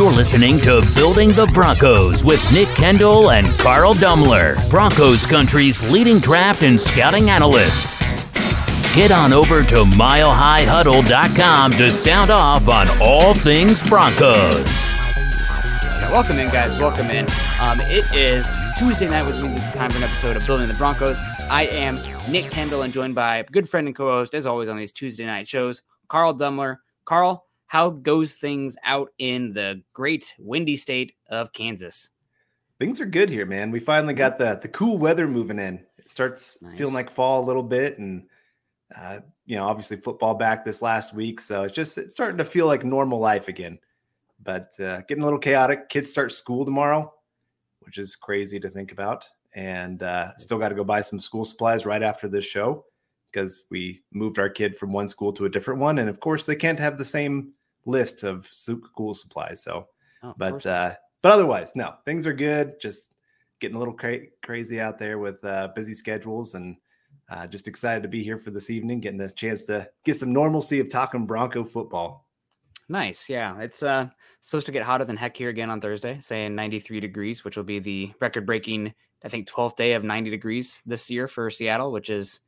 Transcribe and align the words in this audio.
You're 0.00 0.10
listening 0.10 0.58
to 0.60 0.80
Building 0.94 1.28
the 1.28 1.44
Broncos 1.52 2.24
with 2.24 2.42
Nick 2.54 2.68
Kendall 2.68 3.32
and 3.32 3.46
Carl 3.58 3.92
Dummler, 3.92 4.56
Broncos 4.70 5.26
country's 5.26 5.82
leading 5.92 6.20
draft 6.20 6.62
and 6.62 6.80
scouting 6.80 7.28
analysts. 7.28 8.10
Get 8.94 9.10
on 9.10 9.34
over 9.34 9.62
to 9.62 9.74
milehighhuddle.com 9.84 11.72
to 11.72 11.90
sound 11.90 12.30
off 12.30 12.66
on 12.70 12.88
all 13.02 13.34
things 13.34 13.86
Broncos. 13.86 14.64
Welcome 16.10 16.38
in, 16.38 16.48
guys. 16.48 16.80
Welcome 16.80 17.10
in. 17.10 17.26
Um, 17.60 17.78
it 17.82 18.10
is 18.14 18.46
Tuesday 18.78 19.10
night, 19.10 19.24
which 19.24 19.36
means 19.36 19.62
it's 19.62 19.76
time 19.76 19.90
for 19.90 19.98
an 19.98 20.04
episode 20.04 20.34
of 20.34 20.46
Building 20.46 20.68
the 20.68 20.74
Broncos. 20.74 21.18
I 21.50 21.66
am 21.66 22.00
Nick 22.30 22.46
Kendall 22.46 22.80
and 22.80 22.92
joined 22.94 23.14
by 23.14 23.42
good 23.52 23.68
friend 23.68 23.86
and 23.86 23.94
co-host, 23.94 24.32
as 24.32 24.46
always, 24.46 24.70
on 24.70 24.78
these 24.78 24.94
Tuesday 24.94 25.26
night 25.26 25.46
shows, 25.46 25.82
Carl 26.08 26.34
Dummler. 26.34 26.78
Carl, 27.04 27.49
how 27.70 27.88
goes 27.88 28.34
things 28.34 28.76
out 28.82 29.10
in 29.18 29.52
the 29.52 29.80
great 29.92 30.34
windy 30.40 30.76
state 30.76 31.12
of 31.28 31.52
Kansas? 31.52 32.10
Things 32.80 33.00
are 33.00 33.06
good 33.06 33.30
here, 33.30 33.46
man. 33.46 33.70
We 33.70 33.78
finally 33.78 34.12
got 34.12 34.38
the 34.38 34.58
the 34.60 34.66
cool 34.66 34.98
weather 34.98 35.28
moving 35.28 35.60
in. 35.60 35.86
It 35.96 36.10
starts 36.10 36.60
nice. 36.62 36.76
feeling 36.76 36.94
like 36.94 37.12
fall 37.12 37.44
a 37.44 37.46
little 37.46 37.62
bit, 37.62 37.98
and 37.98 38.24
uh, 38.96 39.20
you 39.46 39.54
know, 39.54 39.68
obviously 39.68 39.98
football 39.98 40.34
back 40.34 40.64
this 40.64 40.82
last 40.82 41.14
week, 41.14 41.40
so 41.40 41.62
it's 41.62 41.74
just 41.74 41.96
it's 41.96 42.12
starting 42.12 42.38
to 42.38 42.44
feel 42.44 42.66
like 42.66 42.84
normal 42.84 43.20
life 43.20 43.46
again. 43.46 43.78
But 44.42 44.72
uh, 44.80 45.02
getting 45.02 45.22
a 45.22 45.26
little 45.26 45.38
chaotic. 45.38 45.88
Kids 45.90 46.10
start 46.10 46.32
school 46.32 46.64
tomorrow, 46.64 47.12
which 47.82 47.98
is 47.98 48.16
crazy 48.16 48.58
to 48.58 48.68
think 48.68 48.90
about, 48.90 49.28
and 49.54 50.02
uh, 50.02 50.36
still 50.38 50.58
got 50.58 50.70
to 50.70 50.74
go 50.74 50.82
buy 50.82 51.02
some 51.02 51.20
school 51.20 51.44
supplies 51.44 51.86
right 51.86 52.02
after 52.02 52.26
this 52.26 52.44
show 52.44 52.84
because 53.30 53.62
we 53.70 54.02
moved 54.10 54.40
our 54.40 54.50
kid 54.50 54.76
from 54.76 54.92
one 54.92 55.06
school 55.06 55.32
to 55.34 55.44
a 55.44 55.48
different 55.48 55.78
one, 55.78 55.98
and 55.98 56.10
of 56.10 56.18
course 56.18 56.46
they 56.46 56.56
can't 56.56 56.80
have 56.80 56.98
the 56.98 57.04
same 57.04 57.52
list 57.90 58.22
of 58.22 58.46
school 58.52 59.14
supplies. 59.14 59.62
So, 59.62 59.88
oh, 60.22 60.34
but 60.36 60.64
uh, 60.64 60.94
but 61.22 61.32
otherwise, 61.32 61.72
no, 61.74 61.94
things 62.04 62.26
are 62.26 62.32
good. 62.32 62.80
Just 62.80 63.14
getting 63.60 63.76
a 63.76 63.78
little 63.78 63.94
cra- 63.94 64.26
crazy 64.42 64.80
out 64.80 64.98
there 64.98 65.18
with 65.18 65.44
uh, 65.44 65.68
busy 65.74 65.94
schedules, 65.94 66.54
and 66.54 66.76
uh, 67.30 67.46
just 67.46 67.68
excited 67.68 68.02
to 68.02 68.08
be 68.08 68.22
here 68.22 68.38
for 68.38 68.50
this 68.50 68.70
evening, 68.70 69.00
getting 69.00 69.20
a 69.20 69.30
chance 69.30 69.64
to 69.64 69.88
get 70.04 70.16
some 70.16 70.32
normalcy 70.32 70.80
of 70.80 70.88
talking 70.88 71.26
Bronco 71.26 71.64
football. 71.64 72.26
Nice, 72.88 73.28
yeah. 73.28 73.56
It's 73.60 73.84
uh 73.84 74.08
supposed 74.40 74.66
to 74.66 74.72
get 74.72 74.82
hotter 74.82 75.04
than 75.04 75.16
heck 75.16 75.36
here 75.36 75.48
again 75.48 75.70
on 75.70 75.80
Thursday, 75.80 76.18
saying 76.20 76.56
93 76.56 76.98
degrees, 76.98 77.44
which 77.44 77.56
will 77.56 77.64
be 77.64 77.78
the 77.78 78.12
record-breaking, 78.20 78.92
I 79.24 79.28
think, 79.28 79.48
12th 79.48 79.76
day 79.76 79.92
of 79.92 80.02
90 80.02 80.30
degrees 80.30 80.82
this 80.84 81.08
year 81.08 81.28
for 81.28 81.50
Seattle, 81.50 81.92
which 81.92 82.10
is 82.10 82.40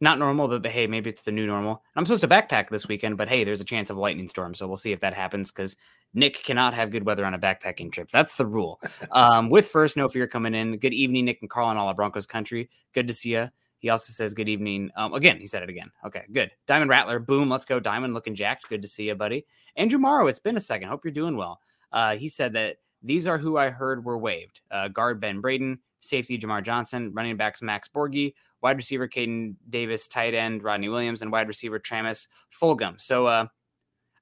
not 0.00 0.18
normal, 0.18 0.48
but, 0.48 0.62
but 0.62 0.70
hey, 0.70 0.86
maybe 0.86 1.08
it's 1.08 1.22
the 1.22 1.32
new 1.32 1.46
normal. 1.46 1.82
I'm 1.94 2.04
supposed 2.04 2.22
to 2.22 2.28
backpack 2.28 2.68
this 2.68 2.86
weekend, 2.86 3.16
but 3.16 3.28
hey, 3.28 3.44
there's 3.44 3.60
a 3.60 3.64
chance 3.64 3.90
of 3.90 3.96
a 3.96 4.00
lightning 4.00 4.28
storm, 4.28 4.54
so 4.54 4.66
we'll 4.66 4.76
see 4.76 4.92
if 4.92 5.00
that 5.00 5.14
happens 5.14 5.50
because 5.50 5.76
Nick 6.12 6.42
cannot 6.42 6.74
have 6.74 6.90
good 6.90 7.06
weather 7.06 7.24
on 7.24 7.34
a 7.34 7.38
backpacking 7.38 7.92
trip. 7.92 8.10
That's 8.10 8.36
the 8.36 8.46
rule. 8.46 8.80
Um, 9.12 9.48
with 9.48 9.68
first, 9.68 9.96
no 9.96 10.08
fear 10.08 10.26
coming 10.26 10.54
in. 10.54 10.76
Good 10.78 10.92
evening, 10.92 11.24
Nick 11.24 11.38
and 11.40 11.48
Carl 11.48 11.70
and 11.70 11.78
all 11.78 11.88
of 11.88 11.96
Broncos 11.96 12.26
country. 12.26 12.68
Good 12.92 13.06
to 13.08 13.14
see 13.14 13.30
you. 13.30 13.48
He 13.78 13.88
also 13.88 14.12
says 14.12 14.34
good 14.34 14.48
evening. 14.48 14.90
Um, 14.96 15.14
again, 15.14 15.38
he 15.38 15.46
said 15.46 15.62
it 15.62 15.70
again. 15.70 15.90
Okay, 16.04 16.24
good. 16.32 16.50
Diamond 16.66 16.90
Rattler, 16.90 17.18
boom, 17.18 17.48
let's 17.48 17.64
go. 17.64 17.78
Diamond 17.78 18.14
looking 18.14 18.34
jacked. 18.34 18.68
Good 18.68 18.82
to 18.82 18.88
see 18.88 19.04
you, 19.04 19.14
buddy. 19.14 19.46
Andrew 19.76 19.98
Morrow, 19.98 20.26
it's 20.26 20.38
been 20.38 20.56
a 20.56 20.60
second. 20.60 20.88
Hope 20.88 21.04
you're 21.04 21.12
doing 21.12 21.36
well. 21.36 21.60
Uh, 21.92 22.16
he 22.16 22.28
said 22.28 22.52
that 22.54 22.78
these 23.02 23.26
are 23.26 23.38
who 23.38 23.56
I 23.56 23.70
heard 23.70 24.04
were 24.04 24.18
waived. 24.18 24.60
Uh, 24.70 24.88
guard 24.88 25.20
Ben 25.20 25.40
Braden, 25.40 25.78
safety 26.06 26.38
Jamar 26.38 26.62
Johnson, 26.62 27.12
running 27.12 27.36
backs 27.36 27.62
Max 27.62 27.88
Borghi, 27.88 28.34
wide 28.62 28.76
receiver 28.76 29.08
Caden 29.08 29.56
Davis, 29.68 30.08
tight 30.08 30.34
end 30.34 30.62
Rodney 30.62 30.88
Williams, 30.88 31.22
and 31.22 31.30
wide 31.32 31.48
receiver 31.48 31.78
Travis 31.78 32.28
Fulgham. 32.50 33.00
So 33.00 33.26
uh, 33.26 33.46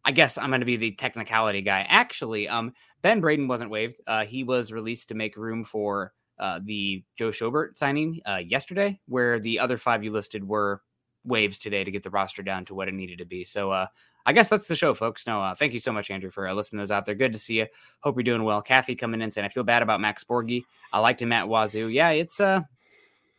I 0.05 0.13
guess 0.13 0.37
I'm 0.37 0.51
going 0.51 0.61
to 0.61 0.67
be 0.67 0.77
the 0.77 0.93
technicality 0.93 1.63
guy. 1.63 1.87
Actually, 1.89 2.49
um, 2.49 2.73
Ben 3.03 3.21
Braden 3.21 3.49
wasn't 3.49 3.71
waived. 3.71 4.01
Uh, 4.07 4.25
he 4.25 4.45
was 4.45 4.73
released 4.73 5.09
to 5.09 5.15
make 5.15 5.37
room 5.37 5.65
for 5.65 6.13
uh, 6.39 6.61
the 6.63 7.05
Joe 7.17 7.29
Schobert 7.31 7.77
signing 7.77 8.21
uh, 8.27 8.41
yesterday, 8.45 9.01
where 9.07 9.39
the 9.39 9.59
other 9.59 9.79
five 9.79 10.05
you 10.05 10.11
listed 10.11 10.47
were 10.47 10.83
waves 11.25 11.59
today 11.59 11.85
to 11.85 11.91
get 11.91 12.03
the 12.03 12.11
roster 12.11 12.43
down 12.43 12.65
to 12.67 12.75
what 12.75 12.89
it 12.89 12.95
needed 12.95 13.19
to 13.19 13.25
be. 13.25 13.45
So 13.45 13.71
uh, 13.71 13.87
I 14.27 14.33
guess 14.33 14.49
that's 14.49 14.69
the 14.69 14.77
show, 14.77 14.95
folks. 14.95 15.27
No, 15.27 15.41
uh, 15.41 15.55
thank 15.55 15.73
you 15.73 15.79
so 15.79 15.93
much, 15.93 16.11
Andrew, 16.11 16.31
for 16.31 16.49
uh, 16.49 16.55
listening 16.55 16.79
to 16.79 16.83
those 16.83 16.91
out 16.91 17.07
there. 17.07 17.15
Good 17.15 17.33
to 17.33 17.39
see 17.39 17.59
you. 17.59 17.67
Hope 18.01 18.17
you're 18.17 18.25
doing 18.25 18.45
well. 18.45 18.63
Kathy 18.63 18.95
coming 18.95 19.21
in 19.21 19.31
saying, 19.31 19.45
I 19.45 19.49
feel 19.49 19.65
bad 19.65 19.83
about 19.83 20.01
Max 20.01 20.25
Borghi. 20.25 20.63
I 20.93 21.01
liked 21.01 21.21
him 21.21 21.33
at 21.33 21.49
Wazoo. 21.49 21.89
Yeah, 21.89 22.11
it's 22.11 22.41
uh, 22.41 22.61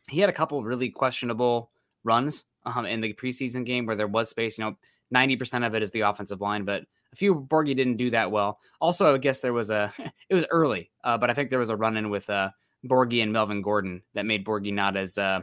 he 0.10 0.20
had 0.20 0.30
a 0.30 0.34
couple 0.34 0.64
really 0.64 0.90
questionable 0.90 1.72
runs 2.04 2.46
um, 2.66 2.86
in 2.86 3.02
the 3.02 3.14
preseason 3.14 3.66
game 3.66 3.86
where 3.86 3.96
there 3.96 4.08
was 4.08 4.30
space. 4.30 4.58
You 4.58 4.66
know, 4.66 4.78
90% 5.14 5.66
of 5.66 5.76
it 5.76 5.84
is 5.84 5.92
the 5.92 6.02
offensive 6.02 6.42
line, 6.42 6.66
but 6.66 6.84
a 7.14 7.16
few 7.16 7.36
Borghi 7.36 7.76
didn't 7.76 7.98
do 7.98 8.10
that 8.12 8.32
well. 8.32 8.60
Also, 8.80 9.14
I 9.14 9.18
guess 9.18 9.40
there 9.40 9.54
was 9.54 9.70
a, 9.70 9.92
it 10.30 10.36
was 10.36 10.46
early, 10.52 10.92
uh, 11.04 11.18
but 11.18 11.30
I 11.30 11.34
think 11.34 11.50
there 11.50 11.60
was 11.60 11.70
a 11.70 11.76
run 11.76 11.98
in 11.98 12.10
with 12.10 12.30
uh, 12.30 12.50
Borghi 12.86 13.24
and 13.24 13.34
Melvin 13.34 13.62
Gordon 13.62 14.04
that 14.14 14.26
made 14.26 14.46
Borghi 14.46 14.74
not 14.74 14.96
as 14.96 15.18
uh, 15.18 15.42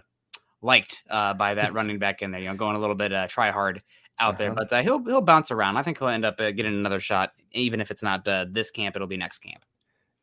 liked 0.62 1.03
uh, 1.11 1.34
by 1.34 1.55
that 1.55 1.75
running 1.75 1.99
back 1.99 2.23
in 2.23 2.31
there. 2.31 2.41
You 2.41 2.49
know, 2.49 2.55
going 2.55 2.77
a 2.77 2.78
little 2.78 2.95
bit 2.95 3.12
uh, 3.12 3.27
try 3.28 3.50
hard 3.50 3.83
out 4.19 4.34
uh-huh. 4.34 4.39
there, 4.39 4.55
but 4.55 4.73
uh, 4.73 4.83
he'll 4.83 5.05
he'll 5.05 5.21
bounce 5.21 5.50
around. 5.50 5.77
I 5.77 5.83
think 5.83 5.99
he'll 5.99 6.09
end 6.09 6.25
up 6.25 6.41
uh, 6.41 6.53
getting 6.53 6.75
another 6.75 7.00
shot, 7.00 7.33
even 7.53 7.81
if 7.81 7.91
it's 7.91 8.03
not 8.03 8.27
uh, 8.27 8.47
this 8.49 8.71
camp, 8.71 8.97
it'll 8.97 9.09
be 9.09 9.17
next 9.17 9.41
camp. 9.41 9.65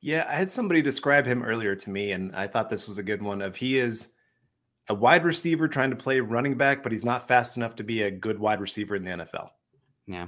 Yeah, 0.01 0.25
I 0.29 0.35
had 0.35 0.49
somebody 0.49 0.81
describe 0.81 1.25
him 1.25 1.43
earlier 1.43 1.75
to 1.75 1.89
me, 1.89 2.13
and 2.13 2.33
I 2.35 2.47
thought 2.47 2.69
this 2.69 2.87
was 2.87 2.97
a 2.97 3.03
good 3.03 3.21
one. 3.21 3.41
Of 3.41 3.55
he 3.55 3.77
is 3.77 4.13
a 4.87 4.95
wide 4.95 5.25
receiver 5.25 5.67
trying 5.67 5.89
to 5.89 5.95
play 5.95 6.19
running 6.19 6.55
back, 6.55 6.81
but 6.81 6.91
he's 6.91 7.05
not 7.05 7.27
fast 7.27 7.57
enough 7.57 7.75
to 7.75 7.83
be 7.83 8.03
a 8.03 8.11
good 8.11 8.39
wide 8.39 8.61
receiver 8.61 8.95
in 8.95 9.03
the 9.03 9.11
NFL. 9.11 9.49
Yeah, 10.07 10.27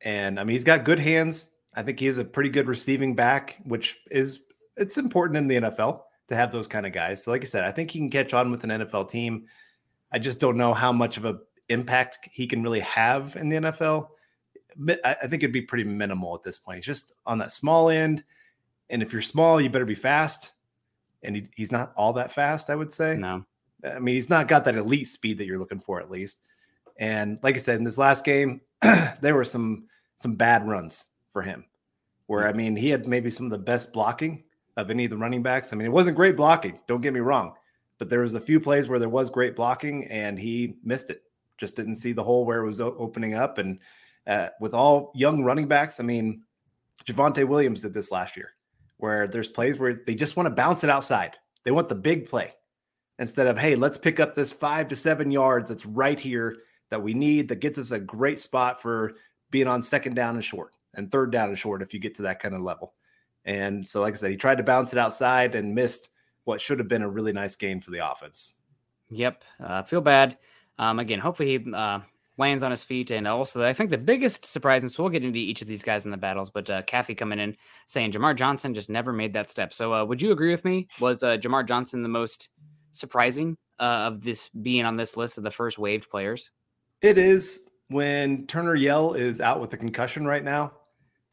and 0.00 0.40
I 0.40 0.44
mean 0.44 0.54
he's 0.54 0.64
got 0.64 0.84
good 0.84 0.98
hands. 0.98 1.50
I 1.74 1.82
think 1.82 2.00
he 2.00 2.06
is 2.06 2.18
a 2.18 2.24
pretty 2.24 2.50
good 2.50 2.66
receiving 2.66 3.14
back, 3.14 3.58
which 3.64 3.98
is 4.10 4.40
it's 4.76 4.98
important 4.98 5.36
in 5.36 5.46
the 5.46 5.68
NFL 5.68 6.00
to 6.30 6.36
have 6.36 6.52
those 6.52 6.68
kind 6.68 6.86
of 6.86 6.92
guys. 6.92 7.22
So, 7.22 7.30
like 7.32 7.42
I 7.42 7.46
said, 7.46 7.64
I 7.64 7.72
think 7.72 7.90
he 7.90 7.98
can 7.98 8.08
catch 8.08 8.32
on 8.32 8.50
with 8.50 8.64
an 8.64 8.70
NFL 8.70 9.10
team. 9.10 9.46
I 10.12 10.18
just 10.18 10.40
don't 10.40 10.56
know 10.56 10.72
how 10.72 10.92
much 10.92 11.16
of 11.16 11.24
a 11.24 11.38
impact 11.68 12.28
he 12.32 12.46
can 12.46 12.62
really 12.62 12.80
have 12.80 13.36
in 13.36 13.48
the 13.48 13.56
NFL. 13.56 14.08
I 15.04 15.14
think 15.26 15.42
it'd 15.42 15.52
be 15.52 15.62
pretty 15.62 15.84
minimal 15.84 16.34
at 16.36 16.44
this 16.44 16.58
point. 16.58 16.76
He's 16.76 16.86
just 16.86 17.12
on 17.26 17.38
that 17.38 17.50
small 17.50 17.90
end, 17.90 18.22
and 18.88 19.02
if 19.02 19.12
you're 19.12 19.22
small, 19.22 19.60
you 19.60 19.68
better 19.68 19.84
be 19.84 19.96
fast. 19.96 20.52
And 21.22 21.36
he, 21.36 21.48
he's 21.54 21.72
not 21.72 21.92
all 21.96 22.14
that 22.14 22.32
fast, 22.32 22.70
I 22.70 22.76
would 22.76 22.92
say. 22.92 23.16
No, 23.16 23.44
I 23.84 23.98
mean 23.98 24.14
he's 24.14 24.30
not 24.30 24.48
got 24.48 24.64
that 24.64 24.76
elite 24.76 25.08
speed 25.08 25.38
that 25.38 25.46
you're 25.46 25.58
looking 25.58 25.80
for, 25.80 26.00
at 26.00 26.10
least. 26.10 26.40
And 26.96 27.38
like 27.42 27.56
I 27.56 27.58
said, 27.58 27.76
in 27.76 27.84
this 27.84 27.98
last 27.98 28.24
game, 28.24 28.60
there 29.20 29.34
were 29.34 29.44
some 29.44 29.88
some 30.14 30.36
bad 30.36 30.66
runs 30.66 31.06
for 31.28 31.42
him, 31.42 31.64
where 32.26 32.42
hmm. 32.42 32.48
I 32.48 32.52
mean 32.52 32.76
he 32.76 32.88
had 32.88 33.08
maybe 33.08 33.30
some 33.30 33.46
of 33.46 33.52
the 33.52 33.58
best 33.58 33.92
blocking 33.92 34.44
of 34.76 34.90
any 34.90 35.04
of 35.04 35.10
the 35.10 35.16
running 35.16 35.42
backs. 35.42 35.72
I 35.72 35.76
mean, 35.76 35.86
it 35.86 35.92
wasn't 35.92 36.16
great 36.16 36.36
blocking, 36.36 36.78
don't 36.86 37.00
get 37.00 37.14
me 37.14 37.20
wrong, 37.20 37.54
but 37.98 38.08
there 38.08 38.20
was 38.20 38.34
a 38.34 38.40
few 38.40 38.60
plays 38.60 38.88
where 38.88 38.98
there 38.98 39.08
was 39.08 39.30
great 39.30 39.56
blocking 39.56 40.06
and 40.08 40.38
he 40.38 40.76
missed 40.84 41.10
it. 41.10 41.22
Just 41.58 41.76
didn't 41.76 41.96
see 41.96 42.12
the 42.12 42.24
hole 42.24 42.44
where 42.44 42.62
it 42.62 42.66
was 42.66 42.80
opening 42.80 43.34
up. 43.34 43.58
And 43.58 43.78
uh, 44.26 44.48
with 44.60 44.72
all 44.72 45.12
young 45.14 45.42
running 45.44 45.68
backs, 45.68 46.00
I 46.00 46.04
mean, 46.04 46.42
Javonte 47.04 47.46
Williams 47.46 47.82
did 47.82 47.92
this 47.92 48.10
last 48.10 48.36
year, 48.36 48.52
where 48.96 49.26
there's 49.26 49.50
plays 49.50 49.78
where 49.78 50.00
they 50.06 50.14
just 50.14 50.36
want 50.36 50.46
to 50.46 50.54
bounce 50.54 50.84
it 50.84 50.90
outside. 50.90 51.36
They 51.64 51.70
want 51.70 51.88
the 51.88 51.94
big 51.94 52.26
play 52.26 52.54
instead 53.18 53.46
of, 53.46 53.58
hey, 53.58 53.76
let's 53.76 53.98
pick 53.98 54.20
up 54.20 54.34
this 54.34 54.52
five 54.52 54.88
to 54.88 54.96
seven 54.96 55.30
yards 55.30 55.68
that's 55.68 55.84
right 55.84 56.18
here 56.18 56.56
that 56.90 57.02
we 57.02 57.14
need 57.14 57.48
that 57.48 57.60
gets 57.60 57.78
us 57.78 57.90
a 57.90 57.98
great 57.98 58.38
spot 58.38 58.80
for 58.80 59.12
being 59.50 59.66
on 59.66 59.82
second 59.82 60.14
down 60.14 60.34
and 60.34 60.44
short 60.44 60.74
and 60.94 61.10
third 61.10 61.30
down 61.30 61.48
and 61.48 61.58
short 61.58 61.82
if 61.82 61.94
you 61.94 62.00
get 62.00 62.14
to 62.14 62.22
that 62.22 62.40
kind 62.40 62.54
of 62.54 62.62
level. 62.62 62.94
And 63.44 63.86
so, 63.86 64.00
like 64.00 64.14
I 64.14 64.16
said, 64.16 64.30
he 64.30 64.36
tried 64.36 64.58
to 64.58 64.64
bounce 64.64 64.92
it 64.92 64.98
outside 64.98 65.54
and 65.54 65.74
missed 65.74 66.10
what 66.44 66.60
should 66.60 66.78
have 66.78 66.88
been 66.88 67.02
a 67.02 67.08
really 67.08 67.32
nice 67.32 67.56
gain 67.56 67.80
for 67.80 67.90
the 67.90 68.10
offense. 68.10 68.54
Yep. 69.08 69.44
Uh, 69.62 69.82
feel 69.82 70.00
bad. 70.00 70.38
Um, 70.78 70.98
again, 70.98 71.18
hopefully 71.18 71.58
he 71.58 71.72
uh, 71.72 72.00
lands 72.40 72.62
on 72.62 72.70
his 72.70 72.82
feet. 72.82 73.10
And 73.10 73.28
also, 73.28 73.62
I 73.62 73.72
think 73.72 73.90
the 73.90 73.98
biggest 73.98 74.44
surprise, 74.44 74.82
and 74.82 74.90
so 74.90 75.02
we'll 75.02 75.10
get 75.10 75.24
into 75.24 75.38
each 75.38 75.62
of 75.62 75.68
these 75.68 75.82
guys 75.82 76.04
in 76.04 76.10
the 76.10 76.16
battles, 76.16 76.50
but 76.50 76.68
uh, 76.68 76.82
Kathy 76.82 77.14
coming 77.14 77.38
in 77.38 77.56
saying 77.86 78.12
Jamar 78.12 78.34
Johnson 78.34 78.74
just 78.74 78.90
never 78.90 79.12
made 79.12 79.34
that 79.34 79.50
step. 79.50 79.72
So, 79.72 79.94
uh, 79.94 80.04
would 80.04 80.20
you 80.20 80.32
agree 80.32 80.50
with 80.50 80.64
me? 80.64 80.88
Was 80.98 81.22
uh, 81.22 81.36
Jamar 81.36 81.66
Johnson 81.66 82.02
the 82.02 82.08
most 82.08 82.48
surprising 82.92 83.56
uh, 83.78 84.08
of 84.08 84.22
this 84.22 84.48
being 84.48 84.84
on 84.84 84.96
this 84.96 85.16
list 85.16 85.38
of 85.38 85.44
the 85.44 85.50
first 85.50 85.78
waived 85.78 86.10
players? 86.10 86.50
It 87.02 87.18
is 87.18 87.70
when 87.88 88.46
Turner 88.46 88.74
Yell 88.74 89.14
is 89.14 89.40
out 89.40 89.60
with 89.60 89.72
a 89.72 89.76
concussion 89.76 90.26
right 90.26 90.44
now. 90.44 90.72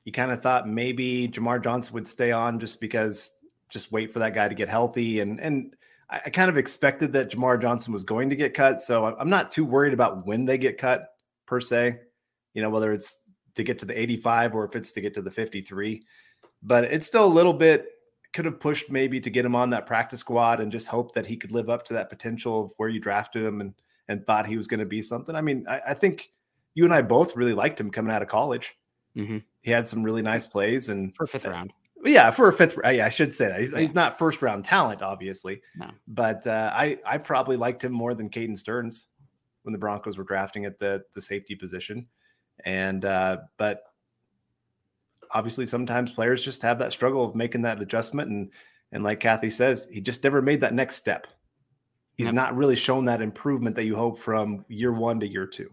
You 0.08 0.14
kind 0.14 0.32
of 0.32 0.42
thought 0.42 0.70
maybe 0.70 1.28
Jamar 1.28 1.62
Johnson 1.62 1.94
would 1.94 2.08
stay 2.08 2.32
on 2.32 2.62
just 2.62 2.80
because 2.80 3.40
just 3.70 3.92
wait 3.92 4.10
for 4.10 4.20
that 4.20 4.34
guy 4.34 4.48
to 4.48 4.56
get 4.56 4.70
healthy 4.70 5.20
and 5.20 5.38
and 5.42 5.76
I, 6.10 6.30
kind 6.30 6.50
of 6.50 6.56
expected 6.56 7.12
that 7.12 7.30
Jamar 7.30 7.62
Johnson 7.62 7.92
was 7.92 8.06
going 8.06 8.30
to 8.30 8.38
get 8.38 8.54
cut, 8.54 8.80
so 8.80 9.14
I'm 9.20 9.30
not 9.30 9.52
too 9.52 9.66
worried 9.66 9.92
about 9.92 10.26
when 10.26 10.46
they 10.46 10.58
get 10.58 10.78
cut 10.78 11.10
per 11.46 11.60
se. 11.60 12.00
You 12.54 12.62
know, 12.62 12.70
whether 12.70 12.94
it's 12.94 13.24
to 13.56 13.64
get 13.64 13.80
to 13.80 13.86
the 13.86 14.00
85 14.00 14.56
or 14.56 14.64
if 14.64 14.78
it's 14.78 14.94
to 14.94 15.02
get 15.02 15.14
to 15.16 15.22
the 15.22 15.30
53, 15.30 16.02
but 16.64 16.86
it's 16.86 17.06
still 17.06 17.26
a 17.26 17.28
little 17.28 17.54
bit 17.54 17.90
could 18.32 18.46
have 18.46 18.62
pushed 18.62 18.90
maybe 18.90 19.20
to 19.20 19.30
get 19.30 19.44
him 19.44 19.56
on 19.56 19.72
that 19.72 19.86
practice 19.86 20.22
squad 20.22 20.62
and 20.62 20.72
just 20.72 20.88
hope 20.88 21.14
that 21.16 21.26
he 21.26 21.36
could 21.36 21.52
live 21.52 21.70
up 21.70 21.84
to 21.84 21.94
that 21.94 22.10
potential 22.10 22.64
of 22.64 22.74
where 22.78 22.88
you 22.88 23.02
drafted 23.02 23.44
him 23.44 23.60
and 23.60 23.74
and 24.08 24.26
thought 24.26 24.48
he 24.48 24.56
was 24.56 24.68
going 24.68 24.80
to 24.80 24.86
be 24.86 25.02
something. 25.02 25.36
I 25.36 25.42
mean, 25.42 25.66
I, 25.68 25.82
I, 25.90 25.94
think 25.94 26.30
you 26.76 26.86
and 26.86 26.94
I 26.94 27.02
both 27.02 27.36
really 27.36 27.54
liked 27.54 27.78
him 27.78 27.92
coming 27.92 28.14
out 28.14 28.22
of 28.22 28.30
college. 28.30 28.78
Mm-hmm. 29.18 29.38
He 29.62 29.72
had 29.72 29.88
some 29.88 30.04
really 30.04 30.22
nice 30.22 30.46
plays 30.46 30.90
and 30.90 31.16
for 31.16 31.28
fifth 31.28 31.46
round 31.46 31.74
yeah, 32.06 32.32
for 32.32 32.48
a 32.48 32.54
fifth, 32.54 32.78
yeah, 32.84 33.06
I 33.06 33.10
should 33.10 33.34
say 33.34 33.48
that 33.48 33.60
he's, 33.60 33.72
yeah. 33.72 33.80
he's 33.80 33.94
not 33.94 34.18
first 34.18 34.42
round 34.42 34.66
talent, 34.66 35.02
obviously. 35.02 35.62
No. 35.76 35.90
But 36.08 36.46
uh, 36.46 36.72
I 36.74 37.00
I 37.06 37.18
probably 37.18 37.58
liked 37.58 37.84
him 37.84 37.92
more 37.92 38.14
than 38.14 38.30
Caden 38.30 38.58
Sterns 38.58 39.08
when 39.64 39.74
the 39.74 39.80
Broncos 39.80 40.18
were 40.18 40.24
drafting 40.24 40.66
at 40.66 40.80
the 40.80 41.04
the 41.14 41.22
safety 41.22 41.56
position, 41.56 42.08
and 42.66 43.04
uh, 43.06 43.38
but 43.58 43.84
obviously 45.32 45.66
sometimes 45.66 46.12
players 46.12 46.44
just 46.44 46.62
have 46.62 46.80
that 46.80 46.94
struggle 46.94 47.26
of 47.26 47.36
making 47.36 47.64
that 47.64 47.82
adjustment, 47.82 48.30
and 48.30 48.52
and 48.92 49.04
like 49.04 49.20
Kathy 49.20 49.50
says, 49.50 49.88
he 49.92 50.00
just 50.00 50.24
never 50.24 50.42
made 50.42 50.62
that 50.62 50.74
next 50.74 50.96
step. 50.96 51.28
He's 52.16 52.26
yep. 52.26 52.36
not 52.36 52.56
really 52.56 52.76
shown 52.76 53.06
that 53.06 53.22
improvement 53.22 53.76
that 53.76 53.86
you 53.86 53.96
hope 53.96 54.18
from 54.18 54.66
year 54.70 54.94
one 54.94 55.20
to 55.20 55.28
year 55.28 55.46
two. 55.46 55.72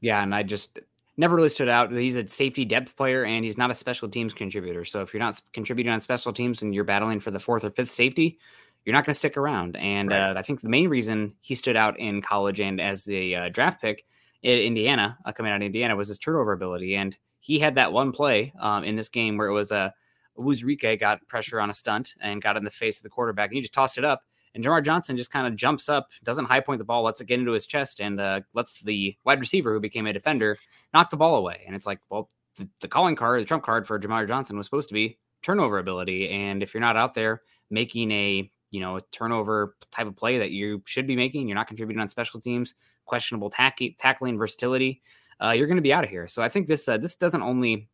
Yeah, 0.00 0.22
and 0.22 0.34
I 0.34 0.42
just 0.42 0.78
never 1.16 1.36
really 1.36 1.48
stood 1.48 1.68
out. 1.68 1.92
He's 1.92 2.16
a 2.16 2.28
safety 2.28 2.64
depth 2.64 2.96
player 2.96 3.24
and 3.24 3.44
he's 3.44 3.58
not 3.58 3.70
a 3.70 3.74
special 3.74 4.08
teams 4.08 4.32
contributor. 4.32 4.84
So 4.84 5.02
if 5.02 5.12
you're 5.12 5.22
not 5.22 5.40
contributing 5.52 5.92
on 5.92 6.00
special 6.00 6.32
teams 6.32 6.62
and 6.62 6.74
you're 6.74 6.84
battling 6.84 7.20
for 7.20 7.30
the 7.30 7.40
fourth 7.40 7.64
or 7.64 7.70
fifth 7.70 7.92
safety, 7.92 8.38
you're 8.84 8.94
not 8.94 9.04
going 9.04 9.12
to 9.12 9.18
stick 9.18 9.36
around. 9.36 9.76
And 9.76 10.10
right. 10.10 10.30
uh, 10.30 10.34
I 10.38 10.42
think 10.42 10.60
the 10.60 10.68
main 10.68 10.88
reason 10.88 11.34
he 11.40 11.54
stood 11.54 11.76
out 11.76 11.98
in 11.98 12.22
college 12.22 12.60
and 12.60 12.80
as 12.80 13.04
the 13.04 13.36
uh, 13.36 13.48
draft 13.50 13.80
pick 13.80 14.06
in 14.42 14.58
Indiana, 14.58 15.18
uh, 15.24 15.32
coming 15.32 15.52
out 15.52 15.56
of 15.56 15.62
Indiana, 15.62 15.96
was 15.96 16.08
his 16.08 16.18
turnover 16.18 16.52
ability. 16.52 16.96
And 16.96 17.16
he 17.40 17.58
had 17.58 17.74
that 17.74 17.92
one 17.92 18.12
play 18.12 18.52
um, 18.58 18.84
in 18.84 18.96
this 18.96 19.08
game 19.08 19.36
where 19.36 19.48
it 19.48 19.52
was 19.52 19.72
a 19.72 19.76
uh, 19.76 19.90
Uwazurike 20.38 20.98
got 20.98 21.26
pressure 21.26 21.60
on 21.60 21.70
a 21.70 21.74
stunt 21.74 22.14
and 22.20 22.40
got 22.40 22.56
in 22.56 22.64
the 22.64 22.70
face 22.70 22.98
of 22.98 23.02
the 23.02 23.10
quarterback, 23.10 23.50
and 23.50 23.56
he 23.56 23.60
just 23.60 23.74
tossed 23.74 23.98
it 23.98 24.04
up. 24.04 24.22
And 24.54 24.64
Jamar 24.64 24.84
Johnson 24.84 25.16
just 25.16 25.30
kind 25.30 25.46
of 25.46 25.54
jumps 25.54 25.88
up, 25.88 26.08
doesn't 26.24 26.46
high 26.46 26.60
point 26.60 26.78
the 26.78 26.84
ball, 26.84 27.02
lets 27.02 27.20
it 27.20 27.26
get 27.26 27.38
into 27.38 27.52
his 27.52 27.66
chest, 27.66 28.00
and 28.00 28.20
uh, 28.20 28.40
lets 28.54 28.80
the 28.80 29.16
wide 29.24 29.38
receiver 29.38 29.72
who 29.72 29.80
became 29.80 30.06
a 30.06 30.12
defender 30.12 30.58
knock 30.94 31.10
the 31.10 31.16
ball 31.16 31.36
away. 31.36 31.62
And 31.66 31.74
it's 31.74 31.86
like, 31.86 32.00
well, 32.10 32.30
the, 32.56 32.68
the 32.80 32.88
calling 32.88 33.16
card, 33.16 33.40
the 33.40 33.44
trump 33.44 33.64
card 33.64 33.86
for 33.86 33.98
Jamar 33.98 34.26
Johnson 34.26 34.56
was 34.56 34.66
supposed 34.66 34.88
to 34.88 34.94
be 34.94 35.18
turnover 35.42 35.78
ability. 35.78 36.28
And 36.28 36.62
if 36.62 36.74
you're 36.74 36.80
not 36.80 36.96
out 36.96 37.14
there 37.14 37.42
making 37.70 38.10
a 38.10 38.50
you 38.70 38.80
know 38.80 38.96
a 38.96 39.00
turnover 39.10 39.76
type 39.90 40.06
of 40.06 40.16
play 40.16 40.38
that 40.38 40.50
you 40.50 40.82
should 40.84 41.06
be 41.06 41.16
making, 41.16 41.48
you're 41.48 41.56
not 41.56 41.66
contributing 41.66 42.00
on 42.00 42.08
special 42.08 42.40
teams, 42.40 42.74
questionable 43.04 43.50
tack- 43.50 43.80
tackling 43.98 44.38
versatility, 44.38 45.00
uh, 45.42 45.50
you're 45.50 45.66
going 45.66 45.76
to 45.76 45.82
be 45.82 45.92
out 45.92 46.04
of 46.04 46.10
here. 46.10 46.28
So 46.28 46.42
I 46.42 46.48
think 46.48 46.66
this 46.66 46.88
uh, 46.88 46.98
this 46.98 47.14
doesn't 47.14 47.42
only 47.42 47.88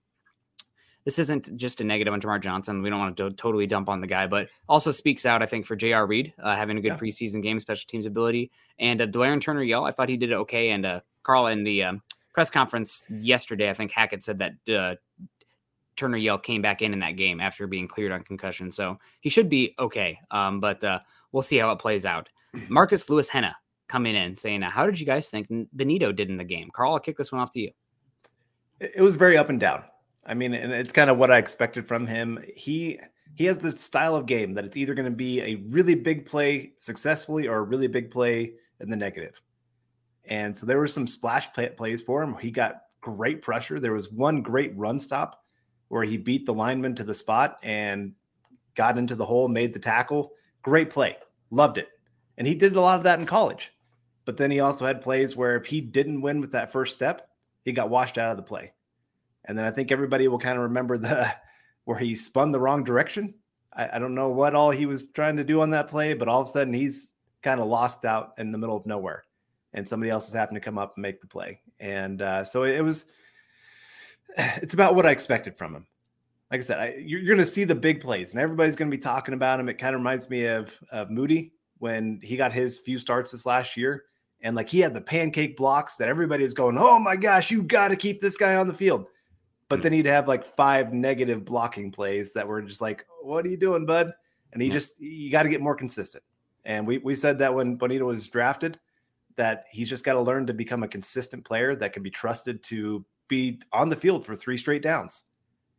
this 1.04 1.20
isn't 1.20 1.56
just 1.56 1.80
a 1.80 1.84
negative 1.84 2.12
on 2.12 2.20
Jamar 2.20 2.40
Johnson. 2.40 2.82
We 2.82 2.90
don't 2.90 2.98
want 2.98 3.16
to 3.16 3.30
totally 3.30 3.66
dump 3.66 3.88
on 3.88 4.00
the 4.00 4.08
guy, 4.08 4.26
but 4.26 4.48
also 4.68 4.90
speaks 4.90 5.24
out, 5.24 5.40
I 5.40 5.46
think, 5.46 5.64
for 5.64 5.76
J.R. 5.76 6.04
Reed 6.04 6.34
uh, 6.40 6.56
having 6.56 6.76
a 6.78 6.80
good 6.80 6.92
yeah. 6.92 6.98
preseason 6.98 7.40
game, 7.40 7.60
special 7.60 7.86
teams 7.86 8.06
ability, 8.06 8.50
and 8.80 9.00
uh, 9.00 9.06
Delarrin 9.06 9.40
Turner 9.40 9.62
Yell. 9.62 9.84
I 9.84 9.92
thought 9.92 10.08
he 10.08 10.16
did 10.16 10.32
okay, 10.32 10.70
and 10.70 10.84
uh, 10.84 11.00
Carl 11.22 11.46
and 11.46 11.64
the 11.64 11.84
um, 11.84 12.02
press 12.36 12.50
conference 12.50 13.06
yesterday, 13.08 13.70
I 13.70 13.72
think 13.72 13.90
Hackett 13.90 14.22
said 14.22 14.40
that 14.40 14.52
uh, 14.68 14.96
Turner 15.96 16.18
Yell 16.18 16.36
came 16.36 16.60
back 16.60 16.82
in 16.82 16.92
in 16.92 16.98
that 16.98 17.16
game 17.16 17.40
after 17.40 17.66
being 17.66 17.88
cleared 17.88 18.12
on 18.12 18.22
concussion, 18.24 18.70
so 18.70 18.98
he 19.20 19.30
should 19.30 19.48
be 19.48 19.74
okay. 19.78 20.18
Um, 20.30 20.60
but 20.60 20.84
uh, 20.84 21.00
we'll 21.32 21.42
see 21.42 21.56
how 21.56 21.70
it 21.72 21.78
plays 21.78 22.04
out. 22.04 22.28
Marcus 22.68 23.08
Lewis 23.08 23.26
Henna 23.26 23.56
coming 23.88 24.14
in 24.14 24.36
saying, 24.36 24.60
"How 24.60 24.84
did 24.84 25.00
you 25.00 25.06
guys 25.06 25.30
think 25.30 25.48
Bonitto 25.48 26.14
did 26.14 26.28
in 26.28 26.36
the 26.36 26.44
game?" 26.44 26.68
Carl, 26.74 26.92
I'll 26.92 27.00
kick 27.00 27.16
this 27.16 27.32
one 27.32 27.40
off 27.40 27.52
to 27.52 27.60
you. 27.60 27.70
It 28.80 29.00
was 29.00 29.16
very 29.16 29.38
up 29.38 29.48
and 29.48 29.58
down. 29.58 29.84
I 30.26 30.34
mean, 30.34 30.52
and 30.52 30.74
it's 30.74 30.92
kind 30.92 31.08
of 31.08 31.16
what 31.16 31.30
I 31.30 31.38
expected 31.38 31.88
from 31.88 32.06
him. 32.06 32.44
He 32.54 33.00
he 33.34 33.46
has 33.46 33.56
the 33.56 33.74
style 33.74 34.14
of 34.14 34.26
game 34.26 34.52
that 34.52 34.66
it's 34.66 34.76
either 34.76 34.92
going 34.92 35.10
to 35.10 35.16
be 35.16 35.40
a 35.40 35.54
really 35.70 35.94
big 35.94 36.26
play 36.26 36.74
successfully 36.80 37.48
or 37.48 37.60
a 37.60 37.62
really 37.62 37.88
big 37.88 38.10
play 38.10 38.52
in 38.80 38.90
the 38.90 38.96
negative. 38.96 39.40
And 40.28 40.56
so 40.56 40.66
there 40.66 40.78
were 40.78 40.86
some 40.86 41.06
splash 41.06 41.52
play, 41.52 41.68
plays 41.68 42.02
for 42.02 42.22
him. 42.22 42.36
He 42.36 42.50
got 42.50 42.82
great 43.00 43.42
pressure. 43.42 43.78
There 43.78 43.92
was 43.92 44.12
one 44.12 44.42
great 44.42 44.76
run 44.76 44.98
stop 44.98 45.44
where 45.88 46.04
he 46.04 46.16
beat 46.16 46.46
the 46.46 46.54
lineman 46.54 46.94
to 46.96 47.04
the 47.04 47.14
spot 47.14 47.58
and 47.62 48.12
got 48.74 48.98
into 48.98 49.14
the 49.14 49.24
hole, 49.24 49.48
made 49.48 49.72
the 49.72 49.78
tackle. 49.78 50.32
Great 50.62 50.90
play. 50.90 51.16
Loved 51.50 51.78
it. 51.78 51.88
And 52.38 52.46
he 52.46 52.54
did 52.54 52.76
a 52.76 52.80
lot 52.80 52.98
of 52.98 53.04
that 53.04 53.18
in 53.18 53.26
college. 53.26 53.72
But 54.24 54.36
then 54.36 54.50
he 54.50 54.60
also 54.60 54.84
had 54.84 55.00
plays 55.00 55.36
where 55.36 55.56
if 55.56 55.66
he 55.66 55.80
didn't 55.80 56.20
win 56.20 56.40
with 56.40 56.52
that 56.52 56.72
first 56.72 56.94
step, 56.94 57.30
he 57.64 57.72
got 57.72 57.90
washed 57.90 58.18
out 58.18 58.30
of 58.30 58.36
the 58.36 58.42
play. 58.42 58.72
And 59.44 59.56
then 59.56 59.64
I 59.64 59.70
think 59.70 59.90
everybody 59.90 60.28
will 60.28 60.38
kind 60.38 60.56
of 60.56 60.64
remember 60.64 60.98
the 60.98 61.32
where 61.84 61.98
he 61.98 62.14
spun 62.16 62.50
the 62.50 62.60
wrong 62.60 62.82
direction. 62.82 63.34
I, 63.72 63.90
I, 63.94 63.98
don't 64.00 64.14
know 64.14 64.30
what 64.30 64.56
all 64.56 64.72
he 64.72 64.86
was 64.86 65.04
trying 65.12 65.36
to 65.36 65.44
do 65.44 65.60
on 65.60 65.70
that 65.70 65.88
play, 65.88 66.14
but 66.14 66.26
all 66.26 66.42
of 66.42 66.48
a 66.48 66.50
sudden 66.50 66.74
he's 66.74 67.10
kind 67.42 67.60
of 67.60 67.68
lost 67.68 68.04
out 68.04 68.32
in 68.38 68.50
the 68.50 68.58
middle 68.58 68.76
of 68.76 68.86
nowhere, 68.86 69.24
and 69.76 69.88
somebody 69.88 70.10
else 70.10 70.26
is 70.26 70.34
having 70.34 70.54
to 70.54 70.60
come 70.60 70.78
up 70.78 70.96
and 70.96 71.02
make 71.02 71.20
the 71.20 71.28
play. 71.28 71.60
And 71.78 72.20
uh, 72.20 72.42
so 72.42 72.64
it, 72.64 72.76
it, 72.76 72.82
was. 72.82 73.12
It's 74.60 74.74
about 74.74 74.94
what 74.94 75.06
I 75.06 75.12
expected 75.12 75.56
from 75.56 75.74
him. 75.74 75.86
Like 76.50 76.60
I 76.60 76.62
said, 76.62 76.78
I, 76.78 76.94
you're, 76.98 77.20
you're 77.20 77.36
going 77.36 77.38
to 77.38 77.46
see 77.46 77.64
the 77.64 77.74
big 77.74 78.00
plays, 78.00 78.32
and 78.32 78.40
everybody's 78.40 78.76
going 78.76 78.90
to 78.90 78.96
be 78.96 79.00
talking 79.00 79.32
about 79.32 79.60
him. 79.60 79.68
It 79.68 79.78
kind 79.78 79.94
of 79.94 80.00
reminds 80.00 80.28
me 80.28 80.46
of, 80.46 80.76
of 80.90 81.10
Moody 81.10 81.52
when 81.78 82.20
he 82.22 82.36
got 82.36 82.52
his 82.52 82.78
few 82.78 82.98
starts 82.98 83.32
this 83.32 83.46
last 83.46 83.76
year. 83.76 84.04
And 84.42 84.54
like 84.54 84.68
he 84.68 84.80
had 84.80 84.92
the 84.92 85.00
pancake 85.00 85.56
blocks 85.56 85.96
that 85.96 86.08
everybody 86.08 86.42
was 86.42 86.52
going, 86.52 86.76
oh 86.76 86.98
my 86.98 87.16
gosh, 87.16 87.50
you 87.50 87.62
got 87.62 87.88
to 87.88 87.96
keep 87.96 88.20
this 88.20 88.36
guy 88.36 88.56
on 88.56 88.68
the 88.68 88.74
field 88.74 89.06
but 89.68 89.78
hmm. 89.78 89.82
then 89.82 89.92
he'd 89.92 90.06
have 90.06 90.28
like 90.28 90.44
five 90.44 90.92
negative 90.92 91.44
blocking 91.44 91.90
plays 91.90 92.32
that 92.32 92.46
were 92.46 92.62
just 92.62 92.80
like, 92.80 93.06
what 93.22 93.44
are 93.44 93.48
you 93.48 93.56
doing, 93.56 93.86
bud? 93.86 94.12
And 94.52 94.62
he 94.62 94.68
yeah. 94.68 94.74
just, 94.74 95.00
you 95.00 95.30
got 95.30 95.42
to 95.42 95.48
get 95.48 95.60
more 95.60 95.74
consistent. 95.74 96.24
And 96.64 96.86
we, 96.86 96.98
we 96.98 97.14
said 97.14 97.38
that 97.38 97.54
when 97.54 97.78
Bonitto 97.78 98.06
was 98.06 98.26
drafted, 98.26 98.78
that 99.36 99.66
he's 99.70 99.88
just 99.88 100.04
got 100.04 100.14
to 100.14 100.20
learn 100.20 100.46
to 100.46 100.54
become 100.54 100.82
a 100.82 100.88
consistent 100.88 101.44
player 101.44 101.76
that 101.76 101.92
can 101.92 102.02
be 102.02 102.10
trusted 102.10 102.62
to 102.64 103.04
be 103.28 103.60
on 103.72 103.88
the 103.88 103.96
field 103.96 104.24
for 104.24 104.34
three 104.34 104.56
straight 104.56 104.82
downs. 104.82 105.22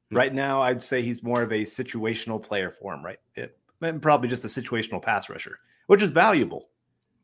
Mm-hmm. 0.07 0.17
Right 0.17 0.33
now, 0.33 0.61
I'd 0.61 0.83
say 0.83 1.01
he's 1.01 1.23
more 1.23 1.41
of 1.41 1.51
a 1.51 1.63
situational 1.63 2.41
player 2.41 2.71
for 2.71 2.93
him, 2.93 3.03
right? 3.03 3.19
It, 3.35 3.57
probably 4.01 4.29
just 4.29 4.45
a 4.45 4.47
situational 4.47 5.01
pass 5.01 5.29
rusher, 5.29 5.59
which 5.87 6.01
is 6.01 6.11
valuable. 6.11 6.69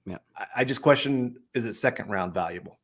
Yeah. 0.05 0.17
I, 0.35 0.45
I 0.57 0.63
just 0.65 0.81
question 0.81 1.37
is 1.53 1.65
it 1.65 1.73
second 1.73 2.09
round 2.09 2.33
valuable? 2.33 2.79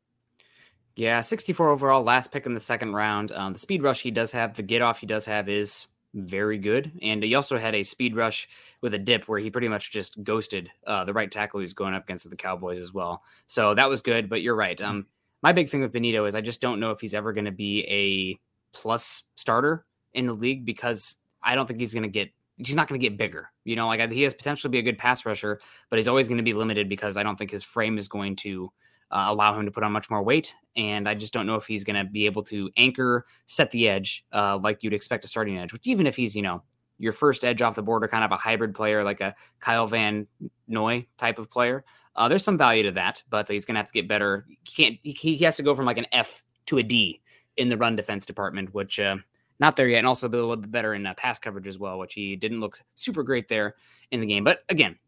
Yeah, 0.96 1.20
64 1.20 1.70
overall, 1.70 2.02
last 2.02 2.32
pick 2.32 2.46
in 2.46 2.54
the 2.54 2.60
second 2.60 2.92
round. 2.92 3.32
Um, 3.32 3.52
the 3.52 3.58
speed 3.58 3.82
rush 3.82 4.02
he 4.02 4.10
does 4.10 4.32
have, 4.32 4.54
the 4.54 4.62
get 4.62 4.82
off 4.82 5.00
he 5.00 5.06
does 5.06 5.24
have 5.26 5.48
is 5.48 5.86
very 6.14 6.58
good. 6.58 6.92
And 7.02 7.22
he 7.22 7.34
also 7.34 7.58
had 7.58 7.74
a 7.74 7.82
speed 7.82 8.16
rush 8.16 8.48
with 8.80 8.94
a 8.94 8.98
dip 8.98 9.28
where 9.28 9.38
he 9.38 9.50
pretty 9.50 9.68
much 9.68 9.90
just 9.90 10.22
ghosted 10.22 10.70
uh, 10.86 11.04
the 11.04 11.12
right 11.12 11.30
tackle 11.30 11.60
who's 11.60 11.74
going 11.74 11.94
up 11.94 12.04
against 12.04 12.28
the 12.28 12.36
Cowboys 12.36 12.78
as 12.78 12.92
well. 12.92 13.22
So 13.46 13.74
that 13.74 13.88
was 13.88 14.00
good. 14.00 14.28
But 14.28 14.42
you're 14.42 14.56
right. 14.56 14.80
Um, 14.80 15.06
my 15.42 15.52
big 15.52 15.68
thing 15.68 15.80
with 15.80 15.92
Bonitto 15.92 16.26
is 16.28 16.34
I 16.34 16.40
just 16.40 16.60
don't 16.60 16.80
know 16.80 16.90
if 16.90 17.00
he's 17.00 17.14
ever 17.14 17.32
going 17.32 17.44
to 17.46 17.52
be 17.52 17.84
a 17.88 18.38
plus 18.76 19.24
starter 19.36 19.86
in 20.12 20.26
the 20.26 20.32
league 20.32 20.64
because 20.64 21.16
I 21.42 21.54
don't 21.54 21.66
think 21.66 21.80
he's 21.80 21.94
going 21.94 22.02
to 22.02 22.08
get. 22.08 22.30
He's 22.56 22.74
not 22.74 22.88
going 22.88 23.00
to 23.00 23.08
get 23.08 23.16
bigger, 23.16 23.48
you 23.64 23.74
know. 23.74 23.86
Like 23.86 24.12
he 24.12 24.22
has 24.22 24.34
potential 24.34 24.68
to 24.68 24.72
be 24.72 24.80
a 24.80 24.82
good 24.82 24.98
pass 24.98 25.24
rusher, 25.24 25.60
but 25.88 25.98
he's 25.98 26.08
always 26.08 26.28
going 26.28 26.36
to 26.36 26.44
be 26.44 26.52
limited 26.52 26.90
because 26.90 27.16
I 27.16 27.22
don't 27.22 27.36
think 27.36 27.50
his 27.50 27.64
frame 27.64 27.96
is 27.96 28.06
going 28.06 28.36
to 28.36 28.70
uh, 29.10 29.26
allow 29.28 29.58
him 29.58 29.64
to 29.64 29.70
put 29.70 29.82
on 29.82 29.92
much 29.92 30.10
more 30.10 30.22
weight. 30.22 30.54
And 30.76 31.08
I 31.08 31.14
just 31.14 31.32
don't 31.32 31.46
know 31.46 31.56
if 31.56 31.66
he's 31.66 31.84
going 31.84 31.96
to 31.96 32.10
be 32.10 32.26
able 32.26 32.42
to 32.44 32.70
anchor, 32.76 33.26
set 33.46 33.70
the 33.70 33.88
edge 33.88 34.24
uh, 34.32 34.58
like 34.62 34.82
you'd 34.82 34.94
expect 34.94 35.24
a 35.24 35.28
starting 35.28 35.58
edge, 35.58 35.72
which 35.72 35.86
even 35.86 36.06
if 36.06 36.16
he's, 36.16 36.36
you 36.36 36.42
know, 36.42 36.62
your 36.98 37.12
first 37.12 37.44
edge 37.44 37.62
off 37.62 37.74
the 37.74 37.82
board 37.82 38.04
or 38.04 38.08
kind 38.08 38.24
of 38.24 38.30
a 38.30 38.36
hybrid 38.36 38.74
player 38.74 39.02
like 39.02 39.20
a 39.20 39.34
Kyle 39.58 39.86
Van 39.86 40.26
Noy 40.68 41.06
type 41.16 41.38
of 41.38 41.50
player, 41.50 41.84
uh, 42.14 42.28
there's 42.28 42.44
some 42.44 42.58
value 42.58 42.82
to 42.82 42.92
that, 42.92 43.22
but 43.30 43.48
he's 43.48 43.64
going 43.64 43.74
to 43.74 43.78
have 43.78 43.86
to 43.86 43.92
get 43.92 44.06
better. 44.06 44.46
He 44.64 44.84
can't, 44.84 44.98
he, 45.02 45.12
he 45.12 45.44
has 45.44 45.56
to 45.56 45.62
go 45.62 45.74
from 45.74 45.86
like 45.86 45.98
an 45.98 46.06
F 46.12 46.42
to 46.66 46.78
a 46.78 46.82
D 46.82 47.20
in 47.56 47.68
the 47.68 47.76
run 47.76 47.96
defense 47.96 48.26
department, 48.26 48.74
which 48.74 49.00
uh, 49.00 49.16
not 49.58 49.76
there 49.76 49.88
yet, 49.88 49.98
and 49.98 50.06
also 50.06 50.28
a 50.28 50.30
little 50.30 50.56
bit 50.56 50.70
better 50.70 50.94
in 50.94 51.06
uh, 51.06 51.14
pass 51.14 51.38
coverage 51.38 51.68
as 51.68 51.78
well, 51.78 51.98
which 51.98 52.14
he 52.14 52.36
didn't 52.36 52.60
look 52.60 52.80
super 52.94 53.22
great 53.22 53.48
there 53.48 53.76
in 54.10 54.20
the 54.20 54.26
game. 54.26 54.44
But 54.44 54.60
again, 54.68 54.98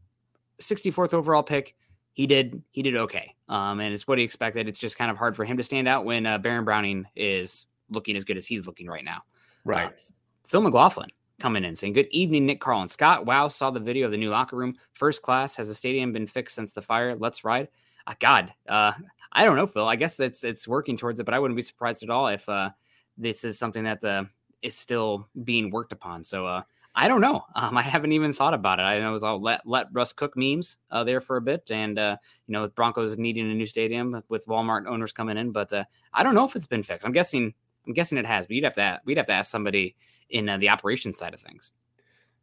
64th 0.60 1.14
overall 1.14 1.42
pick, 1.42 1.74
he 2.12 2.26
did 2.26 2.62
he 2.70 2.82
did 2.82 2.96
okay, 2.96 3.34
um, 3.48 3.80
and 3.80 3.92
it's 3.92 4.06
what 4.06 4.18
he 4.18 4.24
expected. 4.24 4.68
It's 4.68 4.78
just 4.78 4.98
kind 4.98 5.10
of 5.10 5.16
hard 5.16 5.36
for 5.36 5.44
him 5.44 5.56
to 5.56 5.62
stand 5.62 5.88
out 5.88 6.04
when 6.04 6.26
uh, 6.26 6.38
Baron 6.38 6.64
Browning 6.64 7.06
is 7.16 7.66
looking 7.90 8.16
as 8.16 8.24
good 8.24 8.36
as 8.36 8.46
he's 8.46 8.66
looking 8.66 8.86
right 8.86 9.04
now. 9.04 9.22
Right. 9.64 9.88
Uh, 9.88 10.12
Phil 10.44 10.60
McLaughlin 10.60 11.10
coming 11.40 11.64
in 11.64 11.76
saying, 11.76 11.92
Good 11.92 12.08
evening, 12.10 12.46
Nick, 12.46 12.60
Carl, 12.60 12.80
and 12.80 12.90
Scott. 12.90 13.26
Wow, 13.26 13.48
saw 13.48 13.70
the 13.70 13.80
video 13.80 14.06
of 14.06 14.12
the 14.12 14.18
new 14.18 14.30
locker 14.30 14.56
room. 14.56 14.76
First 14.94 15.22
class. 15.22 15.56
Has 15.56 15.68
the 15.68 15.74
stadium 15.74 16.12
been 16.12 16.26
fixed 16.26 16.54
since 16.54 16.72
the 16.72 16.82
fire? 16.82 17.14
Let's 17.14 17.44
ride. 17.44 17.68
Uh, 18.06 18.14
God, 18.18 18.52
uh, 18.68 18.92
I 19.32 19.44
don't 19.44 19.56
know, 19.56 19.66
Phil. 19.66 19.86
I 19.86 19.96
guess 19.96 20.16
that's 20.16 20.44
it's 20.44 20.68
working 20.68 20.96
towards 20.96 21.20
it, 21.20 21.24
but 21.24 21.34
I 21.34 21.38
wouldn't 21.38 21.56
be 21.56 21.62
surprised 21.62 22.02
at 22.02 22.10
all 22.10 22.28
if 22.28 22.48
uh, 22.48 22.70
this 23.16 23.44
is 23.44 23.58
something 23.58 23.84
that 23.84 24.00
the 24.00 24.28
is 24.62 24.76
still 24.76 25.28
being 25.42 25.70
worked 25.70 25.92
upon. 25.92 26.22
So 26.24 26.46
uh, 26.46 26.62
I 26.94 27.08
don't 27.08 27.22
know. 27.22 27.44
Um, 27.54 27.78
I 27.78 27.82
haven't 27.82 28.12
even 28.12 28.32
thought 28.32 28.52
about 28.52 28.78
it. 28.78 28.82
I 28.82 28.98
know 28.98 29.16
I'll 29.22 29.40
let 29.40 29.66
let 29.66 29.86
Russ 29.92 30.12
cook 30.12 30.36
memes 30.36 30.76
uh, 30.90 31.04
there 31.04 31.20
for 31.20 31.36
a 31.36 31.40
bit, 31.40 31.70
and 31.70 31.98
uh, 31.98 32.16
you 32.46 32.52
know 32.52 32.68
Broncos 32.68 33.16
needing 33.16 33.50
a 33.50 33.54
new 33.54 33.66
stadium 33.66 34.22
with 34.28 34.46
Walmart 34.46 34.86
owners 34.86 35.12
coming 35.12 35.38
in, 35.38 35.52
but 35.52 35.72
uh, 35.72 35.84
I 36.12 36.22
don't 36.22 36.34
know 36.34 36.44
if 36.44 36.54
it's 36.54 36.66
been 36.66 36.82
fixed. 36.82 37.06
I'm 37.06 37.12
guessing. 37.12 37.54
I'm 37.86 37.94
guessing 37.94 38.18
it 38.18 38.26
has, 38.26 38.46
but 38.46 38.54
you'd 38.54 38.64
have 38.64 38.74
to 38.76 39.00
we'd 39.04 39.16
have 39.16 39.26
to 39.26 39.32
ask 39.32 39.50
somebody 39.50 39.96
in 40.28 40.48
uh, 40.48 40.58
the 40.58 40.68
operations 40.68 41.18
side 41.18 41.34
of 41.34 41.40
things. 41.40 41.70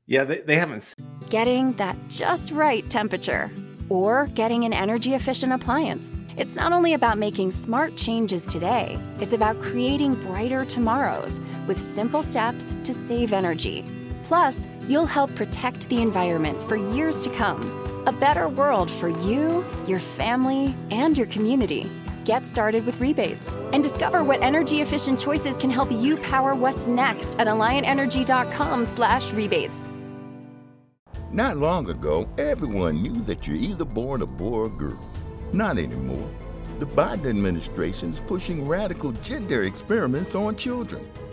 Yeah, 0.06 0.24
they, 0.24 0.39
they 0.39 0.56
haven't. 0.56 0.96
Getting 1.29 1.74
that 1.74 1.96
just 2.10 2.51
right 2.51 2.88
temperature 2.89 3.51
or 3.89 4.27
getting 4.34 4.65
an 4.65 4.74
energy 4.74 5.13
efficient 5.13 5.53
appliance. 5.53 6.12
It's 6.36 6.56
not 6.56 6.74
only 6.74 6.94
about 6.94 7.18
making 7.18 7.51
smart 7.51 7.96
changes 7.96 8.46
today, 8.46 8.98
it's 9.20 9.34
about 9.34 9.62
creating 9.62 10.15
brighter 10.15 10.65
tomorrows 10.65 11.39
with 11.68 11.79
simple 11.79 12.24
steps 12.24 12.74
to 12.86 12.94
save 12.94 13.34
energy. 13.34 13.86
Plus, 14.30 14.68
you'll 14.88 15.08
help 15.08 15.34
protect 15.34 15.90
the 15.90 16.04
environment 16.04 16.56
for 16.70 16.76
years 16.76 17.24
to 17.24 17.32
come. 17.32 17.64
A 18.06 18.12
better 18.12 18.48
world 18.48 18.92
for 18.92 19.10
you, 19.10 19.66
your 19.88 19.98
family, 19.98 20.76
and 20.92 21.18
your 21.18 21.26
community. 21.26 21.90
Get 22.26 22.44
started 22.44 22.86
with 22.86 23.02
rebates 23.02 23.52
and 23.74 23.82
discover 23.82 24.24
what 24.24 24.44
energy 24.44 24.82
efficient 24.82 25.20
choices 25.20 25.58
can 25.58 25.72
help 25.72 25.92
you 25.92 26.16
power 26.18 26.54
what's 26.54 26.86
next 26.86 27.40
at 27.40 27.48
alliantenergy.com/slash 27.48 29.34
rebates. 29.34 29.90
Not 31.32 31.58
long 31.58 31.90
ago, 31.90 32.30
everyone 32.38 33.02
knew 33.02 33.24
that 33.24 33.48
you're 33.48 33.58
either 33.58 33.84
born 33.84 34.22
a 34.22 34.28
boy 34.28 34.58
or 34.60 34.66
a 34.68 34.70
girl. 34.70 35.04
Not 35.54 35.80
anymore. 35.80 36.30
The 36.78 36.86
Biden 36.86 37.26
administration 37.26 38.12
is 38.12 38.20
pushing 38.20 38.68
radical 38.68 39.12
gender 39.24 39.64
experiments 39.64 40.36
on 40.36 40.56
children, 40.56 41.10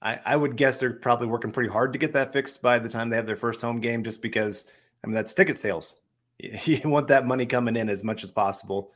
I, 0.00 0.18
I 0.24 0.36
would 0.36 0.56
guess 0.56 0.78
they're 0.78 0.92
probably 0.92 1.26
working 1.26 1.50
pretty 1.50 1.70
hard 1.70 1.92
to 1.92 1.98
get 1.98 2.12
that 2.12 2.32
fixed 2.32 2.62
by 2.62 2.78
the 2.78 2.88
time 2.88 3.08
they 3.08 3.16
have 3.16 3.26
their 3.26 3.36
first 3.36 3.60
home 3.60 3.80
game, 3.80 4.04
just 4.04 4.22
because, 4.22 4.70
I 5.02 5.06
mean, 5.06 5.14
that's 5.14 5.34
ticket 5.34 5.56
sales. 5.56 5.96
You 6.64 6.88
want 6.88 7.08
that 7.08 7.26
money 7.26 7.46
coming 7.46 7.74
in 7.74 7.88
as 7.88 8.04
much 8.04 8.22
as 8.22 8.30
possible. 8.30 8.92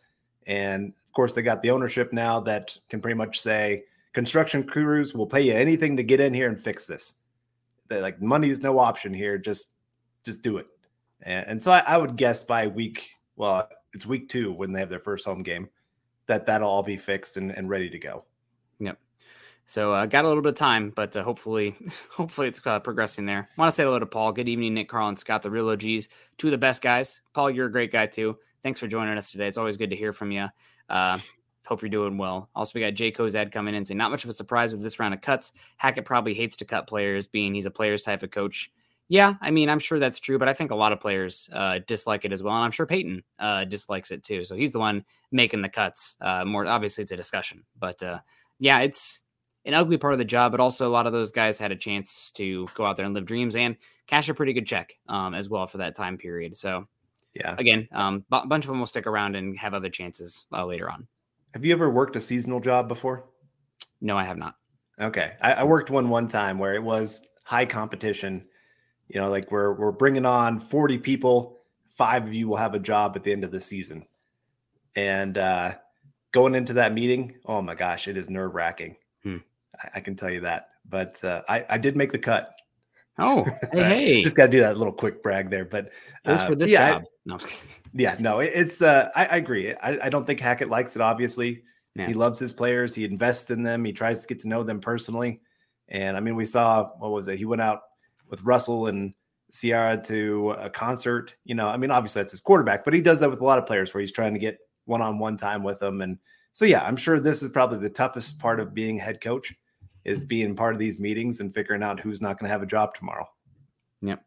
And 0.46 0.88
of 0.90 1.12
course, 1.12 1.34
they 1.34 1.42
got 1.42 1.60
the 1.60 1.72
ownership 1.72 2.12
now 2.12 2.38
that 2.38 2.78
can 2.88 3.00
pretty 3.00 3.16
much 3.16 3.40
say 3.40 3.82
construction 4.12 4.62
crews 4.62 5.12
will 5.12 5.26
pay 5.26 5.40
you 5.40 5.52
anything 5.52 5.96
to 5.96 6.04
get 6.04 6.20
in 6.20 6.32
here 6.32 6.48
and 6.48 6.60
fix 6.60 6.86
this. 6.86 7.14
Like 7.90 8.22
money's 8.22 8.62
no 8.62 8.78
option 8.78 9.12
here. 9.12 9.38
Just 9.38 9.72
just 10.24 10.42
do 10.42 10.58
it. 10.58 10.66
And, 11.22 11.46
and 11.48 11.62
so 11.62 11.72
I, 11.72 11.80
I, 11.80 11.96
would 11.96 12.16
guess 12.16 12.42
by 12.42 12.66
week, 12.66 13.10
well, 13.36 13.68
it's 13.92 14.06
week 14.06 14.28
two 14.28 14.52
when 14.52 14.72
they 14.72 14.80
have 14.80 14.88
their 14.88 15.00
first 15.00 15.24
home 15.24 15.42
game, 15.42 15.68
that 16.26 16.46
that'll 16.46 16.68
all 16.68 16.82
be 16.82 16.96
fixed 16.96 17.36
and, 17.36 17.50
and 17.50 17.68
ready 17.68 17.90
to 17.90 17.98
go. 17.98 18.24
So 19.66 19.92
uh, 19.92 20.06
got 20.06 20.24
a 20.24 20.28
little 20.28 20.42
bit 20.42 20.50
of 20.50 20.54
time, 20.56 20.92
but 20.94 21.16
uh, 21.16 21.22
hopefully, 21.22 21.76
hopefully 22.10 22.48
it's 22.48 22.60
uh, 22.64 22.80
progressing 22.80 23.26
there. 23.26 23.48
Want 23.56 23.70
to 23.70 23.74
say 23.74 23.84
hello 23.84 23.98
to 23.98 24.06
Paul. 24.06 24.32
Good 24.32 24.48
evening, 24.48 24.74
Nick, 24.74 24.88
Carl, 24.88 25.08
and 25.08 25.18
Scott, 25.18 25.42
the 25.42 25.50
real 25.50 25.68
OGs, 25.68 26.08
two 26.38 26.48
of 26.48 26.50
the 26.50 26.58
best 26.58 26.82
guys. 26.82 27.20
Paul, 27.32 27.50
you're 27.50 27.66
a 27.66 27.72
great 27.72 27.92
guy 27.92 28.06
too. 28.06 28.36
Thanks 28.62 28.78
for 28.78 28.86
joining 28.86 29.16
us 29.16 29.30
today. 29.30 29.48
It's 29.48 29.58
always 29.58 29.76
good 29.76 29.90
to 29.90 29.96
hear 29.96 30.12
from 30.12 30.30
you. 30.30 30.46
Uh, 30.88 31.18
hope 31.66 31.82
you're 31.82 31.88
doing 31.88 32.18
well. 32.18 32.50
Also, 32.54 32.72
we 32.74 32.80
got 32.80 32.94
Jay 32.94 33.10
Kozad 33.10 33.50
coming 33.50 33.74
in 33.74 33.84
saying 33.84 33.98
not 33.98 34.10
much 34.10 34.24
of 34.24 34.30
a 34.30 34.34
surprise 34.34 34.72
with 34.72 34.82
this 34.82 34.98
round 34.98 35.14
of 35.14 35.20
cuts. 35.20 35.52
Hackett 35.76 36.04
probably 36.04 36.34
hates 36.34 36.56
to 36.58 36.64
cut 36.64 36.86
players, 36.86 37.26
being 37.26 37.54
he's 37.54 37.66
a 37.66 37.70
players 37.70 38.02
type 38.02 38.22
of 38.22 38.30
coach. 38.30 38.70
Yeah, 39.08 39.34
I 39.40 39.50
mean, 39.50 39.68
I'm 39.68 39.78
sure 39.78 39.98
that's 39.98 40.20
true, 40.20 40.38
but 40.38 40.48
I 40.48 40.54
think 40.54 40.70
a 40.70 40.76
lot 40.76 40.92
of 40.92 41.00
players 41.00 41.50
uh, 41.52 41.80
dislike 41.86 42.24
it 42.24 42.32
as 42.32 42.42
well, 42.42 42.54
and 42.54 42.64
I'm 42.64 42.70
sure 42.70 42.86
Paton 42.86 43.22
uh, 43.38 43.64
dislikes 43.64 44.10
it 44.10 44.22
too. 44.22 44.44
So 44.44 44.54
he's 44.54 44.72
the 44.72 44.78
one 44.78 45.04
making 45.30 45.60
the 45.60 45.68
cuts. 45.68 46.16
Uh, 46.20 46.44
more 46.44 46.66
obviously, 46.66 47.02
it's 47.02 47.12
a 47.12 47.16
discussion, 47.16 47.64
but 47.78 48.02
uh, 48.02 48.20
yeah, 48.58 48.78
it's 48.80 49.22
an 49.64 49.74
ugly 49.74 49.98
part 49.98 50.12
of 50.12 50.18
the 50.18 50.24
job. 50.24 50.52
But 50.52 50.60
also, 50.60 50.86
a 50.86 50.90
lot 50.90 51.06
of 51.06 51.12
those 51.12 51.30
guys 51.30 51.58
had 51.58 51.72
a 51.72 51.76
chance 51.76 52.30
to 52.36 52.68
go 52.74 52.84
out 52.84 52.96
there 52.96 53.06
and 53.06 53.14
live 53.14 53.26
dreams 53.26 53.56
and 53.56 53.76
cash 54.06 54.28
a 54.28 54.34
pretty 54.34 54.52
good 54.52 54.66
check 54.66 54.94
um, 55.08 55.34
as 55.34 55.48
well 55.48 55.66
for 55.66 55.78
that 55.78 55.96
time 55.96 56.18
period. 56.18 56.56
So 56.56 56.86
yeah, 57.34 57.54
again, 57.58 57.88
um, 57.92 58.24
a 58.30 58.46
bunch 58.46 58.64
of 58.64 58.68
them 58.68 58.78
will 58.78 58.86
stick 58.86 59.06
around 59.06 59.36
and 59.36 59.56
have 59.58 59.74
other 59.74 59.90
chances 59.90 60.44
uh, 60.52 60.64
later 60.64 60.90
on. 60.90 61.06
Have 61.54 61.64
you 61.64 61.72
ever 61.72 61.90
worked 61.90 62.16
a 62.16 62.20
seasonal 62.20 62.60
job 62.60 62.88
before? 62.88 63.24
No, 64.00 64.16
I 64.16 64.24
have 64.24 64.38
not. 64.38 64.56
Okay, 65.00 65.34
I, 65.40 65.52
I 65.54 65.62
worked 65.64 65.90
one 65.90 66.08
one 66.08 66.28
time 66.28 66.58
where 66.58 66.74
it 66.74 66.82
was 66.82 67.26
high 67.44 67.66
competition 67.66 68.44
you 69.12 69.20
know, 69.20 69.28
like 69.28 69.50
we're 69.50 69.74
we're 69.74 69.92
bringing 69.92 70.24
on 70.24 70.58
40 70.58 70.98
people, 70.98 71.60
five 71.90 72.24
of 72.24 72.32
you 72.32 72.48
will 72.48 72.56
have 72.56 72.74
a 72.74 72.78
job 72.78 73.12
at 73.14 73.24
the 73.24 73.32
end 73.32 73.44
of 73.44 73.50
the 73.50 73.60
season. 73.60 74.06
And 74.96 75.36
uh 75.36 75.74
going 76.32 76.54
into 76.54 76.72
that 76.74 76.94
meeting, 76.94 77.34
oh 77.44 77.60
my 77.60 77.74
gosh, 77.74 78.08
it 78.08 78.16
is 78.16 78.30
nerve 78.30 78.54
wracking. 78.54 78.96
I, 79.82 79.88
I, 79.94 80.00
can 80.00 80.16
tell 80.16 80.30
you 80.30 80.40
that. 80.40 80.68
But 80.88 81.22
uh, 81.24 81.42
I, 81.48 81.64
I 81.68 81.78
did 81.78 81.96
make 81.96 82.12
the 82.12 82.18
cut. 82.18 82.54
Oh, 83.18 83.46
hey, 83.72 84.22
just 84.22 84.36
got 84.36 84.46
to 84.46 84.52
do 84.52 84.60
that 84.60 84.78
little 84.78 84.92
quick 84.92 85.22
brag 85.22 85.50
there. 85.50 85.64
But 85.64 85.90
uh, 86.24 86.36
for 86.46 86.54
this 86.54 86.70
yeah, 86.70 86.90
job. 86.90 87.02
I, 87.02 87.06
no. 87.26 87.38
yeah, 87.94 88.16
no, 88.18 88.40
it, 88.40 88.52
it's. 88.54 88.82
Uh, 88.82 89.10
I, 89.14 89.26
I 89.26 89.36
agree. 89.36 89.74
I, 89.74 89.98
I, 90.04 90.08
don't 90.08 90.26
think 90.26 90.40
Hackett 90.40 90.70
likes 90.70 90.96
it. 90.96 91.02
Obviously, 91.02 91.62
yeah. 91.94 92.06
he 92.06 92.14
loves 92.14 92.38
his 92.38 92.52
players. 92.52 92.94
He 92.94 93.04
invests 93.04 93.50
in 93.50 93.62
them. 93.62 93.84
He 93.84 93.92
tries 93.92 94.20
to 94.22 94.26
get 94.26 94.40
to 94.40 94.48
know 94.48 94.62
them 94.62 94.80
personally. 94.80 95.40
And 95.88 96.16
I 96.16 96.20
mean, 96.20 96.36
we 96.36 96.44
saw 96.44 96.90
what 96.98 97.10
was 97.10 97.28
it? 97.28 97.38
He 97.38 97.44
went 97.44 97.62
out 97.62 97.82
with 98.28 98.42
Russell 98.42 98.86
and 98.86 99.12
Ciara 99.52 100.00
to 100.04 100.50
a 100.52 100.70
concert. 100.70 101.34
You 101.44 101.54
know, 101.54 101.66
I 101.66 101.76
mean, 101.76 101.90
obviously 101.90 102.22
that's 102.22 102.32
his 102.32 102.40
quarterback, 102.40 102.84
but 102.84 102.94
he 102.94 103.00
does 103.00 103.20
that 103.20 103.30
with 103.30 103.40
a 103.40 103.44
lot 103.44 103.58
of 103.58 103.66
players 103.66 103.92
where 103.92 104.00
he's 104.00 104.12
trying 104.12 104.32
to 104.32 104.40
get 104.40 104.58
one-on-one 104.86 105.36
time 105.36 105.62
with 105.62 105.78
them. 105.78 106.00
And 106.00 106.18
so, 106.54 106.64
yeah, 106.64 106.84
I'm 106.84 106.96
sure 106.96 107.20
this 107.20 107.42
is 107.42 107.50
probably 107.50 107.78
the 107.78 107.90
toughest 107.90 108.38
part 108.38 108.58
of 108.58 108.74
being 108.74 108.98
head 108.98 109.20
coach 109.20 109.54
is 110.04 110.24
being 110.24 110.56
part 110.56 110.74
of 110.74 110.78
these 110.78 110.98
meetings 110.98 111.40
and 111.40 111.54
figuring 111.54 111.82
out 111.82 112.00
who's 112.00 112.20
not 112.20 112.38
going 112.38 112.48
to 112.48 112.52
have 112.52 112.62
a 112.62 112.66
job 112.66 112.94
tomorrow. 112.94 113.28
Yep. 114.00 114.24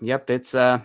Yep. 0.00 0.30
It's 0.30 0.54
uh 0.54 0.80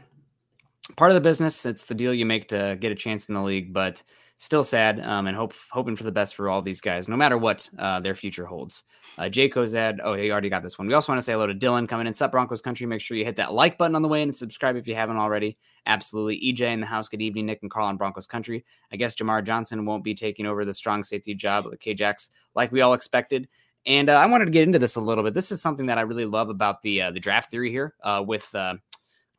part 0.95 1.11
of 1.11 1.15
the 1.15 1.21
business. 1.21 1.65
It's 1.65 1.83
the 1.83 1.95
deal 1.95 2.13
you 2.13 2.25
make 2.25 2.47
to 2.49 2.77
get 2.79 2.91
a 2.91 2.95
chance 2.95 3.27
in 3.27 3.35
the 3.35 3.41
league, 3.41 3.73
but 3.73 4.03
still 4.37 4.63
sad 4.63 4.99
um, 4.99 5.27
and 5.27 5.37
hope 5.37 5.53
hoping 5.71 5.95
for 5.95 6.03
the 6.03 6.11
best 6.11 6.35
for 6.35 6.49
all 6.49 6.61
these 6.61 6.81
guys, 6.81 7.07
no 7.07 7.15
matter 7.15 7.37
what 7.37 7.69
uh, 7.79 7.99
their 8.01 8.15
future 8.15 8.45
holds. 8.45 8.83
Uh, 9.17 9.29
Jay 9.29 9.49
Kozad, 9.49 9.99
oh, 10.03 10.13
he 10.13 10.29
already 10.29 10.49
got 10.49 10.61
this 10.61 10.77
one. 10.77 10.87
We 10.87 10.93
also 10.93 11.11
want 11.11 11.19
to 11.19 11.25
say 11.25 11.31
hello 11.31 11.47
to 11.47 11.55
Dylan 11.55 11.87
coming 11.87 12.05
in. 12.05 12.13
Sup, 12.13 12.31
Broncos 12.31 12.61
country. 12.61 12.85
Make 12.85 13.01
sure 13.01 13.15
you 13.15 13.23
hit 13.23 13.37
that 13.37 13.53
like 13.53 13.77
button 13.77 13.95
on 13.95 14.01
the 14.01 14.09
way 14.09 14.21
in 14.21 14.29
and 14.29 14.35
subscribe 14.35 14.75
if 14.75 14.87
you 14.87 14.95
haven't 14.95 15.17
already. 15.17 15.57
Absolutely. 15.85 16.39
EJ 16.39 16.61
in 16.73 16.81
the 16.81 16.85
house. 16.85 17.07
Good 17.07 17.21
evening, 17.21 17.45
Nick 17.45 17.59
and 17.61 17.71
Carl 17.71 17.87
on 17.87 17.97
Broncos 17.97 18.27
country. 18.27 18.65
I 18.91 18.97
guess 18.97 19.15
Jamar 19.15 19.43
Johnson 19.43 19.85
won't 19.85 20.03
be 20.03 20.13
taking 20.13 20.45
over 20.45 20.65
the 20.65 20.73
strong 20.73 21.03
safety 21.03 21.33
job 21.33 21.65
with 21.65 21.79
KJax 21.79 22.29
like 22.55 22.71
we 22.71 22.81
all 22.81 22.93
expected. 22.93 23.47
And 23.85 24.09
uh, 24.09 24.13
I 24.13 24.25
wanted 24.25 24.45
to 24.45 24.51
get 24.51 24.63
into 24.63 24.79
this 24.79 24.95
a 24.95 25.01
little 25.01 25.23
bit. 25.23 25.33
This 25.33 25.51
is 25.51 25.61
something 25.61 25.85
that 25.87 25.97
I 25.97 26.01
really 26.01 26.25
love 26.25 26.49
about 26.49 26.81
the 26.81 27.03
uh, 27.03 27.11
the 27.11 27.19
draft 27.19 27.51
theory 27.51 27.69
here 27.69 27.93
uh, 28.03 28.23
with 28.25 28.53
uh, 28.55 28.75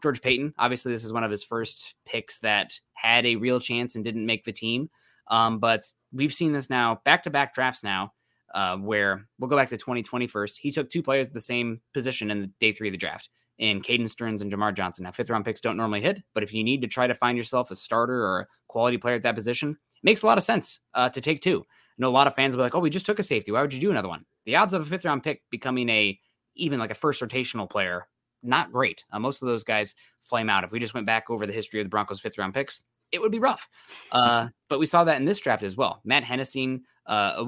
George 0.02 0.22
Paton. 0.22 0.54
Obviously, 0.58 0.92
this 0.92 1.04
is 1.04 1.12
one 1.12 1.24
of 1.24 1.30
his 1.30 1.44
first 1.44 1.94
picks 2.04 2.38
that 2.38 2.78
had 2.94 3.26
a 3.26 3.36
real 3.36 3.58
chance 3.58 3.94
and 3.94 4.04
didn't 4.04 4.26
make 4.26 4.44
the 4.44 4.52
team. 4.52 4.88
Um, 5.28 5.58
but 5.58 5.84
we've 6.12 6.32
seen 6.32 6.52
this 6.52 6.70
now 6.70 7.00
back 7.04 7.24
to 7.24 7.30
back 7.30 7.54
drafts 7.54 7.82
now, 7.82 8.12
uh, 8.54 8.76
where 8.76 9.26
we'll 9.38 9.50
go 9.50 9.56
back 9.56 9.70
to 9.70 9.76
2020 9.76 10.28
first. 10.28 10.58
He 10.58 10.70
took 10.70 10.90
two 10.90 11.02
players 11.02 11.26
at 11.26 11.34
the 11.34 11.40
same 11.40 11.80
position 11.92 12.30
in 12.30 12.40
the 12.40 12.50
day 12.60 12.72
three 12.72 12.88
of 12.88 12.92
the 12.92 12.98
draft 12.98 13.28
in 13.58 13.80
Caden 13.80 14.08
Sterns 14.08 14.42
and 14.42 14.52
Jamar 14.52 14.74
Johnson. 14.74 15.04
Now, 15.04 15.12
fifth 15.12 15.30
round 15.30 15.44
picks 15.44 15.60
don't 15.60 15.76
normally 15.76 16.02
hit, 16.02 16.22
but 16.34 16.42
if 16.42 16.52
you 16.52 16.62
need 16.62 16.82
to 16.82 16.88
try 16.88 17.06
to 17.06 17.14
find 17.14 17.36
yourself 17.36 17.70
a 17.70 17.74
starter 17.74 18.22
or 18.22 18.40
a 18.40 18.46
quality 18.68 18.98
player 18.98 19.16
at 19.16 19.22
that 19.22 19.34
position, 19.34 19.70
it 19.70 20.04
makes 20.04 20.22
a 20.22 20.26
lot 20.26 20.38
of 20.38 20.44
sense 20.44 20.80
uh, 20.94 21.08
to 21.08 21.20
take 21.20 21.40
two. 21.40 21.64
I 21.68 21.94
know 21.98 22.08
a 22.08 22.10
lot 22.10 22.26
of 22.26 22.34
fans 22.34 22.54
will 22.54 22.60
be 22.60 22.64
like, 22.64 22.74
oh, 22.74 22.80
we 22.80 22.90
just 22.90 23.06
took 23.06 23.18
a 23.18 23.22
safety. 23.22 23.50
Why 23.50 23.62
would 23.62 23.72
you 23.72 23.80
do 23.80 23.90
another 23.90 24.08
one? 24.08 24.24
The 24.46 24.56
odds 24.56 24.74
of 24.74 24.82
a 24.82 24.84
fifth 24.84 25.04
round 25.04 25.22
pick 25.22 25.42
becoming 25.50 25.88
a 25.88 26.18
even 26.54 26.78
like 26.78 26.90
a 26.90 26.94
first 26.94 27.22
rotational 27.22 27.68
player, 27.68 28.06
not 28.42 28.72
great. 28.72 29.04
Uh, 29.12 29.18
most 29.18 29.42
of 29.42 29.48
those 29.48 29.64
guys 29.64 29.94
flame 30.22 30.48
out. 30.48 30.64
If 30.64 30.72
we 30.72 30.80
just 30.80 30.94
went 30.94 31.06
back 31.06 31.28
over 31.28 31.46
the 31.46 31.52
history 31.52 31.80
of 31.80 31.84
the 31.84 31.90
Broncos' 31.90 32.20
fifth 32.20 32.38
round 32.38 32.54
picks, 32.54 32.82
it 33.12 33.20
would 33.20 33.32
be 33.32 33.38
rough. 33.38 33.68
Uh, 34.10 34.48
but 34.68 34.78
we 34.78 34.86
saw 34.86 35.04
that 35.04 35.18
in 35.18 35.24
this 35.24 35.40
draft 35.40 35.62
as 35.62 35.76
well. 35.76 36.00
Matt 36.04 36.24
Henningsen, 36.24 36.82
uh, 37.06 37.44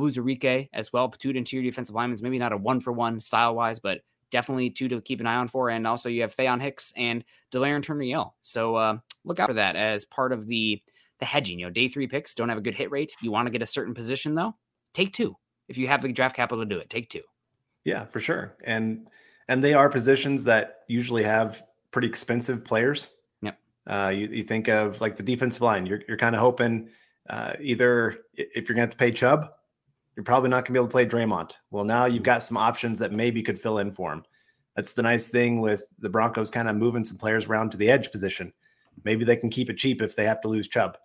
as 0.73 0.93
well, 0.93 1.09
two 1.09 1.31
interior 1.31 1.69
defensive 1.69 1.95
linemen, 1.95 2.19
maybe 2.23 2.39
not 2.39 2.53
a 2.53 2.57
one 2.57 2.81
for 2.81 2.93
one 2.93 3.21
style 3.21 3.55
wise, 3.55 3.81
but 3.81 4.03
definitely 4.31 4.71
two 4.71 4.89
to 4.89 5.01
keep 5.01 5.21
an 5.21 5.27
eye 5.27 5.37
on 5.37 5.49
for. 5.49 5.71
And 5.71 5.87
also 5.87 6.09
you 6.09 6.23
have 6.23 6.35
Faion 6.35 6.61
Hicks 6.61 6.93
and 6.97 7.25
Delarrin 7.53 7.83
Turner 7.83 8.03
Yell. 8.03 8.37
So 8.43 8.77
uh, 8.77 8.99
look 9.25 9.41
out 9.41 9.49
for 9.49 9.55
that 9.55 9.77
as 9.77 10.05
part 10.05 10.33
of 10.33 10.47
the 10.47 10.83
the 11.19 11.25
hedging. 11.25 11.59
You 11.59 11.67
know, 11.67 11.73
day 11.73 11.89
three 11.89 12.07
picks 12.07 12.35
don't 12.35 12.49
have 12.49 12.59
a 12.59 12.63
good 12.63 12.77
hit 12.77 12.93
rate. 12.93 13.13
You 13.21 13.33
want 13.33 13.47
to 13.47 13.53
get 13.53 13.63
a 13.63 13.67
certain 13.67 13.95
position 13.95 14.35
though, 14.35 14.55
take 14.95 15.13
two. 15.13 15.37
If 15.69 15.79
you 15.79 15.89
have 15.89 16.03
the 16.03 16.13
draft 16.13 16.37
capital 16.37 16.65
to 16.65 16.69
do 16.69 16.79
it, 16.79 16.91
take 16.91 17.11
two. 17.11 17.23
Yeah, 17.85 18.05
for 18.07 18.21
sure. 18.21 18.57
And 18.65 19.09
and 19.49 19.63
they 19.63 19.75
are 19.75 19.89
positions 19.89 20.45
that 20.45 20.81
usually 20.89 21.23
have 21.23 21.63
pretty 21.91 22.09
expensive 22.09 22.65
players. 22.65 23.15
Yep. 23.43 23.59
Uh, 23.87 24.13
you, 24.15 24.29
you 24.29 24.43
think 24.43 24.69
of 24.69 25.01
like 25.01 25.17
the 25.17 25.23
defensive 25.23 25.63
line. 25.63 25.87
You're 25.87 26.03
you're 26.09 26.19
kind 26.19 26.35
of 26.35 26.41
hoping 26.41 26.89
uh, 27.31 27.55
either 27.61 28.21
if 28.35 28.69
you're 28.69 28.77
going 28.77 28.89
to 28.89 28.91
have 28.91 28.91
to 28.91 28.97
pay 28.97 29.13
Chubb, 29.13 29.51
you're 30.17 30.25
probably 30.25 30.51
not 30.51 30.65
going 30.65 30.67
to 30.67 30.73
be 30.73 30.79
able 30.79 30.89
to 30.89 30.93
play 30.93 31.07
Dre'Mont. 31.07 31.53
Well, 31.71 31.85
now 31.85 32.07
you've 32.07 32.23
got 32.23 32.43
some 32.43 32.57
options 32.57 32.99
that 32.99 33.13
maybe 33.13 33.43
could 33.43 33.59
fill 33.59 33.79
in 33.79 33.93
for 33.93 34.13
him. 34.13 34.25
That's 34.77 34.93
the 34.93 35.03
nice 35.03 35.29
thing 35.29 35.61
with 35.61 35.85
the 35.99 36.09
Broncos 36.09 36.51
kind 36.51 36.69
of 36.69 36.77
moving 36.77 37.05
some 37.05 37.19
players 37.19 37.47
around 37.47 37.71
to 37.71 37.77
the 37.77 37.91
edge 37.91 38.11
position. 38.11 38.53
Maybe 39.05 39.25
they 39.25 39.37
can 39.37 39.51
keep 39.51 39.71
it 39.71 39.77
cheap 39.77 40.03
if 40.03 40.17
they 40.17 40.25
have 40.25 40.41
to 40.43 40.49
lose 40.49 40.69
Chubb, 40.69 40.99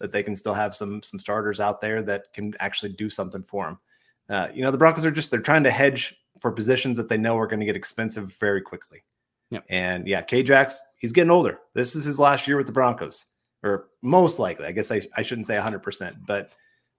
that 0.00 0.12
they 0.12 0.22
can 0.22 0.36
still 0.36 0.54
have 0.54 0.74
some 0.74 1.02
some 1.02 1.18
starters 1.18 1.60
out 1.60 1.80
there 1.80 2.02
that 2.02 2.32
can 2.32 2.54
actually 2.60 2.92
do 2.92 3.08
something 3.10 3.42
for 3.42 3.66
them. 3.66 3.78
Uh, 4.28 4.48
you 4.52 4.62
know, 4.62 4.70
the 4.70 4.78
Broncos 4.78 5.04
are 5.04 5.10
just 5.10 5.30
they're 5.30 5.40
trying 5.40 5.64
to 5.64 5.70
hedge 5.70 6.14
for 6.40 6.52
positions 6.52 6.96
that 6.96 7.08
they 7.08 7.16
know 7.18 7.36
are 7.38 7.46
going 7.46 7.60
to 7.60 7.66
get 7.66 7.76
expensive 7.76 8.34
very 8.38 8.60
quickly. 8.60 9.02
Yep. 9.50 9.64
And 9.70 10.06
yeah, 10.06 10.20
K-Jax, 10.22 10.80
he's 10.96 11.12
getting 11.12 11.30
older. 11.30 11.58
This 11.74 11.96
is 11.96 12.04
his 12.04 12.18
last 12.18 12.46
year 12.46 12.56
with 12.56 12.66
the 12.66 12.72
Broncos, 12.72 13.24
or 13.62 13.88
most 14.02 14.38
likely. 14.38 14.66
I 14.66 14.72
guess 14.72 14.92
I, 14.92 15.08
I 15.16 15.22
shouldn't 15.22 15.46
say 15.46 15.54
100%, 15.54 16.26
but 16.26 16.52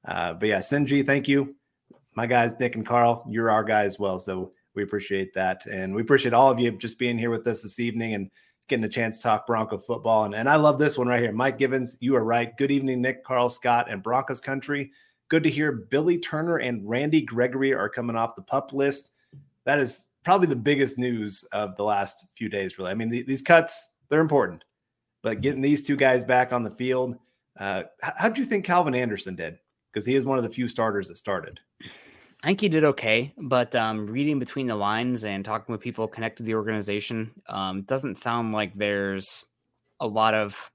uh, 0.07 0.33
but 0.33 0.47
yeah, 0.47 0.59
Sinji, 0.59 1.05
thank 1.05 1.27
you. 1.27 1.55
My 2.15 2.25
guys, 2.25 2.59
Nick 2.59 2.75
and 2.75 2.85
Carl, 2.85 3.25
you're 3.29 3.51
our 3.51 3.63
guy 3.63 3.83
as 3.83 3.99
well. 3.99 4.17
So 4.17 4.53
we 4.75 4.83
appreciate 4.83 5.33
that. 5.33 5.65
And 5.65 5.93
we 5.93 6.01
appreciate 6.01 6.33
all 6.33 6.49
of 6.49 6.59
you 6.59 6.71
just 6.71 6.97
being 6.97 7.17
here 7.17 7.29
with 7.29 7.45
us 7.47 7.61
this 7.63 7.79
evening 7.79 8.13
and 8.13 8.31
getting 8.67 8.85
a 8.85 8.89
chance 8.89 9.17
to 9.17 9.23
talk 9.23 9.45
Bronco 9.45 9.77
football. 9.77 10.25
And, 10.25 10.33
and 10.33 10.47
I 10.47 10.55
love 10.55 10.79
this 10.79 10.97
one 10.97 11.07
right 11.07 11.21
here. 11.21 11.31
Mike 11.31 11.57
Gibbons, 11.57 11.97
you 11.99 12.15
are 12.15 12.23
right. 12.23 12.55
Good 12.55 12.71
evening, 12.71 13.01
Nick, 13.01 13.23
Carl, 13.23 13.49
Scott, 13.49 13.87
and 13.89 14.01
Broncos 14.01 14.39
country. 14.39 14.91
Good 15.29 15.43
to 15.43 15.49
hear 15.49 15.71
Billy 15.71 16.17
Turner 16.17 16.57
and 16.57 16.87
Randy 16.87 17.21
Gregory 17.21 17.73
are 17.73 17.89
coming 17.89 18.15
off 18.15 18.35
the 18.35 18.41
pup 18.41 18.73
list 18.73 19.13
that 19.69 19.79
is 19.79 20.07
probably 20.23 20.47
the 20.47 20.55
biggest 20.55 20.97
news 20.97 21.43
of 21.51 21.75
the 21.75 21.83
last 21.83 22.25
few 22.35 22.49
days, 22.49 22.79
really. 22.79 22.89
I 22.89 22.95
mean, 22.95 23.09
the, 23.09 23.21
these 23.21 23.43
cuts, 23.43 23.91
they're 24.09 24.19
important, 24.19 24.63
but 25.21 25.41
getting 25.41 25.61
these 25.61 25.83
two 25.83 25.95
guys 25.95 26.23
back 26.23 26.51
on 26.51 26.63
the 26.63 26.71
field, 26.71 27.17
uh, 27.59 27.83
how 28.01 28.29
do 28.29 28.41
you 28.41 28.47
think 28.47 28.65
Calvin 28.65 28.95
Anderson 28.95 29.35
did? 29.35 29.59
Because 29.93 30.07
he 30.07 30.15
is 30.15 30.25
one 30.25 30.37
of 30.37 30.43
the 30.43 30.49
few 30.49 30.67
starters 30.67 31.07
that 31.07 31.17
started. 31.17 31.59
I 32.41 32.47
think 32.47 32.61
he 32.61 32.69
did 32.69 32.83
okay, 32.83 33.33
but 33.37 33.75
um, 33.75 34.07
reading 34.07 34.39
between 34.39 34.65
the 34.65 34.75
lines 34.75 35.25
and 35.25 35.45
talking 35.45 35.71
with 35.71 35.81
people 35.81 36.07
connected 36.07 36.43
to 36.43 36.47
the 36.47 36.55
organization, 36.55 37.31
um, 37.47 37.83
doesn't 37.83 38.15
sound 38.15 38.53
like 38.53 38.73
there's 38.75 39.45
a 39.99 40.07
lot 40.07 40.33
of 40.33 40.71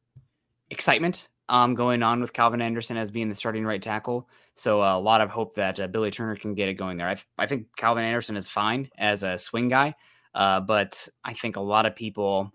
excitement 0.71 1.29
um, 1.49 1.75
going 1.75 2.03
on 2.03 2.21
with 2.21 2.33
Calvin 2.33 2.63
Anderson 2.63 2.97
as 2.97 3.11
being 3.11 3.29
the 3.29 3.35
starting 3.35 3.65
right 3.65 3.83
tackle. 3.83 4.29
So 4.55 4.83
uh, 4.83 4.97
a 4.97 5.01
lot 5.01 5.21
of 5.21 5.31
hope 5.31 5.55
that 5.55 5.79
uh, 5.79 5.87
Billy 5.87 6.11
Turner 6.11 6.37
can 6.37 6.55
get 6.55 6.69
it 6.69 6.75
going 6.75 6.97
there. 6.97 7.09
I, 7.09 7.15
th- 7.15 7.27
I 7.39 7.47
think 7.47 7.67
Calvin 7.77 8.05
Anderson 8.05 8.37
is 8.37 8.49
fine 8.49 8.89
as 8.97 9.23
a 9.23 9.37
swing 9.37 9.69
guy, 9.69 9.95
uh, 10.35 10.61
but 10.61 11.09
I 11.25 11.35
think 11.35 11.57
a 11.57 11.61
lot 11.61 11.87
of 11.87 11.95
people 11.95 12.53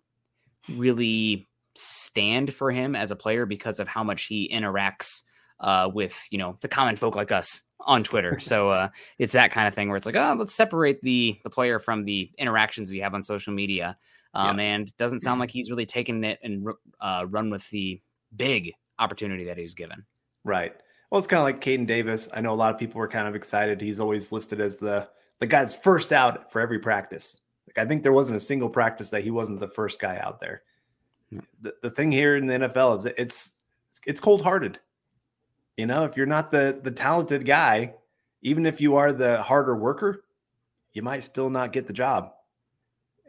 really 0.76 1.48
stand 1.76 2.54
for 2.54 2.72
him 2.72 2.96
as 2.96 3.12
a 3.12 3.16
player 3.16 3.46
because 3.46 3.80
of 3.80 3.88
how 3.88 4.04
much 4.04 4.24
he 4.24 4.50
interacts 4.54 5.24
uh, 5.60 5.90
with 5.94 6.18
you 6.32 6.38
know 6.38 6.58
the 6.62 6.68
common 6.68 6.96
folk 6.96 7.16
like 7.16 7.32
us 7.32 7.62
on 7.82 8.04
Twitter. 8.04 8.40
so 8.40 8.70
uh, 8.70 8.90
it's 9.18 9.34
that 9.34 9.52
kind 9.52 9.68
of 9.68 9.74
thing 9.74 9.88
where 9.88 9.98
it's 9.98 10.06
like, 10.06 10.16
oh, 10.16 10.36
let's 10.38 10.56
separate 10.56 11.02
the 11.02 11.40
the 11.44 11.50
player 11.50 11.80
from 11.80 12.06
the 12.06 12.32
interactions 12.38 12.94
you 12.94 13.04
have 13.04 13.14
on 13.14 13.24
social 13.24 13.54
media. 13.54 13.98
Um, 14.34 14.60
yeah. 14.60 14.66
And 14.66 14.98
doesn't 14.98 15.22
sound 15.22 15.40
like 15.40 15.50
he's 15.50 15.72
really 15.72 15.88
taken 15.88 16.24
it 16.24 16.40
and 16.44 16.68
uh, 17.02 17.26
run 17.28 17.50
with 17.50 17.68
the 17.72 18.00
big 18.36 18.74
opportunity 19.00 19.46
that 19.46 19.58
he's 19.58 19.74
given. 19.74 20.06
Right. 20.44 20.74
Well, 21.10 21.18
it's 21.18 21.28
kind 21.28 21.40
of 21.40 21.46
like 21.46 21.62
Caden 21.62 21.88
Davis. 21.88 22.30
I 22.34 22.42
know 22.42 22.52
a 22.52 22.56
lot 22.56 22.74
of 22.74 22.80
people 22.80 23.00
were 23.00 23.08
kind 23.08 23.28
of 23.28 23.36
excited. 23.36 23.82
He's 23.82 24.00
always 24.00 24.32
listed 24.32 24.62
as 24.62 24.78
the 24.78 25.10
the 25.40 25.48
guy's 25.48 25.74
first 25.74 26.12
out 26.12 26.52
for 26.52 26.62
every 26.62 26.80
practice. 26.80 27.38
Like 27.68 27.84
I 27.84 27.88
think 27.88 28.04
there 28.04 28.14
wasn't 28.14 28.38
a 28.38 28.42
single 28.42 28.70
practice 28.70 29.10
that 29.10 29.24
he 29.24 29.32
wasn't 29.32 29.60
the 29.60 29.68
first 29.68 30.00
guy 30.00 30.18
out 30.18 30.40
there. 30.40 30.64
Yeah. 31.32 31.42
The, 31.62 31.74
the 31.84 31.90
thing 31.90 32.12
here 32.12 32.36
in 32.36 32.48
the 32.48 32.54
NFL 32.54 33.00
is 33.00 33.06
it's 33.06 33.60
it's 34.06 34.22
cold 34.22 34.42
hearted. 34.42 34.80
You 35.78 35.88
know, 35.88 36.04
if 36.04 36.16
you're 36.16 36.26
not 36.26 36.52
the 36.52 36.80
the 36.84 36.92
talented 36.92 37.46
guy, 37.46 37.96
even 38.42 38.66
if 38.66 38.80
you 38.80 38.96
are 38.96 39.12
the 39.12 39.42
harder 39.42 39.76
worker, 39.76 40.26
you 40.94 41.02
might 41.02 41.24
still 41.24 41.50
not 41.50 41.74
get 41.74 41.88
the 41.88 41.94
job. 41.94 42.34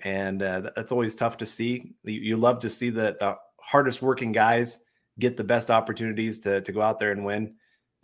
And 0.02 0.42
uh, 0.42 0.70
that's 0.76 0.92
always 0.92 1.14
tough 1.14 1.36
to 1.38 1.46
see. 1.46 1.94
You, 2.04 2.20
you 2.20 2.36
love 2.36 2.60
to 2.60 2.70
see 2.70 2.90
the 2.90 3.16
the 3.20 3.36
hardest 3.58 4.02
working 4.02 4.32
guys 4.32 4.82
get 5.20 5.36
the 5.36 5.44
best 5.44 5.70
opportunities 5.70 6.38
to 6.40 6.60
to 6.62 6.72
go 6.72 6.80
out 6.80 6.98
there 6.98 7.12
and 7.12 7.24
win. 7.24 7.54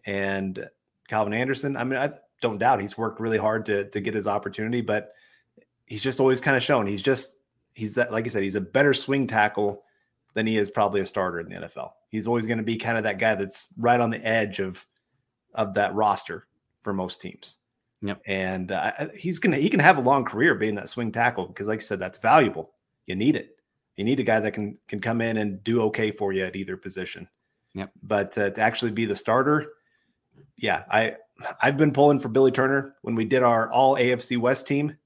And 0.05 0.69
Calvin 1.09 1.35
Anderson, 1.35 1.77
I 1.77 1.85
mean, 1.85 1.99
I 1.99 2.13
don't 2.41 2.59
doubt 2.59 2.81
he's 2.81 2.99
worked 2.99 3.21
really 3.21 3.39
hard 3.39 3.67
to 3.67 3.89
to 3.91 4.01
get 4.01 4.15
his 4.15 4.27
opportunity, 4.27 4.81
but 4.81 5.13
he's 5.87 6.03
just 6.03 6.21
always 6.21 6.41
kind 6.41 6.57
of 6.57 6.63
shown 6.63 6.87
he's 6.87 7.03
just 7.03 7.37
he's 7.75 7.95
that 7.95 8.13
like 8.13 8.25
I 8.25 8.29
said, 8.29 8.43
he's 8.43 8.55
a 8.55 8.61
better 8.61 8.95
swing 8.95 9.27
tackle 9.27 9.83
than 10.35 10.47
he 10.47 10.59
is 10.59 10.71
probably 10.71 11.01
a 11.01 11.07
starter 11.07 11.41
in 11.41 11.49
the 11.49 11.55
NFL. 11.55 11.93
He's 12.11 12.27
always 12.27 12.47
going 12.47 12.59
to 12.59 12.65
be 12.65 12.77
kind 12.77 12.99
of 12.99 13.05
that 13.05 13.19
guy 13.19 13.35
that's 13.35 13.73
right 13.79 13.99
on 13.99 14.11
the 14.11 14.25
edge 14.25 14.61
of 14.61 14.85
of 15.55 15.75
that 15.75 15.95
roster 15.95 16.47
for 16.83 16.93
most 16.93 17.21
teams. 17.21 17.59
Yep. 18.03 18.23
And 18.27 18.71
uh, 18.71 19.09
he's 19.17 19.39
gonna 19.39 19.57
he 19.57 19.71
can 19.71 19.81
have 19.81 19.97
a 19.97 20.03
long 20.03 20.25
career 20.25 20.55
being 20.55 20.75
that 20.77 20.89
swing 20.89 21.11
tackle 21.11 21.47
because, 21.49 21.67
like 21.67 21.81
I 21.81 21.83
said, 21.83 21.99
that's 21.99 22.19
valuable. 22.19 22.73
You 23.07 23.17
need 23.17 23.37
it. 23.37 23.56
You 23.97 24.05
need 24.05 24.21
a 24.21 24.25
guy 24.25 24.41
that 24.41 24.53
can 24.53 24.79
can 24.89 25.01
come 25.01 25.21
in 25.21 25.37
and 25.37 25.63
do 25.65 25.83
okay 25.83 26.11
for 26.11 26.33
you 26.33 26.45
at 26.45 26.57
either 26.57 26.77
position. 26.77 27.29
Yep. 27.75 27.91
But 28.03 28.39
uh, 28.39 28.51
to 28.51 28.61
actually 28.61 28.93
be 28.93 29.05
the 29.05 29.17
starter, 29.17 29.73
yeah, 30.57 30.85
I 30.91 31.17
I've 31.63 31.77
been 31.77 31.93
pulling 31.93 32.19
for 32.19 32.29
Billy 32.29 32.51
Turner 32.51 32.95
when 33.03 33.15
we 33.15 33.25
did 33.25 33.43
our 33.43 33.71
all 33.71 33.97
AFC 33.97 34.39
West 34.39 34.67
team. 34.67 34.97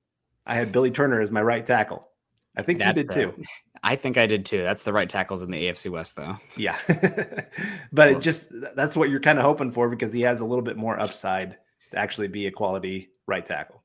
I 0.46 0.54
had 0.54 0.72
Billy 0.72 0.90
Turner 0.90 1.20
as 1.20 1.30
my 1.30 1.42
right 1.42 1.64
tackle. 1.64 2.08
I 2.56 2.62
think 2.62 2.78
That's, 2.80 2.96
you 2.96 3.04
did 3.04 3.12
too. 3.12 3.42
I 3.82 3.96
think 3.96 4.18
I 4.18 4.26
did 4.26 4.44
too. 4.44 4.62
That's 4.62 4.82
the 4.82 4.92
right 4.92 5.08
tackles 5.08 5.42
in 5.42 5.50
the 5.50 5.64
AFC 5.66 5.90
West, 5.90 6.16
though. 6.16 6.36
Yeah, 6.56 6.76
but 7.92 8.10
it 8.10 8.20
just 8.20 8.52
that's 8.74 8.96
what 8.96 9.08
you're 9.08 9.20
kind 9.20 9.38
of 9.38 9.44
hoping 9.44 9.70
for 9.70 9.88
because 9.88 10.12
he 10.12 10.20
has 10.22 10.40
a 10.40 10.44
little 10.44 10.64
bit 10.64 10.76
more 10.76 11.00
upside 11.00 11.56
to 11.92 11.98
actually 11.98 12.28
be 12.28 12.46
a 12.46 12.50
quality 12.50 13.10
right 13.26 13.44
tackle. 13.44 13.82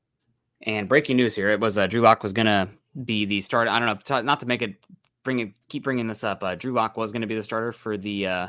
And 0.62 0.88
breaking 0.88 1.16
news 1.16 1.34
here: 1.34 1.48
it 1.48 1.60
was 1.60 1.78
uh, 1.78 1.86
Drew 1.86 2.02
Lock 2.02 2.22
was 2.22 2.34
going 2.34 2.46
to 2.46 2.68
be 3.04 3.24
the 3.24 3.40
starter. 3.40 3.70
I 3.70 3.78
don't 3.78 4.08
know, 4.08 4.22
not 4.22 4.40
to 4.40 4.46
make 4.46 4.62
it 4.62 4.76
bring 5.22 5.40
it, 5.40 5.52
keep 5.68 5.84
bringing 5.84 6.06
this 6.06 6.24
up. 6.24 6.42
Uh, 6.42 6.54
Drew 6.54 6.72
Lock 6.72 6.96
was 6.96 7.12
going 7.12 7.22
to 7.22 7.26
be 7.26 7.34
the 7.34 7.42
starter 7.42 7.72
for 7.72 7.96
the 7.96 8.26
uh, 8.26 8.48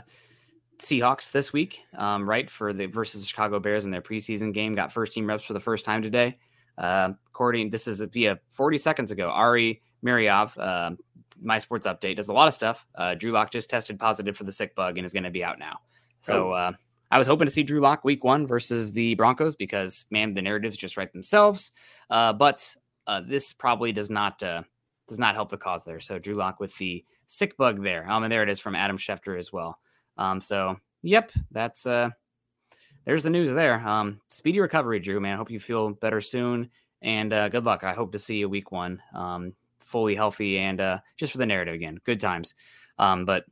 Seahawks 0.79 1.31
this 1.31 1.51
week, 1.51 1.81
um, 1.95 2.29
right? 2.29 2.49
For 2.49 2.71
the 2.71 2.85
versus 2.85 3.21
the 3.21 3.27
Chicago 3.27 3.59
Bears 3.59 3.85
in 3.85 3.91
their 3.91 4.01
preseason 4.01 4.53
game. 4.53 4.75
Got 4.75 4.93
first 4.93 5.13
team 5.13 5.27
reps 5.27 5.43
for 5.43 5.53
the 5.53 5.59
first 5.59 5.83
time 5.83 6.01
today. 6.01 6.37
Uh, 6.77 7.13
according, 7.27 7.71
this 7.71 7.87
is 7.87 8.01
via 8.01 8.39
40 8.49 8.77
seconds 8.77 9.11
ago. 9.11 9.29
Ari 9.29 9.81
Meirov, 10.05 10.57
uh, 10.57 10.95
my 11.41 11.57
sports 11.57 11.87
update, 11.87 12.15
does 12.15 12.27
a 12.27 12.33
lot 12.33 12.47
of 12.47 12.53
stuff. 12.53 12.85
Uh, 12.95 13.15
Drew 13.15 13.31
Lock 13.31 13.51
just 13.51 13.69
tested 13.69 13.97
positive 13.97 14.37
for 14.37 14.43
the 14.43 14.51
sick 14.51 14.75
bug 14.75 14.97
and 14.97 15.05
is 15.05 15.13
going 15.13 15.23
to 15.23 15.31
be 15.31 15.43
out 15.43 15.57
now. 15.57 15.79
So, 16.21 16.49
oh. 16.49 16.53
uh, 16.53 16.71
I 17.09 17.17
was 17.17 17.25
hoping 17.25 17.47
to 17.47 17.51
see 17.51 17.63
Drew 17.63 17.79
Lock 17.79 18.03
week 18.03 18.23
one 18.23 18.45
versus 18.45 18.91
the 18.91 19.15
Broncos 19.15 19.55
because, 19.55 20.05
man, 20.11 20.33
the 20.33 20.41
narratives 20.41 20.77
just 20.77 20.97
write 20.97 21.13
themselves. 21.13 21.71
Uh, 22.09 22.33
but 22.33 22.75
uh, 23.07 23.21
this 23.21 23.53
probably 23.53 23.91
does 23.91 24.09
not 24.09 24.41
uh, 24.43 24.63
does 25.07 25.17
not 25.17 25.35
help 25.35 25.49
the 25.49 25.57
cause 25.57 25.83
there. 25.83 25.99
So 25.99 26.19
Drew 26.19 26.35
Lock 26.35 26.59
with 26.59 26.75
the 26.77 27.03
sick 27.25 27.57
bug 27.57 27.81
there. 27.81 28.09
Um, 28.09 28.23
and 28.23 28.31
there 28.31 28.43
it 28.43 28.49
is 28.49 28.59
from 28.59 28.75
Adam 28.75 28.97
Schefter 28.97 29.37
as 29.37 29.51
well. 29.51 29.79
Um, 30.17 30.39
so 30.41 30.77
yep, 31.01 31.31
that's 31.51 31.85
uh, 31.85 32.09
there's 33.05 33.23
the 33.23 33.29
news 33.29 33.53
there. 33.53 33.79
Um, 33.79 34.19
speedy 34.29 34.59
recovery, 34.59 34.99
Drew. 34.99 35.19
Man, 35.19 35.37
hope 35.37 35.49
you 35.49 35.59
feel 35.59 35.91
better 35.91 36.21
soon, 36.21 36.69
and 37.01 37.33
uh, 37.33 37.49
good 37.49 37.65
luck. 37.65 37.83
I 37.83 37.93
hope 37.93 38.11
to 38.11 38.19
see 38.19 38.37
you 38.37 38.49
week 38.49 38.71
one. 38.71 39.01
Um, 39.13 39.53
fully 39.79 40.15
healthy 40.15 40.59
and 40.59 40.81
uh, 40.81 40.99
just 41.15 41.31
for 41.31 41.37
the 41.37 41.45
narrative 41.45 41.73
again. 41.73 41.97
Good 42.03 42.19
times. 42.19 42.53
Um, 42.99 43.25
but 43.25 43.45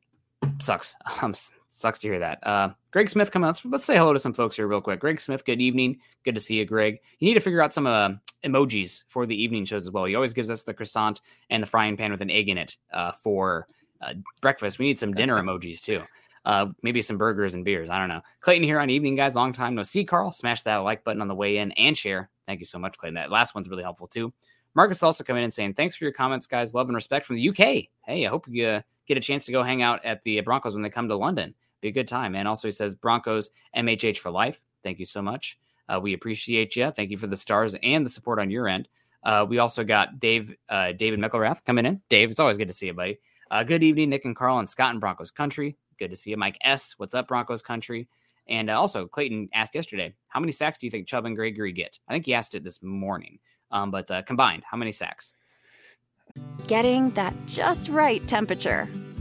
sucks. 0.60 0.96
Um, 1.22 1.34
sucks 1.68 2.00
to 2.00 2.08
hear 2.08 2.20
that. 2.20 2.40
Uh, 2.44 2.70
Greg 2.92 3.10
Smith, 3.10 3.32
come. 3.32 3.42
Let's, 3.42 3.64
let's 3.66 3.84
say 3.84 3.98
hello 3.98 4.14
to 4.14 4.20
some 4.20 4.34
folks 4.34 4.56
here 4.56 4.68
real 4.68 4.80
quick. 4.80 5.00
Greg 5.00 5.20
Smith, 5.20 5.44
good 5.44 5.60
evening. 5.60 6.00
Good 6.24 6.36
to 6.36 6.42
see 6.42 6.56
you, 6.56 6.66
Greg. 6.66 7.00
You 7.20 7.28
need 7.28 7.34
to 7.34 7.42
figure 7.42 7.62
out 7.62 7.74
some 7.74 7.86
uh, 7.86 8.12
emojis 8.46 9.04
for 9.08 9.26
the 9.26 9.42
evening 9.42 9.66
shows 9.66 9.86
as 9.88 9.92
well. 9.92 10.06
He 10.06 10.16
always 10.16 10.34
gives 10.34 10.50
us 10.50 10.64
the 10.64 10.74
croissant 10.74 11.22
and 11.50 11.62
the 11.62 11.68
frying 11.68 11.98
pan 11.98 12.12
with 12.12 12.22
an 12.22 12.32
egg 12.32 12.50
in 12.50 12.58
it 12.58 12.78
uh, 12.94 13.12
for 13.12 13.68
uh, 14.02 14.14
breakfast. 14.42 14.80
We 14.80 14.86
need 14.86 15.00
some 15.00 15.14
dinner 15.14 15.36
emojis 15.42 15.82
too. 15.82 16.02
Uh, 16.46 16.68
maybe 16.84 17.02
some 17.02 17.18
burgers 17.18 17.56
and 17.56 17.66
beers. 17.66 17.90
I 17.90 17.98
don't 17.98 18.10
know. 18.10 18.22
Clayton 18.42 18.64
here 18.64 18.80
on 18.80 18.92
evening, 18.92 19.16
guys. 19.16 19.36
Long 19.36 19.52
time 19.52 19.74
no 19.74 19.84
see, 19.84 20.06
Carl. 20.06 20.32
Smash 20.32 20.62
that 20.62 20.78
like 20.78 21.04
button 21.04 21.22
on 21.22 21.28
the 21.28 21.36
way 21.36 21.58
in 21.58 21.72
and 21.74 21.98
share. 21.98 22.30
Thank 22.46 22.60
you 22.60 22.68
so 22.68 22.78
much, 22.78 22.98
Clayton. 22.98 23.16
That 23.16 23.32
last 23.32 23.56
one's 23.56 23.68
really 23.68 23.84
helpful 23.84 24.08
too. 24.08 24.32
Marcus 24.76 25.02
also 25.02 25.24
coming 25.24 25.42
in 25.42 25.46
and 25.46 25.54
saying, 25.54 25.74
thanks 25.74 25.96
for 25.96 26.04
your 26.04 26.14
comments, 26.14 26.48
guys. 26.48 26.74
Love 26.74 26.88
and 26.88 26.96
respect 26.96 27.26
from 27.26 27.38
the 27.38 27.50
UK. 27.50 27.58
Hey, 28.06 28.26
I 28.26 28.30
hope 28.30 28.46
you 28.50 28.68
uh, 28.68 28.82
get 29.08 29.18
a 29.18 29.22
chance 29.22 29.46
to 29.46 29.54
go 29.54 29.64
hang 29.64 29.82
out 29.82 30.04
at 30.04 30.24
the 30.24 30.42
Broncos 30.42 30.74
when 30.74 30.84
they 30.84 30.90
come 30.90 31.08
to 31.08 31.16
London. 31.16 31.56
Be 31.82 31.88
a 31.88 31.94
good 31.94 32.08
time. 32.08 32.36
And 32.36 32.48
also, 32.48 32.68
he 32.68 32.74
says, 32.74 32.94
Broncos 32.94 33.50
MHH 33.76 34.18
for 34.18 34.32
life. 34.32 34.62
Thank 34.84 35.00
you 35.00 35.06
so 35.06 35.22
much. 35.22 35.58
Uh, 35.88 36.00
we 36.02 36.14
appreciate 36.14 36.76
you. 36.76 36.92
Thank 36.92 37.12
you 37.12 37.18
for 37.18 37.28
the 37.28 37.38
stars 37.38 37.76
and 37.82 38.06
the 38.06 38.10
support 38.10 38.40
on 38.40 38.50
your 38.50 38.68
end. 38.68 38.88
Uh, 39.24 39.46
we 39.48 39.58
also 39.58 39.84
got 39.84 40.20
Dave, 40.20 40.56
uh, 40.70 40.92
David 40.92 41.20
McElrath 41.20 41.64
coming 41.66 41.86
in. 41.86 42.02
Dave, 42.10 42.30
it's 42.30 42.40
always 42.40 42.58
good 42.58 42.68
to 42.68 42.74
see 42.74 42.88
you, 42.88 42.94
buddy. 42.94 43.20
Uh, 43.50 43.64
good 43.64 43.84
evening, 43.84 44.10
Nick 44.10 44.26
and 44.26 44.36
Carl 44.36 44.60
and 44.60 44.70
Scott 44.70 44.94
in 44.94 45.00
Broncos 45.00 45.32
country. 45.32 45.78
Good 45.98 46.10
to 46.10 46.16
see 46.16 46.32
you, 46.32 46.38
Mike 46.38 46.58
S. 46.62 46.96
What's 46.98 47.14
up, 47.14 47.28
Broncos 47.28 47.62
country? 47.62 48.08
And 48.48 48.70
uh, 48.70 48.80
also, 48.80 49.08
Clayton 49.08 49.50
asked 49.54 49.74
yesterday, 49.74 50.14
how 50.28 50.40
many 50.40 50.52
sacks 50.52 50.78
do 50.78 50.86
you 50.86 50.92
think 50.92 51.08
Chubb 51.08 51.26
and 51.26 51.36
Gregory 51.36 51.72
get? 51.72 52.00
I 52.08 52.14
think 52.14 52.26
he 52.26 52.34
asked 52.34 52.54
it 52.54 52.64
this 52.64 52.82
morning. 52.84 53.40
Um, 53.72 53.90
but 53.92 54.10
uh, 54.12 54.22
combined, 54.22 54.64
how 54.70 54.78
many 54.78 54.92
sacks? 54.92 55.34
Getting 56.68 57.12
that 57.12 57.34
just 57.48 57.90
right 57.90 58.26
temperature 58.28 58.88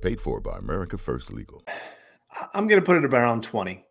Paid 0.00 0.20
for 0.20 0.40
by 0.40 0.56
America 0.58 0.96
First 0.96 1.32
Legal. 1.32 1.62
I'm 2.54 2.66
going 2.66 2.80
to 2.80 2.84
put 2.84 2.96
it 2.96 3.04
around 3.04 3.42
20. 3.42 3.84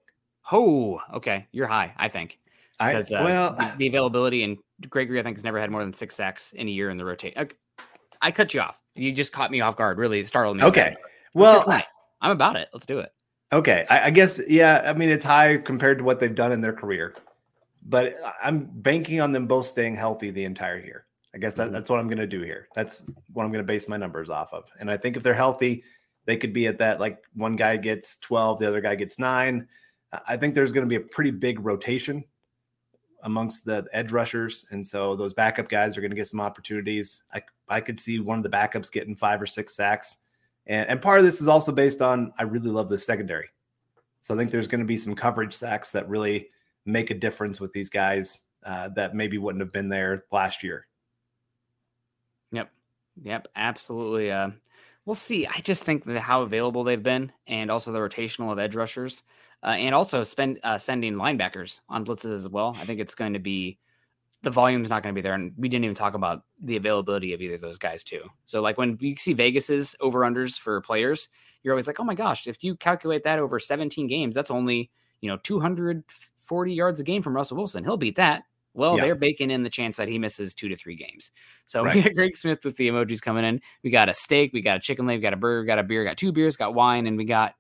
Oh, 0.52 1.00
okay. 1.14 1.46
You're 1.52 1.68
high, 1.68 1.94
I 1.98 2.08
think. 2.08 2.40
I, 2.80 2.96
uh, 2.96 3.04
well, 3.12 3.54
the, 3.54 3.72
the 3.78 3.88
availability 3.88 4.44
and 4.44 4.58
Gregory, 4.90 5.20
I 5.20 5.24
think, 5.24 5.38
has 5.38 5.44
never 5.44 5.60
had 5.60 5.70
more 5.70 5.84
than 5.84 5.94
six 5.94 6.16
sacks 6.16 6.54
in 6.54 6.68
a 6.68 6.72
year 6.72 6.90
in 6.90 6.98
the 6.98 7.06
rotate. 7.06 7.34
I, 7.38 7.48
I 8.22 8.32
cut 8.32 8.54
you 8.54 8.62
off. 8.62 8.80
You 8.96 9.12
just 9.12 9.34
caught 9.34 9.52
me 9.52 9.62
off 9.62 9.76
guard. 9.76 9.98
Really 9.98 10.24
startled 10.24 10.58
me. 10.58 10.64
okay. 10.64 10.96
Let's 11.36 11.68
Well, 11.68 11.82
I'm 12.22 12.32
about 12.32 12.56
it. 12.56 12.70
Let's 12.74 12.86
do 12.86 13.00
it. 13.00 13.12
Okay, 13.52 13.86
I, 13.90 14.06
I 14.06 14.10
guess 14.10 14.40
yeah. 14.48 14.84
I 14.86 14.94
mean, 14.94 15.10
it's 15.10 15.26
high 15.26 15.58
compared 15.58 15.98
to 16.00 16.04
what 16.04 16.20
they've 16.20 16.34
done 16.36 16.52
in 16.52 16.62
their 16.62 16.74
career, 16.74 17.16
but 17.88 18.16
I- 18.24 18.34
I'm 18.44 18.66
banking 18.72 19.22
on 19.22 19.32
them 19.32 19.48
both 19.48 19.66
staying 19.66 19.96
healthy 19.96 20.30
the 20.32 20.44
entire 20.46 20.78
year. 20.80 21.06
I 21.34 21.38
guess 21.40 21.54
that, 21.56 21.70
Mhm. 21.70 21.72
that's 21.74 21.90
what 21.90 22.00
I'm 22.00 22.08
going 22.08 22.18
to 22.20 22.28
do 22.28 22.42
here. 22.42 22.68
That's 22.76 23.12
what 23.34 23.44
I'm 23.44 23.52
going 23.52 23.64
to 23.64 23.68
base 23.68 23.88
my 23.88 23.98
numbers 23.98 24.30
off 24.30 24.52
of. 24.54 24.70
And 24.80 24.90
I 24.90 24.98
think 24.98 25.18
if 25.18 25.24
they're 25.24 25.34
healthy, 25.34 25.84
they 26.26 26.38
could 26.38 26.54
be 26.54 26.68
at 26.68 26.78
that 26.80 27.00
like 27.00 27.24
one 27.34 27.56
guy 27.56 27.78
gets 27.78 28.18
12, 28.18 28.60
the 28.60 28.68
other 28.68 28.82
guy 28.82 28.96
gets 28.96 29.20
nine. 29.20 29.68
I- 30.28 30.38
think 30.38 30.56
there's 30.56 30.72
going 30.72 30.88
to 30.88 30.90
be 30.90 31.04
a 31.04 31.08
pretty 31.08 31.32
big 31.32 31.60
rotation 31.60 32.24
amongst 33.24 33.66
the 33.66 33.86
edge 33.92 34.12
rushers, 34.12 34.66
and 34.72 34.86
so 34.86 35.16
those 35.16 35.34
backup 35.34 35.70
guys 35.70 35.98
are 35.98 36.02
going 36.02 36.12
to 36.12 36.18
get 36.18 36.28
some 36.28 36.40
opportunities. 36.40 37.24
I 37.34 37.42
I 37.68 37.82
could 37.82 38.00
see 38.00 38.20
one 38.20 38.40
of 38.40 38.44
the 38.44 38.50
backups 38.50 38.92
getting 38.92 39.16
five 39.16 39.42
or 39.42 39.46
six 39.46 39.76
sacks. 39.76 40.18
And, 40.68 40.88
and 40.90 41.02
part 41.02 41.20
of 41.20 41.26
this 41.26 41.42
is 41.42 41.48
also 41.48 41.72
based 41.72 42.02
on 42.02 42.34
I 42.38 42.44
really 42.44 42.70
love 42.70 42.90
the 42.90 42.98
secondary. 42.98 43.50
So 44.22 44.34
I 44.34 44.38
think 44.38 44.52
there's 44.52 44.68
going 44.68 44.82
to 44.82 44.88
be 44.88 44.98
some 44.98 45.16
coverage 45.16 45.54
sacks 45.54 45.92
that 45.92 46.10
really 46.10 46.50
make 46.86 47.12
a 47.12 47.16
difference 47.16 47.60
with 47.60 47.74
these 47.74 47.90
guys 47.90 48.42
uh, 48.66 48.90
that 48.90 49.16
maybe 49.16 49.38
wouldn't 49.38 49.62
have 49.62 49.72
been 49.72 49.90
there 49.90 50.26
last 50.32 50.64
year. 50.64 50.88
Yep. 52.52 52.72
Yep. 53.24 53.48
Absolutely. 53.56 54.32
Uh, 54.32 54.52
we'll 55.06 55.16
see. 55.16 55.48
I 55.48 55.60
just 55.62 55.84
think 55.84 56.04
that 56.06 56.20
how 56.20 56.42
available 56.42 56.84
they've 56.84 57.02
been 57.02 57.32
and 57.48 57.72
also 57.72 57.92
the 57.92 58.00
rotational 58.00 58.52
of 58.52 58.60
edge 58.60 58.76
rushers 58.76 59.24
uh, 59.64 59.70
and 59.70 59.94
also 59.94 60.24
spend 60.24 60.60
uh, 60.64 60.78
sending 60.78 61.16
linebackers 61.16 61.82
on 61.90 62.06
blitzes 62.06 62.34
as 62.34 62.48
well. 62.48 62.76
I 62.80 62.86
think 62.86 63.00
it's 63.00 63.16
going 63.16 63.34
to 63.34 63.40
be 63.40 63.78
the 64.42 64.52
volume 64.52 64.84
is 64.84 64.90
not 64.90 65.04
going 65.04 65.14
to 65.14 65.18
be 65.18 65.24
there. 65.24 65.34
And 65.34 65.52
we 65.58 65.68
didn't 65.68 65.84
even 65.84 65.96
talk 65.96 66.14
about 66.14 66.44
the 66.62 66.78
availability 66.78 67.34
of 67.34 67.42
either 67.42 67.56
of 67.56 67.62
those 67.62 67.78
guys 67.78 68.04
too. 68.04 68.22
So 68.46 68.62
like 68.62 68.78
when 68.78 68.98
you 69.02 69.18
see 69.18 69.34
Vegas's 69.34 69.96
over 70.00 70.20
unders 70.22 70.58
for 70.58 70.80
players, 70.82 71.28
you're 71.62 71.74
always 71.74 71.88
like, 71.88 72.00
oh 72.00 72.06
my 72.06 72.16
gosh, 72.16 72.48
if 72.48 72.64
you 72.64 72.76
calculate 72.76 73.24
that 73.26 73.40
over 73.40 73.60
17 73.60 74.08
games, 74.08 74.36
that's 74.36 74.52
only, 74.52 74.92
you 75.20 75.30
know, 75.30 75.38
240 75.44 76.74
yards 76.74 77.00
a 77.02 77.04
game 77.04 77.22
from 77.22 77.36
Russell 77.36 77.58
Wilson. 77.58 77.84
He'll 77.84 77.98
beat 77.98 78.16
that. 78.16 78.44
Well, 78.80 78.98
Yeah. 78.98 79.04
they're 79.04 79.16
baking 79.16 79.52
in 79.52 79.64
the 79.64 79.70
chance 79.70 79.98
that 79.98 80.08
he 80.08 80.18
misses 80.18 80.54
two 80.54 80.70
to 80.70 80.76
three 80.76 80.96
games. 80.96 81.32
So 81.66 81.84
we 81.84 82.02
got 82.02 82.14
Greg 82.16 82.36
Smith 82.36 82.66
with 82.66 82.78
the 82.78 82.90
emojis 82.90 83.22
coming 83.22 83.46
in. 83.46 83.62
We 83.84 83.92
got 83.92 84.10
a 84.10 84.14
steak, 84.14 84.54
we 84.54 84.62
got 84.62 84.78
a 84.78 84.80
chicken 84.80 85.06
leg, 85.06 85.20
we 85.20 85.22
got 85.22 85.34
a 85.34 85.38
burger, 85.38 85.66
got 85.66 85.78
a 85.80 85.84
beer, 85.84 86.04
got 86.04 86.18
two 86.18 86.32
beers, 86.32 86.56
got 86.56 86.74
wine, 86.74 87.06
and 87.06 87.18
we 87.18 87.26
got 87.26 87.54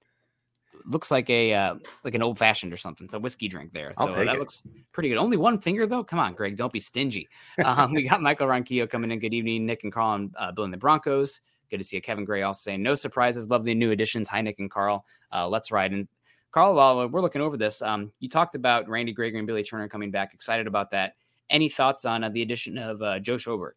looks 0.86 1.12
like 1.12 1.30
a 1.30 1.54
uh, 1.54 1.76
like 2.04 2.16
an 2.16 2.24
old 2.24 2.38
fashioned 2.40 2.72
or 2.74 2.78
something. 2.78 3.06
It's 3.06 3.14
a 3.14 3.20
whiskey 3.20 3.48
drink 3.48 3.74
there. 3.74 3.92
So 3.94 4.08
that 4.08 4.28
it. 4.36 4.40
looks 4.40 4.64
pretty 4.92 5.10
good. 5.10 5.18
Only 5.18 5.38
one 5.38 5.60
finger 5.60 5.86
though. 5.86 6.04
Come 6.04 6.20
on, 6.20 6.34
Greg, 6.34 6.56
don't 6.56 6.74
be 6.74 6.80
stingy. 6.80 7.28
Um, 7.66 7.94
we 7.94 8.08
got 8.08 8.22
Michael 8.22 8.48
Ronquillo 8.48 8.90
coming 8.90 9.12
in. 9.12 9.20
Good 9.20 9.34
evening, 9.34 9.66
Nick 9.66 9.84
and 9.84 9.92
Carl, 9.92 10.16
and 10.16 10.34
uh, 10.38 10.52
building 10.52 10.72
the 10.72 10.78
Broncos. 10.78 11.42
Good 11.70 11.80
to 11.80 11.84
see 11.84 11.98
you. 11.98 12.02
Kevin 12.02 12.26
Gray 12.26 12.42
also 12.42 12.62
saying 12.62 12.82
no 12.82 12.96
surprises. 12.96 13.48
Love 13.48 13.64
the 13.64 13.76
new 13.76 13.92
additions. 13.92 14.28
Hi, 14.30 14.42
Nick 14.42 14.60
and 14.60 14.72
Carl. 14.72 15.06
Uh, 15.32 15.48
let's 15.48 15.72
ride. 15.72 15.92
And 15.92 16.08
Carl, 16.52 16.74
while 16.74 17.08
we're 17.08 17.22
looking 17.22 17.42
over 17.42 17.58
this, 17.58 17.82
um, 17.82 18.12
you 18.20 18.28
talked 18.30 18.56
about 18.56 18.88
Randy 18.90 19.14
Gregory 19.14 19.40
and 19.40 19.48
Billy 19.48 19.64
Turner 19.64 19.88
coming 19.88 20.10
back. 20.12 20.34
Excited 20.34 20.68
about 20.68 20.90
that. 20.92 21.14
Any 21.50 21.70
thoughts 21.70 22.06
on 22.06 22.24
uh, 22.24 22.30
the 22.30 22.42
addition 22.42 22.78
of 22.78 23.02
uh, 23.02 23.20
Joe 23.20 23.36
Schobert? 23.36 23.74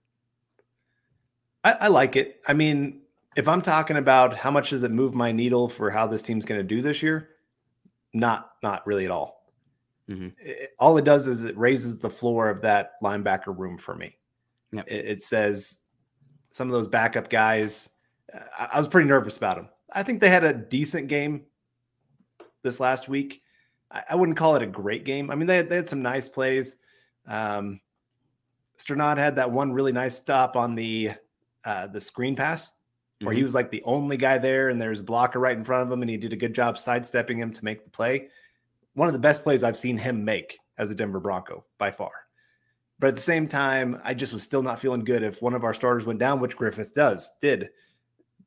I, 1.65 1.73
I 1.73 1.89
like 1.89 2.17
it. 2.17 2.41
I 2.47 2.55
mean, 2.55 3.01
if 3.37 3.49
I'm 3.49 3.63
talking 3.63 3.97
about 3.99 4.37
how 4.37 4.51
much 4.51 4.71
does 4.71 4.83
it 4.85 4.91
move 4.91 5.15
my 5.15 5.33
needle 5.33 5.69
for 5.69 5.91
how 5.91 6.07
this 6.07 6.23
team's 6.23 6.45
going 6.45 6.61
to 6.61 6.67
do 6.67 6.83
this 6.83 7.03
year, 7.03 7.31
not 8.15 8.53
not 8.63 8.87
really 8.87 9.05
at 9.05 9.11
all. 9.11 9.47
Mhm. 10.09 10.33
It- 10.39 10.71
all 10.79 10.97
it 10.99 11.05
does 11.05 11.27
is 11.27 11.45
it 11.45 11.57
raises 11.57 11.99
the 11.99 12.11
floor 12.11 12.49
of 12.51 12.61
that 12.63 12.93
linebacker 13.03 13.57
room 13.57 13.79
for 13.79 13.95
me. 13.95 14.17
Yep. 14.73 14.87
It, 14.89 15.07
it 15.07 15.23
says 15.23 15.81
some 16.53 16.69
of 16.69 16.73
those 16.75 16.89
backup 16.89 17.29
guys. 17.31 17.91
uh, 18.35 18.41
I, 18.59 18.69
I 18.75 18.79
was 18.79 18.89
pretty 18.89 19.09
nervous 19.09 19.37
about 19.37 19.57
them. 19.57 19.69
I 19.93 20.03
think 20.03 20.21
they 20.21 20.29
had 20.31 20.45
a 20.45 20.53
decent 20.53 21.09
game 21.09 21.45
this 22.63 22.81
last 22.81 23.09
week. 23.09 23.43
I, 23.91 24.03
I 24.11 24.15
wouldn't 24.15 24.39
call 24.39 24.57
it 24.57 24.63
a 24.63 24.67
great 24.67 25.05
game. 25.05 25.31
I 25.31 25.35
mean, 25.35 25.47
they 25.47 25.57
had, 25.57 25.69
they 25.69 25.77
had 25.77 25.89
some 25.89 26.03
nice 26.03 26.29
plays. 26.29 26.77
Um, 27.27 27.81
Strnad 28.79 29.19
had 29.19 29.37
that 29.37 29.51
one 29.51 29.73
really 29.73 29.93
nice 29.93 30.17
stop 30.17 30.57
on 30.57 30.75
the 30.75 31.13
uh, 31.65 31.87
the 31.87 32.01
screen 32.01 32.35
pass 32.35 32.73
where 33.21 33.31
mm-hmm. 33.31 33.39
he 33.39 33.45
was 33.45 33.55
like 33.55 33.71
the 33.71 33.83
only 33.85 34.17
guy 34.17 34.39
there 34.39 34.69
and 34.69 34.81
there's 34.81 35.01
a 35.01 35.05
blocker 35.05 35.39
right 35.39 35.57
in 35.57 35.65
front 35.65 35.83
of 35.83 35.93
him 35.93 36.03
and 36.03 36.11
he 36.11 36.17
did 36.17 36.33
a 36.33 36.37
good 36.37 36.55
job 36.55 36.77
sidestepping 36.77 37.39
him 37.39 37.53
to 37.53 37.65
make 37.65 37.85
the 37.85 37.91
play. 37.91 38.29
One 38.95 39.09
of 39.09 39.15
the 39.15 39.21
best 39.21 39.45
plays 39.45 39.63
I've 39.63 39.77
seen 39.77 39.97
him 39.97 40.25
make 40.25 40.59
as 40.77 40.91
a 40.91 40.95
Denver 40.95 41.21
Bronco 41.21 41.65
by 41.79 41.93
far. 41.93 42.11
But 42.99 43.09
at 43.09 43.15
the 43.15 43.21
same 43.21 43.49
time, 43.49 44.01
I 44.05 44.15
just 44.15 44.33
was 44.33 44.43
still 44.43 44.63
not 44.63 44.81
feeling 44.81 45.05
good 45.05 45.23
if 45.23 45.43
one 45.43 45.55
of 45.55 45.65
our 45.65 45.75
starters 45.75 46.05
went 46.05 46.19
down, 46.19 46.41
which 46.41 46.57
Griffith 46.57 46.95
does, 46.95 47.31
did. 47.41 47.71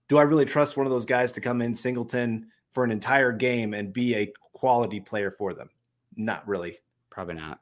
Do 0.08 0.17
I 0.17 0.23
really 0.23 0.45
trust 0.45 0.78
one 0.78 0.86
of 0.86 0.91
those 0.91 1.06
guys 1.06 1.32
to 1.34 1.41
come 1.41 1.62
in 1.62 1.73
Singleton 1.73 2.47
for 2.76 2.84
an 2.84 2.92
entire 2.92 3.32
game 3.32 3.74
and 3.74 3.92
be 3.92 4.14
a 4.14 4.32
quality 4.54 5.00
player 5.00 5.32
for 5.32 5.56
them? 5.56 5.70
Not 6.16 6.48
really. 6.48 6.78
Probably 7.10 7.36
not. 7.36 7.60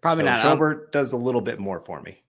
Probably 0.00 0.24
so 0.24 0.30
not. 0.30 0.44
Schobert 0.44 0.92
does 0.92 1.12
a 1.12 1.16
little 1.16 1.40
bit 1.42 1.58
more 1.58 1.80
for 1.80 2.00
me. 2.00 2.22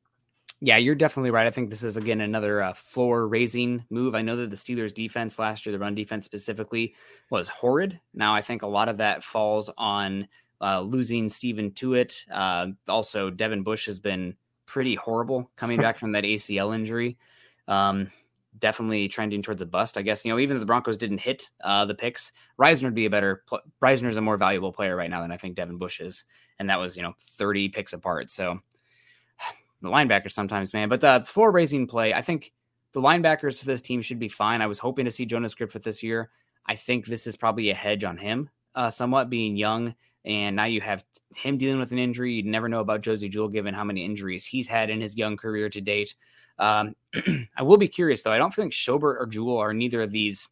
Yeah, 0.61 0.77
you're 0.77 0.95
definitely 0.95 1.31
right. 1.31 1.45
I 1.45 1.51
think 1.51 1.69
this 1.69 1.83
is 1.83 1.97
again 1.97 2.21
another 2.21 2.63
uh, 2.63 2.73
floor 2.73 3.27
raising 3.27 3.85
move. 3.89 4.15
I 4.15 4.21
know 4.23 4.37
that 4.37 4.49
the 4.49 4.55
Steelers 4.55 4.93
defense 4.93 5.37
last 5.37 5.65
year, 5.65 5.73
the 5.73 5.79
run 5.79 5.93
defense 5.93 6.25
specifically, 6.25 6.95
was 7.29 7.47
horrid. 7.49 7.99
Now 8.13 8.33
I 8.33 8.41
think 8.41 8.63
a 8.63 8.67
lot 8.67 8.89
of 8.89 8.97
that 8.97 9.23
falls 9.23 9.69
on 9.77 10.27
uh, 10.61 10.81
losing 10.81 11.27
Stephon 11.27 11.73
Tuitt. 11.73 12.25
Uh, 12.31 12.67
also, 12.87 13.29
Devin 13.29 13.63
Bush 13.63 13.85
has 13.85 13.99
been 13.99 14.35
pretty 14.65 14.95
horrible 14.95 15.51
coming 15.55 15.79
back 15.81 15.99
from 15.99 16.13
that 16.13 16.23
ACL 16.23 16.73
injury. 16.73 17.17
Um, 17.67 18.11
definitely 18.59 19.07
trending 19.07 19.41
towards 19.41 19.61
a 19.61 19.65
bust. 19.65 19.97
I 19.97 20.01
guess 20.01 20.23
you 20.25 20.31
know 20.31 20.39
even 20.39 20.57
if 20.57 20.61
the 20.61 20.65
Broncos 20.65 20.97
didn't 20.97 21.19
hit 21.19 21.49
uh, 21.63 21.85
the 21.85 21.95
picks, 21.95 22.31
Risner 22.59 22.83
would 22.83 22.93
be 22.93 23.05
a 23.05 23.09
better. 23.09 23.43
Pl- 23.47 23.61
Risner's 23.81 24.17
a 24.17 24.21
more 24.21 24.37
valuable 24.37 24.71
player 24.71 24.95
right 24.95 25.09
now 25.09 25.21
than 25.21 25.31
I 25.31 25.37
think 25.37 25.55
Devin 25.55 25.77
Bush 25.77 25.99
is, 25.99 26.23
and 26.59 26.69
that 26.69 26.79
was 26.79 26.95
you 26.97 27.03
know 27.03 27.13
30 27.19 27.69
picks 27.69 27.93
apart. 27.93 28.29
So 28.29 28.59
the 29.81 29.89
linebackers 29.89 30.33
sometimes, 30.33 30.73
man. 30.73 30.89
But 30.89 31.01
the 31.01 31.23
floor 31.25 31.51
raising 31.51 31.87
play, 31.87 32.13
I 32.13 32.21
think 32.21 32.53
the 32.93 33.01
linebackers 33.01 33.59
for 33.59 33.65
this 33.65 33.81
team 33.81 34.01
should 34.01 34.19
be 34.19 34.29
fine. 34.29 34.61
I 34.61 34.67
was 34.67 34.79
hoping 34.79 35.05
to 35.05 35.11
see 35.11 35.25
Jonas 35.25 35.55
Griffith 35.55 35.83
this 35.83 36.01
year. 36.01 36.29
I 36.65 36.75
think 36.75 37.05
this 37.05 37.27
is 37.27 37.35
probably 37.35 37.69
a 37.69 37.75
hedge 37.75 38.03
on 38.03 38.17
him, 38.17 38.49
uh, 38.73 38.89
somewhat 38.89 39.29
being 39.29 39.55
young. 39.55 39.93
And 40.23 40.55
now 40.55 40.63
you 40.63 40.81
have 40.81 41.03
him 41.35 41.57
dealing 41.57 41.77
with 41.77 41.91
an 41.91 41.99
injury. 41.99 42.33
You'd 42.33 42.47
never 42.47 42.67
know 42.67 42.79
about 42.79 43.01
Josey 43.01 43.29
Jewell 43.29 43.49
given 43.49 43.75
how 43.75 43.83
many 43.83 44.03
injuries 44.03 44.45
he's 44.45 44.67
had 44.67 44.89
in 44.89 44.99
his 44.99 45.17
young 45.17 45.37
career 45.37 45.69
to 45.69 45.81
date. 45.81 46.15
Um, 46.59 46.95
I 47.57 47.63
will 47.63 47.77
be 47.77 47.87
curious 47.87 48.23
though. 48.23 48.31
I 48.31 48.37
don't 48.37 48.53
think 48.53 48.71
Schobert 48.71 49.19
or 49.19 49.25
Jewell 49.25 49.57
are 49.57 49.73
neither 49.73 50.01
of 50.01 50.11
these 50.11 50.49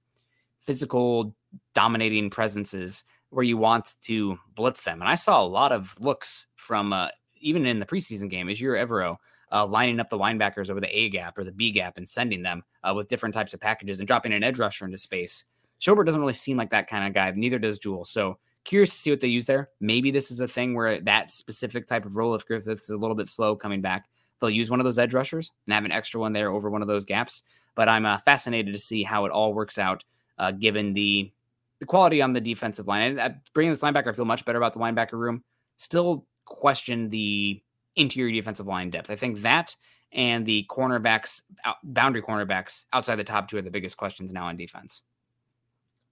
physical 0.61 1.35
dominating 1.73 2.29
presences 2.29 3.03
where 3.29 3.43
you 3.43 3.57
want 3.57 3.95
to 4.03 4.37
blitz 4.55 4.81
them. 4.81 5.01
And 5.01 5.09
I 5.09 5.15
saw 5.15 5.41
a 5.41 5.45
lot 5.45 5.71
of 5.71 5.99
looks 5.99 6.45
from 6.55 6.93
uh, 6.93 7.09
even 7.41 7.65
in 7.65 7.79
the 7.79 7.85
preseason 7.85 8.29
game, 8.29 8.47
Ejiro 8.47 8.83
Evero 8.83 9.17
uh, 9.51 9.65
lining 9.65 9.99
up 9.99 10.09
the 10.09 10.17
linebackers 10.17 10.69
over 10.69 10.81
the 10.81 10.97
A 10.97 11.09
gap 11.09 11.37
or 11.37 11.43
the 11.43 11.51
B 11.51 11.71
gap 11.71 11.97
and 11.97 12.09
sending 12.09 12.41
them 12.41 12.63
uh, 12.83 12.93
with 12.95 13.07
different 13.07 13.35
types 13.35 13.53
of 13.53 13.59
packages 13.59 13.99
and 13.99 14.07
dropping 14.07 14.33
an 14.33 14.43
edge 14.43 14.59
rusher 14.59 14.85
into 14.85 14.97
space. 14.97 15.45
Schobert 15.79 16.05
doesn't 16.05 16.21
really 16.21 16.33
seem 16.33 16.57
like 16.57 16.71
that 16.71 16.87
kind 16.87 17.05
of 17.05 17.13
guy. 17.13 17.31
Neither 17.35 17.59
does 17.59 17.77
Jewell. 17.77 18.05
So 18.05 18.39
curious 18.63 18.89
to 18.89 18.95
see 18.95 19.09
what 19.11 19.19
they 19.19 19.27
use 19.27 19.45
there. 19.45 19.69
Maybe 19.79 20.11
this 20.11 20.31
is 20.31 20.39
a 20.39 20.47
thing 20.47 20.73
where 20.73 20.99
that 21.01 21.31
specific 21.31 21.87
type 21.87 22.05
of 22.05 22.15
role, 22.15 22.33
if 22.33 22.45
Griffiths 22.45 22.83
is 22.83 22.89
a 22.89 22.97
little 22.97 23.15
bit 23.15 23.27
slow 23.27 23.55
coming 23.55 23.81
back, 23.81 24.05
they'll 24.43 24.55
use 24.55 24.69
one 24.69 24.79
of 24.79 24.83
those 24.83 24.99
edge 24.99 25.13
rushers 25.13 25.51
and 25.65 25.73
have 25.73 25.85
an 25.85 25.91
extra 25.91 26.19
one 26.19 26.33
there 26.33 26.51
over 26.51 26.69
one 26.69 26.81
of 26.81 26.87
those 26.87 27.05
gaps. 27.05 27.43
But 27.75 27.89
I'm 27.89 28.05
uh, 28.05 28.17
fascinated 28.19 28.73
to 28.73 28.79
see 28.79 29.03
how 29.03 29.25
it 29.25 29.31
all 29.31 29.53
works 29.53 29.77
out, 29.77 30.03
uh, 30.37 30.51
given 30.51 30.93
the 30.93 31.31
the 31.79 31.85
quality 31.85 32.21
on 32.21 32.33
the 32.33 32.41
defensive 32.41 32.87
line. 32.87 33.17
And 33.17 33.35
bringing 33.53 33.71
this 33.71 33.81
linebacker, 33.81 34.07
I 34.07 34.11
feel 34.11 34.25
much 34.25 34.45
better 34.45 34.57
about 34.57 34.73
the 34.73 34.79
linebacker 34.79 35.13
room. 35.13 35.43
Still 35.77 36.25
question 36.45 37.09
the 37.09 37.61
interior 37.95 38.33
defensive 38.33 38.67
line 38.67 38.89
depth. 38.89 39.09
I 39.09 39.15
think 39.15 39.41
that 39.41 39.75
and 40.13 40.45
the 40.45 40.65
cornerbacks, 40.69 41.41
boundary 41.83 42.21
cornerbacks 42.21 42.85
outside 42.93 43.15
the 43.15 43.23
top 43.23 43.47
two 43.47 43.57
are 43.57 43.61
the 43.61 43.71
biggest 43.71 43.97
questions 43.97 44.31
now 44.31 44.45
on 44.45 44.57
defense. 44.57 45.01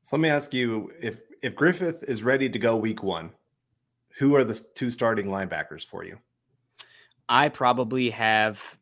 So 0.02 0.16
let 0.16 0.22
me 0.22 0.30
ask 0.30 0.54
you 0.54 0.92
if 1.00 1.20
if 1.44 1.56
Griffith 1.56 2.04
is 2.08 2.24
ready 2.24 2.50
to 2.50 2.60
go 2.60 2.76
week 2.76 3.04
one, 3.04 3.32
who 4.18 4.36
are 4.36 4.44
the 4.44 4.60
two 4.76 4.90
starting 4.90 5.28
linebackers 5.28 5.86
for 5.86 6.04
you? 6.04 6.18
I 7.30 7.50
probably 7.50 8.10
have. 8.12 8.78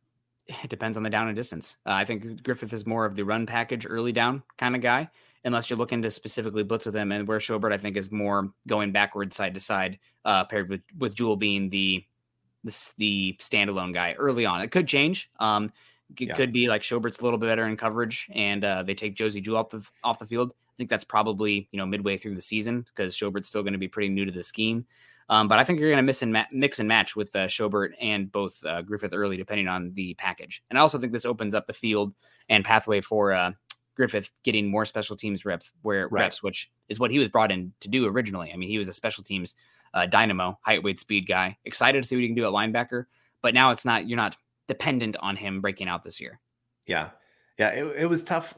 It 0.48 0.70
depends 0.70 0.98
on 0.98 1.04
the 1.04 1.12
down 1.12 1.28
and 1.28 1.36
distance. 1.36 1.78
Uh, 1.86 1.92
I 1.92 2.06
think 2.06 2.42
Griffith 2.44 2.74
is 2.74 2.88
more 2.88 3.06
of 3.06 3.16
the 3.16 3.24
run 3.24 3.46
package, 3.46 3.86
early 3.88 4.12
down 4.12 4.42
kind 4.58 4.76
of 4.76 4.82
guy 4.82 5.10
unless 5.44 5.70
you're 5.70 5.80
looking 5.80 6.02
to 6.02 6.12
specifically 6.12 6.64
blitz 6.64 6.86
with 6.86 6.96
him. 6.96 7.12
And 7.12 7.28
where 7.28 7.40
Schobert, 7.40 7.72
I 7.72 7.78
think, 7.78 7.98
is 7.98 8.12
more 8.12 8.52
going 8.68 8.92
backwards 8.92 9.36
side 9.36 9.54
to 9.54 9.60
side, 9.60 10.00
uh, 10.26 10.46
paired 10.46 10.70
with 10.70 10.82
with 10.98 11.16
Jewell 11.16 11.36
being 11.36 11.70
the 11.70 12.04
the, 12.64 12.78
the 12.98 13.38
standalone 13.40 13.94
guy 13.94 14.14
early 14.14 14.46
on. 14.46 14.62
It 14.62 14.72
could 14.72 14.88
change. 14.88 15.30
Um, 15.40 15.72
it 16.18 16.30
yeah. 16.30 16.36
could 16.36 16.52
be 16.52 16.68
like 16.68 16.82
Schobert's 16.82 17.20
a 17.20 17.24
little 17.24 17.40
bit 17.40 17.48
better 17.48 17.66
in 17.66 17.78
coverage, 17.78 18.30
and 18.34 18.64
uh, 18.66 18.84
they 18.84 18.96
take 18.96 19.16
Josey 19.16 19.42
Jewell 19.42 19.60
off 19.60 19.70
the 19.70 19.88
off 20.04 20.20
the 20.20 20.26
field. 20.26 20.52
I 20.52 20.74
think 20.78 20.90
that's 20.90 21.04
probably 21.04 21.68
you 21.72 21.78
know 21.78 21.86
midway 21.86 22.18
through 22.18 22.36
the 22.36 22.42
season 22.42 22.82
because 22.82 23.16
Schobert's 23.16 23.48
still 23.48 23.64
going 23.64 23.74
to 23.74 23.80
be 23.80 23.88
pretty 23.88 24.10
new 24.10 24.26
to 24.26 24.32
the 24.32 24.44
scheme. 24.44 24.86
Um, 25.30 25.48
but 25.48 25.60
I 25.60 25.64
think 25.64 25.80
you're 25.80 25.90
going 25.90 25.98
to 25.98 26.04
miss 26.04 26.22
and 26.22 26.34
ma- 26.34 26.46
mix 26.52 26.80
and 26.80 26.88
match 26.88 27.16
with 27.16 27.36
uh, 27.36 27.46
Schobert 27.46 27.92
and 28.02 28.32
both 28.32 28.64
uh, 28.66 28.82
Griffith 28.82 29.14
early, 29.14 29.38
depending 29.38 29.68
on 29.68 29.94
the 29.94 30.16
package. 30.16 30.64
And 30.70 30.80
I 30.80 30.82
also 30.82 30.98
think 30.98 31.14
this 31.14 31.26
opens 31.26 31.54
up 31.54 31.68
the 31.68 31.74
field 31.74 32.14
and 32.50 32.66
pathway 32.66 33.00
for 33.02 33.32
uh, 33.32 33.52
Griffith 33.96 34.32
getting 34.44 34.72
more 34.72 34.86
special 34.86 35.16
teams 35.16 35.46
reps, 35.46 35.72
where 35.82 36.08
right. 36.08 36.22
reps, 36.22 36.42
which 36.42 36.72
is 36.88 37.00
what 37.00 37.12
he 37.12 37.20
was 37.20 37.28
brought 37.28 37.52
in 37.52 37.74
to 37.82 37.90
do 37.90 38.08
originally. 38.08 38.52
I 38.52 38.56
mean, 38.56 38.70
he 38.70 38.78
was 38.78 38.88
a 38.88 38.94
special 38.94 39.24
teams 39.24 39.56
uh, 39.94 40.06
dynamo, 40.06 40.58
height, 40.62 40.84
weight, 40.84 41.00
speed 41.00 41.28
guy. 41.28 41.58
Excited 41.66 42.02
to 42.02 42.08
see 42.08 42.16
what 42.16 42.22
he 42.22 42.28
can 42.28 42.36
do 42.36 42.46
at 42.46 42.52
linebacker, 42.52 43.06
but 43.42 43.54
now 43.54 43.72
it's 43.72 43.84
not. 43.84 44.08
You're 44.08 44.18
not 44.18 44.38
dependent 44.70 45.18
on 45.20 45.36
him 45.36 45.60
breaking 45.60 45.90
out 45.90 46.04
this 46.04 46.22
year. 46.22 46.40
Yeah, 46.88 47.10
yeah. 47.58 47.72
It, 47.72 48.04
it 48.04 48.06
was 48.06 48.24
tough 48.24 48.58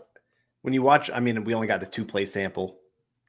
when 0.61 0.73
you 0.73 0.83
watch. 0.83 1.09
I 1.11 1.19
mean, 1.19 1.43
we 1.43 1.53
only 1.53 1.67
got 1.67 1.81
a 1.81 1.87
two 1.87 2.05
play 2.05 2.25
sample 2.25 2.79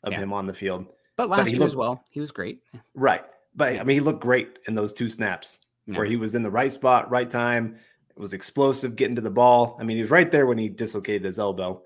of 0.05 0.13
yeah. 0.13 0.19
him 0.19 0.35
on 0.35 0.47
the 0.47 0.55
field, 0.55 0.87
but 1.17 1.31
last 1.31 1.45
but 1.45 1.51
year 1.51 1.61
looked, 1.61 1.71
as 1.71 1.77
well, 1.77 2.05
he 2.11 2.21
was 2.21 2.31
great. 2.31 2.61
Right, 2.95 3.25
but 3.55 3.79
I 3.79 3.85
mean, 3.85 3.95
he 3.95 4.01
looked 4.01 4.21
great 4.21 4.59
in 4.67 4.75
those 4.75 4.93
two 4.93 5.09
snaps 5.09 5.59
yeah. 5.87 5.97
where 5.97 6.07
he 6.07 6.17
was 6.17 6.35
in 6.35 6.43
the 6.43 6.51
right 6.51 6.73
spot, 6.73 7.11
right 7.11 7.29
time. 7.29 7.77
It 8.11 8.19
was 8.19 8.33
explosive, 8.33 8.97
getting 8.97 9.17
to 9.17 9.23
the 9.23 9.31
ball. 9.31 9.77
I 9.81 9.85
mean, 9.85 9.97
he 9.97 10.03
was 10.03 10.11
right 10.11 10.31
there 10.31 10.47
when 10.47 10.59
he 10.59 10.69
dislocated 10.69 11.25
his 11.25 11.38
elbow 11.38 11.83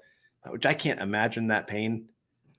which 0.50 0.66
I 0.66 0.74
can't 0.74 1.00
imagine 1.00 1.48
that 1.48 1.66
pain. 1.66 2.06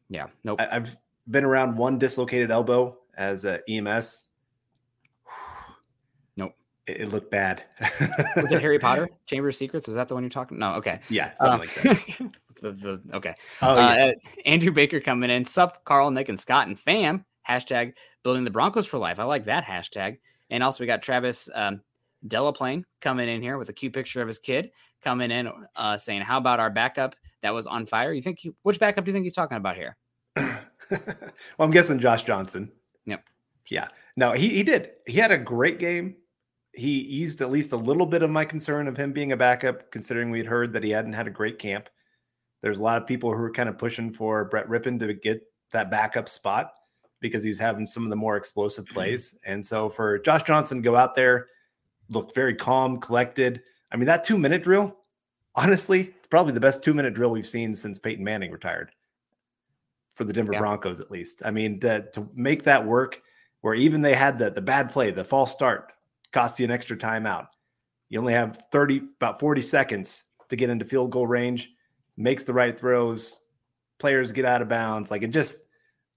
Yeah, 0.10 0.28
nope. 0.44 0.60
I, 0.62 0.76
have 0.76 0.96
been 1.30 1.44
around 1.44 1.78
one 1.78 1.98
dislocated 1.98 2.52
elbow 2.52 2.98
as 3.18 3.46
a 3.46 3.62
EMS. 3.70 4.24
Nope. 6.38 6.54
It, 6.86 7.02
it 7.02 7.10
looked 7.10 7.32
bad. 7.32 7.64
was 8.36 8.52
it 8.52 8.62
Harry 8.62 8.80
Potter 8.80 9.10
Chamber 9.26 9.50
of 9.50 9.56
Secrets? 9.56 9.88
Was 9.88 9.96
that 9.96 10.08
the 10.08 10.14
one 10.14 10.24
you're 10.24 10.30
talking? 10.30 10.58
No. 10.60 10.74
Okay. 10.76 11.00
Yeah. 11.10 11.34
Something 11.36 11.54
um, 11.54 11.60
like 11.60 11.74
that. 11.76 12.32
the, 12.62 12.72
the, 12.72 13.02
okay. 13.16 13.36
Oh, 13.62 13.76
yeah. 13.76 14.06
uh, 14.06 14.12
Andrew 14.46 14.72
Baker 14.72 15.00
coming 15.00 15.30
in. 15.30 15.46
Sup, 15.46 15.84
Carl, 15.84 16.12
Nick, 16.12 16.30
and 16.30 16.40
Scott 16.40 16.68
and 16.68 16.80
fam. 16.80 17.26
Hashtag 17.48 17.94
building 18.24 18.44
the 18.44 18.52
Broncos 18.52 18.88
for 18.88 18.98
life. 18.98 19.20
I 19.20 19.24
like 19.24 19.46
that 19.46 19.64
hashtag. 19.64 20.20
And 20.50 20.64
also 20.64 20.84
we 20.84 20.88
got 20.88 21.02
Travis 21.02 21.50
um, 21.54 21.82
Delaplane 22.28 22.84
coming 23.02 23.30
in 23.30 23.42
here 23.42 23.58
with 23.58 23.70
a 23.70 23.74
cute 23.74 23.94
picture 23.94 24.22
of 24.22 24.28
his 24.28 24.40
kid 24.40 24.72
coming 25.02 25.32
in 25.32 25.50
uh, 25.76 25.98
saying, 25.98 26.22
"How 26.22 26.38
about 26.38 26.60
our 26.60 26.70
backup 26.70 27.16
that 27.42 27.54
was 27.54 27.68
on 27.68 27.86
fire?" 27.86 28.14
You 28.14 28.22
think 28.22 28.46
which 28.64 28.80
backup 28.80 29.06
do 29.06 29.12
you 29.12 29.14
think 29.14 29.24
he's 29.24 29.36
talking 29.36 29.58
about 29.58 29.76
here? 29.76 29.98
well, 30.36 30.60
I'm 31.60 31.72
guessing 31.72 32.00
Josh 32.00 32.24
Johnson. 32.24 32.72
Yep. 33.06 33.24
Yeah. 33.70 33.88
No, 34.16 34.32
he 34.32 34.50
he 34.50 34.64
did. 34.64 34.94
He 35.06 35.18
had 35.18 35.32
a 35.32 35.38
great 35.38 35.80
game. 35.80 36.16
He 36.74 37.00
eased 37.00 37.42
at 37.42 37.50
least 37.50 37.72
a 37.72 37.78
little 37.78 38.06
bit 38.06 38.22
of 38.22 38.30
my 38.30 38.46
concern 38.46 38.88
of 38.88 38.98
him 38.98 39.12
being 39.12 39.32
a 39.32 39.38
backup, 39.38 39.92
considering 39.92 40.30
we'd 40.30 40.46
heard 40.46 40.74
that 40.74 40.84
he 40.84 40.92
hadn't 40.92 41.14
had 41.14 41.28
a 41.28 41.32
great 41.32 41.60
camp. 41.60 41.90
There's 42.62 42.80
a 42.80 42.84
lot 42.84 43.02
of 43.02 43.08
people 43.08 43.34
who 43.34 43.44
are 43.44 43.52
kind 43.52 43.70
of 43.70 43.78
pushing 43.78 44.12
for 44.12 44.46
Brett 44.46 44.68
Rypien 44.68 45.00
to 45.00 45.14
get 45.14 45.42
that 45.72 45.92
backup 45.92 46.30
spot 46.30 46.72
because 47.20 47.44
he's 47.44 47.60
having 47.60 47.86
some 47.86 48.04
of 48.04 48.10
the 48.10 48.16
more 48.16 48.38
explosive 48.38 48.86
mm-hmm. 48.86 48.94
plays. 48.94 49.38
And 49.46 49.66
so 49.66 49.90
for 49.90 50.20
Josh 50.20 50.44
Johnson 50.44 50.82
go 50.82 50.96
out 50.96 51.16
there 51.16 51.48
look 52.10 52.34
very 52.34 52.56
calm, 52.56 53.00
collected. 53.00 53.62
I 53.92 53.98
mean, 53.98 54.08
that 54.08 54.24
two 54.24 54.38
minute 54.38 54.64
drill, 54.64 54.96
honestly, 55.56 56.14
it's 56.18 56.28
probably 56.28 56.54
the 56.54 56.60
best 56.60 56.84
two 56.84 56.94
minute 56.94 57.14
drill 57.14 57.32
we've 57.32 57.48
seen 57.48 57.76
since 57.76 58.00
Peyton 58.00 58.24
Manning 58.24 58.52
retired 58.52 58.92
for 60.14 60.24
the 60.24 60.34
Denver 60.34 60.54
yeah. 60.54 60.60
Broncos, 60.60 61.00
at 61.00 61.12
least. 61.12 61.42
I 61.46 61.52
mean, 61.52 61.80
to, 61.82 62.10
to, 62.14 62.28
make 62.34 62.64
that 62.64 62.86
work, 62.86 63.22
where 63.62 63.76
even 63.76 64.02
they 64.02 64.16
had 64.16 64.40
the, 64.40 64.50
the 64.50 64.62
bad 64.62 64.90
play, 64.90 65.12
the 65.12 65.24
false 65.24 65.52
start, 65.52 65.92
cost 66.34 66.60
you 66.60 66.66
an 66.66 66.72
extra 66.72 66.98
timeout. 66.98 67.48
You 68.10 68.20
only 68.20 68.34
have 68.34 68.66
30, 68.72 69.02
about 69.18 69.40
40 69.40 69.62
seconds 69.62 70.24
to 70.50 70.56
get 70.56 70.70
into 70.70 70.86
field 70.86 71.12
goal 71.12 71.28
range, 71.28 71.70
makes 72.16 72.46
the 72.46 72.54
right 72.54 72.78
throws, 72.78 73.46
players 74.00 74.32
get 74.32 74.46
out 74.46 74.62
of 74.62 74.70
bounds. 74.70 75.12
Like 75.12 75.22
it 75.22 75.30
just, 75.30 75.60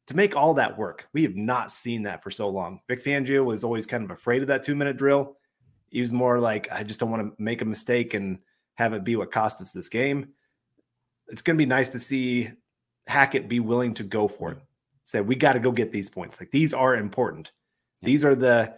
to 0.06 0.16
make 0.16 0.36
all 0.36 0.54
that 0.54 0.76
work, 0.76 1.08
we 1.12 1.22
have 1.22 1.36
not 1.36 1.70
seen 1.70 2.02
that 2.02 2.22
for 2.22 2.30
so 2.30 2.48
long. 2.48 2.80
Vic 2.88 3.04
Fangio 3.04 3.44
was 3.44 3.64
always 3.64 3.86
kind 3.86 4.04
of 4.04 4.10
afraid 4.10 4.42
of 4.42 4.48
that 4.48 4.62
two 4.62 4.74
minute 4.74 4.96
drill. 4.96 5.36
He 5.90 6.00
was 6.00 6.12
more 6.12 6.38
like, 6.38 6.70
I 6.72 6.82
just 6.82 7.00
don't 7.00 7.10
want 7.10 7.22
to 7.22 7.42
make 7.42 7.62
a 7.62 7.64
mistake 7.64 8.14
and 8.14 8.38
have 8.74 8.92
it 8.92 9.04
be 9.04 9.16
what 9.16 9.32
cost 9.32 9.60
us 9.60 9.72
this 9.72 9.88
game. 9.88 10.30
It's 11.28 11.42
going 11.42 11.56
to 11.56 11.62
be 11.62 11.66
nice 11.66 11.90
to 11.90 12.00
see 12.00 12.50
Hackett 13.06 13.48
be 13.48 13.60
willing 13.60 13.94
to 13.94 14.02
go 14.02 14.26
for 14.28 14.52
it. 14.52 14.58
Say, 15.04 15.20
we 15.20 15.36
got 15.36 15.54
to 15.54 15.60
go 15.60 15.72
get 15.72 15.92
these 15.92 16.08
points. 16.08 16.40
Like 16.40 16.50
these 16.50 16.72
are 16.74 16.96
important. 16.96 17.52
These 18.02 18.24
are 18.24 18.34
the 18.34 18.74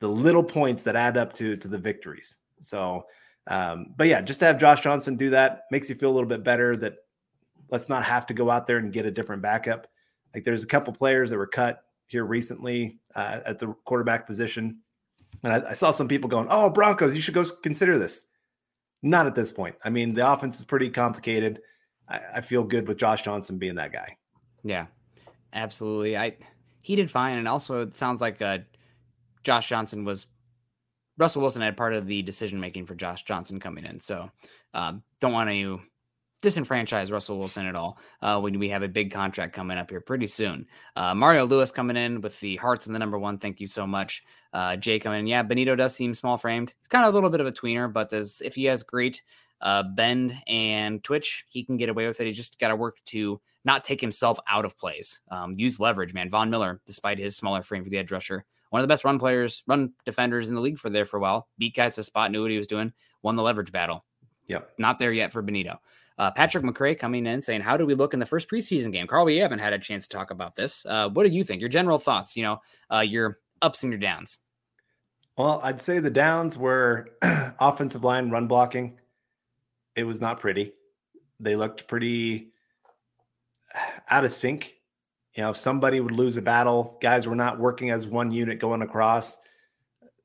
the 0.00 0.08
little 0.08 0.44
points 0.44 0.82
that 0.82 0.96
add 0.96 1.16
up 1.16 1.32
to 1.34 1.56
to 1.56 1.68
the 1.68 1.78
victories. 1.78 2.36
So 2.60 3.06
Um, 3.48 3.94
but 3.96 4.08
yeah, 4.08 4.22
just 4.22 4.40
to 4.40 4.46
have 4.46 4.58
Josh 4.58 4.82
Johnson 4.82 5.16
do 5.16 5.30
that 5.30 5.64
makes 5.70 5.88
you 5.88 5.94
feel 5.94 6.10
a 6.10 6.16
little 6.16 6.28
bit 6.28 6.42
better 6.42 6.76
that 6.78 6.96
let's 7.70 7.88
not 7.88 8.04
have 8.04 8.26
to 8.26 8.34
go 8.34 8.50
out 8.50 8.66
there 8.66 8.78
and 8.78 8.92
get 8.92 9.06
a 9.06 9.10
different 9.10 9.42
backup. 9.42 9.86
Like 10.36 10.44
there's 10.44 10.62
a 10.62 10.66
couple 10.66 10.92
players 10.92 11.30
that 11.30 11.38
were 11.38 11.46
cut 11.46 11.82
here 12.08 12.26
recently 12.26 12.98
uh, 13.14 13.40
at 13.46 13.58
the 13.58 13.68
quarterback 13.86 14.26
position. 14.26 14.80
And 15.42 15.50
I, 15.50 15.70
I, 15.70 15.72
saw 15.72 15.90
some 15.90 16.08
people 16.08 16.28
going, 16.28 16.46
"Oh, 16.50 16.68
Broncos, 16.68 17.14
you 17.14 17.22
should 17.22 17.32
go 17.32 17.42
consider 17.62 17.98
this." 17.98 18.28
Not 19.02 19.26
at 19.26 19.34
this 19.34 19.50
point. 19.50 19.76
I 19.82 19.88
mean, 19.88 20.12
the 20.12 20.30
offense 20.30 20.58
is 20.58 20.64
pretty 20.64 20.90
complicated. 20.90 21.62
I, 22.06 22.20
I 22.34 22.40
feel 22.42 22.64
good 22.64 22.86
with 22.86 22.98
Josh 22.98 23.22
Johnson 23.22 23.56
being 23.56 23.76
that 23.76 23.94
guy. 23.94 24.18
Yeah, 24.62 24.86
absolutely. 25.54 26.18
I 26.18 26.36
he 26.82 26.96
did 26.96 27.10
fine, 27.10 27.38
and 27.38 27.48
also 27.48 27.80
it 27.80 27.96
sounds 27.96 28.20
like 28.20 28.42
uh, 28.42 28.58
Josh 29.42 29.70
Johnson 29.70 30.04
was 30.04 30.26
Russell 31.16 31.40
Wilson 31.40 31.62
had 31.62 31.78
part 31.78 31.94
of 31.94 32.06
the 32.06 32.20
decision 32.20 32.60
making 32.60 32.84
for 32.84 32.94
Josh 32.94 33.22
Johnson 33.22 33.58
coming 33.58 33.86
in. 33.86 34.00
So 34.00 34.30
um, 34.74 35.02
don't 35.18 35.32
want 35.32 35.48
to 35.48 35.80
disenfranchise 36.46 37.10
Russell 37.10 37.38
Wilson 37.38 37.66
at 37.66 37.74
all 37.74 37.98
uh, 38.22 38.38
when 38.40 38.58
we 38.58 38.68
have 38.68 38.82
a 38.82 38.88
big 38.88 39.10
contract 39.10 39.52
coming 39.52 39.78
up 39.78 39.90
here 39.90 40.00
pretty 40.00 40.26
soon. 40.28 40.66
Uh, 40.94 41.14
Mario 41.14 41.44
Lewis 41.44 41.72
coming 41.72 41.96
in 41.96 42.20
with 42.20 42.38
the 42.40 42.56
hearts 42.56 42.86
and 42.86 42.94
the 42.94 42.98
number 42.98 43.18
one. 43.18 43.38
Thank 43.38 43.60
you 43.60 43.66
so 43.66 43.86
much. 43.86 44.22
Uh, 44.52 44.76
Jay 44.76 44.98
coming 44.98 45.20
in. 45.20 45.26
Yeah, 45.26 45.42
Bonitto 45.42 45.76
does 45.76 45.94
seem 45.94 46.14
small 46.14 46.38
framed. 46.38 46.74
It's 46.78 46.88
kind 46.88 47.04
of 47.04 47.12
a 47.12 47.16
little 47.16 47.30
bit 47.30 47.40
of 47.40 47.46
a 47.46 47.52
tweener, 47.52 47.92
but 47.92 48.12
as, 48.12 48.40
if 48.44 48.54
he 48.54 48.64
has 48.64 48.82
great 48.84 49.22
uh, 49.60 49.82
bend 49.82 50.36
and 50.46 51.02
twitch, 51.02 51.44
he 51.48 51.64
can 51.64 51.76
get 51.76 51.88
away 51.88 52.06
with 52.06 52.20
it. 52.20 52.26
He 52.26 52.32
just 52.32 52.58
got 52.58 52.68
to 52.68 52.76
work 52.76 52.96
to 53.06 53.40
not 53.64 53.82
take 53.82 54.00
himself 54.00 54.38
out 54.48 54.64
of 54.64 54.78
plays. 54.78 55.20
Um, 55.30 55.58
use 55.58 55.80
leverage, 55.80 56.14
man. 56.14 56.30
Von 56.30 56.50
Miller, 56.50 56.80
despite 56.86 57.18
his 57.18 57.36
smaller 57.36 57.62
frame 57.62 57.82
for 57.82 57.90
the 57.90 57.98
edge 57.98 58.12
rusher, 58.12 58.44
one 58.70 58.80
of 58.80 58.84
the 58.84 58.92
best 58.92 59.04
run 59.04 59.18
players, 59.18 59.62
run 59.66 59.92
defenders 60.04 60.48
in 60.48 60.54
the 60.54 60.60
league 60.60 60.78
for 60.78 60.90
there 60.90 61.04
for 61.04 61.16
a 61.16 61.20
while. 61.20 61.48
Beat 61.58 61.74
guys 61.74 61.94
to 61.96 62.04
spot, 62.04 62.30
knew 62.30 62.42
what 62.42 62.50
he 62.50 62.58
was 62.58 62.66
doing, 62.66 62.92
won 63.22 63.36
the 63.36 63.42
leverage 63.42 63.72
battle. 63.72 64.04
Yep. 64.46 64.74
Not 64.78 64.98
there 64.98 65.12
yet 65.12 65.32
for 65.32 65.42
Bonitto. 65.42 65.78
Uh, 66.18 66.30
Patrick 66.30 66.64
McCray 66.64 66.98
coming 66.98 67.26
in 67.26 67.42
saying, 67.42 67.60
How 67.60 67.76
do 67.76 67.86
we 67.86 67.94
look 67.94 68.14
in 68.14 68.20
the 68.20 68.26
first 68.26 68.48
preseason 68.48 68.92
game? 68.92 69.06
Carl, 69.06 69.24
we 69.24 69.36
haven't 69.36 69.58
had 69.58 69.72
a 69.72 69.78
chance 69.78 70.06
to 70.06 70.16
talk 70.16 70.30
about 70.30 70.56
this. 70.56 70.84
Uh, 70.86 71.08
what 71.10 71.26
do 71.26 71.32
you 71.32 71.44
think? 71.44 71.60
Your 71.60 71.68
general 71.68 71.98
thoughts, 71.98 72.36
you 72.36 72.42
know, 72.42 72.60
uh, 72.92 73.00
your 73.00 73.38
ups 73.62 73.82
and 73.82 73.92
your 73.92 74.00
downs. 74.00 74.38
Well, 75.36 75.60
I'd 75.62 75.82
say 75.82 75.98
the 75.98 76.10
downs 76.10 76.56
were 76.56 77.10
offensive 77.22 78.04
line 78.04 78.30
run 78.30 78.46
blocking. 78.46 78.98
It 79.94 80.04
was 80.04 80.20
not 80.20 80.40
pretty. 80.40 80.72
They 81.40 81.56
looked 81.56 81.86
pretty 81.86 82.52
out 84.08 84.24
of 84.24 84.32
sync 84.32 84.76
you 85.36 85.42
know, 85.42 85.50
if 85.50 85.58
somebody 85.58 86.00
would 86.00 86.12
lose 86.12 86.38
a 86.38 86.42
battle, 86.42 86.96
guys 87.02 87.26
were 87.26 87.36
not 87.36 87.60
working 87.60 87.90
as 87.90 88.06
one 88.06 88.30
unit 88.30 88.58
going 88.58 88.80
across. 88.80 89.36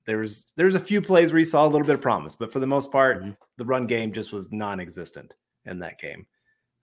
There's 0.06 0.54
there's 0.56 0.76
a 0.76 0.80
few 0.80 1.02
plays 1.02 1.32
where 1.32 1.40
you 1.40 1.46
saw 1.46 1.66
a 1.66 1.68
little 1.68 1.86
bit 1.86 1.96
of 1.96 2.02
promise, 2.02 2.38
but 2.38 2.52
for 2.52 2.60
the 2.60 2.68
most 2.68 2.92
part, 2.92 3.22
mm-hmm. 3.22 3.32
the 3.58 3.66
run 3.66 3.88
game 3.88 4.14
just 4.14 4.32
was 4.32 4.52
non-existent 4.52 5.34
in 5.66 5.80
that 5.80 6.00
game. 6.00 6.26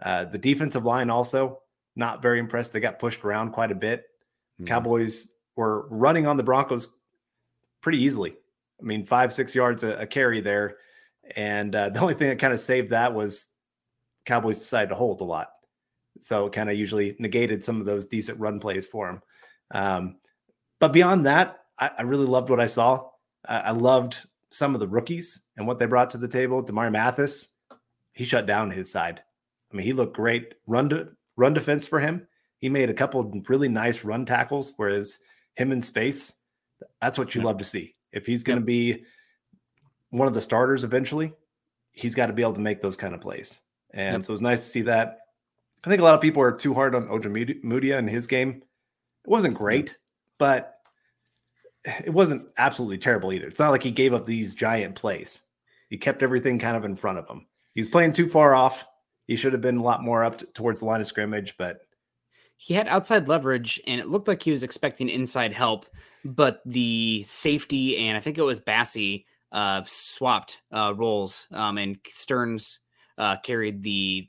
Uh, 0.02 0.24
the 0.24 0.38
defensive 0.38 0.84
line 0.84 1.10
also 1.10 1.60
not 1.96 2.22
very 2.22 2.38
impressed. 2.38 2.72
They 2.72 2.80
got 2.80 2.98
pushed 2.98 3.24
around 3.24 3.52
quite 3.52 3.72
a 3.72 3.76
bit. 3.76 4.04
Mm-hmm. 4.60 4.66
Cowboys 4.66 5.32
were 5.56 5.88
running 5.88 6.26
on 6.26 6.36
the 6.36 6.42
Broncos 6.42 6.96
pretty 7.82 7.98
easily. 7.98 8.36
I 8.80 8.84
mean, 8.84 9.04
five 9.04 9.32
six 9.32 9.54
yards 9.54 9.82
a, 9.82 9.98
a 9.98 10.06
carry 10.06 10.40
there, 10.40 10.76
and 11.36 11.74
uh, 11.74 11.88
the 11.90 12.00
only 12.00 12.14
thing 12.14 12.28
that 12.28 12.38
kind 12.38 12.54
of 12.54 12.60
saved 12.60 12.90
that 12.90 13.12
was 13.12 13.48
Cowboys 14.24 14.58
decided 14.58 14.90
to 14.90 14.94
hold 14.94 15.20
a 15.20 15.24
lot. 15.24 15.48
So 16.20 16.46
it 16.46 16.52
kind 16.52 16.70
of 16.70 16.76
usually 16.76 17.16
negated 17.18 17.62
some 17.62 17.80
of 17.80 17.86
those 17.86 18.06
decent 18.06 18.40
run 18.40 18.60
plays 18.60 18.86
for 18.86 19.08
him. 19.08 19.22
Um, 19.70 20.16
but 20.80 20.92
beyond 20.92 21.26
that, 21.26 21.58
I, 21.78 21.90
I, 21.98 22.02
really 22.02 22.26
loved 22.26 22.50
what 22.50 22.60
I 22.60 22.66
saw. 22.66 23.08
I, 23.46 23.58
I, 23.58 23.70
loved 23.70 24.26
some 24.50 24.74
of 24.74 24.80
the 24.80 24.88
rookies 24.88 25.44
and 25.56 25.66
what 25.66 25.78
they 25.78 25.86
brought 25.86 26.10
to 26.10 26.18
the 26.18 26.26
table. 26.26 26.64
Damarri 26.64 26.90
Mathis, 26.90 27.48
he 28.18 28.24
shut 28.24 28.46
down 28.46 28.72
his 28.72 28.90
side. 28.90 29.22
I 29.72 29.76
mean, 29.76 29.86
he 29.86 29.92
looked 29.92 30.16
great. 30.16 30.54
Run 30.66 30.88
to 30.88 31.10
run 31.36 31.54
defense 31.54 31.86
for 31.86 32.00
him. 32.00 32.26
He 32.56 32.68
made 32.68 32.90
a 32.90 32.94
couple 32.94 33.22
really 33.46 33.68
nice 33.68 34.02
run 34.02 34.26
tackles, 34.26 34.74
whereas 34.76 35.18
him 35.54 35.70
in 35.70 35.80
space, 35.80 36.34
that's 37.00 37.16
what 37.16 37.36
you 37.36 37.42
love 37.42 37.58
to 37.58 37.64
see. 37.64 37.94
If 38.10 38.26
he's 38.26 38.42
going 38.42 38.56
to 38.56 38.72
yep. 38.72 38.96
be 38.98 39.04
one 40.10 40.26
of 40.26 40.34
the 40.34 40.42
starters 40.42 40.82
eventually, 40.82 41.32
he's 41.92 42.16
got 42.16 42.26
to 42.26 42.32
be 42.32 42.42
able 42.42 42.54
to 42.54 42.60
make 42.60 42.80
those 42.80 42.96
kind 42.96 43.14
of 43.14 43.20
plays. 43.20 43.60
And 43.94 44.14
yep. 44.14 44.24
so 44.24 44.32
it 44.32 44.34
was 44.34 44.42
nice 44.42 44.64
to 44.64 44.68
see 44.68 44.82
that. 44.82 45.20
I 45.84 45.88
think 45.88 46.00
a 46.00 46.04
lot 46.04 46.16
of 46.16 46.20
people 46.20 46.42
are 46.42 46.50
too 46.50 46.74
hard 46.74 46.96
on 46.96 47.06
Ojemudia 47.06 47.98
in 48.00 48.08
his 48.08 48.26
game. 48.26 48.64
It 49.24 49.30
wasn't 49.30 49.54
great, 49.54 49.96
but 50.38 50.80
it 51.84 52.12
wasn't 52.12 52.48
absolutely 52.58 52.98
terrible 52.98 53.32
either. 53.32 53.46
It's 53.46 53.60
not 53.60 53.70
like 53.70 53.84
he 53.84 53.92
gave 53.92 54.12
up 54.12 54.24
these 54.24 54.56
giant 54.56 54.96
plays. 54.96 55.42
He 55.88 55.98
kept 55.98 56.24
everything 56.24 56.58
kind 56.58 56.76
of 56.76 56.84
in 56.84 56.96
front 56.96 57.18
of 57.18 57.30
him. 57.30 57.46
He's 57.78 57.88
playing 57.88 58.12
too 58.12 58.26
far 58.26 58.56
off. 58.56 58.84
He 59.28 59.36
should 59.36 59.52
have 59.52 59.62
been 59.62 59.76
a 59.76 59.82
lot 59.84 60.02
more 60.02 60.24
up 60.24 60.38
t- 60.38 60.46
towards 60.52 60.80
the 60.80 60.86
line 60.86 61.00
of 61.00 61.06
scrimmage, 61.06 61.54
but 61.58 61.78
he 62.56 62.74
had 62.74 62.88
outside 62.88 63.28
leverage 63.28 63.80
and 63.86 64.00
it 64.00 64.08
looked 64.08 64.26
like 64.26 64.42
he 64.42 64.50
was 64.50 64.64
expecting 64.64 65.08
inside 65.08 65.52
help, 65.52 65.86
but 66.24 66.60
the 66.66 67.22
safety 67.22 67.98
and 67.98 68.16
I 68.16 68.20
think 68.20 68.36
it 68.36 68.42
was 68.42 68.60
Bassey 68.60 69.26
uh, 69.52 69.84
swapped 69.86 70.62
uh, 70.72 70.92
roles 70.96 71.46
um, 71.52 71.78
and 71.78 71.98
Sterns 72.08 72.80
uh, 73.16 73.36
carried 73.44 73.84
the 73.84 74.28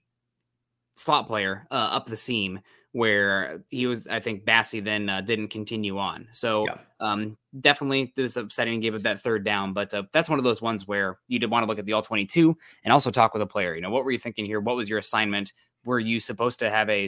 slot 0.96 1.26
player 1.26 1.66
uh, 1.72 1.90
up 1.92 2.06
the 2.06 2.18
seam 2.18 2.60
where 2.92 3.64
he 3.70 3.86
was 3.86 4.08
i 4.08 4.20
think 4.20 4.46
bassey 4.46 4.84
then 4.84 5.10
uh, 5.10 5.22
didn't 5.22 5.50
continue 5.50 6.00
on 6.00 6.28
so 6.32 6.66
yeah. 6.66 6.78
Um, 7.00 7.38
definitely 7.60 8.14
this 8.16 8.36
upsetting 8.36 8.80
gave 8.80 8.96
it 8.96 9.04
that 9.04 9.20
third 9.20 9.44
down 9.44 9.74
but 9.74 9.94
uh, 9.94 10.04
that's 10.12 10.30
one 10.30 10.40
of 10.40 10.44
those 10.44 10.62
ones 10.62 10.88
where 10.88 11.20
you 11.28 11.40
did 11.40 11.50
want 11.50 11.64
to 11.64 11.68
look 11.68 11.80
at 11.80 11.86
the 11.86 11.94
all 11.94 12.02
22 12.02 12.56
and 12.84 12.94
also 12.94 13.10
talk 13.10 13.34
with 13.34 13.42
a 13.42 13.48
player 13.48 13.76
you 13.76 13.82
know 13.82 13.90
what 13.90 14.04
were 14.04 14.12
you 14.12 14.18
thinking 14.18 14.46
here 14.46 14.60
what 14.60 14.76
was 14.76 14.90
your 14.90 15.00
assignment 15.00 15.54
were 15.86 16.00
you 16.00 16.20
supposed 16.20 16.60
to 16.60 16.70
have 16.70 16.90
a 16.90 17.08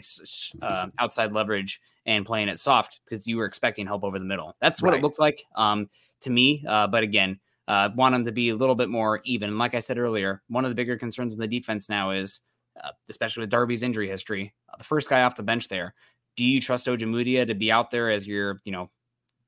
uh, 0.62 0.88
outside 1.00 1.32
leverage 1.34 1.82
and 2.06 2.26
playing 2.26 2.48
it 2.48 2.60
soft 2.60 3.02
because 3.06 3.28
you 3.28 3.38
were 3.38 3.46
expecting 3.46 3.86
help 3.86 4.04
over 4.04 4.18
the 4.18 4.26
middle 4.26 4.56
that's 4.62 4.82
what 4.82 4.92
right. 4.92 5.00
it 5.00 5.04
looked 5.04 5.20
like 5.20 5.44
um, 5.56 5.90
to 6.22 6.30
me 6.30 6.64
uh, 6.68 6.88
but 6.88 7.04
again 7.04 7.40
uh, 7.68 7.90
want 7.96 8.14
them 8.14 8.26
to 8.26 8.32
be 8.32 8.50
a 8.50 8.56
little 8.56 8.76
bit 8.76 8.90
more 8.90 9.22
even 9.24 9.58
like 9.58 9.76
i 9.76 9.80
said 9.80 9.98
earlier 9.98 10.42
one 10.48 10.66
of 10.66 10.72
the 10.72 10.76
bigger 10.76 10.98
concerns 10.98 11.34
in 11.34 11.40
the 11.40 11.48
defense 11.48 11.90
now 11.90 12.12
is 12.12 12.42
uh, 12.82 12.92
especially 13.10 13.42
with 13.42 13.50
Darby's 13.50 13.84
injury 13.84 14.08
history. 14.08 14.54
Uh, 14.72 14.78
the 14.78 14.84
first 14.84 15.10
guy 15.10 15.24
off 15.24 15.36
the 15.36 15.44
bench 15.44 15.68
there. 15.68 15.94
Do 16.38 16.44
you 16.44 16.62
trust 16.62 16.88
Ojemudia 16.88 17.46
to 17.48 17.54
be 17.54 17.72
out 17.72 17.92
there 17.92 18.10
as 18.10 18.26
your, 18.26 18.60
you 18.64 18.72
know, 18.72 18.90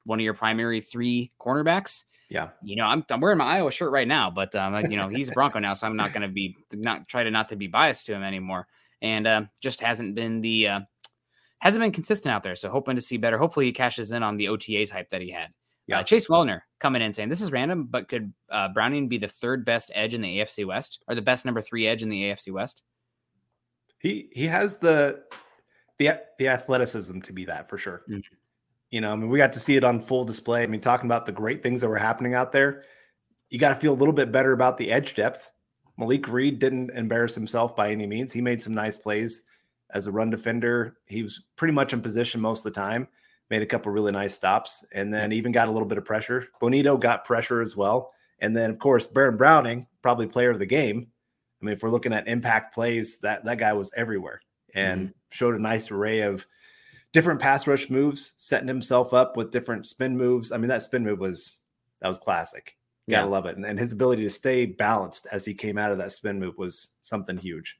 one 0.05 0.19
of 0.19 0.23
your 0.23 0.33
primary 0.33 0.81
three 0.81 1.31
cornerbacks? 1.39 2.03
Yeah. 2.29 2.49
You 2.63 2.75
know, 2.75 2.85
I'm, 2.85 3.05
I'm 3.09 3.21
wearing 3.21 3.37
my 3.37 3.45
Iowa 3.45 3.71
shirt 3.71 3.91
right 3.91 4.07
now, 4.07 4.29
but 4.29 4.55
um, 4.55 4.75
you 4.89 4.97
know, 4.97 5.07
he's 5.07 5.29
a 5.29 5.33
Bronco 5.33 5.59
now, 5.59 5.73
so 5.73 5.85
I'm 5.85 5.95
not 5.95 6.13
going 6.13 6.23
to 6.23 6.33
be 6.33 6.55
not 6.71 7.07
try 7.07 7.23
to 7.23 7.31
not 7.31 7.49
to 7.49 7.55
be 7.55 7.67
biased 7.67 8.05
to 8.07 8.13
him 8.13 8.23
anymore. 8.23 8.67
And 9.01 9.27
uh, 9.27 9.43
just 9.61 9.81
hasn't 9.81 10.15
been 10.15 10.41
the 10.41 10.67
uh, 10.67 10.79
hasn't 11.59 11.83
been 11.83 11.91
consistent 11.91 12.33
out 12.33 12.41
there. 12.41 12.55
So 12.55 12.69
hoping 12.69 12.95
to 12.95 13.01
see 13.01 13.17
better. 13.17 13.37
Hopefully, 13.37 13.67
he 13.67 13.71
cashes 13.71 14.11
in 14.11 14.23
on 14.23 14.37
the 14.37 14.45
OTAs 14.45 14.89
hype 14.89 15.09
that 15.09 15.21
he 15.21 15.29
had. 15.29 15.53
Yeah. 15.87 15.99
Uh, 15.99 16.03
Chase 16.03 16.27
Wellner 16.27 16.61
coming 16.79 17.01
in 17.01 17.13
saying 17.13 17.29
this 17.29 17.41
is 17.41 17.51
random, 17.51 17.85
but 17.85 18.07
could 18.07 18.33
uh, 18.49 18.69
Browning 18.69 19.09
be 19.09 19.17
the 19.17 19.27
third 19.27 19.65
best 19.65 19.91
edge 19.93 20.13
in 20.13 20.21
the 20.21 20.39
AFC 20.39 20.65
West 20.65 21.03
or 21.07 21.15
the 21.15 21.21
best 21.21 21.45
number 21.45 21.61
three 21.61 21.87
edge 21.87 22.01
in 22.03 22.09
the 22.09 22.23
AFC 22.23 22.51
West? 22.51 22.83
He 23.99 24.29
he 24.31 24.45
has 24.45 24.77
the 24.77 25.23
the 25.99 26.21
the 26.39 26.47
athleticism 26.47 27.19
to 27.21 27.33
be 27.33 27.45
that 27.45 27.69
for 27.69 27.77
sure. 27.77 28.03
Mm-hmm. 28.09 28.35
You 28.93 29.01
know, 29.01 29.11
I 29.11 29.15
mean, 29.15 29.29
we 29.29 29.39
got 29.39 29.53
to 29.53 29.59
see 29.59 29.75
it 29.75 29.83
on 29.83 29.99
full 29.99 30.23
display. 30.23 30.61
I 30.61 30.67
mean, 30.67 30.79
talking 30.79 31.07
about 31.07 31.25
the 31.25 31.31
great 31.31 31.63
things 31.63 31.81
that 31.81 31.89
were 31.89 31.97
happening 31.97 32.35
out 32.35 32.51
there, 32.51 32.83
you 33.49 33.57
got 33.57 33.69
to 33.69 33.75
feel 33.75 33.91
a 33.91 33.95
little 33.95 34.13
bit 34.13 34.31
better 34.31 34.51
about 34.51 34.77
the 34.77 34.91
edge 34.91 35.15
depth. 35.15 35.49
Malik 35.97 36.27
Reed 36.27 36.59
didn't 36.59 36.91
embarrass 36.91 37.33
himself 37.33 37.75
by 37.75 37.89
any 37.89 38.05
means. 38.05 38.31
He 38.31 38.39
made 38.39 38.61
some 38.61 38.75
nice 38.75 38.97
plays 38.97 39.45
as 39.95 40.05
a 40.05 40.11
run 40.11 40.29
defender. 40.29 40.97
He 41.07 41.23
was 41.23 41.41
pretty 41.55 41.73
much 41.73 41.93
in 41.93 42.01
position 42.03 42.39
most 42.39 42.59
of 42.59 42.71
the 42.71 42.79
time. 42.79 43.07
Made 43.49 43.63
a 43.63 43.65
couple 43.65 43.91
really 43.91 44.11
nice 44.11 44.35
stops, 44.35 44.85
and 44.93 45.11
then 45.11 45.31
even 45.31 45.51
got 45.51 45.69
a 45.69 45.71
little 45.71 45.87
bit 45.87 45.97
of 45.97 46.05
pressure. 46.05 46.49
Bonitto 46.61 46.99
got 46.99 47.25
pressure 47.25 47.61
as 47.61 47.75
well, 47.75 48.11
and 48.41 48.55
then 48.55 48.69
of 48.69 48.77
course 48.77 49.07
Baron 49.07 49.37
Browning, 49.37 49.87
probably 50.03 50.27
player 50.27 50.51
of 50.51 50.59
the 50.59 50.67
game, 50.67 51.07
I 51.63 51.65
mean, 51.65 51.73
if 51.73 51.81
we're 51.81 51.89
looking 51.89 52.13
at 52.13 52.27
impact 52.27 52.75
plays, 52.75 53.17
that 53.19 53.43
that 53.45 53.57
guy 53.57 53.73
was 53.73 53.91
everywhere 53.95 54.41
and 54.75 55.01
mm-hmm. 55.01 55.11
showed 55.31 55.55
a 55.55 55.61
nice 55.61 55.89
array 55.89 56.21
of 56.21 56.45
different 57.13 57.39
pass 57.39 57.65
rush 57.67 57.89
moves, 57.89 58.33
setting 58.37 58.67
himself 58.67 59.13
up 59.13 59.37
with 59.37 59.51
different 59.51 59.87
spin 59.87 60.17
moves. 60.17 60.51
I 60.51 60.57
mean, 60.57 60.69
that 60.69 60.81
spin 60.81 61.03
move 61.03 61.19
was 61.19 61.57
that 62.01 62.07
was 62.09 62.17
classic. 62.17 62.75
Gotta 63.09 63.25
yeah. 63.25 63.31
love 63.31 63.45
it. 63.45 63.55
And, 63.55 63.65
and, 63.65 63.77
his 63.77 63.91
ability 63.91 64.23
to 64.23 64.29
stay 64.29 64.65
balanced 64.65 65.27
as 65.31 65.43
he 65.43 65.53
came 65.53 65.77
out 65.77 65.91
of 65.91 65.97
that 65.97 66.13
spin 66.13 66.39
move 66.39 66.57
was 66.57 66.89
something 67.01 67.37
huge. 67.37 67.77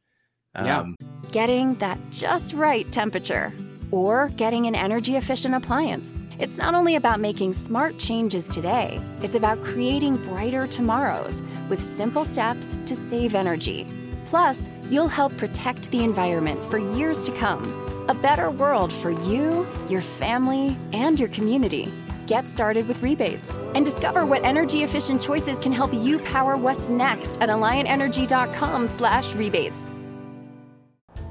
Um, 0.56 0.66
yeah. 0.66 1.08
Getting 1.32 1.76
that 1.76 1.98
just 2.12 2.54
right 2.54 2.90
temperature 2.92 3.54
or 3.90 4.30
getting 4.36 4.68
an 4.68 4.76
energy 4.76 5.16
efficient 5.16 5.56
appliance. 5.56 6.14
It's 6.40 6.58
not 6.58 6.76
only 6.76 6.96
about 6.96 7.20
making 7.20 7.54
smart 7.54 7.98
changes 8.00 8.48
today, 8.48 9.00
it's 9.22 9.36
about 9.36 9.64
creating 9.64 10.18
brighter 10.18 10.68
tomorrows 10.68 11.42
with 11.70 11.82
simple 11.82 12.26
steps 12.26 12.76
to 12.86 12.96
save 12.96 13.34
energy. 13.34 13.88
Plus, 14.26 14.70
you'll 14.90 15.08
help 15.08 15.36
protect 15.38 15.90
the 15.92 16.04
environment 16.04 16.62
for 16.70 16.80
years 16.80 17.24
to 17.26 17.32
come. 17.34 17.83
A 18.10 18.14
better 18.14 18.52
world 18.52 18.92
for 18.92 19.12
you, 19.12 19.66
your 19.88 20.02
family, 20.02 20.76
and 20.92 21.18
your 21.18 21.30
community. 21.30 21.90
Get 22.28 22.44
started 22.44 22.86
with 22.88 23.02
rebates 23.02 23.56
and 23.76 23.86
discover 23.86 24.26
what 24.26 24.44
energy 24.44 24.84
efficient 24.84 25.22
choices 25.22 25.58
can 25.58 25.72
help 25.72 25.94
you 25.94 26.20
power 26.20 26.58
what's 26.58 26.90
next 26.90 27.38
at 27.42 27.48
alliantenergy.com/slash 27.48 29.36
rebates. 29.36 29.92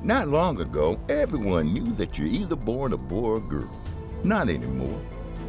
Not 0.02 0.28
long 0.28 0.62
ago, 0.62 0.98
everyone 1.10 1.74
knew 1.74 1.92
that 1.96 2.16
you're 2.16 2.26
either 2.28 2.56
born 2.56 2.94
a 2.94 2.96
boy 2.96 3.32
or 3.32 3.40
girl. 3.40 3.70
Not 4.24 4.48
anymore. 4.48 5.00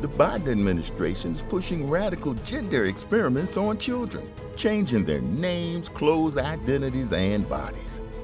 The 0.02 0.10
Biden 0.10 0.50
administration 0.50 1.32
is 1.32 1.42
pushing 1.42 1.90
radical 1.90 2.34
gender 2.34 2.84
experiments 2.86 3.56
on 3.56 3.78
children, 3.78 4.30
changing 4.58 5.06
their 5.06 5.22
names, 5.22 5.88
clothes, 5.88 6.38
identities, 6.38 7.14
and 7.14 7.48
bodies. 7.48 8.02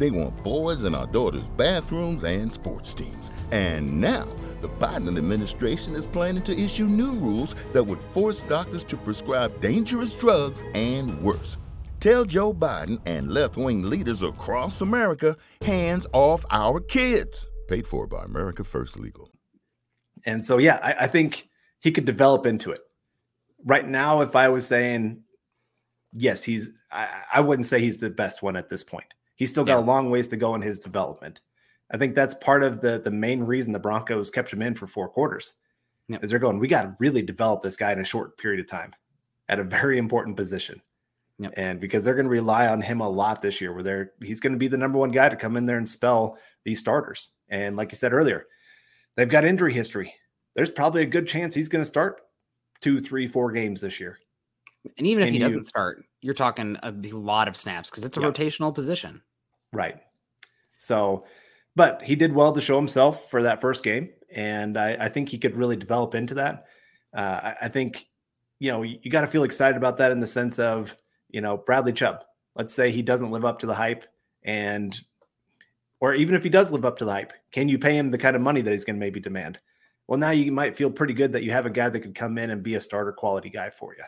They 0.00 0.10
want 0.10 0.42
boys 0.42 0.84
in 0.84 0.94
our 0.94 1.06
daughters' 1.06 1.50
bathrooms 1.50 2.24
and 2.24 2.50
sports 2.50 2.94
teams. 2.94 3.30
And 3.52 4.00
now, 4.00 4.26
the 4.62 4.70
Biden 4.70 5.18
administration 5.18 5.94
is 5.94 6.06
planning 6.06 6.42
to 6.44 6.58
issue 6.58 6.86
new 6.86 7.12
rules 7.12 7.54
that 7.72 7.84
would 7.84 8.00
force 8.00 8.40
doctors 8.40 8.82
to 8.84 8.96
prescribe 8.96 9.60
dangerous 9.60 10.14
drugs 10.14 10.64
and 10.74 11.20
worse. 11.20 11.58
Tell 12.00 12.24
Joe 12.24 12.54
Biden 12.54 12.98
and 13.04 13.30
left 13.30 13.58
wing 13.58 13.82
leaders 13.82 14.22
across 14.22 14.80
America 14.80 15.36
hands 15.60 16.06
off 16.14 16.46
our 16.50 16.80
kids. 16.80 17.44
Paid 17.68 17.86
for 17.86 18.06
by 18.06 18.24
America 18.24 18.64
First 18.64 18.98
Legal. 18.98 19.30
And 20.24 20.46
so, 20.46 20.56
yeah, 20.56 20.80
I, 20.82 21.04
I 21.04 21.06
think 21.08 21.46
he 21.80 21.92
could 21.92 22.06
develop 22.06 22.46
into 22.46 22.70
it. 22.70 22.80
Right 23.66 23.86
now, 23.86 24.22
if 24.22 24.34
I 24.34 24.48
was 24.48 24.66
saying, 24.66 25.24
yes, 26.10 26.42
he's, 26.42 26.70
I, 26.90 27.24
I 27.34 27.40
wouldn't 27.42 27.66
say 27.66 27.80
he's 27.80 27.98
the 27.98 28.08
best 28.08 28.42
one 28.42 28.56
at 28.56 28.70
this 28.70 28.82
point. 28.82 29.12
He's 29.40 29.50
still 29.50 29.64
got 29.64 29.78
yeah. 29.78 29.84
a 29.84 29.86
long 29.86 30.10
ways 30.10 30.28
to 30.28 30.36
go 30.36 30.54
in 30.54 30.60
his 30.60 30.78
development. 30.78 31.40
I 31.90 31.96
think 31.96 32.14
that's 32.14 32.34
part 32.34 32.62
of 32.62 32.82
the 32.82 33.00
the 33.00 33.10
main 33.10 33.42
reason 33.42 33.72
the 33.72 33.78
Broncos 33.78 34.30
kept 34.30 34.52
him 34.52 34.60
in 34.60 34.74
for 34.74 34.86
four 34.86 35.08
quarters. 35.08 35.54
Yep. 36.08 36.22
Is 36.22 36.28
they're 36.28 36.38
going, 36.38 36.58
we 36.58 36.68
got 36.68 36.82
to 36.82 36.96
really 36.98 37.22
develop 37.22 37.62
this 37.62 37.78
guy 37.78 37.90
in 37.90 38.00
a 38.00 38.04
short 38.04 38.36
period 38.36 38.60
of 38.60 38.68
time 38.68 38.92
at 39.48 39.58
a 39.58 39.64
very 39.64 39.96
important 39.96 40.36
position. 40.36 40.82
Yep. 41.38 41.54
And 41.56 41.80
because 41.80 42.04
they're 42.04 42.14
going 42.14 42.26
to 42.26 42.30
rely 42.30 42.66
on 42.66 42.82
him 42.82 43.00
a 43.00 43.08
lot 43.08 43.40
this 43.40 43.62
year, 43.62 43.72
where 43.72 43.82
they're 43.82 44.12
he's 44.22 44.40
going 44.40 44.52
to 44.52 44.58
be 44.58 44.68
the 44.68 44.76
number 44.76 44.98
one 44.98 45.10
guy 45.10 45.30
to 45.30 45.36
come 45.36 45.56
in 45.56 45.64
there 45.64 45.78
and 45.78 45.88
spell 45.88 46.36
these 46.64 46.78
starters. 46.78 47.30
And 47.48 47.76
like 47.76 47.92
you 47.92 47.96
said 47.96 48.12
earlier, 48.12 48.46
they've 49.16 49.26
got 49.26 49.46
injury 49.46 49.72
history. 49.72 50.12
There's 50.54 50.70
probably 50.70 51.00
a 51.00 51.06
good 51.06 51.26
chance 51.26 51.54
he's 51.54 51.70
going 51.70 51.80
to 51.80 51.86
start 51.86 52.20
two, 52.82 53.00
three, 53.00 53.26
four 53.26 53.52
games 53.52 53.80
this 53.80 53.98
year. 53.98 54.18
And 54.98 55.06
even 55.06 55.22
if 55.22 55.30
he 55.30 55.36
you, 55.36 55.40
doesn't 55.40 55.64
start, 55.64 56.04
you're 56.20 56.34
talking 56.34 56.76
a 56.82 56.92
lot 56.92 57.48
of 57.48 57.56
snaps 57.56 57.88
because 57.88 58.04
it's 58.04 58.18
a 58.18 58.20
yep. 58.20 58.34
rotational 58.34 58.74
position. 58.74 59.22
Right. 59.72 60.00
So, 60.78 61.24
but 61.76 62.02
he 62.02 62.16
did 62.16 62.34
well 62.34 62.52
to 62.52 62.60
show 62.60 62.76
himself 62.76 63.30
for 63.30 63.42
that 63.42 63.60
first 63.60 63.84
game. 63.84 64.10
And 64.32 64.76
I, 64.76 64.96
I 65.00 65.08
think 65.08 65.28
he 65.28 65.38
could 65.38 65.56
really 65.56 65.76
develop 65.76 66.14
into 66.14 66.34
that. 66.34 66.66
Uh, 67.14 67.40
I, 67.42 67.56
I, 67.62 67.68
think, 67.68 68.08
you 68.58 68.70
know, 68.70 68.82
you, 68.82 68.98
you 69.02 69.10
got 69.10 69.22
to 69.22 69.26
feel 69.26 69.44
excited 69.44 69.76
about 69.76 69.98
that 69.98 70.12
in 70.12 70.20
the 70.20 70.26
sense 70.26 70.58
of, 70.58 70.96
you 71.28 71.40
know, 71.40 71.56
Bradley 71.56 71.92
Chubb. 71.92 72.24
Let's 72.54 72.74
say 72.74 72.90
he 72.90 73.02
doesn't 73.02 73.30
live 73.30 73.44
up 73.44 73.58
to 73.60 73.66
the 73.66 73.74
hype 73.74 74.04
and, 74.42 74.98
or 76.00 76.14
even 76.14 76.34
if 76.34 76.42
he 76.42 76.48
does 76.48 76.72
live 76.72 76.84
up 76.84 76.98
to 76.98 77.04
the 77.04 77.12
hype, 77.12 77.32
can 77.52 77.68
you 77.68 77.78
pay 77.78 77.96
him 77.96 78.10
the 78.10 78.18
kind 78.18 78.36
of 78.36 78.42
money 78.42 78.60
that 78.62 78.72
he's 78.72 78.84
going 78.84 78.96
to 78.96 79.00
maybe 79.00 79.20
demand? 79.20 79.58
Well, 80.06 80.18
now 80.18 80.30
you 80.30 80.50
might 80.50 80.76
feel 80.76 80.90
pretty 80.90 81.14
good 81.14 81.32
that 81.32 81.44
you 81.44 81.52
have 81.52 81.66
a 81.66 81.70
guy 81.70 81.88
that 81.88 82.00
could 82.00 82.14
come 82.14 82.38
in 82.38 82.50
and 82.50 82.62
be 82.62 82.74
a 82.74 82.80
starter 82.80 83.12
quality 83.12 83.50
guy 83.50 83.70
for 83.70 83.94
you. 83.96 84.04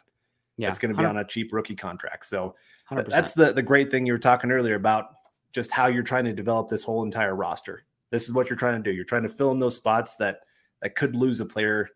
Yeah. 0.56 0.68
It's 0.68 0.78
going 0.78 0.94
to 0.94 0.98
be 0.98 1.04
on 1.04 1.18
a 1.18 1.24
cheap 1.24 1.52
rookie 1.52 1.76
contract. 1.76 2.26
So 2.26 2.54
100%. 2.90 3.08
that's 3.08 3.32
the, 3.32 3.52
the 3.52 3.62
great 3.62 3.90
thing 3.90 4.06
you 4.06 4.12
were 4.12 4.18
talking 4.18 4.50
earlier 4.50 4.74
about 4.74 5.14
just 5.52 5.70
how 5.70 5.86
you're 5.86 6.02
trying 6.02 6.24
to 6.24 6.32
develop 6.32 6.68
this 6.68 6.82
whole 6.82 7.02
entire 7.02 7.34
roster. 7.34 7.84
This 8.10 8.24
is 8.24 8.34
what 8.34 8.48
you're 8.50 8.56
trying 8.56 8.82
to 8.82 8.90
do. 8.90 8.94
You're 8.94 9.04
trying 9.04 9.22
to 9.22 9.28
fill 9.28 9.52
in 9.52 9.58
those 9.58 9.76
spots 9.76 10.16
that 10.16 10.40
that 10.82 10.96
could 10.96 11.14
lose 11.14 11.40
a 11.40 11.46
player 11.46 11.88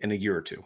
in 0.00 0.12
a 0.12 0.14
year 0.14 0.36
or 0.36 0.42
two. 0.42 0.64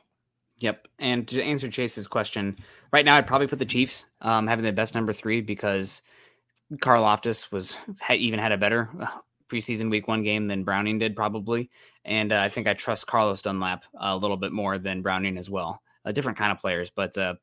Yep. 0.60 0.88
And 0.98 1.26
to 1.28 1.42
answer 1.42 1.68
Chase's 1.68 2.06
question, 2.06 2.56
right 2.92 3.04
now 3.04 3.16
I'd 3.16 3.26
probably 3.26 3.48
put 3.48 3.58
the 3.58 3.64
Chiefs 3.64 4.06
um, 4.20 4.46
having 4.46 4.64
the 4.64 4.72
best 4.72 4.94
number 4.94 5.12
three 5.12 5.40
because 5.40 6.02
Karlaftis 6.74 7.50
was 7.50 7.76
had, 8.00 8.18
even 8.18 8.38
had 8.38 8.52
a 8.52 8.56
better 8.56 8.88
uh, 9.00 9.06
preseason 9.48 9.90
week 9.90 10.08
one 10.08 10.22
game 10.22 10.46
than 10.46 10.64
Browning 10.64 10.98
did 10.98 11.16
probably, 11.16 11.70
and 12.04 12.32
uh, 12.32 12.40
I 12.40 12.48
think 12.48 12.66
I 12.66 12.74
trust 12.74 13.06
Carlos 13.06 13.42
Dunlap 13.42 13.84
a 13.98 14.16
little 14.16 14.36
bit 14.36 14.52
more 14.52 14.78
than 14.78 15.02
Browning 15.02 15.36
as 15.36 15.50
well. 15.50 15.82
A 16.04 16.12
different 16.12 16.38
kind 16.38 16.52
of 16.52 16.58
players, 16.58 16.90
but 16.90 17.16
uh, 17.18 17.34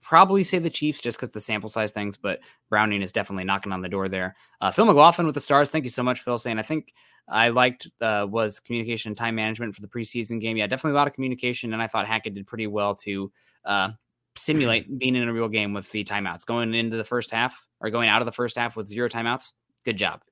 probably 0.00 0.42
say 0.42 0.58
the 0.58 0.70
Chiefs 0.70 1.00
just 1.00 1.18
because 1.18 1.30
the 1.30 1.40
sample 1.40 1.68
size 1.68 1.92
things, 1.92 2.16
but 2.16 2.40
Browning 2.68 3.02
is 3.02 3.12
definitely 3.12 3.44
knocking 3.44 3.72
on 3.72 3.82
the 3.82 3.88
door 3.88 4.08
there. 4.08 4.36
Uh, 4.60 4.70
Phil 4.70 4.86
McLaughlin 4.86 5.26
with 5.26 5.34
the 5.34 5.40
stars. 5.40 5.70
Thank 5.70 5.84
you 5.84 5.90
so 5.90 6.02
much, 6.02 6.20
Phil. 6.20 6.38
Saying 6.38 6.58
I 6.58 6.62
think 6.62 6.94
I 7.28 7.48
liked 7.50 7.88
uh, 8.00 8.26
was 8.28 8.60
communication 8.60 9.10
and 9.10 9.16
time 9.16 9.34
management 9.34 9.74
for 9.74 9.82
the 9.82 9.88
preseason 9.88 10.40
game. 10.40 10.56
Yeah, 10.56 10.66
definitely 10.66 10.92
a 10.92 10.96
lot 10.96 11.06
of 11.06 11.14
communication, 11.14 11.72
and 11.72 11.82
I 11.82 11.86
thought 11.86 12.06
Hackett 12.06 12.34
did 12.34 12.46
pretty 12.46 12.66
well 12.66 12.94
to 12.96 13.30
uh, 13.64 13.90
simulate 14.36 14.98
being 14.98 15.16
in 15.16 15.28
a 15.28 15.32
real 15.32 15.48
game 15.48 15.72
with 15.72 15.90
the 15.90 16.04
timeouts 16.04 16.46
going 16.46 16.74
into 16.74 16.96
the 16.96 17.04
first 17.04 17.30
half 17.30 17.66
or 17.80 17.90
going 17.90 18.08
out 18.08 18.22
of 18.22 18.26
the 18.26 18.32
first 18.32 18.56
half 18.56 18.76
with 18.76 18.88
zero 18.88 19.08
timeouts. 19.08 19.52
Good 19.84 19.96
job. 19.96 20.22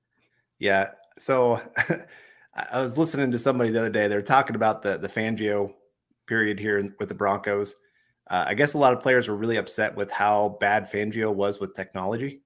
Yeah. 0.59 0.91
So 1.19 1.61
I 2.55 2.81
was 2.81 2.99
listening 2.99 3.31
to 3.33 3.39
somebody 3.39 3.71
the 3.71 3.81
other 3.81 3.91
day. 3.91 4.09
They're 4.09 4.23
talking 4.23 4.57
about 4.57 4.83
the 4.83 4.99
the 4.99 5.09
Fangio 5.09 5.73
period 6.27 6.59
here 6.59 6.95
with 6.99 7.09
the 7.09 7.15
Broncos 7.15 7.75
uh, 8.29 8.45
I 8.47 8.55
guess 8.55 8.75
a 8.75 8.79
lot 8.79 8.93
of 8.93 9.01
players 9.01 9.29
were 9.29 9.37
really 9.37 9.57
upset 9.57 9.97
with 9.97 10.11
how 10.11 10.59
bad 10.61 10.91
Fangio 10.91 11.35
was 11.35 11.61
with 11.61 11.75
technology 11.75 12.43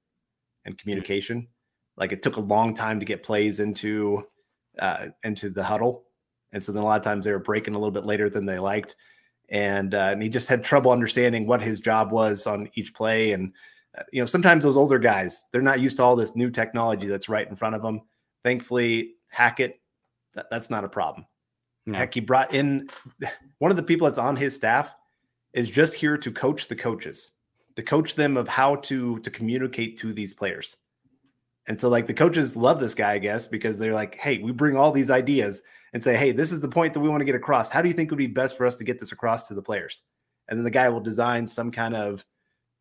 and 0.64 0.74
mm-hmm. 0.74 0.80
communication. 0.80 1.48
Like 1.96 2.12
it 2.12 2.22
took 2.22 2.36
a 2.36 2.40
long 2.40 2.74
time 2.74 3.00
to 3.00 3.06
get 3.06 3.22
plays 3.22 3.60
into 3.60 4.26
uh, 4.78 5.08
into 5.24 5.50
the 5.50 5.62
huddle, 5.62 6.04
and 6.52 6.62
so 6.62 6.72
then 6.72 6.82
a 6.82 6.86
lot 6.86 6.98
of 6.98 7.04
times 7.04 7.24
they 7.24 7.32
were 7.32 7.38
breaking 7.38 7.74
a 7.74 7.78
little 7.78 7.92
bit 7.92 8.06
later 8.06 8.30
than 8.30 8.46
they 8.46 8.58
liked, 8.58 8.96
and 9.50 9.94
uh, 9.94 10.10
and 10.12 10.22
he 10.22 10.28
just 10.28 10.48
had 10.48 10.64
trouble 10.64 10.90
understanding 10.90 11.46
what 11.46 11.60
his 11.60 11.80
job 11.80 12.10
was 12.12 12.46
on 12.46 12.70
each 12.74 12.94
play. 12.94 13.32
And 13.32 13.52
uh, 13.98 14.04
you 14.10 14.22
know, 14.22 14.26
sometimes 14.26 14.62
those 14.62 14.76
older 14.76 14.98
guys 14.98 15.44
they're 15.52 15.60
not 15.60 15.80
used 15.80 15.98
to 15.98 16.02
all 16.02 16.16
this 16.16 16.34
new 16.34 16.50
technology 16.50 17.06
that's 17.06 17.28
right 17.28 17.48
in 17.48 17.56
front 17.56 17.74
of 17.74 17.82
them. 17.82 18.00
Thankfully, 18.42 19.16
Hackett, 19.28 19.80
that, 20.34 20.46
that's 20.50 20.70
not 20.70 20.84
a 20.84 20.88
problem. 20.88 21.26
No. 21.84 21.98
Heck, 21.98 22.14
he 22.14 22.20
brought 22.20 22.54
in 22.54 22.88
one 23.58 23.70
of 23.70 23.76
the 23.76 23.82
people 23.82 24.06
that's 24.06 24.18
on 24.18 24.36
his 24.36 24.54
staff 24.54 24.94
is 25.52 25.70
just 25.70 25.94
here 25.94 26.16
to 26.16 26.30
coach 26.30 26.68
the 26.68 26.76
coaches, 26.76 27.30
to 27.76 27.82
coach 27.82 28.14
them 28.14 28.36
of 28.36 28.48
how 28.48 28.76
to 28.76 29.18
to 29.20 29.30
communicate 29.30 29.98
to 29.98 30.12
these 30.12 30.34
players. 30.34 30.76
And 31.66 31.80
so 31.80 31.88
like 31.88 32.06
the 32.06 32.14
coaches 32.14 32.56
love 32.56 32.80
this 32.80 32.94
guy, 32.94 33.12
I 33.12 33.18
guess, 33.18 33.46
because 33.46 33.78
they're 33.78 33.94
like, 33.94 34.16
hey, 34.16 34.38
we 34.38 34.50
bring 34.52 34.76
all 34.76 34.90
these 34.90 35.10
ideas 35.10 35.62
and 35.92 36.02
say, 36.02 36.16
hey, 36.16 36.32
this 36.32 36.50
is 36.50 36.60
the 36.60 36.68
point 36.68 36.92
that 36.94 37.00
we 37.00 37.08
want 37.08 37.20
to 37.20 37.26
get 37.26 37.34
across. 37.34 37.70
How 37.70 37.82
do 37.82 37.88
you 37.88 37.94
think 37.94 38.10
would 38.10 38.18
be 38.18 38.26
best 38.26 38.56
for 38.56 38.66
us 38.66 38.76
to 38.76 38.84
get 38.84 38.98
this 38.98 39.12
across 39.12 39.46
to 39.48 39.54
the 39.54 39.62
players? 39.62 40.00
And 40.48 40.58
then 40.58 40.64
the 40.64 40.70
guy 40.70 40.88
will 40.88 41.00
design 41.00 41.46
some 41.46 41.70
kind 41.70 41.94
of 41.94 42.24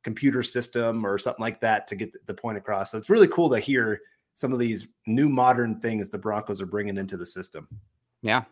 computer 0.03 0.41
system 0.41 1.05
or 1.05 1.19
something 1.19 1.41
like 1.41 1.61
that 1.61 1.87
to 1.87 1.95
get 1.95 2.25
the 2.25 2.33
point 2.33 2.57
across. 2.57 2.91
So 2.91 2.97
it's 2.97 3.09
really 3.09 3.27
cool 3.27 3.49
to 3.51 3.59
hear 3.59 4.01
some 4.33 4.51
of 4.51 4.59
these 4.59 4.87
new 5.05 5.29
modern 5.29 5.79
things 5.79 6.09
the 6.09 6.17
Broncos 6.17 6.59
are 6.59 6.65
bringing 6.65 6.97
into 6.97 7.17
the 7.17 7.25
system. 7.25 7.67
Yeah, 8.23 8.45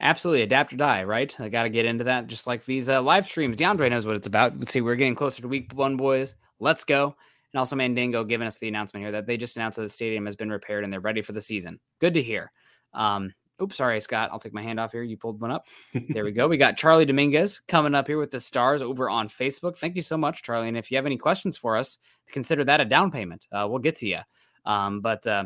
absolutely 0.00 0.42
adapt 0.42 0.72
or 0.72 0.76
die, 0.76 1.04
right? 1.04 1.34
I 1.40 1.48
got 1.48 1.64
to 1.64 1.70
get 1.70 1.86
into 1.86 2.04
that. 2.04 2.26
Just 2.26 2.46
like 2.46 2.64
these 2.64 2.88
uh, 2.88 3.02
live 3.02 3.26
streams, 3.26 3.56
DeAndre 3.56 3.90
knows 3.90 4.06
what 4.06 4.16
it's 4.16 4.26
about. 4.26 4.58
Let's 4.58 4.72
see, 4.72 4.80
we're 4.80 4.96
getting 4.96 5.14
closer 5.14 5.42
to 5.42 5.48
week 5.48 5.72
one, 5.74 5.96
boys. 5.96 6.34
Let's 6.60 6.84
go. 6.84 7.16
And 7.52 7.58
also, 7.58 7.76
Mandingo 7.76 8.24
giving 8.24 8.46
us 8.46 8.58
the 8.58 8.68
announcement 8.68 9.04
here 9.04 9.12
that 9.12 9.26
they 9.26 9.36
just 9.36 9.56
announced 9.56 9.76
that 9.76 9.82
the 9.82 9.88
stadium 9.88 10.26
has 10.26 10.36
been 10.36 10.50
repaired 10.50 10.84
and 10.84 10.92
they're 10.92 11.00
ready 11.00 11.22
for 11.22 11.32
the 11.32 11.40
season. 11.40 11.80
Good 11.98 12.14
to 12.14 12.22
hear. 12.22 12.52
Um, 12.92 13.32
oops, 13.62 13.76
sorry, 13.76 14.00
Scott. 14.00 14.28
I'll 14.30 14.38
take 14.38 14.52
my 14.52 14.62
hand 14.62 14.78
off 14.78 14.92
here. 14.92 15.02
You 15.02 15.16
pulled 15.16 15.40
one 15.40 15.50
up. 15.50 15.66
There 16.10 16.24
we 16.24 16.32
go. 16.32 16.46
We 16.46 16.58
got 16.58 16.76
Charlie 16.76 17.06
Dominguez 17.06 17.60
coming 17.66 17.94
up 17.94 18.06
here 18.06 18.18
with 18.18 18.30
the 18.30 18.40
stars 18.40 18.82
over 18.82 19.08
on 19.08 19.28
Facebook. 19.28 19.76
Thank 19.76 19.96
you 19.96 20.02
so 20.02 20.18
much, 20.18 20.42
Charlie. 20.42 20.68
And 20.68 20.76
if 20.76 20.90
you 20.90 20.98
have 20.98 21.06
any 21.06 21.16
questions 21.16 21.56
for 21.56 21.76
us, 21.76 21.96
consider 22.30 22.64
that 22.64 22.80
a 22.80 22.84
down 22.84 23.10
payment. 23.10 23.46
Uh, 23.50 23.66
we'll 23.68 23.78
get 23.78 23.96
to 23.96 24.06
you. 24.06 24.18
Um, 24.66 25.00
but 25.00 25.26
uh, 25.26 25.44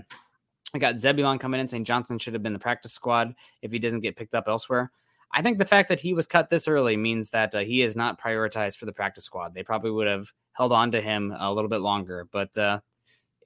I 0.75 0.79
got 0.79 0.99
Zebulon 0.99 1.39
coming 1.39 1.61
in 1.61 1.69
saying 1.69 1.85
Johnson 1.85 2.19
should 2.19 2.33
have 2.33 2.43
been 2.43 2.53
the 2.53 2.59
practice 2.59 2.93
squad 2.93 3.35
if 3.61 3.73
he 3.73 3.79
doesn't 3.79 4.01
get 4.01 4.17
picked 4.17 4.35
up 4.35 4.45
elsewhere. 4.49 4.91
I 5.35 5.43
think 5.43 5.59
the 5.59 5.65
fact 5.65 5.89
that 5.89 6.01
he 6.01 6.13
was 6.15 6.27
cut 6.27 6.51
this 6.51 6.69
early 6.69 6.97
means 6.97 7.31
that 7.31 7.55
uh, 7.55 7.61
he 7.61 7.83
is 7.83 7.97
not 7.97 8.21
prioritized 8.21 8.77
for 8.77 8.87
the 8.87 8.93
practice 8.93 9.25
squad. 9.25 9.55
They 9.55 9.63
probably 9.63 9.91
would 9.91 10.07
have 10.07 10.31
held 10.53 10.73
on 10.73 10.91
to 10.93 11.01
him 11.01 11.35
a 11.39 11.53
little 11.53 11.71
bit 11.71 11.81
longer, 11.81 12.27
but 12.31 12.57
uh, 12.59 12.81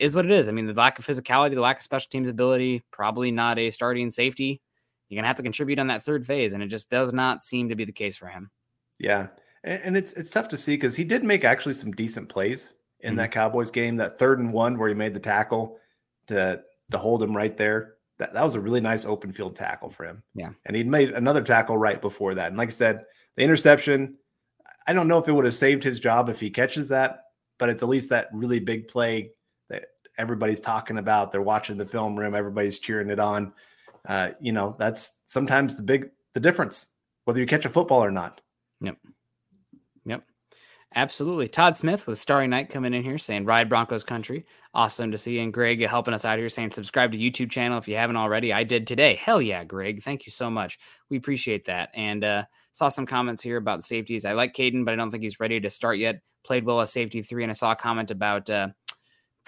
is 0.01 0.15
what 0.15 0.25
it 0.25 0.33
is. 0.33 0.49
I 0.49 0.53
mean, 0.53 0.67
the 0.67 0.75
lack 0.75 0.99
of 0.99 1.07
physicality, 1.07 1.55
the 1.55 1.61
lack 1.61 1.79
of 1.79 1.83
special 1.83 2.09
teams 2.11 2.29
ability, 2.29 2.83
probably 2.91 3.31
not 3.31 3.59
a 3.59 3.71
starting 3.71 4.11
safety. 4.11 4.61
You're 5.09 5.19
gonna 5.19 5.29
have 5.29 5.37
to 5.37 5.43
contribute 5.43 5.79
on 5.79 5.87
that 5.87 6.03
third 6.03 6.27
phase, 6.27 6.53
and 6.53 6.63
it 6.63 6.67
just 6.67 6.91
does 6.91 7.13
not 7.13 7.43
seem 7.43 7.69
to 7.69 7.77
be 7.77 7.85
the 7.85 7.93
case 7.93 8.17
for 8.17 8.27
him. 8.27 8.51
Yeah, 8.99 9.29
and, 9.63 9.81
and 9.85 9.97
it's 9.97 10.13
it's 10.15 10.31
tough 10.31 10.49
to 10.49 10.57
see 10.57 10.75
because 10.75 10.97
he 10.97 11.05
did 11.05 11.23
make 11.23 11.45
actually 11.45 11.75
some 11.75 11.93
decent 11.93 12.29
plays 12.29 12.73
in 13.01 13.11
mm-hmm. 13.11 13.19
that 13.19 13.31
Cowboys 13.31 13.71
game. 13.71 13.97
That 13.97 14.19
third 14.19 14.41
and 14.41 14.53
one 14.53 14.77
where 14.77 14.89
he 14.89 14.95
made 14.95 15.15
the 15.15 15.21
tackle 15.21 15.79
to 16.27 16.63
to 16.91 16.99
hold 16.99 17.23
him 17.23 17.37
right 17.37 17.57
there. 17.57 17.95
That 18.19 18.33
that 18.35 18.43
was 18.45 18.55
a 18.55 18.61
really 18.61 18.81
nice 18.81 19.05
open 19.05 19.33
field 19.33 19.57
tackle 19.57 19.91
for 19.91 20.05
him. 20.05 20.23
Yeah, 20.35 20.51
and 20.65 20.77
he'd 20.77 20.87
made 20.87 21.11
another 21.11 21.43
tackle 21.43 21.77
right 21.77 22.01
before 22.01 22.35
that. 22.35 22.49
And 22.49 22.57
like 22.57 22.69
I 22.69 22.73
said, 22.73 23.05
the 23.37 23.45
interception. 23.45 24.17
I 24.89 24.93
don't 24.93 25.09
know 25.09 25.19
if 25.19 25.27
it 25.27 25.33
would 25.33 25.45
have 25.45 25.55
saved 25.55 25.83
his 25.83 25.99
job 25.99 26.29
if 26.29 26.39
he 26.39 26.49
catches 26.49 26.89
that, 26.91 27.25
but 27.59 27.69
it's 27.69 27.83
at 27.83 27.89
least 27.89 28.11
that 28.11 28.29
really 28.33 28.61
big 28.61 28.87
play 28.87 29.33
that 29.69 29.87
everybody's 30.17 30.61
talking 30.61 30.99
about. 30.99 31.33
They're 31.33 31.43
watching 31.43 31.77
the 31.77 31.85
film 31.85 32.17
room, 32.17 32.37
everybody's 32.37 32.79
cheering 32.79 33.11
it 33.11 33.19
on. 33.19 33.53
Uh, 34.09 34.31
you 34.41 34.53
know, 34.53 34.77
that's 34.79 35.23
sometimes 35.27 35.75
the 35.75 35.83
big 35.83 36.11
the 36.35 36.41
difference 36.41 36.95
whether 37.25 37.41
you 37.41 37.47
catch 37.47 37.65
a 37.65 37.69
football 37.69 38.03
or 38.03 38.11
not. 38.11 38.41
Yep. 38.81 38.97
Yep. 39.05 39.15
Absolutely. 40.97 41.47
Todd 41.47 41.77
Smith 41.77 42.07
with 42.07 42.19
Starry 42.19 42.49
Night 42.49 42.71
coming 42.71 42.95
in 42.95 43.03
here 43.03 43.19
saying 43.19 43.45
ride 43.45 43.69
Broncos 43.69 44.03
country. 44.03 44.47
Awesome 44.73 45.11
to 45.11 45.19
see 45.19 45.35
you. 45.35 45.43
And 45.43 45.53
Greg 45.53 45.87
helping 45.87 46.15
us 46.15 46.25
out 46.25 46.39
here 46.39 46.49
saying 46.49 46.71
subscribe 46.71 47.13
to 47.13 47.19
YouTube 47.19 47.51
channel 47.51 47.77
if 47.77 47.87
you 47.87 47.97
haven't 47.97 48.17
already. 48.17 48.51
I 48.51 48.65
did 48.65 48.87
today. 48.87 49.15
Hell 49.17 49.43
yeah, 49.43 49.63
Greg. 49.63 50.03
Thank 50.03 50.25
you 50.25 50.33
so 50.33 50.49
much. 50.49 50.79
We 51.11 51.19
appreciate 51.19 51.67
that. 51.67 51.91
And 51.93 52.25
uh, 52.25 52.45
saw 52.73 52.89
some 52.89 53.05
comments 53.05 53.43
here 53.43 53.59
about 53.59 53.85
safeties. 53.85 54.25
I 54.25 54.33
like 54.33 54.55
Caden, 54.55 54.87
but 54.87 54.93
I 54.93 54.97
don't 54.97 55.11
think 55.11 55.23
he's 55.23 55.39
ready 55.39 55.61
to 55.61 55.69
start 55.69 55.99
yet. 55.99 56.23
Played 56.47 56.65
well 56.65 56.81
as 56.81 56.93
safety 56.93 57.21
three. 57.21 57.45
And 57.45 57.51
I 57.51 57.55
saw 57.55 57.73
a 57.73 57.77
comment 57.77 58.11
about 58.11 58.49
uh, 58.49 58.69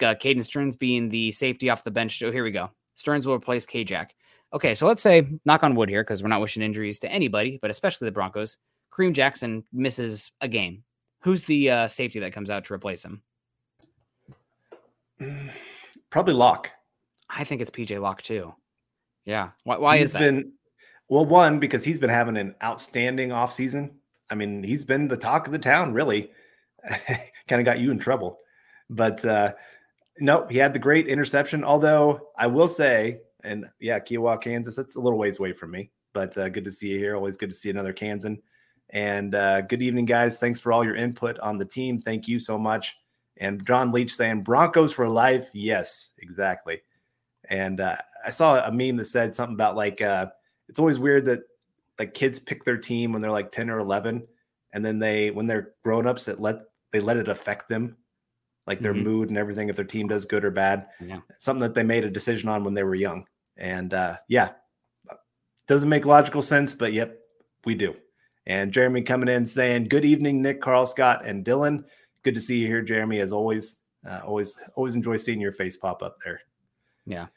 uh, 0.03 0.13
Caden 0.13 0.43
Sterns 0.43 0.75
being 0.75 1.09
the 1.09 1.31
safety 1.31 1.71
off 1.71 1.83
the 1.83 1.89
bench. 1.89 2.19
So 2.19 2.31
here 2.31 2.43
we 2.43 2.51
go. 2.51 2.69
Sterns 2.93 3.25
will 3.25 3.33
replace 3.33 3.65
K-Jack. 3.65 4.13
Okay, 4.53 4.75
so 4.75 4.85
let's 4.85 5.01
say, 5.01 5.27
knock 5.45 5.63
on 5.63 5.73
wood 5.73 5.89
here, 5.89 6.03
because 6.03 6.21
we're 6.21 6.29
not 6.29 6.41
wishing 6.41 6.61
injuries 6.61 6.99
to 6.99 7.11
anybody, 7.11 7.57
but 7.59 7.71
especially 7.71 8.05
the 8.05 8.11
Broncos. 8.11 8.57
Kareem 8.93 9.13
Jackson 9.13 9.63
misses 9.73 10.31
a 10.41 10.47
game. 10.47 10.83
Who's 11.21 11.43
the 11.43 11.69
uh, 11.69 11.87
safety 11.87 12.19
that 12.19 12.33
comes 12.33 12.49
out 12.49 12.65
to 12.65 12.73
replace 12.73 13.03
him? 13.03 13.21
Probably 16.09 16.33
Locke. 16.33 16.71
I 17.29 17.43
think 17.43 17.61
it's 17.61 17.71
PJ 17.71 18.01
Locke 18.01 18.21
too. 18.21 18.53
Yeah. 19.25 19.49
Why, 19.63 19.77
why 19.77 19.97
he's 19.97 20.07
is 20.07 20.13
that? 20.13 20.19
Been, 20.19 20.53
well, 21.09 21.25
one, 21.25 21.59
because 21.59 21.83
he's 21.83 21.99
been 21.99 22.09
having 22.09 22.37
an 22.37 22.55
outstanding 22.63 23.29
offseason. 23.29 23.91
I 24.29 24.35
mean, 24.35 24.63
he's 24.63 24.83
been 24.83 25.07
the 25.07 25.17
talk 25.17 25.45
of 25.47 25.53
the 25.53 25.59
town, 25.59 25.93
really. 25.93 26.31
kind 27.47 27.59
of 27.59 27.65
got 27.65 27.79
you 27.79 27.91
in 27.91 27.99
trouble. 27.99 28.39
But 28.89 29.23
uh, 29.25 29.53
no, 30.19 30.47
he 30.49 30.57
had 30.57 30.73
the 30.73 30.79
great 30.79 31.07
interception. 31.07 31.63
Although 31.63 32.29
I 32.37 32.47
will 32.47 32.67
say, 32.67 33.19
and 33.43 33.65
yeah, 33.79 33.99
Kiowa, 33.99 34.37
Kansas, 34.37 34.75
that's 34.75 34.95
a 34.95 34.99
little 34.99 35.19
ways 35.19 35.39
away 35.39 35.53
from 35.53 35.71
me, 35.71 35.91
but 36.13 36.37
uh, 36.37 36.49
good 36.49 36.65
to 36.65 36.71
see 36.71 36.89
you 36.89 36.99
here. 36.99 37.15
Always 37.15 37.37
good 37.37 37.49
to 37.49 37.55
see 37.55 37.69
another 37.69 37.93
Kansan. 37.93 38.41
And 38.91 39.35
uh, 39.35 39.61
good 39.61 39.81
evening, 39.81 40.05
guys. 40.05 40.37
Thanks 40.37 40.59
for 40.59 40.71
all 40.71 40.83
your 40.83 40.95
input 40.95 41.39
on 41.39 41.57
the 41.57 41.65
team. 41.65 41.99
Thank 41.99 42.27
you 42.27 42.39
so 42.39 42.57
much. 42.57 42.95
And 43.37 43.65
John 43.65 43.91
Leach 43.91 44.15
saying 44.15 44.43
Broncos 44.43 44.91
for 44.91 45.07
life. 45.07 45.49
Yes, 45.53 46.11
exactly. 46.17 46.81
And 47.49 47.79
uh, 47.79 47.97
I 48.25 48.31
saw 48.31 48.65
a 48.65 48.71
meme 48.71 48.97
that 48.97 49.05
said 49.05 49.35
something 49.35 49.53
about 49.53 49.75
like 49.75 50.01
uh, 50.01 50.27
it's 50.67 50.79
always 50.79 50.99
weird 50.99 51.25
that 51.25 51.41
like 51.97 52.13
kids 52.13 52.39
pick 52.39 52.63
their 52.63 52.77
team 52.77 53.11
when 53.11 53.21
they're 53.21 53.31
like 53.31 53.51
10 53.51 53.69
or 53.69 53.79
11 53.79 54.25
and 54.73 54.85
then 54.85 54.99
they 54.99 55.31
when 55.31 55.47
they're 55.47 55.73
grown-ups 55.83 56.25
that 56.25 56.39
let 56.39 56.61
they 56.91 56.99
let 56.99 57.17
it 57.17 57.27
affect 57.27 57.69
them 57.69 57.97
like 58.67 58.79
their 58.81 58.93
mm-hmm. 58.93 59.03
mood 59.03 59.29
and 59.29 59.37
everything 59.37 59.67
if 59.67 59.75
their 59.75 59.85
team 59.85 60.07
does 60.07 60.25
good 60.25 60.45
or 60.45 60.51
bad. 60.51 60.87
Yeah. 60.99 61.19
Something 61.39 61.61
that 61.61 61.73
they 61.73 61.83
made 61.83 62.05
a 62.05 62.09
decision 62.09 62.49
on 62.49 62.63
when 62.63 62.75
they 62.75 62.83
were 62.83 62.95
young. 62.95 63.25
And 63.57 63.93
uh, 63.93 64.17
yeah, 64.27 64.49
doesn't 65.67 65.89
make 65.89 66.05
logical 66.05 66.43
sense, 66.43 66.75
but 66.75 66.93
yep, 66.93 67.19
we 67.65 67.73
do. 67.73 67.95
And 68.49 68.73
Jeremy 68.73 69.01
coming 69.03 69.29
in 69.29 69.45
saying, 69.45 69.85
"Good 69.85 70.03
evening, 70.03 70.41
Nick, 70.41 70.59
Carl, 70.59 70.85
Scott, 70.85 71.23
and 71.23 71.45
Dylan. 71.45 71.85
Good 72.23 72.33
to 72.33 72.41
see 72.41 72.59
you 72.59 72.67
here, 72.67 72.81
Jeremy. 72.81 73.19
As 73.19 73.31
always, 73.31 73.83
uh, 74.05 74.19
always, 74.25 74.61
always 74.75 74.95
enjoy 74.95 75.15
seeing 75.15 75.39
your 75.39 75.53
face 75.53 75.77
pop 75.77 76.03
up 76.03 76.17
there." 76.25 76.41
Yeah, 77.05 77.27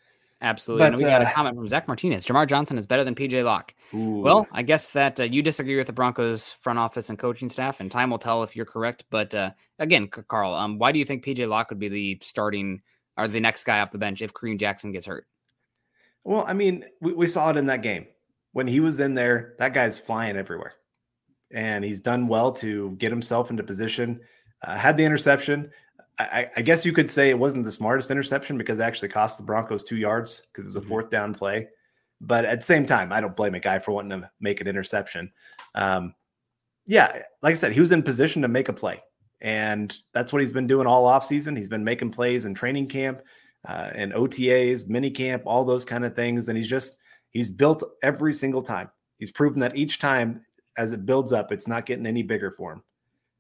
Absolutely. 0.42 0.82
But, 0.82 0.94
and 0.94 0.96
we 0.96 1.02
got 1.02 1.22
a 1.22 1.28
uh, 1.28 1.30
comment 1.30 1.56
from 1.56 1.68
Zach 1.68 1.86
Martinez. 1.86 2.26
Jamar 2.26 2.48
Johnson 2.48 2.76
is 2.76 2.86
better 2.86 3.04
than 3.04 3.14
PJ 3.14 3.44
Locke. 3.44 3.74
Well, 3.92 4.48
I 4.50 4.62
guess 4.62 4.88
that 4.88 5.20
uh, 5.20 5.22
you 5.22 5.40
disagree 5.40 5.76
with 5.76 5.86
the 5.86 5.92
Broncos 5.92 6.52
front 6.52 6.80
office 6.80 7.08
and 7.08 7.18
coaching 7.18 7.48
staff, 7.48 7.78
and 7.78 7.90
time 7.90 8.10
will 8.10 8.18
tell 8.18 8.42
if 8.42 8.56
you're 8.56 8.66
correct. 8.66 9.04
But 9.08 9.34
uh, 9.34 9.52
again, 9.78 10.08
Carl, 10.08 10.52
um, 10.52 10.78
why 10.78 10.90
do 10.90 10.98
you 10.98 11.04
think 11.04 11.24
PJ 11.24 11.48
Locke 11.48 11.70
would 11.70 11.78
be 11.78 11.88
the 11.88 12.18
starting 12.22 12.82
or 13.16 13.28
the 13.28 13.40
next 13.40 13.64
guy 13.64 13.80
off 13.80 13.92
the 13.92 13.98
bench 13.98 14.20
if 14.20 14.34
Kareem 14.34 14.58
Jackson 14.58 14.90
gets 14.90 15.06
hurt? 15.06 15.26
Well, 16.24 16.44
I 16.46 16.54
mean, 16.54 16.86
we, 17.00 17.12
we 17.12 17.26
saw 17.28 17.50
it 17.50 17.56
in 17.56 17.66
that 17.66 17.82
game. 17.82 18.08
When 18.52 18.66
he 18.66 18.80
was 18.80 18.98
in 18.98 19.14
there, 19.14 19.54
that 19.60 19.74
guy's 19.74 19.96
flying 19.96 20.36
everywhere. 20.36 20.74
And 21.52 21.84
he's 21.84 22.00
done 22.00 22.28
well 22.28 22.52
to 22.52 22.92
get 22.92 23.10
himself 23.10 23.50
into 23.50 23.62
position. 23.62 24.20
Uh, 24.62 24.76
had 24.76 24.96
the 24.96 25.04
interception. 25.04 25.70
I, 26.18 26.48
I, 26.56 26.62
guess 26.62 26.84
you 26.84 26.92
could 26.92 27.10
say 27.10 27.30
it 27.30 27.38
wasn't 27.38 27.64
the 27.64 27.72
smartest 27.72 28.10
interception 28.10 28.58
because 28.58 28.78
it 28.78 28.82
actually 28.82 29.08
cost 29.08 29.38
the 29.38 29.44
Broncos 29.44 29.82
two 29.82 29.96
yards 29.96 30.42
because 30.46 30.64
it 30.64 30.68
was 30.68 30.76
a 30.76 30.80
mm-hmm. 30.80 30.88
fourth 30.88 31.10
down 31.10 31.34
play. 31.34 31.68
But 32.20 32.44
at 32.44 32.60
the 32.60 32.64
same 32.64 32.86
time, 32.86 33.12
I 33.12 33.20
don't 33.20 33.34
blame 33.34 33.54
a 33.54 33.60
guy 33.60 33.78
for 33.80 33.92
wanting 33.92 34.20
to 34.20 34.30
make 34.40 34.60
an 34.60 34.68
interception. 34.68 35.32
Um, 35.74 36.14
yeah, 36.86 37.22
like 37.42 37.52
I 37.52 37.54
said, 37.54 37.72
he 37.72 37.80
was 37.80 37.92
in 37.92 38.02
position 38.02 38.42
to 38.42 38.48
make 38.48 38.68
a 38.68 38.72
play. 38.72 39.02
And 39.40 39.96
that's 40.14 40.32
what 40.32 40.40
he's 40.40 40.52
been 40.52 40.68
doing 40.68 40.86
all 40.86 41.10
offseason. 41.10 41.56
He's 41.56 41.68
been 41.68 41.82
making 41.82 42.10
plays 42.10 42.44
in 42.44 42.54
training 42.54 42.86
camp 42.86 43.22
uh, 43.66 43.90
and 43.92 44.12
OTAs, 44.12 44.88
mini 44.88 45.10
camp, 45.10 45.42
all 45.46 45.64
those 45.64 45.84
kind 45.84 46.04
of 46.04 46.14
things. 46.14 46.48
And 46.48 46.56
he's 46.56 46.70
just, 46.70 46.98
he's 47.30 47.48
built 47.48 47.82
every 48.02 48.34
single 48.34 48.62
time. 48.62 48.88
He's 49.16 49.32
proven 49.32 49.60
that 49.60 49.76
each 49.76 49.98
time 49.98 50.40
as 50.76 50.92
it 50.92 51.06
builds 51.06 51.32
up, 51.32 51.52
it's 51.52 51.68
not 51.68 51.86
getting 51.86 52.06
any 52.06 52.22
bigger 52.22 52.50
for 52.50 52.72
him. 52.72 52.82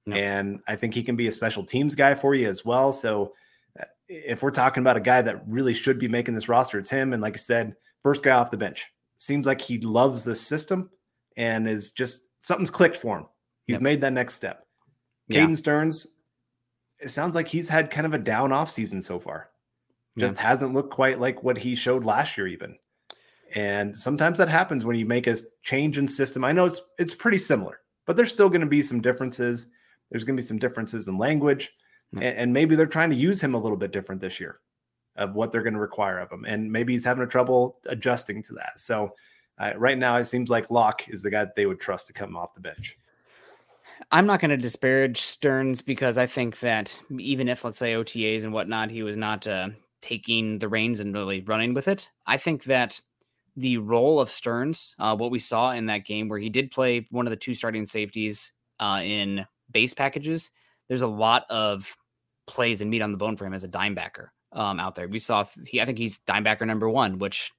No. 0.06 0.16
And 0.16 0.60
I 0.66 0.76
think 0.76 0.94
he 0.94 1.02
can 1.02 1.16
be 1.16 1.28
a 1.28 1.32
special 1.32 1.64
teams 1.64 1.94
guy 1.94 2.14
for 2.14 2.34
you 2.34 2.48
as 2.48 2.64
well. 2.64 2.92
So 2.92 3.32
uh, 3.78 3.84
if 4.08 4.42
we're 4.42 4.50
talking 4.50 4.82
about 4.82 4.96
a 4.96 5.00
guy 5.00 5.22
that 5.22 5.42
really 5.46 5.74
should 5.74 5.98
be 5.98 6.08
making 6.08 6.34
this 6.34 6.48
roster, 6.48 6.78
it's 6.78 6.90
him. 6.90 7.12
And 7.12 7.22
like 7.22 7.34
I 7.34 7.38
said, 7.38 7.74
first 8.02 8.22
guy 8.22 8.36
off 8.36 8.50
the 8.50 8.56
bench. 8.56 8.86
Seems 9.18 9.46
like 9.46 9.60
he 9.60 9.78
loves 9.78 10.24
the 10.24 10.34
system 10.34 10.90
and 11.36 11.68
is 11.68 11.92
just 11.92 12.22
something's 12.40 12.70
clicked 12.70 12.96
for 12.96 13.18
him. 13.18 13.26
He's 13.66 13.74
yep. 13.74 13.82
made 13.82 14.00
that 14.00 14.12
next 14.12 14.34
step. 14.34 14.66
Caden 15.30 15.50
yeah. 15.50 15.54
Sterns, 15.54 16.06
it 16.98 17.08
sounds 17.08 17.34
like 17.34 17.48
he's 17.48 17.68
had 17.68 17.90
kind 17.90 18.06
of 18.06 18.14
a 18.14 18.18
down 18.18 18.52
off 18.52 18.70
season 18.70 19.00
so 19.00 19.20
far. 19.20 19.50
Just 20.18 20.36
yeah. 20.36 20.42
hasn't 20.42 20.74
looked 20.74 20.92
quite 20.92 21.20
like 21.20 21.42
what 21.42 21.58
he 21.58 21.74
showed 21.74 22.04
last 22.04 22.36
year, 22.36 22.48
even. 22.48 22.76
And 23.54 23.98
sometimes 23.98 24.38
that 24.38 24.48
happens 24.48 24.84
when 24.84 24.96
you 24.96 25.06
make 25.06 25.26
a 25.26 25.36
change 25.62 25.98
in 25.98 26.06
system. 26.06 26.44
I 26.44 26.52
know 26.52 26.64
it's 26.64 26.80
it's 26.98 27.14
pretty 27.14 27.38
similar, 27.38 27.80
but 28.06 28.16
there's 28.16 28.32
still 28.32 28.48
going 28.48 28.62
to 28.62 28.66
be 28.66 28.82
some 28.82 29.00
differences. 29.00 29.66
There's 30.10 30.24
going 30.24 30.36
to 30.36 30.42
be 30.42 30.46
some 30.46 30.58
differences 30.58 31.08
in 31.08 31.18
language, 31.18 31.70
mm-hmm. 32.14 32.22
and, 32.22 32.38
and, 32.38 32.52
maybe 32.52 32.76
they're 32.76 32.86
trying 32.86 33.10
to 33.10 33.16
use 33.16 33.42
him 33.42 33.54
a 33.54 33.58
little 33.58 33.78
bit 33.78 33.92
different 33.92 34.20
this 34.20 34.38
year 34.38 34.60
of 35.16 35.34
what 35.34 35.52
they're 35.52 35.62
going 35.62 35.74
to 35.74 35.80
require 35.80 36.18
of 36.18 36.30
him, 36.30 36.44
and 36.46 36.70
maybe 36.70 36.92
he's 36.92 37.04
having 37.04 37.24
a 37.24 37.26
trouble 37.26 37.78
adjusting 37.86 38.42
to 38.42 38.54
that. 38.54 38.78
So 38.78 39.14
uh, 39.58 39.72
right 39.76 39.98
now, 39.98 40.16
it 40.16 40.24
seems 40.24 40.50
like 40.50 40.70
Locke 40.70 41.08
is 41.08 41.22
the 41.22 41.30
guy 41.30 41.44
that 41.44 41.56
they 41.56 41.66
would 41.66 41.80
trust 41.80 42.06
to 42.08 42.12
come 42.12 42.36
off 42.36 42.54
the 42.54 42.60
bench. 42.60 42.96
I'm 44.10 44.26
not 44.26 44.40
going 44.40 44.50
to 44.50 44.56
disparage 44.56 45.18
Sterns 45.18 45.80
because 45.80 46.18
I 46.18 46.26
think 46.26 46.60
that 46.60 47.00
even 47.18 47.48
if, 47.48 47.64
let's 47.64 47.78
say, 47.78 47.92
OTAs 47.94 48.44
and 48.44 48.52
whatnot, 48.52 48.90
he 48.90 49.02
was 49.02 49.16
not 49.16 49.46
uh, 49.46 49.70
taking 50.00 50.58
the 50.58 50.68
reins 50.68 51.00
and 51.00 51.14
really 51.14 51.40
running 51.42 51.74
with 51.74 51.88
it. 51.88 52.10
I 52.26 52.36
think 52.36 52.64
that 52.64 53.00
the 53.56 53.78
role 53.78 54.20
of 54.20 54.30
Sterns, 54.30 54.94
uh, 54.98 55.16
what 55.16 55.30
we 55.30 55.38
saw 55.38 55.72
in 55.72 55.86
that 55.86 56.06
game 56.06 56.28
where 56.28 56.38
he 56.38 56.48
did 56.48 56.70
play 56.70 57.06
one 57.10 57.26
of 57.26 57.30
the 57.30 57.36
two 57.36 57.54
starting 57.54 57.86
safeties 57.86 58.52
uh, 58.80 59.00
in 59.02 59.46
base 59.70 59.94
packages, 59.94 60.50
there's 60.88 61.02
a 61.02 61.06
lot 61.06 61.44
of 61.50 61.96
plays 62.46 62.80
and 62.80 62.90
meat 62.90 63.02
on 63.02 63.12
the 63.12 63.18
bone 63.18 63.36
for 63.36 63.44
him 63.44 63.54
as 63.54 63.64
a 63.64 63.68
dimebacker 63.68 64.28
um, 64.52 64.80
out 64.80 64.94
there. 64.94 65.08
We 65.08 65.18
saw 65.18 65.44
he, 65.66 65.80
I 65.80 65.84
think 65.84 65.98
he's 65.98 66.18
dimebacker 66.20 66.66
number 66.66 66.88
one, 66.88 67.18
which 67.18 67.52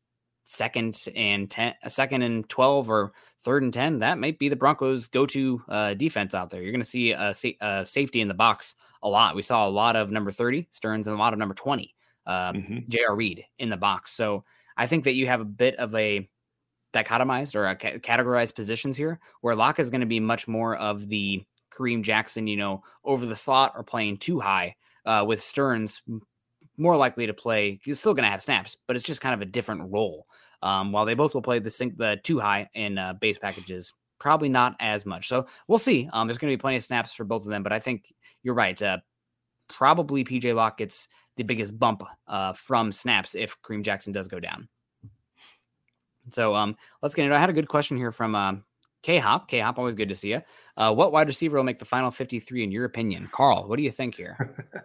second 0.44 1.08
and 1.16 1.50
ten, 1.50 1.74
a 1.84 1.90
second 1.90 2.22
and 2.22 2.48
twelve 2.50 2.90
or 2.90 3.14
third 3.40 3.64
and 3.64 3.74
ten, 3.74 4.00
that 4.00 4.20
might 4.20 4.40
be 4.40 4.50
the 4.50 4.56
Broncos' 4.56 5.08
go-to 5.08 5.62
uh, 5.70 5.94
defense 5.94 6.34
out 6.34 6.50
there. 6.50 6.62
You're 6.62 6.72
going 6.72 6.82
to 6.82 6.88
see 6.88 7.12
a, 7.12 7.34
a, 7.62 7.86
safety 7.86 8.22
in 8.22 8.28
the 8.28 8.34
box 8.34 8.76
a 9.02 9.10
lot. 9.10 9.36
We 9.36 9.42
saw 9.42 9.68
a 9.68 9.70
lot 9.70 9.96
of 9.96 10.12
number 10.12 10.32
thirty 10.32 10.68
Sterns 10.72 11.08
and 11.08 11.16
a 11.16 11.20
lot 11.20 11.34
of 11.34 11.40
number 11.40 11.56
twenty 11.56 11.96
uh, 12.26 12.54
mm-hmm. 12.54 12.80
J.R. 12.88 13.16
Reed 13.16 13.46
in 13.60 13.70
the 13.70 13.78
box. 13.78 14.12
So 14.12 14.44
I 14.78 14.88
think 14.88 15.04
that 15.04 15.14
you 15.14 15.28
have 15.28 15.42
a 15.42 15.46
bit 15.46 15.76
of 15.76 15.94
a 15.96 16.30
dichotomized 16.94 17.56
or 17.56 17.68
a 17.68 17.76
ca- 17.76 18.00
categorized 18.00 18.56
positions 18.56 18.98
here, 18.98 19.20
where 19.42 19.56
Locke 19.56 19.80
is 19.80 19.90
going 19.90 20.02
to 20.02 20.08
be 20.08 20.20
much 20.20 20.48
more 20.48 20.76
of 20.76 21.08
the 21.10 21.44
Kareem 21.72 22.04
Jackson, 22.04 22.48
you 22.48 22.58
know, 22.58 22.84
over 23.04 23.26
the 23.26 23.36
slot 23.36 23.74
or 23.76 23.84
playing 23.84 24.18
too 24.18 24.40
high, 24.40 24.76
uh, 25.06 25.26
with 25.28 25.42
Sterns 25.42 26.02
more 26.78 26.96
likely 26.96 27.28
to 27.28 27.34
play. 27.34 27.80
He's 27.84 28.00
still 28.00 28.14
going 28.14 28.24
to 28.24 28.32
have 28.32 28.42
snaps, 28.42 28.78
but 28.88 28.96
it's 28.96 29.06
just 29.06 29.22
kind 29.22 29.34
of 29.34 29.42
a 29.42 29.52
different 29.52 29.92
role. 29.92 30.28
Um, 30.62 30.92
while 30.92 31.06
they 31.06 31.14
both 31.14 31.34
will 31.34 31.42
play 31.42 31.60
the 31.60 31.70
sync, 31.70 31.98
the 31.98 32.20
too 32.24 32.40
high 32.40 32.70
in 32.74 32.98
uh, 32.98 33.14
base 33.14 33.38
packages, 33.38 33.94
probably 34.20 34.50
not 34.50 34.76
as 34.80 35.06
much. 35.06 35.28
So 35.28 35.48
we'll 35.68 35.78
see. 35.78 36.10
Um, 36.14 36.28
there's 36.28 36.38
going 36.38 36.52
to 36.52 36.58
be 36.58 36.62
plenty 36.62 36.78
of 36.78 36.84
snaps 36.84 37.14
for 37.14 37.26
both 37.26 37.44
of 37.44 37.50
them, 37.50 37.64
but 37.64 37.74
I 37.74 37.80
think 37.80 38.14
you're 38.44 38.54
right. 38.54 38.82
Uh, 38.82 39.00
probably 39.76 40.24
PJ 40.24 40.54
Locke 40.54 40.78
gets 40.78 41.08
the 41.36 41.44
biggest 41.44 41.78
bump 41.80 42.04
uh, 42.28 42.54
from 42.54 42.92
snaps 42.92 43.36
if 43.36 43.60
Kareem 43.62 43.84
Jackson 43.84 44.14
does 44.14 44.28
go 44.28 44.40
down. 44.40 44.68
So 46.30 46.56
um, 46.56 46.76
let's 47.02 47.16
get 47.16 47.24
into. 47.24 47.36
It. 47.36 47.38
I 47.38 47.42
had 47.42 47.50
a 47.50 47.54
good 47.54 47.68
question 47.68 47.98
here 47.98 48.12
from 48.12 48.36
uh, 48.36 48.54
K 49.02 49.18
Hop, 49.18 49.48
K 49.48 49.60
Hop, 49.60 49.78
always 49.78 49.96
good 49.96 50.10
to 50.10 50.16
see 50.16 50.30
you. 50.30 50.42
Uh, 50.78 50.94
what 50.94 51.12
wide 51.12 51.28
receiver 51.28 51.58
will 51.58 51.64
make 51.64 51.80
the 51.80 51.86
final 51.86 52.12
53 52.12 52.64
in 52.64 52.72
your 52.72 52.86
opinion? 52.86 53.30
Carl, 53.32 53.68
what 53.68 53.78
do 53.78 53.84
you 53.84 53.92
think 53.92 54.16
here? 54.16 54.38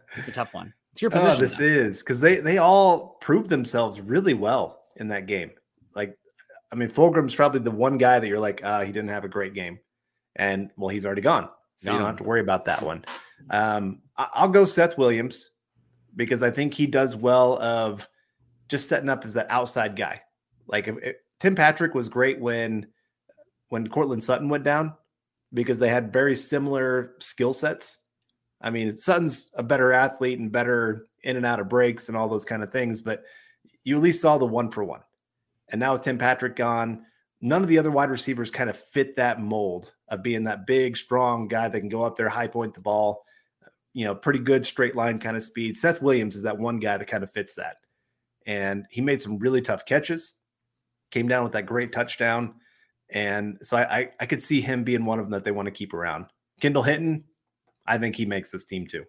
it's 0.16 0.28
a 0.28 0.32
tough 0.32 0.54
one. 0.54 0.74
It's 0.92 1.02
your 1.02 1.10
position. 1.10 1.30
Oh, 1.30 1.36
this 1.36 1.58
though. 1.58 1.64
is 1.64 2.00
because 2.00 2.20
they 2.20 2.36
they 2.36 2.58
all 2.58 3.18
proved 3.20 3.50
themselves 3.50 4.00
really 4.00 4.34
well 4.34 4.82
in 4.96 5.08
that 5.08 5.26
game. 5.26 5.52
Like, 5.94 6.18
I 6.72 6.76
mean, 6.76 6.88
Fulgham's 6.88 7.34
probably 7.34 7.60
the 7.60 7.70
one 7.70 7.98
guy 7.98 8.18
that 8.18 8.26
you're 8.26 8.40
like, 8.40 8.64
uh, 8.64 8.80
he 8.80 8.90
didn't 8.90 9.10
have 9.10 9.24
a 9.24 9.28
great 9.28 9.54
game, 9.54 9.78
and 10.34 10.70
well, 10.76 10.88
he's 10.88 11.06
already 11.06 11.22
gone, 11.22 11.48
so 11.76 11.92
you 11.92 11.98
don't 11.98 12.06
have 12.06 12.16
to 12.16 12.24
worry 12.24 12.40
about 12.40 12.64
that 12.64 12.82
one. 12.82 13.04
Um, 13.50 14.00
I'll 14.16 14.48
go 14.48 14.64
Seth 14.64 14.98
Williams 14.98 15.52
because 16.16 16.42
I 16.42 16.50
think 16.50 16.74
he 16.74 16.86
does 16.86 17.14
well 17.16 17.60
of 17.62 18.08
just 18.68 18.88
setting 18.88 19.08
up 19.08 19.24
as 19.24 19.34
that 19.34 19.46
outside 19.50 19.96
guy. 19.96 20.20
Like 20.66 20.88
if, 20.88 20.96
if 21.02 21.16
Tim 21.40 21.54
Patrick 21.54 21.94
was 21.94 22.08
great 22.08 22.40
when 22.40 22.88
when 23.68 23.88
Courtland 23.88 24.24
Sutton 24.24 24.48
went 24.48 24.64
down 24.64 24.94
because 25.52 25.78
they 25.78 25.88
had 25.88 26.12
very 26.12 26.36
similar 26.36 27.14
skill 27.20 27.52
sets. 27.52 27.98
I 28.60 28.70
mean, 28.70 28.96
Sutton's 28.96 29.50
a 29.54 29.62
better 29.62 29.92
athlete 29.92 30.38
and 30.38 30.50
better 30.50 31.06
in 31.22 31.36
and 31.36 31.46
out 31.46 31.60
of 31.60 31.68
breaks 31.68 32.08
and 32.08 32.16
all 32.16 32.28
those 32.28 32.44
kind 32.44 32.62
of 32.62 32.72
things, 32.72 33.00
but 33.00 33.22
you 33.84 33.96
at 33.96 34.02
least 34.02 34.20
saw 34.20 34.38
the 34.38 34.46
one 34.46 34.70
for 34.70 34.84
one. 34.84 35.00
And 35.70 35.80
now 35.80 35.92
with 35.92 36.02
Tim 36.02 36.18
Patrick 36.18 36.56
gone, 36.56 37.04
none 37.40 37.62
of 37.62 37.68
the 37.68 37.78
other 37.78 37.90
wide 37.90 38.10
receivers 38.10 38.50
kind 38.50 38.70
of 38.70 38.78
fit 38.78 39.16
that 39.16 39.40
mold 39.40 39.92
of 40.08 40.22
being 40.22 40.44
that 40.44 40.66
big, 40.66 40.96
strong 40.96 41.46
guy 41.48 41.68
that 41.68 41.80
can 41.80 41.88
go 41.88 42.02
up 42.02 42.16
there, 42.16 42.28
high 42.28 42.48
point 42.48 42.74
the 42.74 42.80
ball, 42.80 43.24
you 43.98 44.04
know, 44.04 44.14
pretty 44.14 44.38
good 44.38 44.64
straight 44.64 44.94
line 44.94 45.18
kind 45.18 45.36
of 45.36 45.42
speed. 45.42 45.76
Seth 45.76 46.00
Williams 46.00 46.36
is 46.36 46.44
that 46.44 46.56
one 46.56 46.78
guy 46.78 46.96
that 46.96 47.08
kind 47.08 47.24
of 47.24 47.32
fits 47.32 47.56
that. 47.56 47.78
And 48.46 48.86
he 48.92 49.00
made 49.00 49.20
some 49.20 49.40
really 49.40 49.60
tough 49.60 49.84
catches, 49.86 50.34
came 51.10 51.26
down 51.26 51.42
with 51.42 51.52
that 51.54 51.66
great 51.66 51.92
touchdown. 51.92 52.54
And 53.10 53.58
so 53.60 53.76
I, 53.76 53.98
I, 53.98 54.08
I 54.20 54.26
could 54.26 54.40
see 54.40 54.60
him 54.60 54.84
being 54.84 55.04
one 55.04 55.18
of 55.18 55.24
them 55.24 55.32
that 55.32 55.44
they 55.44 55.50
want 55.50 55.66
to 55.66 55.72
keep 55.72 55.92
around. 55.94 56.26
Kendall 56.60 56.84
Hinton, 56.84 57.24
I 57.86 57.98
think 57.98 58.14
he 58.14 58.24
makes 58.24 58.52
this 58.52 58.64
team 58.64 58.86
too. 58.86 59.04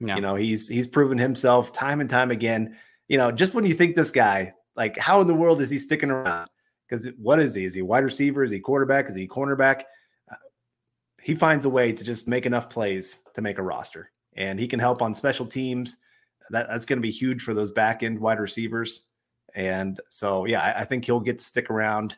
Yeah. 0.00 0.16
You 0.16 0.22
know, 0.22 0.36
he's 0.36 0.68
he's 0.68 0.88
proven 0.88 1.18
himself 1.18 1.70
time 1.70 2.00
and 2.00 2.08
time 2.08 2.30
again. 2.30 2.78
You 3.08 3.18
know, 3.18 3.30
just 3.30 3.52
when 3.52 3.66
you 3.66 3.74
think 3.74 3.94
this 3.94 4.10
guy, 4.10 4.54
like, 4.74 4.96
how 4.96 5.20
in 5.20 5.26
the 5.26 5.34
world 5.34 5.60
is 5.60 5.68
he 5.68 5.78
sticking 5.78 6.10
around? 6.10 6.48
Because 6.88 7.10
what 7.18 7.40
is 7.40 7.54
he? 7.54 7.66
Is 7.66 7.74
he 7.74 7.82
wide 7.82 8.04
receiver? 8.04 8.42
Is 8.42 8.50
he 8.50 8.58
quarterback? 8.58 9.10
Is 9.10 9.16
he 9.16 9.28
cornerback? 9.28 9.82
Uh, 10.30 10.36
he 11.20 11.34
finds 11.34 11.66
a 11.66 11.70
way 11.70 11.92
to 11.92 12.04
just 12.04 12.26
make 12.26 12.46
enough 12.46 12.70
plays 12.70 13.18
to 13.34 13.42
make 13.42 13.58
a 13.58 13.62
roster, 13.62 14.10
and 14.36 14.58
he 14.58 14.68
can 14.68 14.80
help 14.80 15.02
on 15.02 15.14
special 15.14 15.46
teams. 15.46 15.98
That, 16.50 16.68
that's 16.68 16.84
going 16.84 16.98
to 16.98 17.02
be 17.02 17.10
huge 17.10 17.42
for 17.42 17.54
those 17.54 17.70
back 17.70 18.02
end 18.02 18.18
wide 18.18 18.40
receivers. 18.40 19.08
And 19.54 20.00
so, 20.08 20.44
yeah, 20.46 20.60
I, 20.60 20.80
I 20.80 20.84
think 20.84 21.04
he'll 21.04 21.20
get 21.20 21.38
to 21.38 21.44
stick 21.44 21.70
around. 21.70 22.14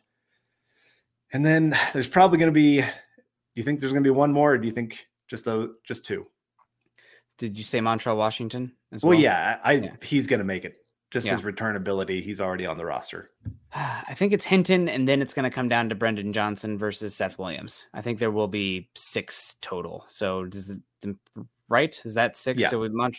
And 1.32 1.44
then 1.44 1.76
there's 1.92 2.08
probably 2.08 2.38
going 2.38 2.52
to 2.52 2.52
be. 2.52 2.80
Do 2.80 3.60
you 3.60 3.62
think 3.62 3.80
there's 3.80 3.92
going 3.92 4.02
to 4.02 4.06
be 4.06 4.14
one 4.14 4.32
more, 4.32 4.52
or 4.52 4.58
do 4.58 4.66
you 4.66 4.72
think 4.72 5.06
just 5.28 5.44
the 5.44 5.74
just 5.84 6.04
two? 6.04 6.26
Did 7.38 7.58
you 7.58 7.64
say 7.64 7.80
Montrell 7.80 8.16
Washington? 8.16 8.72
As 8.92 9.02
well, 9.02 9.10
well 9.10 9.20
yeah, 9.20 9.58
I 9.62 9.72
yeah. 9.72 9.96
he's 10.02 10.26
going 10.26 10.38
to 10.38 10.44
make 10.44 10.64
it. 10.64 10.76
Just 11.10 11.26
yeah. 11.26 11.34
his 11.34 11.44
return 11.44 11.76
ability, 11.76 12.20
he's 12.20 12.40
already 12.40 12.66
on 12.66 12.78
the 12.78 12.84
roster. 12.84 13.30
I 13.74 14.14
think 14.14 14.32
it's 14.32 14.44
Hinton, 14.44 14.88
and 14.88 15.08
then 15.08 15.22
it's 15.22 15.34
going 15.34 15.44
to 15.44 15.54
come 15.54 15.68
down 15.68 15.88
to 15.88 15.94
Brandon 15.94 16.32
Johnson 16.32 16.78
versus 16.78 17.14
Seth 17.14 17.38
Williams. 17.38 17.86
I 17.94 18.02
think 18.02 18.18
there 18.18 18.30
will 18.30 18.48
be 18.48 18.88
six 18.94 19.56
total. 19.60 20.04
So, 20.08 20.46
does 20.46 20.72
the, 21.02 21.16
right? 21.68 22.00
Is 22.04 22.14
that 22.14 22.36
six? 22.36 22.60
Yeah. 22.60 22.70
So 22.70 22.80
with 22.80 22.92
Mont- 22.92 23.16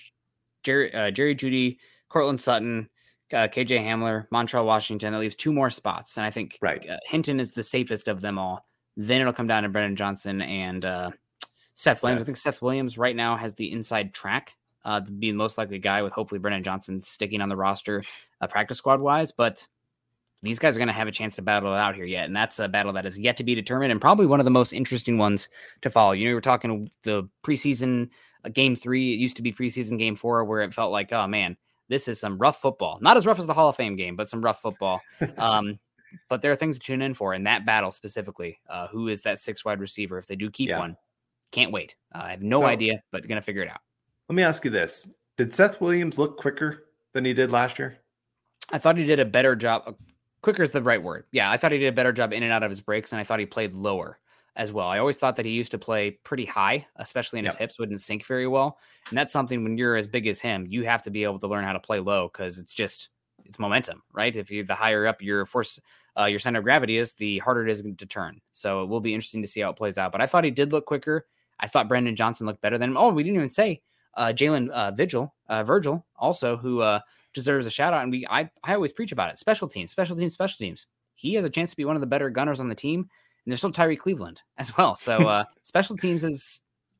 Jerry, 0.64 0.94
uh, 0.94 1.12
Jerry 1.12 1.36
Jeudy, 1.36 1.78
Courtland 2.10 2.42
Sutton, 2.42 2.90
uh, 3.34 3.48
KJ 3.48 3.84
Hamler, 3.84 4.28
Montrell 4.30 4.66
Washington. 4.66 5.14
That 5.14 5.20
leaves 5.20 5.36
two 5.36 5.54
more 5.54 5.70
spots, 5.70 6.18
and 6.18 6.26
I 6.26 6.32
think 6.32 6.58
right. 6.62 6.88
Uh, 6.88 6.98
Hinton 7.06 7.40
is 7.40 7.52
the 7.52 7.64
safest 7.64 8.08
of 8.08 8.22
them 8.22 8.38
all. 8.38 8.66
Then 8.96 9.22
it'll 9.22 9.34
come 9.34 9.48
down 9.48 9.64
to 9.64 9.70
Brandon 9.70 9.96
Johnson 9.96 10.42
and 10.42 10.84
uh, 10.84 11.12
Seth 11.76 12.02
Williams. 12.02 12.22
Seth. 12.22 12.24
I 12.24 12.26
think 12.26 12.38
Seth 12.38 12.62
Williams 12.62 12.98
right 12.98 13.16
now 13.16 13.36
has 13.36 13.54
the 13.54 13.72
inside 13.72 14.14
track, 14.14 14.56
uh, 14.86 15.02
being 15.02 15.36
most 15.36 15.58
likely 15.58 15.78
guy 15.80 16.02
with 16.02 16.14
hopefully 16.14 16.40
Brandon 16.40 16.64
Johnson 16.64 17.00
sticking 17.02 17.42
on 17.42 17.50
the 17.50 17.56
roster, 17.56 18.04
uh, 18.42 18.48
practice 18.48 18.78
squad 18.78 19.00
wise. 19.00 19.32
But 19.32 19.68
these 20.42 20.60
guys 20.60 20.76
are 20.76 20.80
going 20.80 20.88
to 20.88 20.94
have 20.94 21.08
a 21.08 21.12
chance 21.12 21.36
to 21.36 21.42
battle 21.42 21.74
it 21.74 21.78
out 21.78 21.96
here 21.96 22.06
yet, 22.06 22.26
and 22.26 22.36
that's 22.36 22.60
a 22.60 22.68
battle 22.68 22.94
that 22.94 23.06
is 23.06 23.20
yet 23.20 23.38
to 23.38 23.44
be 23.44 23.56
determined, 23.56 23.92
and 23.92 24.02
probably 24.02 24.26
one 24.26 24.40
of 24.40 24.46
the 24.46 24.52
most 24.52 24.72
interesting 24.74 25.18
ones 25.18 25.50
to 25.82 25.90
follow. 25.90 26.14
You 26.14 26.26
know, 26.26 26.32
we 26.32 26.36
were 26.36 26.42
talking 26.42 26.90
the 27.04 27.28
preseason 27.44 28.10
uh, 28.48 28.50
game 28.50 28.76
three. 28.76 29.14
It 29.14 29.18
used 29.18 29.38
to 29.38 29.44
be 29.44 29.52
preseason 29.52 29.98
game 29.98 30.16
four, 30.16 30.44
where 30.46 30.62
it 30.62 30.74
felt 30.74 30.92
like, 30.92 31.14
oh 31.14 31.28
man, 31.28 31.58
this 31.90 32.08
is 32.08 32.20
some 32.20 32.38
rough 32.38 32.62
football. 32.62 32.98
Not 33.02 33.18
as 33.18 33.26
rough 33.26 33.40
as 33.40 33.48
the 33.48 33.54
Hall 33.54 33.70
of 33.70 33.76
Fame 33.76 33.96
game, 33.96 34.16
but 34.16 34.30
some 34.30 34.42
rough 34.42 34.62
football. 34.62 35.02
Um, 35.38 35.80
but 36.30 36.42
there 36.42 36.52
are 36.52 36.56
things 36.56 36.80
to 36.80 36.86
tune 36.86 37.02
in 37.02 37.14
for 37.14 37.34
in 37.34 37.44
that 37.44 37.66
battle 37.66 37.92
specifically. 37.92 38.60
Uh, 38.70 38.88
who 38.88 39.10
is 39.10 39.22
that 39.22 39.40
six 39.40 39.66
wide 39.66 39.82
receiver 39.82 40.18
if 40.18 40.26
they 40.26 40.38
do 40.38 40.50
keep 40.50 40.70
yeah. 40.70 40.80
one? 40.80 40.96
Can't 41.52 41.72
wait. 41.72 41.96
Uh, 42.16 42.22
I 42.24 42.32
have 42.32 42.42
no 42.42 42.62
so, 42.62 42.66
idea, 42.66 43.04
but 43.12 43.28
gonna 43.28 43.42
figure 43.42 43.62
it 43.62 43.70
out. 43.70 43.82
Let 44.30 44.36
me 44.36 44.44
ask 44.44 44.64
you 44.64 44.72
this: 44.72 45.16
Did 45.38 45.54
Seth 45.54 45.82
Williams 45.82 46.18
look 46.18 46.38
quicker 46.38 46.86
than 47.14 47.26
he 47.26 47.34
did 47.34 47.52
last 47.52 47.78
year? 47.78 47.98
I 48.72 48.78
thought 48.78 48.98
he 48.98 49.06
did 49.06 49.20
a 49.20 49.26
better 49.26 49.56
job. 49.56 49.84
Uh, 49.86 49.92
quicker 50.42 50.64
is 50.64 50.72
the 50.72 50.82
right 50.82 51.02
word. 51.02 51.26
Yeah, 51.32 51.52
I 51.52 51.58
thought 51.58 51.74
he 51.74 51.78
did 51.78 51.88
a 51.88 51.96
better 51.96 52.14
job 52.14 52.34
in 52.34 52.42
and 52.42 52.54
out 52.54 52.64
of 52.64 52.70
his 52.70 52.82
breaks, 52.82 53.12
and 53.12 53.20
I 53.20 53.24
thought 53.24 53.40
he 53.40 53.46
played 53.46 53.74
lower 53.74 54.18
as 54.58 54.74
well. 54.74 54.88
I 54.88 54.98
always 54.98 55.18
thought 55.18 55.36
that 55.38 55.46
he 55.46 55.52
used 55.52 55.72
to 55.72 55.78
play 55.78 56.12
pretty 56.24 56.46
high, 56.46 56.86
especially 56.98 57.40
in 57.40 57.46
yep. 57.46 57.54
his 57.54 57.60
hips, 57.60 57.80
wouldn't 57.80 58.02
sink 58.02 58.26
very 58.26 58.48
well. 58.48 58.80
And 59.10 59.18
that's 59.18 59.32
something 59.32 59.64
when 59.64 59.78
you're 59.78 59.96
as 59.96 60.08
big 60.08 60.28
as 60.28 60.40
him, 60.40 60.66
you 60.68 60.84
have 60.84 61.04
to 61.04 61.12
be 61.12 61.24
able 61.24 61.40
to 61.40 61.48
learn 61.48 61.64
how 61.64 61.74
to 61.74 61.80
play 61.80 62.00
low 62.00 62.28
because 62.28 62.58
it's 62.58 62.74
just 62.74 63.10
it's 63.46 63.60
momentum, 63.60 64.02
right? 64.12 64.36
If 64.36 64.50
you 64.52 64.64
the 64.64 64.76
higher 64.76 65.06
up 65.06 65.22
your 65.22 65.46
force, 65.46 65.80
uh, 66.20 66.26
your 66.26 66.40
center 66.40 66.60
of 66.60 66.66
gravity 66.66 66.98
is, 66.98 67.14
the 67.14 67.38
harder 67.40 67.68
it 67.68 67.72
is 67.72 67.84
to 67.84 68.06
turn. 68.08 68.42
So 68.52 68.84
it 68.84 68.90
will 68.90 69.00
be 69.00 69.14
interesting 69.14 69.44
to 69.44 69.48
see 69.48 69.62
how 69.62 69.70
it 69.70 69.78
plays 69.78 69.98
out. 69.98 70.12
But 70.12 70.22
I 70.22 70.26
thought 70.26 70.44
he 70.44 70.52
did 70.52 70.74
look 70.74 70.86
quicker. 70.86 71.28
I 71.60 71.68
thought 71.68 71.88
Brandon 71.88 72.16
Johnson 72.16 72.48
looked 72.48 72.62
better 72.62 72.78
than 72.80 72.90
him. 72.90 72.98
Oh, 72.98 73.14
we 73.14 73.24
didn't 73.24 73.38
even 73.38 73.50
say 73.50 73.82
uh, 74.16 74.34
Jalen 74.36 74.70
uh, 74.70 74.92
Vigil, 74.92 75.34
uh, 75.48 75.64
Virgil, 75.64 76.06
also 76.18 76.58
who 76.58 76.82
uh, 76.82 77.00
deserves 77.34 77.68
a 77.68 77.72
shout 77.72 77.94
out. 77.94 78.04
And 78.04 78.12
we, 78.12 78.26
I, 78.28 78.50
I 78.64 78.74
always 78.74 78.92
preach 78.92 79.12
about 79.12 79.32
it. 79.32 79.38
Special 79.38 79.68
teams, 79.68 79.92
special 79.92 80.18
teams, 80.18 80.34
special 80.34 80.58
teams. 80.58 80.88
He 81.14 81.36
has 81.36 81.46
a 81.46 81.50
chance 81.50 81.70
to 81.72 81.78
be 81.78 81.86
one 81.86 81.96
of 81.96 82.02
the 82.02 82.08
better 82.08 82.30
gunners 82.30 82.60
on 82.60 82.70
the 82.70 82.76
team. 82.76 83.10
And 83.48 83.54
there's 83.54 83.62
still 83.62 83.72
Tyree 83.72 83.96
Cleveland 83.96 84.42
as 84.58 84.76
well. 84.76 84.98
So 84.98 85.20
uh, 85.20 85.46
special 85.64 85.96
teams 85.96 86.26
is 86.26 86.60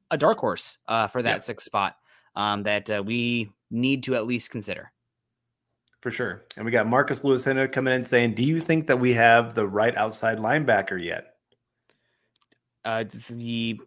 a 0.10 0.18
dark 0.18 0.38
horse 0.38 0.78
uh, 0.88 1.08
for 1.08 1.22
that 1.22 1.30
yeah. 1.30 1.40
sixth 1.40 1.66
spot 1.66 1.98
um, 2.38 2.64
that 2.64 2.90
uh, 2.90 3.04
we 3.06 3.52
need 3.70 4.04
to 4.04 4.16
at 4.16 4.26
least 4.26 4.50
consider. 4.50 4.94
For 6.00 6.10
sure. 6.10 6.46
And 6.56 6.66
we 6.66 6.72
got 6.72 6.88
Marcus 6.88 7.26
Lewis 7.26 7.44
coming 7.44 7.94
in 7.94 8.06
saying, 8.06 8.36
Do 8.36 8.44
you 8.44 8.62
think 8.62 8.88
that 8.88 8.98
we 8.98 9.12
have 9.12 9.56
the 9.56 9.68
right 9.68 9.94
outside 9.98 10.38
linebacker 10.38 11.04
yet? 11.04 11.34
Uh, 12.86 13.04
the 13.30 13.78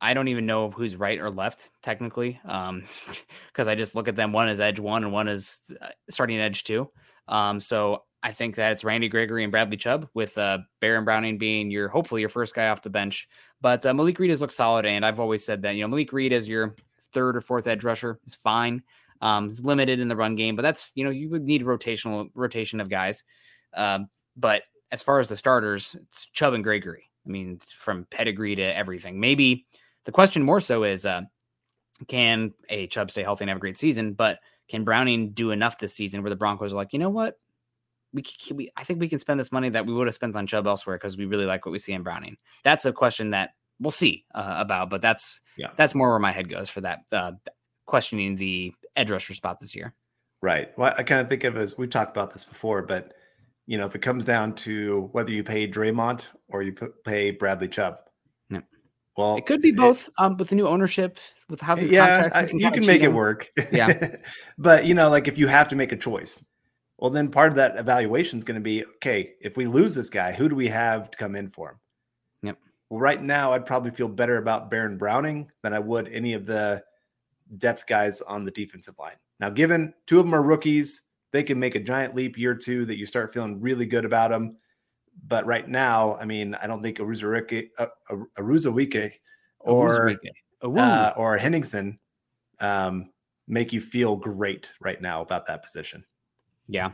I 0.00 0.14
don't 0.14 0.26
even 0.26 0.44
know 0.44 0.70
who's 0.70 0.96
right 0.96 1.20
or 1.20 1.30
left 1.30 1.70
technically, 1.82 2.40
um, 2.44 2.82
because 3.46 3.68
I 3.68 3.76
just 3.76 3.94
look 3.94 4.08
at 4.08 4.16
them. 4.16 4.32
One 4.32 4.48
is 4.48 4.58
edge 4.58 4.80
one, 4.80 5.04
and 5.04 5.12
one 5.12 5.28
is 5.28 5.60
uh, 5.80 5.90
starting 6.10 6.40
edge 6.40 6.64
two. 6.64 6.90
Um, 7.28 7.60
so 7.60 8.02
I 8.22 8.32
think 8.32 8.56
that 8.56 8.72
it's 8.72 8.84
Randy 8.84 9.08
Gregory 9.08 9.44
and 9.44 9.52
Bradley 9.52 9.76
Chubb, 9.76 10.08
with 10.12 10.36
uh, 10.38 10.58
Baron 10.80 11.04
Browning 11.04 11.38
being 11.38 11.70
your 11.70 11.88
hopefully 11.88 12.20
your 12.20 12.28
first 12.28 12.54
guy 12.54 12.68
off 12.68 12.82
the 12.82 12.90
bench. 12.90 13.28
But 13.60 13.86
uh, 13.86 13.94
Malik 13.94 14.18
Reed 14.18 14.30
has 14.30 14.40
looked 14.40 14.52
solid, 14.52 14.86
and 14.86 15.06
I've 15.06 15.20
always 15.20 15.44
said 15.44 15.62
that 15.62 15.76
you 15.76 15.82
know 15.82 15.88
Malik 15.88 16.12
Reed 16.12 16.32
as 16.32 16.48
your 16.48 16.74
third 17.12 17.36
or 17.36 17.40
fourth 17.40 17.66
edge 17.66 17.84
rusher 17.84 18.18
is 18.26 18.34
fine. 18.34 18.82
Um, 19.20 19.46
it's 19.46 19.62
limited 19.62 20.00
in 20.00 20.08
the 20.08 20.16
run 20.16 20.36
game, 20.36 20.56
but 20.56 20.62
that's 20.62 20.92
you 20.94 21.04
know 21.04 21.10
you 21.10 21.30
would 21.30 21.44
need 21.44 21.62
rotational 21.62 22.30
rotation 22.34 22.80
of 22.80 22.88
guys. 22.88 23.22
Um, 23.74 24.08
but 24.36 24.62
as 24.90 25.02
far 25.02 25.20
as 25.20 25.28
the 25.28 25.36
starters, 25.36 25.94
it's 26.02 26.26
Chubb 26.32 26.54
and 26.54 26.64
Gregory. 26.64 27.10
I 27.26 27.30
mean, 27.30 27.60
from 27.76 28.06
pedigree 28.10 28.56
to 28.56 28.76
everything. 28.76 29.20
Maybe 29.20 29.66
the 30.04 30.12
question 30.12 30.42
more 30.42 30.60
so 30.60 30.84
is 30.84 31.04
uh, 31.04 31.22
can 32.06 32.54
a 32.68 32.86
Chubb 32.86 33.10
stay 33.10 33.22
healthy 33.22 33.44
and 33.44 33.50
have 33.50 33.58
a 33.58 33.60
great 33.60 33.76
season, 33.76 34.14
but 34.14 34.38
can 34.68 34.84
Browning 34.84 35.30
do 35.30 35.50
enough 35.50 35.78
this 35.78 35.94
season 35.94 36.22
where 36.22 36.30
the 36.30 36.36
Broncos 36.36 36.72
are 36.72 36.76
like, 36.76 36.92
you 36.92 36.98
know 36.98 37.10
what? 37.10 37.38
We, 38.12 38.22
can, 38.22 38.56
we 38.56 38.70
I 38.76 38.84
think 38.84 39.00
we 39.00 39.08
can 39.08 39.18
spend 39.18 39.38
this 39.38 39.52
money 39.52 39.68
that 39.70 39.86
we 39.86 39.92
would 39.92 40.06
have 40.06 40.14
spent 40.14 40.34
on 40.34 40.46
Chubb 40.46 40.66
elsewhere 40.66 40.96
because 40.96 41.16
we 41.16 41.26
really 41.26 41.46
like 41.46 41.66
what 41.66 41.72
we 41.72 41.78
see 41.78 41.92
in 41.92 42.02
Browning. 42.02 42.36
That's 42.64 42.84
a 42.84 42.92
question 42.92 43.30
that 43.30 43.50
we'll 43.80 43.90
see 43.90 44.24
uh, 44.34 44.56
about, 44.58 44.90
but 44.90 45.02
that's 45.02 45.40
yeah. 45.56 45.68
that's 45.76 45.94
more 45.94 46.10
where 46.10 46.18
my 46.18 46.32
head 46.32 46.48
goes 46.48 46.68
for 46.68 46.80
that 46.82 47.00
uh, 47.12 47.32
questioning 47.86 48.36
the 48.36 48.72
edge 48.96 49.10
rusher 49.10 49.34
spot 49.34 49.60
this 49.60 49.74
year. 49.74 49.94
Right. 50.40 50.76
Well, 50.78 50.94
I 50.96 51.02
kind 51.02 51.20
of 51.20 51.28
think 51.28 51.44
of 51.44 51.56
it 51.56 51.60
as 51.60 51.76
we 51.76 51.88
talked 51.88 52.16
about 52.16 52.32
this 52.32 52.44
before, 52.44 52.82
but 52.82 53.14
you 53.66 53.76
know, 53.76 53.84
if 53.84 53.94
it 53.94 54.00
comes 54.00 54.24
down 54.24 54.54
to 54.54 55.10
whether 55.12 55.30
you 55.30 55.44
pay 55.44 55.68
Dre'Mont 55.68 56.28
or 56.48 56.62
you 56.62 56.72
pay 57.04 57.30
Bradley 57.32 57.68
Chubb, 57.68 57.98
well, 59.18 59.36
it 59.36 59.46
could 59.46 59.60
be 59.60 59.72
both 59.72 60.06
it, 60.06 60.14
um, 60.18 60.36
with 60.36 60.50
the 60.50 60.54
new 60.54 60.68
ownership, 60.68 61.18
with 61.50 61.60
how 61.60 61.74
the 61.74 61.86
yeah, 61.86 62.30
I, 62.32 62.46
you 62.52 62.70
can 62.70 62.86
make 62.86 63.02
it 63.02 63.12
work. 63.12 63.50
Yeah, 63.72 64.14
but 64.58 64.86
you 64.86 64.94
know, 64.94 65.10
like 65.10 65.26
if 65.26 65.36
you 65.36 65.48
have 65.48 65.66
to 65.68 65.76
make 65.76 65.90
a 65.90 65.96
choice, 65.96 66.46
well, 66.98 67.10
then 67.10 67.30
part 67.30 67.48
of 67.48 67.56
that 67.56 67.76
evaluation 67.76 68.38
is 68.38 68.44
going 68.44 68.56
to 68.56 68.60
be 68.60 68.84
okay. 68.96 69.34
If 69.40 69.56
we 69.56 69.66
lose 69.66 69.94
this 69.94 70.10
guy, 70.10 70.32
who 70.32 70.48
do 70.48 70.56
we 70.56 70.66
have 70.68 71.10
to 71.10 71.18
come 71.18 71.36
in 71.36 71.48
for 71.48 71.70
him? 71.70 71.78
Yep. 72.42 72.58
Well, 72.90 73.00
right 73.00 73.22
now, 73.22 73.52
I'd 73.52 73.66
probably 73.66 73.92
feel 73.92 74.08
better 74.08 74.38
about 74.38 74.70
Baron 74.70 74.98
Browning 74.98 75.50
than 75.62 75.72
I 75.72 75.78
would 75.78 76.08
any 76.08 76.32
of 76.32 76.44
the 76.44 76.82
depth 77.58 77.86
guys 77.86 78.20
on 78.20 78.44
the 78.44 78.50
defensive 78.50 78.98
line. 78.98 79.16
Now, 79.38 79.48
given 79.48 79.94
two 80.06 80.18
of 80.18 80.26
them 80.26 80.34
are 80.34 80.42
rookies, 80.42 81.02
they 81.32 81.44
can 81.44 81.60
make 81.60 81.76
a 81.76 81.80
giant 81.80 82.16
leap 82.16 82.36
year 82.36 82.54
two 82.54 82.84
that 82.86 82.98
you 82.98 83.06
start 83.06 83.32
feeling 83.32 83.60
really 83.60 83.86
good 83.86 84.04
about 84.04 84.30
them. 84.30 84.56
But 85.26 85.46
right 85.46 85.68
now, 85.68 86.16
I 86.16 86.24
mean, 86.24 86.54
I 86.54 86.66
don't 86.66 86.82
think 86.82 86.98
Uwazurike, 86.98 87.70
uh, 87.78 87.86
Uwazurike 88.38 89.12
or 89.60 90.16
uh, 90.62 91.12
or 91.16 91.36
Henningsen 91.36 91.98
um, 92.60 93.10
make 93.46 93.72
you 93.72 93.80
feel 93.80 94.16
great 94.16 94.72
right 94.80 95.00
now 95.00 95.20
about 95.22 95.46
that 95.46 95.62
position. 95.62 96.04
Yeah, 96.68 96.92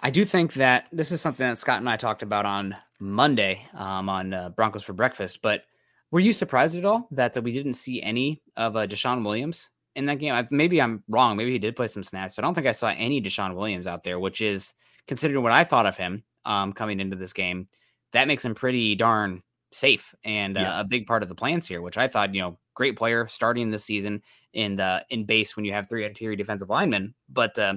I 0.00 0.10
do 0.10 0.24
think 0.24 0.54
that 0.54 0.88
this 0.92 1.12
is 1.12 1.20
something 1.20 1.46
that 1.46 1.58
Scott 1.58 1.78
and 1.78 1.88
I 1.88 1.96
talked 1.96 2.22
about 2.22 2.46
on 2.46 2.74
Monday 3.00 3.66
um, 3.74 4.08
on 4.08 4.34
uh, 4.34 4.48
Broncos 4.50 4.82
for 4.82 4.92
Breakfast. 4.92 5.40
But 5.42 5.62
were 6.10 6.20
you 6.20 6.32
surprised 6.32 6.76
at 6.76 6.84
all 6.84 7.08
that, 7.12 7.32
that 7.34 7.42
we 7.42 7.52
didn't 7.52 7.74
see 7.74 8.02
any 8.02 8.42
of 8.56 8.76
uh, 8.76 8.86
DeShawn 8.86 9.24
Williams 9.24 9.70
in 9.94 10.06
that 10.06 10.18
game? 10.18 10.32
I, 10.32 10.46
maybe 10.50 10.80
I'm 10.80 11.02
wrong. 11.08 11.36
Maybe 11.36 11.52
he 11.52 11.58
did 11.58 11.76
play 11.76 11.86
some 11.86 12.02
snaps, 12.02 12.34
but 12.34 12.44
I 12.44 12.46
don't 12.46 12.54
think 12.54 12.66
I 12.66 12.72
saw 12.72 12.88
any 12.88 13.20
DeShawn 13.20 13.54
Williams 13.54 13.86
out 13.86 14.04
there, 14.04 14.18
which 14.18 14.40
is 14.40 14.74
considering 15.06 15.42
what 15.42 15.52
I 15.52 15.64
thought 15.64 15.86
of 15.86 15.96
him 15.96 16.24
um, 16.44 16.72
coming 16.72 17.00
into 17.00 17.16
this 17.16 17.32
game. 17.32 17.68
That 18.12 18.28
makes 18.28 18.44
him 18.44 18.54
pretty 18.54 18.94
darn 18.94 19.42
safe 19.72 20.14
and 20.24 20.56
uh, 20.56 20.60
yeah. 20.60 20.80
a 20.80 20.84
big 20.84 21.06
part 21.06 21.22
of 21.22 21.28
the 21.28 21.34
plans 21.34 21.66
here, 21.66 21.82
which 21.82 21.98
I 21.98 22.08
thought, 22.08 22.34
you 22.34 22.40
know, 22.40 22.58
great 22.74 22.96
player 22.96 23.26
starting 23.26 23.70
this 23.70 23.84
season 23.84 24.22
in 24.52 24.78
uh, 24.78 25.00
in 25.10 25.24
base 25.24 25.56
when 25.56 25.64
you 25.64 25.72
have 25.72 25.88
three 25.88 26.04
interior 26.04 26.36
defensive 26.36 26.70
linemen, 26.70 27.14
but 27.28 27.58
uh, 27.58 27.74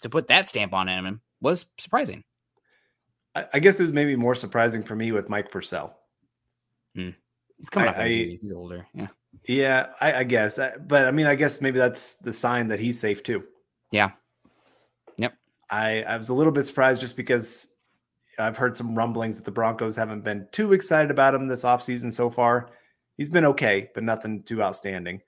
to 0.00 0.10
put 0.10 0.28
that 0.28 0.48
stamp 0.48 0.72
on 0.72 0.88
him 0.88 1.20
was 1.40 1.66
surprising. 1.78 2.24
I, 3.34 3.46
I 3.54 3.58
guess 3.58 3.78
it 3.80 3.84
was 3.84 3.92
maybe 3.92 4.16
more 4.16 4.34
surprising 4.34 4.82
for 4.82 4.96
me 4.96 5.12
with 5.12 5.28
Mike 5.28 5.50
Purcell. 5.50 5.96
Hmm. 6.94 7.10
He's 7.56 7.68
coming 7.68 7.88
I, 7.88 7.92
up. 7.92 7.98
I, 7.98 8.08
he's 8.08 8.52
older. 8.52 8.86
Yeah. 8.94 9.08
Yeah, 9.46 9.86
I, 10.00 10.12
I 10.14 10.24
guess. 10.24 10.58
But 10.86 11.06
I 11.06 11.10
mean, 11.10 11.26
I 11.26 11.34
guess 11.34 11.60
maybe 11.60 11.78
that's 11.78 12.14
the 12.14 12.32
sign 12.32 12.68
that 12.68 12.80
he's 12.80 12.98
safe 12.98 13.22
too. 13.22 13.44
Yeah. 13.92 14.10
Yep. 15.18 15.34
I 15.70 16.02
I 16.02 16.16
was 16.16 16.30
a 16.30 16.34
little 16.34 16.52
bit 16.52 16.66
surprised 16.66 17.00
just 17.00 17.16
because 17.16 17.68
I've 18.38 18.56
heard 18.56 18.76
some 18.76 18.94
rumblings 18.94 19.36
that 19.36 19.44
the 19.44 19.50
Broncos 19.50 19.96
haven't 19.96 20.24
been 20.24 20.48
too 20.52 20.72
excited 20.72 21.10
about 21.10 21.34
him 21.34 21.46
this 21.46 21.64
offseason 21.64 22.12
so 22.12 22.28
far. 22.28 22.70
He's 23.16 23.30
been 23.30 23.44
okay, 23.44 23.90
but 23.94 24.02
nothing 24.02 24.42
too 24.42 24.62
outstanding. 24.62 25.20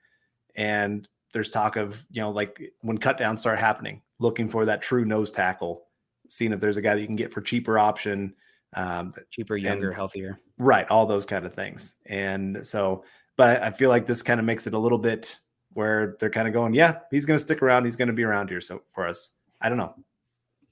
And 0.55 1.07
there's 1.33 1.49
talk 1.49 1.75
of, 1.75 2.05
you 2.09 2.21
know, 2.21 2.31
like 2.31 2.61
when 2.81 2.97
cutdowns 2.97 3.39
start 3.39 3.59
happening, 3.59 4.01
looking 4.19 4.47
for 4.47 4.65
that 4.65 4.81
true 4.81 5.03
nose 5.03 5.31
tackle, 5.31 5.83
seeing 6.29 6.53
if 6.53 6.61
there's 6.61 6.77
a 6.77 6.81
guy 6.81 6.95
that 6.95 7.01
you 7.01 7.07
can 7.07 7.17
get 7.17 7.33
for 7.33 7.41
cheaper 7.41 7.77
option. 7.77 8.33
Um, 8.75 9.13
cheaper, 9.29 9.55
younger, 9.55 9.89
and, 9.89 9.95
healthier. 9.95 10.39
Right. 10.57 10.87
All 10.89 11.05
those 11.05 11.27
kind 11.27 11.45
of 11.45 11.53
things. 11.53 11.93
And 12.07 12.65
so, 12.65 13.03
but 13.35 13.61
I, 13.61 13.67
I 13.67 13.71
feel 13.71 13.89
like 13.89 14.07
this 14.07 14.23
kind 14.23 14.39
of 14.39 14.47
makes 14.47 14.65
it 14.65 14.73
a 14.73 14.79
little 14.79 14.97
bit 14.97 15.37
where 15.73 16.17
they're 16.19 16.31
kind 16.31 16.47
of 16.47 16.55
going, 16.55 16.73
yeah, 16.73 16.97
he's 17.11 17.25
going 17.25 17.37
to 17.37 17.43
stick 17.43 17.61
around. 17.61 17.85
He's 17.85 17.95
going 17.95 18.07
to 18.07 18.15
be 18.15 18.23
around 18.23 18.49
here. 18.49 18.61
So 18.61 18.81
for 18.89 19.07
us, 19.07 19.33
I 19.61 19.69
don't 19.69 19.77
know. 19.77 19.93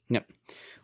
Yep. 0.10 0.26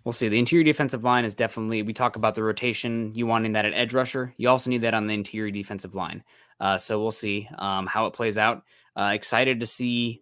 We'll 0.04 0.14
see. 0.14 0.28
The 0.28 0.38
interior 0.38 0.64
defensive 0.64 1.04
line 1.04 1.26
is 1.26 1.34
definitely, 1.34 1.82
we 1.82 1.92
talk 1.92 2.18
about 2.18 2.36
the 2.36 2.44
rotation, 2.44 3.12
you 3.16 3.26
wanting 3.26 3.54
that 3.54 3.66
at 3.66 3.74
edge 3.74 3.96
rusher. 3.96 4.32
You 4.38 4.50
also 4.50 4.70
need 4.70 4.84
that 4.84 4.94
on 4.94 5.08
the 5.08 5.16
interior 5.16 5.50
defensive 5.50 5.96
line. 5.96 6.24
Uh, 6.60 6.78
so 6.78 7.02
we'll 7.02 7.12
see 7.12 7.50
um, 7.58 7.88
how 7.88 8.06
it 8.06 8.14
plays 8.14 8.38
out. 8.38 8.64
Uh, 8.98 9.12
excited 9.14 9.60
to 9.60 9.66
see 9.66 10.22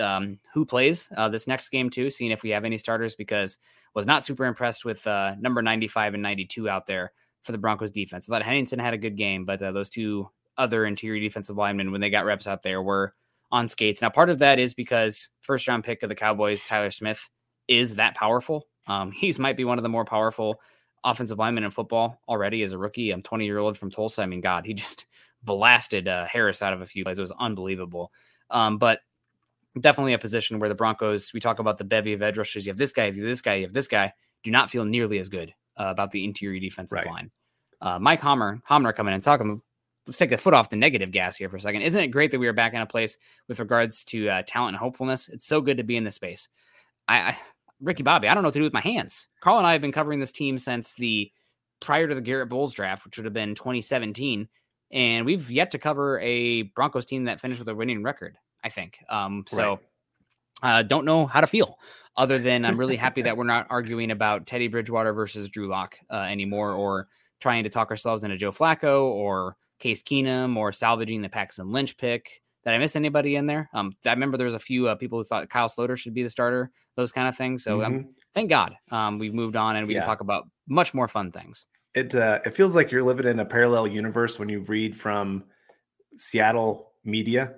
um, 0.00 0.38
who 0.52 0.66
plays 0.66 1.08
uh, 1.16 1.28
this 1.28 1.46
next 1.46 1.68
game 1.68 1.90
too, 1.90 2.10
seeing 2.10 2.32
if 2.32 2.42
we 2.42 2.50
have 2.50 2.64
any 2.64 2.76
starters 2.76 3.14
because 3.14 3.56
was 3.94 4.04
not 4.04 4.24
super 4.24 4.44
impressed 4.44 4.84
with 4.84 5.06
uh, 5.06 5.34
number 5.38 5.62
95 5.62 6.14
and 6.14 6.22
92 6.22 6.68
out 6.68 6.86
there 6.86 7.12
for 7.42 7.52
the 7.52 7.58
Broncos 7.58 7.92
defense. 7.92 8.28
I 8.28 8.32
thought 8.32 8.42
Henningsen 8.42 8.78
had 8.78 8.94
a 8.94 8.98
good 8.98 9.16
game, 9.16 9.44
but 9.44 9.62
uh, 9.62 9.72
those 9.72 9.88
two 9.88 10.28
other 10.58 10.84
interior 10.84 11.20
defensive 11.20 11.56
linemen, 11.56 11.92
when 11.92 12.00
they 12.00 12.10
got 12.10 12.24
reps 12.24 12.46
out 12.46 12.62
there, 12.62 12.82
were 12.82 13.14
on 13.52 13.68
skates. 13.68 14.02
Now, 14.02 14.10
part 14.10 14.28
of 14.28 14.40
that 14.40 14.58
is 14.58 14.74
because 14.74 15.28
first 15.40 15.68
round 15.68 15.84
pick 15.84 16.02
of 16.02 16.08
the 16.08 16.14
Cowboys, 16.14 16.64
Tyler 16.64 16.90
Smith, 16.90 17.30
is 17.68 17.94
that 17.94 18.16
powerful. 18.16 18.66
Um, 18.86 19.12
he's 19.12 19.38
might 19.38 19.56
be 19.56 19.64
one 19.64 19.78
of 19.78 19.82
the 19.82 19.88
more 19.88 20.04
powerful 20.04 20.60
offensive 21.04 21.38
linemen 21.38 21.62
in 21.62 21.70
football 21.70 22.20
already 22.28 22.62
as 22.62 22.72
a 22.72 22.78
rookie. 22.78 23.12
I'm 23.12 23.22
20 23.22 23.44
year 23.44 23.58
old 23.58 23.78
from 23.78 23.90
Tulsa. 23.90 24.22
I 24.22 24.26
mean, 24.26 24.40
God, 24.40 24.66
he 24.66 24.74
just 24.74 25.06
blasted 25.46 26.08
uh, 26.08 26.26
Harris 26.26 26.60
out 26.60 26.74
of 26.74 26.82
a 26.82 26.86
few 26.86 27.04
plays. 27.04 27.18
It 27.18 27.22
was 27.22 27.32
unbelievable. 27.38 28.12
Um, 28.50 28.76
but 28.76 29.00
definitely 29.80 30.12
a 30.12 30.18
position 30.18 30.58
where 30.58 30.68
the 30.68 30.74
Broncos, 30.74 31.32
we 31.32 31.40
talk 31.40 31.58
about 31.58 31.78
the 31.78 31.84
bevy 31.84 32.12
of 32.12 32.22
edge 32.22 32.36
rushers. 32.36 32.66
You 32.66 32.70
have 32.70 32.78
this 32.78 32.92
guy, 32.92 33.06
you 33.06 33.14
have 33.14 33.22
this 33.22 33.42
guy, 33.42 33.54
you 33.54 33.64
have 33.64 33.72
this 33.72 33.88
guy, 33.88 34.12
do 34.42 34.50
not 34.50 34.70
feel 34.70 34.84
nearly 34.84 35.18
as 35.18 35.28
good 35.28 35.54
uh, 35.78 35.86
about 35.86 36.10
the 36.10 36.24
interior 36.24 36.60
defensive 36.60 36.96
right. 36.96 37.06
line. 37.06 37.30
Uh, 37.80 37.98
Mike 37.98 38.20
Homer, 38.20 38.60
Hamner 38.64 38.92
coming 38.92 39.12
in 39.12 39.16
and 39.16 39.22
talking. 39.22 39.60
Let's 40.06 40.18
take 40.18 40.30
the 40.30 40.38
foot 40.38 40.54
off 40.54 40.70
the 40.70 40.76
negative 40.76 41.10
gas 41.10 41.36
here 41.36 41.48
for 41.48 41.56
a 41.56 41.60
second. 41.60 41.82
Isn't 41.82 42.00
it 42.00 42.08
great 42.08 42.30
that 42.30 42.38
we 42.38 42.46
are 42.46 42.52
back 42.52 42.74
in 42.74 42.80
a 42.80 42.86
place 42.86 43.16
with 43.48 43.58
regards 43.58 44.04
to 44.04 44.28
uh, 44.28 44.42
talent 44.46 44.74
and 44.74 44.78
hopefulness? 44.78 45.28
It's 45.28 45.46
so 45.46 45.60
good 45.60 45.78
to 45.78 45.82
be 45.82 45.96
in 45.96 46.04
this 46.04 46.14
space. 46.14 46.48
I, 47.08 47.18
I 47.18 47.38
Ricky 47.80 48.02
Bobby, 48.02 48.28
I 48.28 48.34
don't 48.34 48.42
know 48.42 48.48
what 48.48 48.54
to 48.54 48.60
do 48.60 48.64
with 48.64 48.72
my 48.72 48.80
hands. 48.80 49.26
Carl 49.40 49.58
and 49.58 49.66
I 49.66 49.72
have 49.72 49.82
been 49.82 49.92
covering 49.92 50.20
this 50.20 50.32
team 50.32 50.58
since 50.58 50.94
the 50.94 51.30
prior 51.80 52.08
to 52.08 52.14
the 52.14 52.20
Garrett 52.20 52.48
Bolles 52.48 52.72
draft, 52.72 53.04
which 53.04 53.18
would 53.18 53.26
have 53.26 53.34
been 53.34 53.54
2017. 53.54 54.48
And 54.90 55.26
we've 55.26 55.50
yet 55.50 55.72
to 55.72 55.78
cover 55.78 56.20
a 56.20 56.62
Broncos 56.62 57.04
team 57.04 57.24
that 57.24 57.40
finished 57.40 57.58
with 57.58 57.68
a 57.68 57.74
winning 57.74 58.02
record, 58.02 58.36
I 58.62 58.68
think. 58.68 58.98
Um, 59.08 59.44
so 59.48 59.80
right. 60.62 60.78
uh, 60.78 60.82
don't 60.82 61.04
know 61.04 61.26
how 61.26 61.40
to 61.40 61.46
feel 61.46 61.78
other 62.16 62.38
than 62.38 62.64
I'm 62.64 62.78
really 62.78 62.96
happy 62.96 63.22
that 63.22 63.36
we're 63.36 63.44
not 63.44 63.66
arguing 63.70 64.10
about 64.10 64.46
Teddy 64.46 64.68
Bridgewater 64.68 65.12
versus 65.12 65.48
Drew 65.48 65.68
Lock 65.68 65.98
uh, 66.10 66.26
anymore 66.28 66.72
or 66.72 67.08
trying 67.40 67.64
to 67.64 67.70
talk 67.70 67.90
ourselves 67.90 68.24
into 68.24 68.36
Joe 68.36 68.50
Flacco 68.50 69.04
or 69.04 69.56
Case 69.78 70.02
Keenum 70.02 70.56
or 70.56 70.72
salvaging 70.72 71.22
the 71.22 71.28
Paxton 71.28 71.70
Lynch 71.70 71.96
pick. 71.96 72.42
Did 72.64 72.72
I 72.72 72.78
miss 72.78 72.96
anybody 72.96 73.36
in 73.36 73.46
there? 73.46 73.68
Um, 73.74 73.92
I 74.04 74.10
remember 74.10 74.36
there 74.36 74.46
was 74.46 74.54
a 74.54 74.60
few 74.60 74.88
uh, 74.88 74.96
people 74.96 75.18
who 75.18 75.24
thought 75.24 75.48
Kyle 75.48 75.68
Sloter 75.68 75.96
should 75.96 76.14
be 76.14 76.22
the 76.22 76.30
starter, 76.30 76.72
those 76.96 77.12
kind 77.12 77.28
of 77.28 77.36
things. 77.36 77.62
So 77.62 77.82
um, 77.82 77.92
mm-hmm. 77.92 78.06
um, 78.06 78.14
thank 78.34 78.50
God 78.50 78.74
um, 78.90 79.18
we've 79.18 79.34
moved 79.34 79.54
on 79.54 79.76
and 79.76 79.86
we 79.86 79.94
yeah. 79.94 80.00
can 80.00 80.08
talk 80.08 80.20
about 80.20 80.48
much 80.66 80.92
more 80.92 81.06
fun 81.06 81.30
things. 81.30 81.66
It 81.96 82.14
uh, 82.14 82.40
it 82.46 82.54
feels 82.54 82.76
like 82.76 82.92
you're 82.92 83.02
living 83.02 83.26
in 83.26 83.40
a 83.40 83.44
parallel 83.44 83.88
universe 83.88 84.38
when 84.38 84.48
you 84.48 84.60
read 84.60 84.94
from 84.94 85.44
Seattle 86.16 86.92
media 87.04 87.54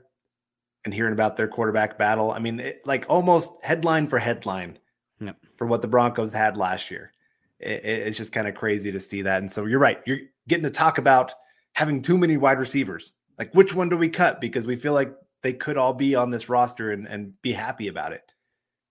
and 0.84 0.94
hearing 0.94 1.12
about 1.12 1.36
their 1.36 1.48
quarterback 1.48 1.98
battle. 1.98 2.32
I 2.32 2.38
mean, 2.38 2.60
it, 2.60 2.80
like 2.86 3.04
almost 3.08 3.52
headline 3.62 4.06
for 4.06 4.18
headline 4.18 4.78
yep. 5.20 5.36
for 5.56 5.66
what 5.66 5.82
the 5.82 5.88
Broncos 5.88 6.32
had 6.32 6.56
last 6.56 6.90
year. 6.90 7.12
It, 7.60 7.84
it's 7.84 8.16
just 8.16 8.32
kind 8.32 8.48
of 8.48 8.54
crazy 8.54 8.90
to 8.92 9.00
see 9.00 9.22
that. 9.22 9.40
And 9.40 9.52
so 9.52 9.66
you're 9.66 9.78
right. 9.78 10.00
You're 10.06 10.20
getting 10.46 10.64
to 10.64 10.70
talk 10.70 10.96
about 10.96 11.34
having 11.74 12.00
too 12.00 12.16
many 12.16 12.36
wide 12.36 12.58
receivers 12.58 13.12
like, 13.38 13.54
which 13.54 13.72
one 13.72 13.88
do 13.88 13.96
we 13.96 14.08
cut? 14.08 14.40
Because 14.40 14.66
we 14.66 14.76
feel 14.76 14.92
like 14.92 15.14
they 15.42 15.52
could 15.52 15.78
all 15.78 15.94
be 15.94 16.14
on 16.16 16.30
this 16.30 16.48
roster 16.48 16.90
and, 16.90 17.06
and 17.06 17.40
be 17.40 17.52
happy 17.52 17.88
about 17.88 18.12
it. 18.12 18.24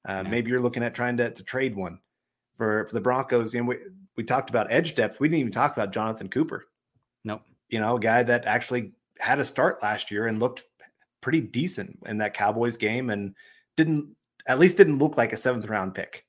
Uh, 0.07 0.21
yeah. 0.23 0.29
Maybe 0.29 0.49
you're 0.49 0.61
looking 0.61 0.83
at 0.83 0.95
trying 0.95 1.17
to, 1.17 1.29
to 1.31 1.43
trade 1.43 1.75
one 1.75 1.99
for, 2.57 2.87
for 2.87 2.93
the 2.93 3.01
Broncos. 3.01 3.53
And 3.53 3.67
we, 3.67 3.77
we 4.17 4.23
talked 4.23 4.49
about 4.49 4.71
edge 4.71 4.95
depth. 4.95 5.19
We 5.19 5.29
didn't 5.29 5.39
even 5.39 5.51
talk 5.51 5.73
about 5.73 5.93
Jonathan 5.93 6.27
Cooper. 6.27 6.65
Nope. 7.23 7.41
You 7.69 7.79
know, 7.79 7.95
a 7.95 7.99
guy 7.99 8.23
that 8.23 8.45
actually 8.45 8.93
had 9.19 9.39
a 9.39 9.45
start 9.45 9.81
last 9.81 10.11
year 10.11 10.27
and 10.27 10.39
looked 10.39 10.63
pretty 11.21 11.41
decent 11.41 11.99
in 12.05 12.17
that 12.17 12.33
Cowboys 12.33 12.77
game 12.77 13.09
and 13.09 13.35
didn't, 13.75 14.15
at 14.47 14.59
least 14.59 14.77
didn't 14.77 14.99
look 14.99 15.17
like 15.17 15.33
a 15.33 15.37
seventh 15.37 15.67
round 15.67 15.93
pick, 15.93 16.25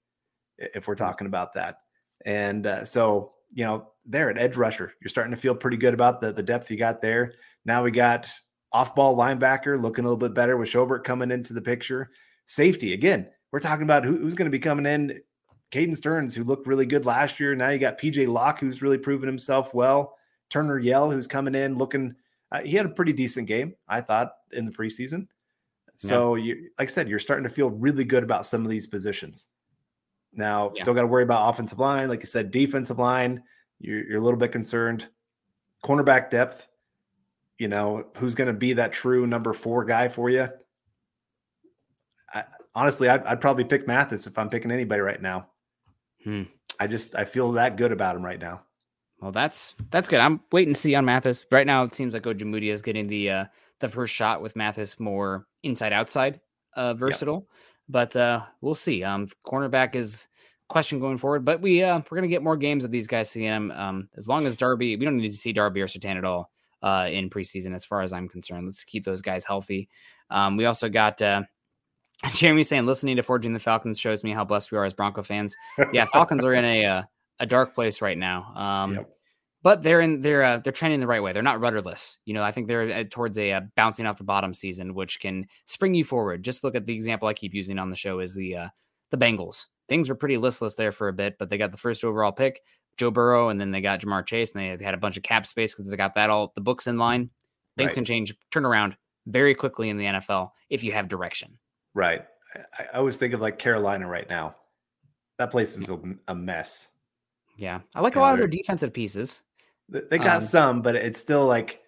if 0.58 0.86
we're 0.86 0.94
talking 0.94 1.26
about 1.26 1.54
that. 1.54 1.78
And 2.24 2.66
uh, 2.66 2.84
so, 2.84 3.32
you 3.52 3.64
know, 3.64 3.92
there 4.04 4.30
at 4.30 4.38
edge 4.38 4.56
rusher, 4.56 4.92
you're 5.00 5.08
starting 5.08 5.34
to 5.34 5.40
feel 5.40 5.54
pretty 5.54 5.76
good 5.76 5.94
about 5.94 6.20
the, 6.20 6.32
the 6.32 6.42
depth 6.42 6.70
you 6.70 6.76
got 6.76 7.00
there. 7.00 7.32
Now 7.64 7.82
we 7.82 7.90
got 7.90 8.30
off 8.72 8.94
ball 8.94 9.16
linebacker 9.16 9.80
looking 9.80 10.04
a 10.04 10.08
little 10.08 10.18
bit 10.18 10.34
better 10.34 10.56
with 10.56 10.68
Schobert 10.68 11.04
coming 11.04 11.30
into 11.30 11.52
the 11.52 11.62
picture. 11.62 12.10
Safety, 12.46 12.92
again, 12.92 13.28
we're 13.52 13.60
talking 13.60 13.84
about 13.84 14.04
who, 14.04 14.16
who's 14.18 14.34
going 14.34 14.50
to 14.50 14.50
be 14.50 14.58
coming 14.58 14.86
in. 14.86 15.20
Caden 15.70 15.96
Sterns, 15.96 16.34
who 16.34 16.44
looked 16.44 16.66
really 16.66 16.86
good 16.86 17.06
last 17.06 17.38
year. 17.38 17.54
Now 17.54 17.70
you 17.70 17.78
got 17.78 17.98
PJ 17.98 18.26
Locke, 18.26 18.60
who's 18.60 18.82
really 18.82 18.98
proven 18.98 19.26
himself 19.28 19.74
well. 19.74 20.16
Turner 20.50 20.78
Yell, 20.78 21.10
who's 21.10 21.26
coming 21.26 21.54
in 21.54 21.76
looking, 21.76 22.14
uh, 22.50 22.60
he 22.60 22.76
had 22.76 22.86
a 22.86 22.90
pretty 22.90 23.12
decent 23.12 23.46
game, 23.46 23.74
I 23.86 24.00
thought, 24.00 24.32
in 24.52 24.64
the 24.64 24.72
preseason. 24.72 25.28
So, 25.96 26.36
yeah. 26.36 26.54
you, 26.54 26.70
like 26.78 26.88
I 26.88 26.90
said, 26.90 27.08
you're 27.08 27.18
starting 27.18 27.44
to 27.44 27.50
feel 27.50 27.70
really 27.70 28.04
good 28.04 28.22
about 28.22 28.46
some 28.46 28.64
of 28.64 28.70
these 28.70 28.86
positions. 28.86 29.48
Now, 30.32 30.72
yeah. 30.74 30.82
still 30.82 30.94
got 30.94 31.02
to 31.02 31.08
worry 31.08 31.24
about 31.24 31.48
offensive 31.48 31.78
line. 31.78 32.08
Like 32.08 32.20
I 32.20 32.24
said, 32.24 32.50
defensive 32.50 32.98
line, 32.98 33.42
you're, 33.80 34.06
you're 34.06 34.18
a 34.18 34.22
little 34.22 34.38
bit 34.38 34.52
concerned. 34.52 35.08
Cornerback 35.84 36.30
depth, 36.30 36.68
you 37.58 37.68
know, 37.68 38.06
who's 38.16 38.34
going 38.34 38.46
to 38.46 38.54
be 38.54 38.72
that 38.74 38.92
true 38.92 39.26
number 39.26 39.52
four 39.52 39.84
guy 39.84 40.08
for 40.08 40.30
you? 40.30 40.48
I, 42.32 42.44
honestly, 42.74 43.08
I'd, 43.08 43.24
I'd, 43.24 43.40
probably 43.40 43.64
pick 43.64 43.86
Mathis 43.86 44.26
if 44.26 44.38
I'm 44.38 44.48
picking 44.48 44.70
anybody 44.70 45.00
right 45.00 45.20
now. 45.20 45.48
Hmm. 46.28 46.42
I 46.78 46.86
just 46.86 47.14
I 47.16 47.24
feel 47.24 47.52
that 47.52 47.78
good 47.78 47.90
about 47.90 48.14
him 48.14 48.22
right 48.22 48.38
now. 48.38 48.60
Well, 49.22 49.32
that's 49.32 49.74
that's 49.90 50.08
good. 50.08 50.20
I'm 50.20 50.40
waiting 50.52 50.74
to 50.74 50.78
see 50.78 50.94
on 50.94 51.06
Mathis. 51.06 51.46
Right 51.50 51.66
now, 51.66 51.84
it 51.84 51.94
seems 51.94 52.12
like 52.12 52.24
Ojemudia 52.24 52.70
is 52.70 52.82
getting 52.82 53.06
the 53.06 53.30
uh, 53.30 53.44
the 53.80 53.88
first 53.88 54.14
shot 54.14 54.42
with 54.42 54.54
Mathis 54.54 55.00
more 55.00 55.46
inside 55.62 55.94
outside 55.94 56.38
uh, 56.76 56.92
versatile, 56.92 57.46
yep. 57.50 57.58
but 57.88 58.16
uh, 58.16 58.44
we'll 58.60 58.74
see. 58.74 59.02
Um, 59.02 59.26
cornerback 59.46 59.94
is 59.94 60.28
question 60.68 61.00
going 61.00 61.16
forward, 61.16 61.46
but 61.46 61.62
we 61.62 61.82
uh, 61.82 62.02
we're 62.10 62.18
gonna 62.18 62.28
get 62.28 62.42
more 62.42 62.58
games 62.58 62.84
of 62.84 62.90
these 62.90 63.06
guys 63.06 63.30
seeing 63.30 63.48
them. 63.48 63.70
Um, 63.70 64.10
as 64.18 64.28
long 64.28 64.46
as 64.46 64.54
Darby, 64.54 64.96
we 64.96 65.06
don't 65.06 65.16
need 65.16 65.32
to 65.32 65.38
see 65.38 65.54
Darby 65.54 65.80
or 65.80 65.86
Surtain 65.86 66.18
at 66.18 66.26
all 66.26 66.50
uh, 66.82 67.08
in 67.10 67.30
preseason, 67.30 67.74
as 67.74 67.86
far 67.86 68.02
as 68.02 68.12
I'm 68.12 68.28
concerned. 68.28 68.66
Let's 68.66 68.84
keep 68.84 69.06
those 69.06 69.22
guys 69.22 69.46
healthy. 69.46 69.88
Um, 70.28 70.58
we 70.58 70.66
also 70.66 70.90
got 70.90 71.22
uh, 71.22 71.44
Jeremy 72.34 72.64
saying, 72.64 72.86
listening 72.86 73.16
to 73.16 73.22
Forging 73.22 73.52
the 73.52 73.60
Falcons 73.60 73.98
shows 73.98 74.24
me 74.24 74.32
how 74.32 74.44
blessed 74.44 74.72
we 74.72 74.78
are 74.78 74.84
as 74.84 74.94
Bronco 74.94 75.22
fans. 75.22 75.56
Yeah, 75.92 76.06
Falcons 76.12 76.44
are 76.44 76.54
in 76.54 76.64
a 76.64 76.84
uh, 76.84 77.02
a 77.38 77.46
dark 77.46 77.74
place 77.74 78.02
right 78.02 78.18
now. 78.18 78.52
Um, 78.54 78.94
yep. 78.94 79.10
But 79.62 79.82
they're 79.82 80.00
in 80.00 80.20
they're 80.20 80.42
uh, 80.42 80.58
they're 80.58 80.72
trending 80.72 81.00
the 81.00 81.06
right 81.06 81.22
way. 81.22 81.32
They're 81.32 81.42
not 81.42 81.60
rudderless. 81.60 82.18
You 82.24 82.34
know, 82.34 82.42
I 82.42 82.50
think 82.50 82.68
they're 82.68 82.92
uh, 82.92 83.04
towards 83.08 83.38
a 83.38 83.52
uh, 83.52 83.60
bouncing 83.76 84.06
off 84.06 84.18
the 84.18 84.24
bottom 84.24 84.54
season, 84.54 84.94
which 84.94 85.20
can 85.20 85.46
spring 85.66 85.94
you 85.94 86.04
forward. 86.04 86.44
Just 86.44 86.62
look 86.62 86.74
at 86.74 86.86
the 86.86 86.94
example 86.94 87.28
I 87.28 87.34
keep 87.34 87.54
using 87.54 87.78
on 87.78 87.90
the 87.90 87.96
show 87.96 88.20
is 88.20 88.34
the 88.34 88.56
uh, 88.56 88.68
the 89.10 89.18
Bengals. 89.18 89.66
Things 89.88 90.08
were 90.08 90.14
pretty 90.14 90.36
listless 90.36 90.74
there 90.74 90.92
for 90.92 91.08
a 91.08 91.12
bit, 91.12 91.36
but 91.38 91.50
they 91.50 91.58
got 91.58 91.72
the 91.72 91.78
first 91.78 92.04
overall 92.04 92.30
pick, 92.30 92.62
Joe 92.98 93.10
Burrow, 93.10 93.48
and 93.48 93.60
then 93.60 93.70
they 93.70 93.80
got 93.80 94.00
Ja'Marr 94.00 94.26
Chase, 94.26 94.52
and 94.52 94.78
they 94.78 94.84
had 94.84 94.94
a 94.94 94.98
bunch 94.98 95.16
of 95.16 95.22
cap 95.22 95.46
space 95.46 95.74
because 95.74 95.90
they 95.90 95.96
got 95.96 96.14
that 96.14 96.30
all 96.30 96.52
the 96.54 96.60
books 96.60 96.86
in 96.86 96.98
line. 96.98 97.30
Things 97.76 97.88
right. 97.88 97.94
can 97.94 98.04
change, 98.04 98.34
turn 98.50 98.66
around 98.66 98.96
very 99.26 99.54
quickly 99.54 99.88
in 99.88 99.96
the 99.96 100.04
NFL 100.04 100.50
if 100.68 100.84
you 100.84 100.92
have 100.92 101.08
direction. 101.08 101.58
Right. 101.94 102.22
I, 102.54 102.84
I 102.84 102.98
always 102.98 103.16
think 103.16 103.34
of 103.34 103.40
like 103.40 103.58
Carolina 103.58 104.08
right 104.08 104.28
now. 104.28 104.56
That 105.38 105.50
place 105.50 105.76
is 105.76 105.88
a, 105.88 106.00
a 106.26 106.34
mess. 106.34 106.88
Yeah, 107.56 107.80
I 107.94 108.00
like 108.00 108.16
a 108.16 108.20
lot 108.20 108.34
of 108.34 108.38
their 108.38 108.48
defensive 108.48 108.92
pieces. 108.92 109.42
They 109.88 110.18
got 110.18 110.36
um, 110.36 110.42
some, 110.42 110.82
but 110.82 110.94
it's 110.94 111.20
still 111.20 111.46
like 111.46 111.80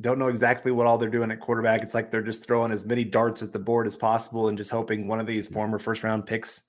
don't 0.00 0.18
know 0.18 0.28
exactly 0.28 0.72
what 0.72 0.86
all 0.86 0.98
they're 0.98 1.08
doing 1.08 1.30
at 1.30 1.40
quarterback. 1.40 1.82
It's 1.82 1.94
like 1.94 2.10
they're 2.10 2.22
just 2.22 2.46
throwing 2.46 2.72
as 2.72 2.84
many 2.84 3.04
darts 3.04 3.42
at 3.42 3.52
the 3.52 3.58
board 3.58 3.86
as 3.86 3.96
possible 3.96 4.48
and 4.48 4.58
just 4.58 4.70
hoping 4.70 5.06
one 5.06 5.20
of 5.20 5.26
these 5.26 5.46
former 5.46 5.78
first 5.78 6.02
round 6.02 6.26
picks 6.26 6.62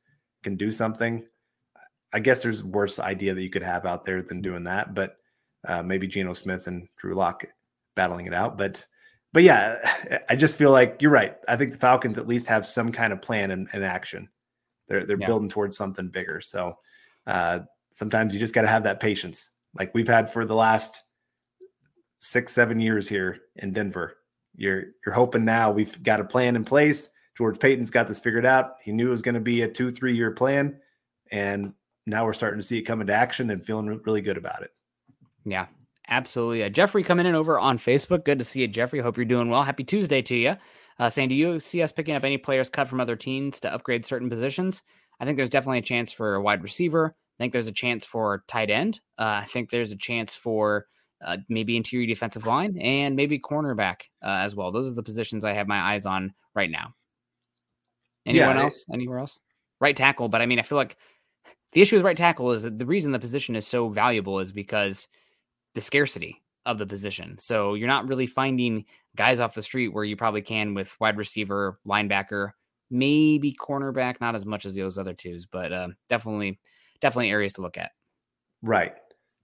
can 0.43 0.55
do 0.55 0.71
something. 0.71 1.25
I 2.13 2.19
guess 2.19 2.43
there's 2.43 2.63
worse 2.63 2.99
idea 2.99 3.33
that 3.33 3.41
you 3.41 3.49
could 3.49 3.63
have 3.63 3.85
out 3.85 4.05
there 4.05 4.21
than 4.21 4.41
doing 4.41 4.63
that, 4.65 4.93
but 4.93 5.17
uh, 5.67 5.81
maybe 5.81 6.07
Geno 6.07 6.33
Smith 6.33 6.67
and 6.67 6.87
Drew 6.97 7.15
Lock 7.15 7.45
battling 7.95 8.27
it 8.27 8.33
out. 8.33 8.57
But 8.57 8.85
but 9.36 9.43
yeah, 9.43 10.21
I 10.29 10.38
just 10.38 10.57
feel 10.57 10.71
like 10.71 11.01
you're 11.01 11.11
right. 11.11 11.36
I 11.49 11.57
think 11.57 11.73
the 11.73 11.77
Falcons 11.77 12.17
at 12.17 12.25
least 12.25 12.47
have 12.47 12.65
some 12.65 12.89
kind 12.93 13.11
of 13.11 13.21
plan 13.21 13.51
and, 13.51 13.67
and 13.73 13.83
action. 13.83 14.29
They're 14.88 15.05
they're 15.05 15.19
yeah. 15.19 15.27
building 15.27 15.49
towards 15.49 15.75
something 15.75 16.07
bigger. 16.07 16.39
So 16.39 16.77
uh, 17.27 17.59
sometimes 17.91 18.33
you 18.33 18.39
just 18.39 18.53
got 18.53 18.61
to 18.61 18.69
have 18.69 18.83
that 18.83 19.01
patience, 19.01 19.49
like 19.77 19.93
we've 19.93 20.07
had 20.07 20.31
for 20.31 20.45
the 20.45 20.55
last 20.55 21.03
six 22.19 22.53
seven 22.53 22.79
years 22.79 23.09
here 23.09 23.39
in 23.57 23.73
Denver. 23.73 24.15
You're 24.55 24.83
you're 25.05 25.15
hoping 25.15 25.43
now 25.43 25.69
we've 25.69 26.01
got 26.01 26.21
a 26.21 26.23
plan 26.25 26.55
in 26.55 26.63
place. 26.63 27.09
George 27.38 27.59
Paton's 27.59 27.91
got 27.91 28.07
this 28.07 28.21
figured 28.21 28.45
out. 28.45 28.75
He 28.81 28.93
knew 28.93 29.09
it 29.09 29.11
was 29.11 29.21
going 29.21 29.36
to 29.36 29.41
be 29.41 29.63
a 29.63 29.67
two 29.67 29.91
three 29.91 30.15
year 30.15 30.31
plan, 30.31 30.79
and 31.29 31.73
now 32.05 32.23
we're 32.23 32.31
starting 32.31 32.61
to 32.61 32.65
see 32.65 32.77
it 32.77 32.83
come 32.83 33.01
into 33.01 33.13
action 33.13 33.49
and 33.49 33.61
feeling 33.61 33.99
really 34.05 34.21
good 34.21 34.38
about 34.38 34.63
it. 34.63 34.71
Yeah, 35.43 35.65
Absolutely. 36.07 36.63
Uh, 36.63 36.69
Jeffrey 36.69 37.03
coming 37.03 37.25
in 37.25 37.35
over 37.35 37.59
on 37.59 37.77
Facebook. 37.77 38.25
Good 38.25 38.39
to 38.39 38.45
see 38.45 38.61
you, 38.61 38.67
Jeffrey. 38.67 38.99
Hope 38.99 39.17
you're 39.17 39.25
doing 39.25 39.49
well. 39.49 39.63
Happy 39.63 39.83
Tuesday 39.83 40.21
to 40.23 40.35
you. 40.35 40.55
Uh, 40.99 41.09
saying, 41.09 41.29
do 41.29 41.35
you 41.35 41.59
see 41.59 41.81
us 41.81 41.91
picking 41.91 42.15
up 42.15 42.23
any 42.23 42.37
players 42.37 42.69
cut 42.69 42.87
from 42.87 43.01
other 43.01 43.15
teams 43.15 43.59
to 43.61 43.73
upgrade 43.73 44.05
certain 44.05 44.29
positions? 44.29 44.83
I 45.19 45.25
think 45.25 45.37
there's 45.37 45.49
definitely 45.49 45.79
a 45.79 45.83
chance 45.83 46.11
for 46.11 46.35
a 46.35 46.41
wide 46.41 46.61
receiver. 46.61 47.15
I 47.17 47.43
think 47.43 47.53
there's 47.53 47.67
a 47.67 47.73
chance 47.73 48.05
for 48.05 48.43
tight 48.47 48.69
end. 48.69 49.01
Uh, 49.17 49.41
I 49.43 49.45
think 49.45 49.69
there's 49.69 49.91
a 49.91 49.97
chance 49.97 50.35
for 50.35 50.85
uh, 51.25 51.37
maybe 51.49 51.75
interior 51.75 52.07
defensive 52.07 52.45
line 52.45 52.77
and 52.79 53.15
maybe 53.15 53.39
cornerback 53.39 54.03
uh, 54.23 54.41
as 54.43 54.55
well. 54.55 54.71
Those 54.71 54.89
are 54.89 54.93
the 54.93 55.03
positions 55.03 55.43
I 55.43 55.53
have 55.53 55.67
my 55.67 55.79
eyes 55.79 56.05
on 56.05 56.33
right 56.53 56.69
now. 56.69 56.93
Anyone 58.25 58.57
yeah, 58.57 58.63
else? 58.63 58.85
Anywhere 58.93 59.19
else? 59.19 59.39
Right 59.79 59.95
tackle. 59.95 60.29
But 60.29 60.41
I 60.41 60.45
mean, 60.45 60.59
I 60.59 60.63
feel 60.63 60.77
like 60.77 60.97
the 61.73 61.81
issue 61.81 61.95
with 61.95 62.05
right 62.05 62.15
tackle 62.15 62.51
is 62.51 62.63
that 62.63 62.77
the 62.77 62.85
reason 62.85 63.11
the 63.11 63.19
position 63.19 63.55
is 63.55 63.65
so 63.65 63.89
valuable 63.89 64.39
is 64.39 64.51
because– 64.51 65.07
the 65.76 65.82
scarcity 65.82 66.41
of 66.65 66.80
the 66.80 66.88
position. 66.88 67.38
So 67.38 67.76
you're 67.76 67.88
not 67.88 68.07
really 68.07 68.26
finding 68.26 68.86
guys 69.15 69.39
off 69.39 69.53
the 69.53 69.61
street 69.61 69.89
where 69.89 70.03
you 70.03 70.15
probably 70.15 70.41
can 70.41 70.73
with 70.73 70.97
wide 70.99 71.17
receiver, 71.17 71.80
linebacker, 71.88 72.51
maybe 72.89 73.53
cornerback, 73.53 74.19
not 74.19 74.36
as 74.36 74.45
much 74.45 74.65
as 74.65 74.76
those 74.76 74.97
other 74.97 75.13
twos, 75.13 75.45
but 75.45 75.71
uh, 75.71 75.89
definitely, 76.09 76.59
definitely 77.01 77.30
areas 77.30 77.53
to 77.53 77.61
look 77.61 77.78
at. 77.78 77.91
Right. 78.63 78.95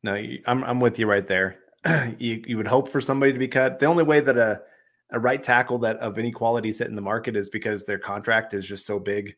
No, 0.04 0.16
I'm 0.48 0.64
I'm 0.64 0.80
with 0.80 0.98
you 0.98 1.06
right 1.06 1.28
there. 1.28 1.60
you 2.18 2.44
you 2.48 2.58
would 2.58 2.68
hope 2.68 2.90
for 2.90 3.02
somebody 3.02 3.34
to 3.34 3.40
be 3.40 3.48
cut. 3.48 3.78
The 3.78 3.86
only 3.86 4.04
way 4.04 4.20
that 4.20 4.38
a 4.38 4.64
a 5.12 5.20
right 5.20 5.44
tackle 5.44 5.78
that 5.80 5.98
of 5.98 6.18
any 6.18 6.32
quality 6.32 6.72
sit 6.72 6.88
in 6.88 6.96
the 6.96 7.02
market 7.02 7.36
is 7.36 7.50
because 7.50 7.86
their 7.86 8.00
contract 8.00 8.54
is 8.54 8.66
just 8.66 8.86
so 8.86 9.00
big. 9.00 9.36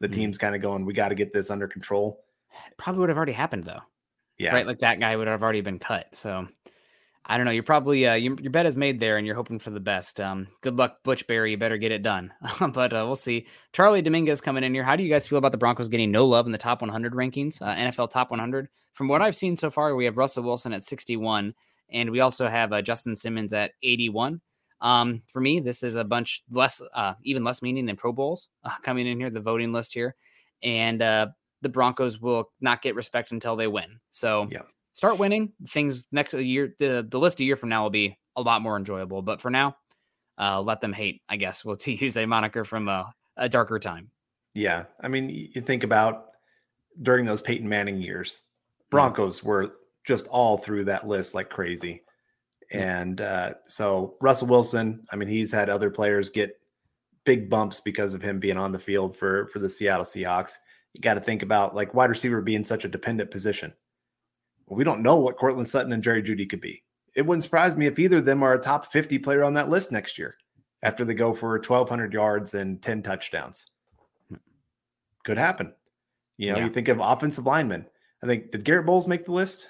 The 0.00 0.08
mm-hmm. 0.08 0.20
team's 0.20 0.38
kind 0.38 0.54
of 0.54 0.62
going, 0.62 0.86
we 0.86 0.94
got 0.94 1.08
to 1.08 1.14
get 1.14 1.32
this 1.32 1.50
under 1.50 1.66
control. 1.66 2.24
Probably 2.78 3.00
would 3.00 3.08
have 3.08 3.18
already 3.18 3.32
happened 3.32 3.64
though. 3.64 3.82
Yeah. 4.40 4.54
Right. 4.54 4.66
Like 4.66 4.78
that 4.78 5.00
guy 5.00 5.16
would 5.16 5.28
have 5.28 5.42
already 5.42 5.60
been 5.60 5.78
cut. 5.78 6.14
So 6.16 6.48
I 7.26 7.36
don't 7.36 7.44
know. 7.44 7.52
You're 7.52 7.62
probably 7.62 8.06
uh, 8.06 8.14
your, 8.14 8.34
your 8.40 8.50
bet 8.50 8.66
is 8.66 8.76
made 8.76 8.98
there, 8.98 9.18
and 9.18 9.26
you're 9.26 9.36
hoping 9.36 9.58
for 9.58 9.70
the 9.70 9.80
best. 9.80 10.18
Um, 10.18 10.48
good 10.62 10.76
luck, 10.76 11.02
Butch 11.04 11.26
Barry. 11.26 11.50
You 11.50 11.58
better 11.58 11.76
get 11.76 11.92
it 11.92 12.02
done. 12.02 12.32
but 12.72 12.92
uh, 12.92 13.04
we'll 13.06 13.16
see. 13.16 13.46
Charlie 13.72 14.02
Dominguez 14.02 14.40
coming 14.40 14.64
in 14.64 14.72
here. 14.72 14.82
How 14.82 14.96
do 14.96 15.02
you 15.02 15.10
guys 15.10 15.28
feel 15.28 15.38
about 15.38 15.52
the 15.52 15.58
Broncos 15.58 15.88
getting 15.88 16.10
no 16.10 16.26
love 16.26 16.46
in 16.46 16.52
the 16.52 16.58
top 16.58 16.80
100 16.80 17.12
rankings, 17.12 17.60
uh, 17.60 17.74
NFL 17.74 18.10
top 18.10 18.30
100? 18.30 18.68
From 18.94 19.08
what 19.08 19.22
I've 19.22 19.36
seen 19.36 19.56
so 19.56 19.70
far, 19.70 19.94
we 19.94 20.06
have 20.06 20.16
Russell 20.16 20.42
Wilson 20.42 20.72
at 20.72 20.82
61, 20.82 21.54
and 21.92 22.10
we 22.10 22.20
also 22.20 22.48
have 22.48 22.72
uh, 22.72 22.82
Justin 22.82 23.14
Simmons 23.14 23.52
at 23.52 23.72
81. 23.82 24.40
Um, 24.80 25.22
for 25.28 25.40
me, 25.40 25.60
this 25.60 25.82
is 25.82 25.96
a 25.96 26.04
bunch 26.04 26.42
less, 26.50 26.80
uh, 26.94 27.14
even 27.22 27.44
less 27.44 27.60
meaning 27.60 27.84
than 27.84 27.96
Pro 27.96 28.12
Bowls 28.12 28.48
uh, 28.64 28.70
coming 28.82 29.06
in 29.06 29.20
here. 29.20 29.30
The 29.30 29.40
voting 29.40 29.72
list 29.72 29.92
here, 29.92 30.16
and 30.62 31.02
uh, 31.02 31.26
the 31.62 31.68
Broncos 31.68 32.20
will 32.20 32.50
not 32.60 32.82
get 32.82 32.94
respect 32.94 33.32
until 33.32 33.56
they 33.56 33.66
win. 33.66 34.00
So 34.10 34.48
yeah. 34.50 34.62
start 34.92 35.18
winning. 35.18 35.52
Things 35.68 36.04
next 36.12 36.32
year, 36.34 36.74
the, 36.78 37.06
the 37.08 37.18
list 37.18 37.40
a 37.40 37.44
year 37.44 37.56
from 37.56 37.68
now 37.68 37.82
will 37.82 37.90
be 37.90 38.18
a 38.36 38.42
lot 38.42 38.62
more 38.62 38.76
enjoyable. 38.76 39.22
But 39.22 39.40
for 39.40 39.50
now, 39.50 39.76
uh, 40.38 40.60
let 40.62 40.80
them 40.80 40.92
hate, 40.92 41.22
I 41.28 41.36
guess. 41.36 41.64
We'll 41.64 41.78
use 41.84 42.16
a 42.16 42.26
moniker 42.26 42.64
from 42.64 42.88
a, 42.88 43.12
a 43.36 43.48
darker 43.48 43.78
time. 43.78 44.10
Yeah. 44.54 44.84
I 45.00 45.08
mean, 45.08 45.28
you 45.28 45.60
think 45.60 45.84
about 45.84 46.30
during 47.02 47.24
those 47.24 47.42
Peyton 47.42 47.68
Manning 47.68 48.00
years, 48.00 48.42
Broncos 48.90 49.44
were 49.44 49.74
just 50.04 50.26
all 50.28 50.58
through 50.58 50.84
that 50.84 51.06
list 51.06 51.34
like 51.34 51.50
crazy. 51.50 52.02
And 52.72 53.20
uh, 53.20 53.54
so 53.66 54.16
Russell 54.20 54.48
Wilson, 54.48 55.04
I 55.12 55.16
mean, 55.16 55.28
he's 55.28 55.52
had 55.52 55.68
other 55.68 55.90
players 55.90 56.30
get 56.30 56.60
big 57.24 57.50
bumps 57.50 57.80
because 57.80 58.14
of 58.14 58.22
him 58.22 58.40
being 58.40 58.56
on 58.56 58.72
the 58.72 58.78
field 58.78 59.16
for 59.16 59.48
for 59.48 59.58
the 59.58 59.68
Seattle 59.68 60.04
Seahawks 60.04 60.56
you 60.94 61.00
got 61.00 61.14
to 61.14 61.20
think 61.20 61.42
about 61.42 61.74
like 61.74 61.94
wide 61.94 62.10
receiver 62.10 62.42
being 62.42 62.64
such 62.64 62.84
a 62.84 62.88
dependent 62.88 63.30
position. 63.30 63.72
We 64.68 64.84
don't 64.84 65.02
know 65.02 65.16
what 65.16 65.36
Courtland 65.36 65.68
Sutton 65.68 65.92
and 65.92 66.02
Jerry 66.02 66.22
Jeudy 66.22 66.48
could 66.48 66.60
be. 66.60 66.82
It 67.16 67.26
wouldn't 67.26 67.44
surprise 67.44 67.76
me 67.76 67.86
if 67.86 67.98
either 67.98 68.18
of 68.18 68.24
them 68.24 68.42
are 68.42 68.54
a 68.54 68.60
top 68.60 68.86
50 68.86 69.18
player 69.18 69.42
on 69.42 69.54
that 69.54 69.68
list 69.68 69.90
next 69.90 70.16
year 70.16 70.36
after 70.82 71.04
they 71.04 71.14
go 71.14 71.34
for 71.34 71.50
1,200 71.50 72.12
yards 72.12 72.54
and 72.54 72.80
10 72.80 73.02
touchdowns. 73.02 73.70
Could 75.24 75.38
happen. 75.38 75.74
You 76.38 76.52
know, 76.52 76.58
yeah. 76.58 76.64
you 76.64 76.70
think 76.70 76.88
of 76.88 77.00
offensive 77.00 77.46
linemen. 77.46 77.84
I 78.22 78.26
think, 78.26 78.52
did 78.52 78.64
Garrett 78.64 78.86
Bolles 78.86 79.06
make 79.06 79.24
the 79.24 79.32
list? 79.32 79.68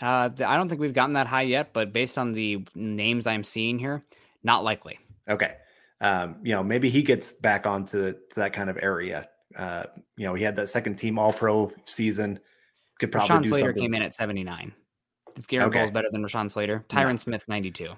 Uh, 0.00 0.28
I 0.44 0.56
don't 0.56 0.68
think 0.68 0.80
we've 0.80 0.92
gotten 0.92 1.14
that 1.14 1.26
high 1.26 1.42
yet, 1.42 1.72
but 1.72 1.92
based 1.92 2.18
on 2.18 2.32
the 2.32 2.66
names 2.74 3.26
I'm 3.26 3.44
seeing 3.44 3.78
here, 3.78 4.02
not 4.42 4.64
likely. 4.64 4.98
Okay. 5.28 5.54
Um, 6.00 6.36
you 6.42 6.52
know, 6.52 6.64
maybe 6.64 6.90
he 6.90 7.02
gets 7.02 7.32
back 7.32 7.66
onto 7.66 8.14
that 8.34 8.52
kind 8.52 8.68
of 8.68 8.78
area. 8.82 9.28
Uh, 9.56 9.84
you 10.16 10.26
know, 10.26 10.34
he 10.34 10.44
had 10.44 10.56
that 10.56 10.68
second 10.68 10.96
team 10.96 11.18
All 11.18 11.32
Pro 11.32 11.72
season. 11.84 12.38
Could 12.98 13.12
probably 13.12 13.28
Rashawn 13.28 13.42
do 13.42 13.48
Slater 13.50 13.66
something. 13.66 13.82
came 13.82 13.94
in 13.94 14.02
at 14.02 14.14
79. 14.14 14.72
Is 15.36 15.46
Garrett 15.46 15.68
okay. 15.68 15.78
Bolles 15.80 15.90
better 15.90 16.08
than 16.10 16.22
Rashawn 16.22 16.50
Slater? 16.50 16.84
Tyron 16.88 17.10
no. 17.10 17.16
Smith 17.16 17.44
92. 17.48 17.90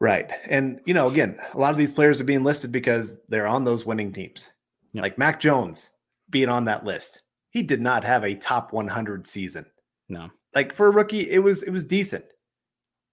Right, 0.00 0.32
and 0.50 0.80
you 0.84 0.94
know, 0.94 1.08
again, 1.08 1.38
a 1.54 1.58
lot 1.58 1.70
of 1.70 1.78
these 1.78 1.92
players 1.92 2.20
are 2.20 2.24
being 2.24 2.42
listed 2.42 2.72
because 2.72 3.18
they're 3.28 3.46
on 3.46 3.64
those 3.64 3.86
winning 3.86 4.12
teams. 4.12 4.50
Yep. 4.94 5.02
Like 5.02 5.18
Mac 5.18 5.38
Jones 5.38 5.90
being 6.28 6.48
on 6.48 6.64
that 6.64 6.84
list, 6.84 7.22
he 7.50 7.62
did 7.62 7.80
not 7.80 8.02
have 8.02 8.24
a 8.24 8.34
top 8.34 8.72
100 8.72 9.26
season. 9.28 9.64
No, 10.08 10.30
like 10.56 10.74
for 10.74 10.88
a 10.88 10.90
rookie, 10.90 11.30
it 11.30 11.38
was 11.38 11.62
it 11.62 11.70
was 11.70 11.84
decent, 11.84 12.24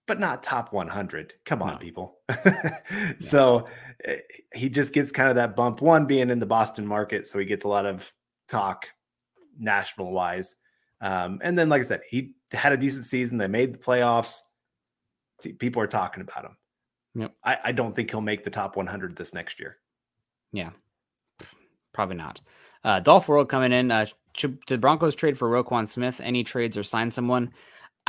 but 0.10 0.20
not 0.20 0.44
top 0.44 0.74
100. 0.74 1.34
Come 1.46 1.62
on, 1.62 1.74
no. 1.74 1.78
people. 1.78 2.18
so 3.20 3.66
Eh, 4.06 4.18
he 4.54 4.70
just 4.70 4.94
gets 4.94 5.12
kind 5.12 5.30
of 5.30 5.36
that 5.36 5.56
bump. 5.56 5.82
One 5.82 6.06
being 6.06 6.30
in 6.30 6.40
the 6.40 6.46
Boston 6.46 6.86
market, 6.86 7.28
so 7.28 7.40
he 7.40 7.46
gets 7.46 7.66
a 7.66 7.68
lot 7.68 7.86
of 7.86 8.12
talk 8.48 8.88
national 9.58 10.12
wise. 10.12 10.56
Um, 11.02 11.40
and 11.44 11.58
then, 11.58 11.70
like 11.70 11.82
I 11.82 11.84
said, 11.84 12.02
he 12.08 12.34
had 12.52 12.74
a 12.74 12.78
decent 12.78 13.06
season. 13.06 13.38
They 13.38 13.48
made 13.48 13.74
the 13.74 13.80
playoffs. 13.80 14.42
People 15.60 15.82
are 15.82 15.88
talking 15.88 16.22
about 16.22 16.46
him. 16.46 16.58
Yep. 17.16 17.36
I, 17.44 17.58
I 17.66 17.72
don't 17.72 17.96
think 17.96 18.12
he'll 18.12 18.22
make 18.22 18.44
the 18.44 18.50
top 18.50 18.76
100 18.76 19.16
this 19.16 19.34
next 19.34 19.60
year. 19.60 19.78
Yeah, 20.52 20.72
probably 21.94 22.16
not. 22.16 22.42
Uh, 22.84 23.00
Dolph 23.00 23.28
World 23.28 23.50
coming 23.50 23.72
in. 23.72 23.92
Uh, 23.92 24.06
should 24.36 24.60
the 24.68 24.78
Broncos 24.78 25.16
trade 25.16 25.38
for 25.38 25.50
Roquan 25.50 25.88
Smith? 25.88 26.22
Any 26.24 26.44
trades 26.44 26.78
or 26.78 26.84
sign 26.84 27.12
someone? 27.12 27.52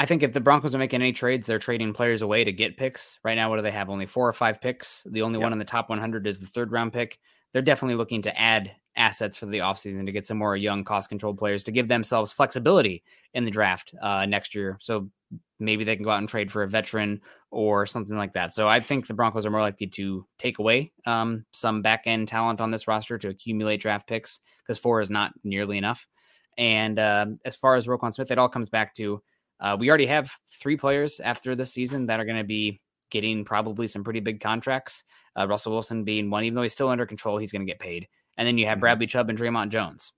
I 0.01 0.07
think 0.07 0.23
if 0.23 0.33
the 0.33 0.41
Broncos 0.41 0.75
are 0.75 0.79
making 0.79 1.03
any 1.03 1.13
trades, 1.13 1.47
they're 1.47 1.59
trading 1.59 1.93
players 1.93 2.23
away 2.23 2.43
to 2.43 2.53
get 2.53 2.79
picks. 2.79 3.19
Right 3.23 3.35
now, 3.35 3.51
what 3.51 3.57
do 3.57 3.63
they 3.63 3.71
have? 3.71 3.91
Only 3.91 4.07
four 4.07 4.27
or 4.27 4.33
five 4.33 4.59
picks. 4.59 5.05
The 5.05 5.21
only 5.21 5.39
yep. 5.39 5.43
one 5.43 5.53
in 5.53 5.59
the 5.59 5.65
top 5.67 5.91
100 5.91 6.27
is 6.27 6.41
the 6.41 6.47
third 6.47 6.73
round 6.73 6.95
pick. 6.95 7.19
They're 7.53 7.61
definitely 7.61 7.97
looking 7.97 8.23
to 8.23 8.41
add 8.41 8.73
assets 8.97 9.37
for 9.37 9.45
the 9.45 9.59
offseason 9.59 10.07
to 10.07 10.13
get 10.13 10.27
some 10.27 10.39
more 10.39 10.57
young, 10.57 10.85
cost 10.85 11.11
controlled 11.11 11.37
players 11.37 11.65
to 11.65 11.71
give 11.71 11.89
themselves 11.89 12.33
flexibility 12.33 13.03
in 13.35 13.45
the 13.45 13.51
draft 13.51 13.95
uh, 14.01 14.25
next 14.25 14.55
year. 14.55 14.79
So 14.81 15.11
maybe 15.59 15.85
they 15.85 15.97
can 15.97 16.05
go 16.05 16.13
out 16.13 16.21
and 16.21 16.29
trade 16.31 16.51
for 16.51 16.63
a 16.63 16.69
veteran 16.69 17.21
or 17.51 17.85
something 17.85 18.17
like 18.17 18.33
that. 18.33 18.55
So 18.55 18.67
I 18.67 18.81
think 18.81 19.07
the 19.07 19.13
Broncos 19.13 19.45
are 19.45 19.51
more 19.51 19.61
likely 19.61 19.89
to 19.89 20.27
take 20.39 20.61
away 20.61 20.93
um, 21.05 21.45
some 21.53 21.83
back 21.83 22.05
end 22.07 22.27
talent 22.27 22.63
on 22.63 22.71
this 22.71 22.89
roster 22.89 23.19
to 23.19 23.29
accumulate 23.29 23.83
draft 23.83 24.09
picks 24.09 24.41
because 24.63 24.79
four 24.79 25.03
is 25.03 25.11
not 25.11 25.35
nearly 25.45 25.77
enough. 25.77 26.09
And 26.57 26.99
uh, 26.99 27.27
as 27.45 27.55
far 27.55 27.75
as 27.75 27.87
Roquan 27.87 28.15
Smith, 28.15 28.31
it 28.31 28.39
all 28.39 28.49
comes 28.49 28.71
back 28.71 28.95
to 28.95 29.21
uh, 29.61 29.77
we 29.79 29.89
already 29.89 30.07
have 30.07 30.33
three 30.61 30.77
players 30.77 31.21
after 31.21 31.55
this 31.55 31.73
season 31.73 32.07
that 32.07 32.21
are 32.21 32.25
going 32.25 32.39
to 32.39 32.45
be 32.45 32.81
getting 33.11 33.45
probably 33.45 33.87
some 33.87 34.05
pretty 34.05 34.21
big 34.21 34.41
contracts. 34.41 35.05
Uh, 35.39 35.47
Russell 35.47 35.73
Wilson 35.73 36.05
being 36.05 36.31
one, 36.31 36.45
even 36.45 36.55
though 36.55 36.63
he's 36.63 36.73
still 36.73 36.89
under 36.89 37.07
control, 37.07 37.39
he's 37.39 37.53
going 37.53 37.67
to 37.67 37.71
get 37.71 37.79
paid. 37.79 38.09
And 38.37 38.47
then 38.47 38.57
you 38.57 38.67
have 38.67 38.77
mm-hmm. 38.77 38.81
Bradley 38.81 39.07
Chubb 39.07 39.29
and 39.29 39.39
Dre'Mont 39.39 39.69
Jones, 39.69 40.13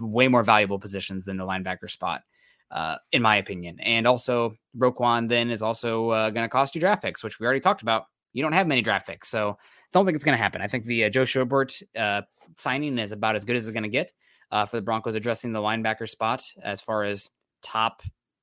way 0.00 0.28
more 0.28 0.42
valuable 0.42 0.78
positions 0.78 1.24
than 1.24 1.36
the 1.36 1.46
linebacker 1.46 1.90
spot, 1.90 2.22
uh, 2.70 2.96
in 3.12 3.22
my 3.22 3.36
opinion. 3.36 3.80
And 3.80 4.06
also, 4.06 4.54
Roquan 4.76 5.28
then 5.28 5.50
is 5.50 5.62
also 5.62 6.10
uh, 6.10 6.30
going 6.30 6.44
to 6.44 6.50
cost 6.50 6.74
you 6.74 6.80
draft 6.80 7.02
picks, 7.02 7.24
which 7.24 7.40
we 7.40 7.46
already 7.46 7.60
talked 7.60 7.82
about. 7.82 8.06
You 8.34 8.42
don't 8.42 8.52
have 8.52 8.66
many 8.66 8.82
draft 8.82 9.06
picks, 9.06 9.28
so 9.28 9.58
don't 9.92 10.06
think 10.06 10.14
it's 10.14 10.24
going 10.24 10.36
to 10.36 10.42
happen. 10.42 10.62
I 10.62 10.66
think 10.66 10.84
the 10.84 11.04
uh, 11.04 11.08
Joe 11.10 11.22
Schobert 11.22 11.82
uh, 11.96 12.22
signing 12.56 12.98
is 12.98 13.12
about 13.12 13.36
as 13.36 13.44
good 13.44 13.56
as 13.56 13.66
it's 13.66 13.72
going 13.72 13.82
to 13.82 13.88
get 13.88 14.10
uh, 14.50 14.64
for 14.64 14.76
the 14.76 14.82
Broncos 14.82 15.14
addressing 15.14 15.52
the 15.52 15.60
linebacker 15.60 16.08
spot 16.08 16.42
as 16.62 16.80
far 16.80 17.04
as 17.04 17.28
top 17.62 18.02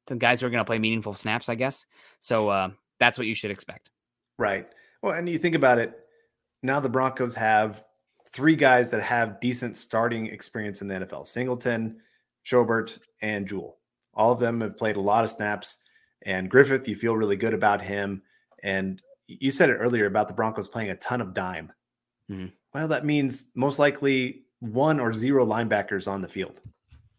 the 0.10 0.16
guys 0.16 0.41
who 0.41 0.47
are 0.47 0.49
going 0.49 0.62
to 0.62 0.66
play 0.66 0.80
meaningful 0.80 1.14
snaps, 1.14 1.49
I 1.49 1.55
guess. 1.55 1.86
So 2.20 2.49
uh, 2.49 2.70
that's 2.99 3.18
what 3.18 3.28
you 3.28 3.34
should 3.34 3.51
expect. 3.51 3.89
Right. 4.38 4.68
Well, 5.01 5.14
and 5.14 5.30
you 5.30 5.38
think 5.38 5.55
about 5.55 5.80
it 5.80 5.99
now, 6.62 6.80
the 6.80 6.89
Broncos 6.89 7.36
have 7.36 7.84
three 8.32 8.55
guys 8.55 8.89
that 8.91 9.01
have 9.01 9.39
decent 9.39 9.78
starting 9.78 10.28
experience 10.28 10.82
in 10.82 10.88
the 10.88 10.95
NFL 10.95 11.26
Singleton, 11.26 12.01
Schobert, 12.45 12.99
and 13.22 13.47
Jewell. 13.47 13.78
All 14.14 14.32
of 14.32 14.39
them 14.39 14.62
have 14.62 14.78
played 14.78 14.97
a 14.97 15.01
lot 15.01 15.24
of 15.24 15.32
snaps. 15.32 15.78
And 16.24 16.49
Griffith, 16.49 16.88
you 16.88 16.95
feel 16.95 17.16
really 17.16 17.38
good 17.38 17.53
about 17.53 17.82
him. 17.82 18.22
And 18.62 19.01
you 19.28 19.51
said 19.51 19.70
it 19.70 19.76
earlier 19.76 20.05
about 20.05 20.28
the 20.28 20.34
Broncos 20.34 20.68
playing 20.68 20.89
a 20.89 20.95
ton 20.95 21.22
of 21.22 21.34
dime. 21.34 21.72
Mm-hmm. 22.30 22.47
Well, 22.74 22.89
that 22.89 23.05
means 23.05 23.51
most 23.55 23.80
likely 23.80 24.43
one 24.60 24.99
or 24.99 25.14
zero 25.14 25.45
linebackers 25.45 26.12
on 26.12 26.22
the 26.22 26.28
field. 26.28 26.60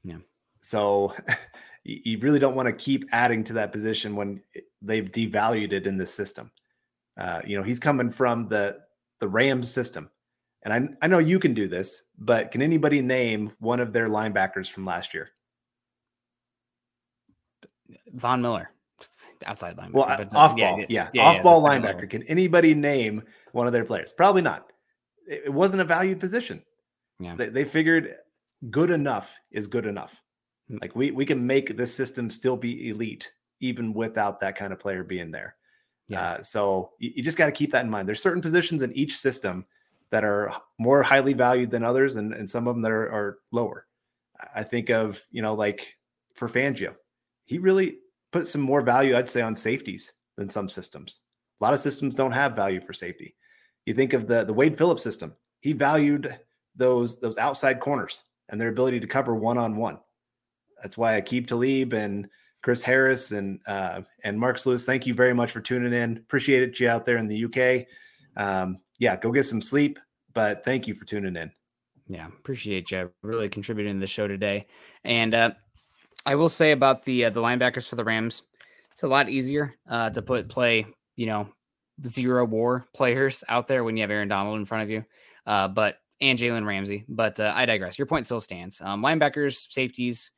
Yeah. 0.04 0.18
So 0.60 1.14
you 1.84 2.18
really 2.18 2.38
don't 2.38 2.56
want 2.56 2.66
to 2.66 2.72
keep 2.72 3.08
adding 3.12 3.42
to 3.44 3.54
that 3.54 3.72
position 3.72 4.16
when 4.16 4.42
they've 4.82 5.10
devalued 5.10 5.72
it 5.72 5.86
in 5.86 5.96
this 5.96 6.12
system. 6.12 6.50
Uh, 7.18 7.40
you 7.46 7.56
know, 7.56 7.62
he's 7.62 7.80
coming 7.80 8.10
from 8.10 8.48
the 8.48 8.78
the 9.20 9.28
Rams 9.28 9.70
system. 9.70 10.10
And 10.62 10.72
I, 10.74 11.04
I 11.04 11.08
know 11.08 11.18
you 11.18 11.38
can 11.38 11.54
do 11.54 11.68
this, 11.68 12.02
but 12.18 12.50
can 12.50 12.60
anybody 12.60 13.00
name 13.00 13.52
one 13.60 13.80
of 13.80 13.92
their 13.92 14.08
linebackers 14.08 14.70
from 14.70 14.84
last 14.84 15.14
year? 15.14 15.30
Von 18.12 18.42
Miller, 18.42 18.70
outside 19.46 19.76
linebacker. 19.76 19.92
Well, 19.92 20.14
but, 20.16 20.34
off 20.34 20.54
yeah, 20.58 20.70
ball, 20.70 20.84
yeah, 20.88 21.08
yeah 21.12 21.22
off 21.22 21.36
yeah, 21.36 21.42
ball 21.42 21.62
linebacker. 21.62 22.08
Can 22.08 22.22
anybody 22.24 22.74
name 22.74 23.22
one 23.52 23.66
of 23.66 23.72
their 23.72 23.84
players? 23.84 24.12
Probably 24.12 24.42
not. 24.42 24.70
It, 25.26 25.44
it 25.46 25.52
wasn't 25.52 25.80
a 25.80 25.84
valued 25.84 26.20
position. 26.20 26.62
Yeah, 27.18 27.36
they, 27.36 27.48
they 27.48 27.64
figured 27.64 28.16
good 28.70 28.90
enough 28.90 29.34
is 29.50 29.66
good 29.66 29.86
enough. 29.86 30.20
Hmm. 30.70 30.78
Like 30.80 30.94
we 30.94 31.10
we 31.10 31.26
can 31.26 31.46
make 31.46 31.76
this 31.76 31.94
system 31.94 32.30
still 32.30 32.56
be 32.56 32.88
elite 32.88 33.32
even 33.60 33.92
without 33.92 34.40
that 34.40 34.56
kind 34.56 34.72
of 34.72 34.78
player 34.78 35.04
being 35.04 35.30
there. 35.30 35.56
Yeah. 36.08 36.22
Uh, 36.22 36.42
so 36.42 36.92
you, 36.98 37.12
you 37.16 37.22
just 37.22 37.36
got 37.36 37.46
to 37.46 37.52
keep 37.52 37.72
that 37.72 37.84
in 37.84 37.90
mind. 37.90 38.08
There's 38.08 38.22
certain 38.22 38.42
positions 38.42 38.82
in 38.82 38.92
each 38.96 39.16
system 39.16 39.66
that 40.10 40.24
are 40.24 40.52
more 40.78 41.02
highly 41.02 41.34
valued 41.34 41.70
than 41.70 41.84
others, 41.84 42.16
and, 42.16 42.32
and 42.32 42.48
some 42.48 42.66
of 42.66 42.74
them 42.74 42.82
that 42.82 42.90
are, 42.90 43.12
are 43.12 43.38
lower. 43.52 43.86
I 44.54 44.62
think 44.62 44.90
of 44.90 45.22
you 45.30 45.42
know 45.42 45.54
like 45.54 45.96
for 46.34 46.48
Fangio, 46.48 46.94
he 47.44 47.58
really 47.58 47.98
put 48.32 48.46
some 48.46 48.60
more 48.60 48.80
value, 48.80 49.16
I'd 49.16 49.28
say, 49.28 49.42
on 49.42 49.56
safeties 49.56 50.12
than 50.36 50.48
some 50.48 50.68
systems. 50.68 51.20
A 51.60 51.64
lot 51.64 51.74
of 51.74 51.80
systems 51.80 52.14
don't 52.14 52.32
have 52.32 52.56
value 52.56 52.80
for 52.80 52.92
safety. 52.92 53.36
You 53.86 53.94
think 53.94 54.12
of 54.12 54.26
the 54.26 54.44
the 54.44 54.54
Wade 54.54 54.78
Phillips 54.78 55.02
system. 55.02 55.34
He 55.60 55.72
valued 55.72 56.38
those 56.74 57.18
those 57.18 57.38
outside 57.38 57.80
corners 57.80 58.24
and 58.48 58.60
their 58.60 58.68
ability 58.68 59.00
to 59.00 59.06
cover 59.06 59.34
one 59.34 59.58
on 59.58 59.76
one. 59.76 59.98
That's 60.82 60.98
why 60.98 61.20
Aqib 61.20 61.46
Talib 61.46 61.92
and 61.92 62.28
Chris 62.62 62.82
Harris 62.82 63.32
and 63.32 63.60
uh, 63.66 64.02
and 64.24 64.38
Mark 64.38 64.64
Lewis. 64.66 64.84
Thank 64.84 65.06
you 65.06 65.14
very 65.14 65.34
much 65.34 65.50
for 65.50 65.60
tuning 65.60 65.92
in. 65.92 66.16
Appreciate 66.18 66.62
it, 66.62 66.80
you 66.80 66.88
out 66.88 67.06
there 67.06 67.16
in 67.16 67.28
the 67.28 67.44
UK. 67.44 67.86
Um, 68.36 68.78
yeah, 68.98 69.16
go 69.16 69.32
get 69.32 69.44
some 69.44 69.62
sleep. 69.62 69.98
But 70.32 70.64
thank 70.64 70.86
you 70.86 70.94
for 70.94 71.04
tuning 71.04 71.36
in. 71.36 71.50
Yeah, 72.08 72.26
appreciate 72.26 72.90
you 72.90 73.10
really 73.22 73.48
contributing 73.48 73.94
to 73.94 74.00
the 74.00 74.06
show 74.06 74.28
today. 74.28 74.66
And 75.04 75.34
uh, 75.34 75.52
I 76.26 76.34
will 76.34 76.48
say 76.48 76.72
about 76.72 77.04
the 77.04 77.26
uh, 77.26 77.30
the 77.30 77.40
linebackers 77.40 77.88
for 77.88 77.96
the 77.96 78.04
Rams, 78.04 78.42
it's 78.92 79.02
a 79.02 79.08
lot 79.08 79.28
easier 79.28 79.74
uh, 79.88 80.10
to 80.10 80.22
put 80.22 80.48
play, 80.48 80.86
you 81.16 81.26
know, 81.26 81.48
zero 82.06 82.44
war 82.44 82.86
players 82.94 83.44
out 83.48 83.68
there 83.68 83.84
when 83.84 83.96
you 83.96 84.02
have 84.02 84.10
Aaron 84.10 84.28
Donald 84.28 84.58
in 84.58 84.64
front 84.64 84.84
of 84.84 84.90
you. 84.90 85.04
Uh, 85.46 85.68
but 85.68 85.96
and 86.20 86.38
Jalen 86.38 86.66
Ramsey. 86.66 87.04
But 87.08 87.40
uh, 87.40 87.52
I 87.54 87.64
digress. 87.66 87.98
Your 87.98 88.06
point 88.06 88.26
still 88.26 88.40
stands. 88.40 88.80
Um, 88.80 89.02
linebackers, 89.02 89.70
safeties, 89.70 90.32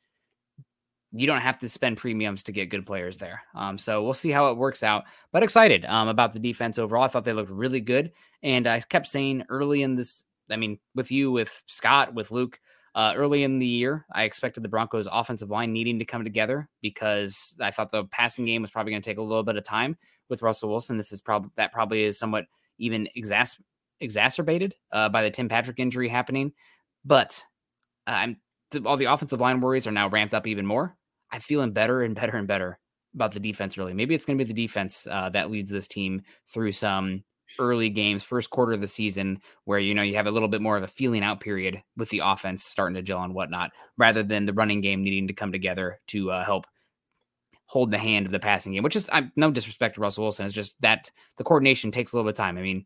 you 1.15 1.27
don't 1.27 1.41
have 1.41 1.59
to 1.59 1.69
spend 1.69 1.97
premiums 1.97 2.41
to 2.43 2.51
get 2.51 2.71
good 2.71 2.85
players 2.85 3.17
there. 3.17 3.41
Um, 3.53 3.77
so 3.77 4.03
we'll 4.03 4.13
see 4.13 4.31
how 4.31 4.49
it 4.49 4.57
works 4.57 4.81
out. 4.81 5.03
But 5.31 5.43
excited 5.43 5.85
um, 5.85 6.07
about 6.07 6.33
the 6.33 6.39
defense 6.39 6.79
overall. 6.79 7.03
I 7.03 7.07
thought 7.07 7.23
they 7.23 7.33
looked 7.33 7.51
really 7.51 7.81
good, 7.81 8.11
and 8.41 8.65
I 8.67 8.79
kept 8.79 9.07
saying 9.07 9.43
early 9.49 9.83
in 9.83 9.95
this. 9.95 10.23
I 10.49 10.57
mean, 10.57 10.79
with 10.95 11.11
you, 11.11 11.31
with 11.31 11.63
Scott, 11.67 12.13
with 12.13 12.31
Luke, 12.31 12.59
uh, 12.95 13.13
early 13.15 13.43
in 13.43 13.59
the 13.59 13.65
year, 13.65 14.05
I 14.11 14.23
expected 14.23 14.63
the 14.63 14.69
Broncos' 14.69 15.07
offensive 15.11 15.49
line 15.49 15.71
needing 15.71 15.99
to 15.99 16.05
come 16.05 16.23
together 16.23 16.69
because 16.81 17.55
I 17.59 17.71
thought 17.71 17.91
the 17.91 18.05
passing 18.05 18.45
game 18.45 18.61
was 18.61 18.71
probably 18.71 18.91
going 18.91 19.01
to 19.01 19.09
take 19.09 19.17
a 19.17 19.23
little 19.23 19.43
bit 19.43 19.55
of 19.55 19.63
time 19.63 19.97
with 20.29 20.41
Russell 20.41 20.69
Wilson. 20.69 20.97
This 20.97 21.11
is 21.11 21.21
probably 21.21 21.51
that 21.55 21.71
probably 21.71 22.03
is 22.03 22.19
somewhat 22.19 22.45
even 22.77 23.07
exas- 23.17 23.59
exacerbated 23.99 24.75
uh, 24.91 25.09
by 25.09 25.23
the 25.23 25.31
Tim 25.31 25.47
Patrick 25.47 25.79
injury 25.79 26.09
happening. 26.09 26.53
But 27.05 27.43
I'm 28.05 28.37
all 28.85 28.97
the 28.97 29.05
offensive 29.05 29.39
line 29.41 29.61
worries 29.61 29.87
are 29.87 29.91
now 29.91 30.09
ramped 30.09 30.33
up 30.33 30.47
even 30.47 30.65
more. 30.65 30.95
I'm 31.33 31.41
feeling 31.41 31.71
better 31.71 32.01
and 32.01 32.15
better 32.15 32.37
and 32.37 32.47
better 32.47 32.79
about 33.15 33.31
the 33.31 33.39
defense. 33.39 33.77
Really, 33.77 33.93
maybe 33.93 34.13
it's 34.13 34.23
going 34.23 34.37
to 34.37 34.45
be 34.45 34.47
the 34.47 34.67
defense 34.67 35.07
uh, 35.09 35.29
that 35.29 35.49
leads 35.49 35.71
this 35.71 35.87
team 35.87 36.21
through 36.47 36.71
some 36.73 37.23
early 37.59 37.89
games, 37.89 38.23
first 38.23 38.51
quarter 38.51 38.73
of 38.73 38.81
the 38.81 38.87
season, 38.87 39.39
where 39.65 39.79
you 39.79 39.95
know 39.95 40.03
you 40.03 40.15
have 40.15 40.27
a 40.27 40.31
little 40.31 40.47
bit 40.47 40.61
more 40.61 40.77
of 40.77 40.83
a 40.83 40.87
feeling 40.87 41.23
out 41.23 41.39
period 41.39 41.81
with 41.97 42.09
the 42.09 42.21
offense 42.23 42.63
starting 42.63 42.95
to 42.95 43.01
gel 43.01 43.23
and 43.23 43.33
whatnot, 43.33 43.71
rather 43.97 44.21
than 44.21 44.45
the 44.45 44.53
running 44.53 44.79
game 44.79 45.03
needing 45.03 45.27
to 45.27 45.33
come 45.33 45.51
together 45.51 45.99
to 46.07 46.31
uh, 46.31 46.45
help 46.45 46.67
hold 47.65 47.89
the 47.89 47.97
hand 47.97 48.27
of 48.27 48.31
the 48.31 48.39
passing 48.39 48.73
game. 48.73 48.83
Which 48.83 48.95
is 48.95 49.09
I'm 49.11 49.31
no 49.35 49.49
disrespect 49.49 49.95
to 49.95 50.01
Russell 50.01 50.25
Wilson, 50.25 50.45
it's 50.45 50.53
just 50.53 50.79
that 50.81 51.09
the 51.37 51.43
coordination 51.43 51.89
takes 51.89 52.13
a 52.13 52.15
little 52.15 52.29
bit 52.29 52.37
of 52.37 52.43
time. 52.43 52.59
I 52.59 52.61
mean, 52.61 52.85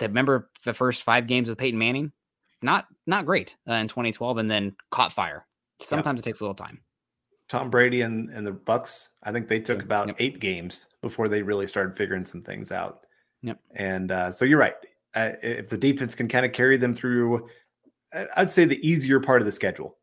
remember 0.00 0.50
the 0.64 0.72
first 0.72 1.02
five 1.02 1.26
games 1.26 1.50
with 1.50 1.58
Peyton 1.58 1.78
Manning, 1.78 2.12
not 2.62 2.86
not 3.06 3.26
great 3.26 3.56
uh, 3.68 3.74
in 3.74 3.88
2012, 3.88 4.38
and 4.38 4.50
then 4.50 4.76
caught 4.90 5.12
fire. 5.12 5.46
Sometimes 5.78 6.20
it 6.20 6.22
takes 6.22 6.40
a 6.40 6.44
little 6.44 6.54
time. 6.54 6.80
Tom 7.50 7.68
Brady 7.68 8.02
and, 8.02 8.30
and 8.30 8.46
the 8.46 8.52
Bucs, 8.52 9.08
I 9.24 9.32
think 9.32 9.48
they 9.48 9.58
took 9.58 9.82
about 9.82 10.06
yep. 10.06 10.16
eight 10.20 10.38
games 10.38 10.86
before 11.02 11.28
they 11.28 11.42
really 11.42 11.66
started 11.66 11.96
figuring 11.96 12.24
some 12.24 12.40
things 12.40 12.70
out. 12.70 13.00
Yep. 13.42 13.58
And 13.74 14.12
uh, 14.12 14.30
so 14.30 14.44
you're 14.44 14.58
right. 14.58 14.76
Uh, 15.14 15.32
if 15.42 15.68
the 15.68 15.76
defense 15.76 16.14
can 16.14 16.28
kind 16.28 16.46
of 16.46 16.52
carry 16.52 16.76
them 16.76 16.94
through, 16.94 17.48
I'd 18.36 18.52
say 18.52 18.64
the 18.64 18.88
easier 18.88 19.18
part 19.18 19.42
of 19.42 19.46
the 19.46 19.52
schedule. 19.52 19.96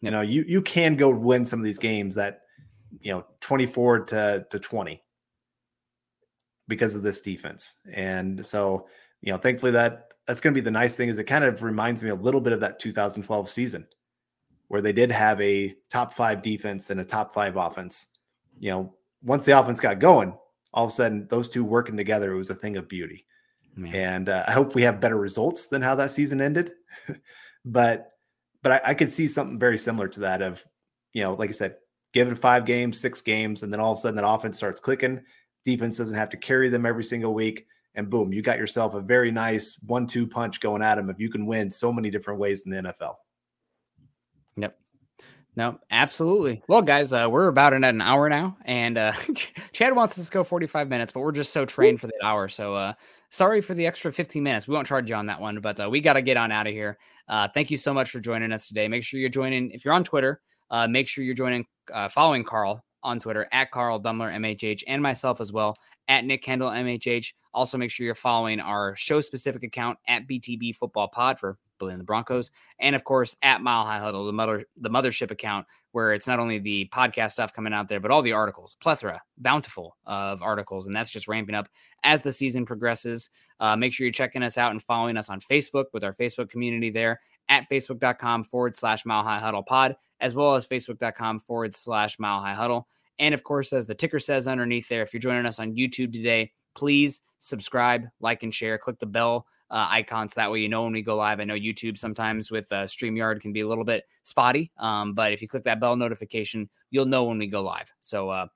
Yep. 0.00 0.10
You 0.10 0.10
know, 0.10 0.22
you 0.22 0.44
you 0.48 0.60
can 0.60 0.96
go 0.96 1.10
win 1.10 1.44
some 1.44 1.60
of 1.60 1.64
these 1.64 1.78
games 1.78 2.16
that, 2.16 2.40
you 3.00 3.12
know, 3.12 3.24
24 3.40 4.06
to 4.06 4.46
to 4.50 4.58
20 4.58 5.00
because 6.66 6.96
of 6.96 7.04
this 7.04 7.20
defense. 7.20 7.76
And 7.92 8.44
so, 8.44 8.88
you 9.20 9.30
know, 9.30 9.38
thankfully 9.38 9.72
that 9.72 10.14
that's 10.26 10.40
going 10.40 10.52
to 10.52 10.60
be 10.60 10.64
the 10.64 10.70
nice 10.72 10.96
thing 10.96 11.08
is 11.08 11.18
it 11.18 11.24
kind 11.24 11.44
of 11.44 11.62
reminds 11.62 12.02
me 12.02 12.10
a 12.10 12.14
little 12.14 12.40
bit 12.40 12.52
of 12.52 12.60
that 12.60 12.80
2012 12.80 13.48
season 13.48 13.86
where 14.68 14.80
they 14.80 14.92
did 14.92 15.10
have 15.10 15.40
a 15.40 15.74
top 15.90 16.12
five 16.14 16.42
defense 16.42 16.90
and 16.90 17.00
a 17.00 17.04
top 17.04 17.34
five 17.34 17.56
offense. 17.56 18.06
You 18.58 18.70
know, 18.70 18.94
once 19.22 19.44
the 19.44 19.58
offense 19.58 19.80
got 19.80 19.98
going, 19.98 20.34
all 20.72 20.84
of 20.84 20.90
a 20.90 20.94
sudden 20.94 21.26
those 21.28 21.48
two 21.48 21.64
working 21.64 21.96
together, 21.96 22.32
it 22.32 22.36
was 22.36 22.50
a 22.50 22.54
thing 22.54 22.76
of 22.76 22.88
beauty. 22.88 23.26
Man. 23.76 23.94
And 23.94 24.28
uh, 24.28 24.44
I 24.46 24.52
hope 24.52 24.74
we 24.74 24.82
have 24.82 25.00
better 25.00 25.16
results 25.18 25.66
than 25.66 25.82
how 25.82 25.94
that 25.96 26.10
season 26.10 26.40
ended. 26.40 26.72
but 27.64 28.12
but 28.62 28.72
I, 28.72 28.90
I, 28.90 28.94
could 28.94 29.10
see 29.10 29.28
something 29.28 29.58
very 29.58 29.78
similar 29.78 30.08
to 30.08 30.20
that 30.20 30.42
of, 30.42 30.66
you 31.12 31.22
know, 31.22 31.34
like 31.34 31.50
I 31.50 31.52
said, 31.52 31.76
given 32.12 32.34
five 32.34 32.64
games, 32.64 33.00
six 33.00 33.20
games, 33.20 33.62
and 33.62 33.72
then 33.72 33.78
all 33.78 33.92
of 33.92 33.98
a 33.98 34.00
sudden 34.00 34.16
that 34.16 34.28
offense 34.28 34.56
starts 34.56 34.80
clicking. 34.80 35.22
Defense 35.64 35.96
doesn't 35.96 36.16
have 36.16 36.30
to 36.30 36.36
carry 36.36 36.68
them 36.68 36.84
every 36.84 37.04
single 37.04 37.34
week. 37.34 37.66
And 37.94 38.10
boom, 38.10 38.32
you 38.32 38.42
got 38.42 38.58
yourself 38.58 38.94
a 38.94 39.00
very 39.00 39.30
nice 39.30 39.78
one-two 39.86 40.26
punch 40.26 40.60
going 40.60 40.82
at 40.82 40.96
them 40.96 41.08
if 41.08 41.20
you 41.20 41.30
can 41.30 41.46
win 41.46 41.70
so 41.70 41.92
many 41.92 42.10
different 42.10 42.40
ways 42.40 42.66
in 42.66 42.72
the 42.72 42.82
NFL. 42.82 43.14
No, 45.58 45.80
absolutely. 45.90 46.62
Well, 46.68 46.82
guys, 46.82 47.12
uh, 47.12 47.26
we're 47.28 47.48
about 47.48 47.72
in 47.72 47.82
at 47.82 47.92
an 47.92 48.00
hour 48.00 48.28
now, 48.28 48.56
and 48.64 48.96
uh, 48.96 49.12
Chad 49.72 49.96
wants 49.96 50.16
us 50.16 50.26
to 50.26 50.30
go 50.30 50.44
45 50.44 50.88
minutes, 50.88 51.10
but 51.10 51.18
we're 51.18 51.32
just 51.32 51.52
so 51.52 51.66
trained 51.66 52.00
for 52.00 52.06
the 52.06 52.12
hour. 52.22 52.48
So, 52.48 52.76
uh, 52.76 52.92
sorry 53.30 53.60
for 53.60 53.74
the 53.74 53.84
extra 53.84 54.12
15 54.12 54.40
minutes. 54.40 54.68
We 54.68 54.74
won't 54.74 54.86
charge 54.86 55.10
you 55.10 55.16
on 55.16 55.26
that 55.26 55.40
one, 55.40 55.58
but 55.60 55.80
uh, 55.80 55.90
we 55.90 56.00
got 56.00 56.12
to 56.12 56.22
get 56.22 56.36
on 56.36 56.52
out 56.52 56.68
of 56.68 56.72
here. 56.72 56.96
Uh, 57.26 57.48
thank 57.52 57.72
you 57.72 57.76
so 57.76 57.92
much 57.92 58.10
for 58.10 58.20
joining 58.20 58.52
us 58.52 58.68
today. 58.68 58.86
Make 58.86 59.02
sure 59.02 59.18
you're 59.18 59.30
joining. 59.30 59.72
If 59.72 59.84
you're 59.84 59.94
on 59.94 60.04
Twitter, 60.04 60.40
uh, 60.70 60.86
make 60.86 61.08
sure 61.08 61.24
you're 61.24 61.34
joining, 61.34 61.66
uh, 61.92 62.08
following 62.08 62.44
Carl 62.44 62.84
on 63.02 63.18
Twitter 63.18 63.48
at 63.50 63.72
Carl 63.72 64.00
Dummler 64.00 64.32
MHH 64.32 64.84
and 64.86 65.02
myself 65.02 65.40
as 65.40 65.52
well 65.52 65.74
at 66.08 66.24
Nick 66.24 66.42
Kendall 66.42 66.70
MHH. 66.70 67.32
Also, 67.54 67.78
make 67.78 67.90
sure 67.90 68.04
you're 68.04 68.14
following 68.14 68.60
our 68.60 68.96
show 68.96 69.20
specific 69.20 69.62
account 69.62 69.98
at 70.08 70.26
BTB 70.26 70.74
Football 70.74 71.08
Pod 71.08 71.38
for 71.38 71.58
Building 71.78 71.98
the 71.98 72.04
Broncos, 72.04 72.50
and 72.80 72.96
of 72.96 73.04
course 73.04 73.36
at 73.42 73.62
Mile 73.62 73.84
High 73.84 74.00
Huddle, 74.00 74.26
the 74.26 74.32
mother 74.32 74.64
the 74.76 74.90
mothership 74.90 75.30
account, 75.30 75.66
where 75.92 76.12
it's 76.12 76.26
not 76.26 76.40
only 76.40 76.58
the 76.58 76.88
podcast 76.92 77.30
stuff 77.30 77.52
coming 77.52 77.72
out 77.72 77.88
there, 77.88 78.00
but 78.00 78.10
all 78.10 78.20
the 78.20 78.32
articles, 78.32 78.76
plethora, 78.80 79.20
bountiful 79.38 79.96
of 80.04 80.42
articles, 80.42 80.86
and 80.86 80.96
that's 80.96 81.10
just 81.10 81.28
ramping 81.28 81.54
up 81.54 81.68
as 82.02 82.22
the 82.22 82.32
season 82.32 82.66
progresses. 82.66 83.30
Uh, 83.60 83.76
make 83.76 83.92
sure 83.92 84.04
you're 84.04 84.12
checking 84.12 84.42
us 84.42 84.58
out 84.58 84.72
and 84.72 84.82
following 84.82 85.16
us 85.16 85.30
on 85.30 85.40
Facebook 85.40 85.86
with 85.92 86.04
our 86.04 86.12
Facebook 86.12 86.48
community 86.48 86.90
there 86.90 87.20
at 87.48 87.68
facebook.com 87.68 88.44
forward 88.44 88.76
slash 88.76 89.04
Mile 89.06 89.22
High 89.22 89.38
Huddle 89.38 89.62
Pod, 89.62 89.96
as 90.20 90.34
well 90.34 90.54
as 90.54 90.66
facebook.com 90.66 91.40
forward 91.40 91.74
slash 91.74 92.18
Mile 92.18 92.40
High 92.40 92.54
Huddle. 92.54 92.88
And 93.18 93.34
of 93.34 93.42
course, 93.42 93.72
as 93.72 93.86
the 93.86 93.94
ticker 93.94 94.20
says 94.20 94.46
underneath 94.46 94.88
there, 94.88 95.02
if 95.02 95.12
you're 95.12 95.20
joining 95.20 95.46
us 95.46 95.58
on 95.58 95.74
YouTube 95.74 96.12
today, 96.12 96.52
please 96.74 97.20
subscribe, 97.38 98.04
like, 98.20 98.42
and 98.42 98.54
share. 98.54 98.78
Click 98.78 98.98
the 98.98 99.06
bell 99.06 99.46
uh, 99.70 99.88
icons. 99.90 100.34
That 100.34 100.50
way, 100.50 100.60
you 100.60 100.68
know 100.68 100.84
when 100.84 100.92
we 100.92 101.02
go 101.02 101.16
live. 101.16 101.40
I 101.40 101.44
know 101.44 101.54
YouTube 101.54 101.98
sometimes 101.98 102.50
with 102.50 102.70
uh, 102.72 102.84
StreamYard 102.84 103.40
can 103.40 103.52
be 103.52 103.60
a 103.60 103.68
little 103.68 103.84
bit 103.84 104.04
spotty, 104.22 104.70
um, 104.78 105.14
but 105.14 105.32
if 105.32 105.42
you 105.42 105.48
click 105.48 105.64
that 105.64 105.80
bell 105.80 105.96
notification, 105.96 106.68
you'll 106.90 107.06
know 107.06 107.24
when 107.24 107.38
we 107.38 107.46
go 107.46 107.62
live. 107.62 107.92
So 108.00 108.30
uh, 108.30 108.46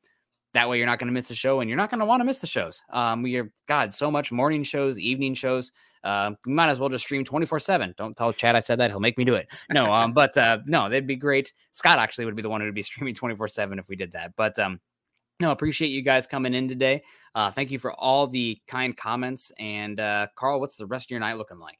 that 0.55 0.68
way, 0.68 0.76
you're 0.78 0.86
not 0.86 0.98
going 0.98 1.09
to 1.09 1.12
miss 1.12 1.28
the 1.28 1.34
show, 1.34 1.61
and 1.61 1.68
you're 1.68 1.76
not 1.76 1.90
going 1.90 2.00
to 2.00 2.07
want 2.07 2.20
to 2.20 2.24
miss 2.24 2.38
the 2.38 2.46
shows. 2.46 2.82
Um, 2.90 3.22
we 3.22 3.36
are 3.36 3.50
God 3.66 3.92
so 3.92 4.11
much 4.11 4.30
morning 4.30 4.62
shows, 4.62 4.98
evening 4.98 5.34
shows. 5.34 5.72
Uh, 6.05 6.32
we 6.44 6.53
might 6.53 6.68
as 6.68 6.78
well 6.78 6.88
just 6.88 7.05
stream 7.05 7.24
24 7.24 7.59
seven. 7.59 7.94
Don't 7.96 8.16
tell 8.16 8.32
Chad 8.32 8.57
I 8.57 8.61
said 8.61 8.78
that; 8.80 8.90
he'll 8.90 9.00
make 9.00 9.18
me 9.18 9.24
do 9.24 9.34
it. 9.34 9.48
No, 9.72 9.92
um, 9.92 10.12
but 10.14 10.36
uh, 10.36 10.59
no, 10.66 10.88
that'd 10.88 11.07
be 11.07 11.16
great. 11.16 11.53
Scott 11.72 11.98
actually 11.98 12.26
would 12.26 12.36
be 12.36 12.42
the 12.42 12.50
one 12.50 12.61
who'd 12.61 12.74
be 12.74 12.82
streaming 12.82 13.14
24 13.14 13.48
seven 13.48 13.78
if 13.78 13.88
we 13.88 13.96
did 13.96 14.12
that. 14.12 14.32
But 14.36 14.59
um, 14.59 14.80
no, 15.40 15.50
appreciate 15.50 15.88
you 15.88 16.03
guys 16.03 16.26
coming 16.26 16.55
in 16.55 16.68
today. 16.68 17.03
Uh, 17.34 17.50
thank 17.50 17.70
you 17.70 17.78
for 17.78 17.92
all 17.92 18.26
the 18.26 18.61
kind 18.68 18.96
comments. 18.96 19.50
And 19.59 19.98
uh, 19.98 20.28
Carl, 20.36 20.61
what's 20.61 20.76
the 20.76 20.86
rest 20.86 21.07
of 21.07 21.11
your 21.11 21.20
night 21.20 21.36
looking 21.36 21.59
like? 21.59 21.78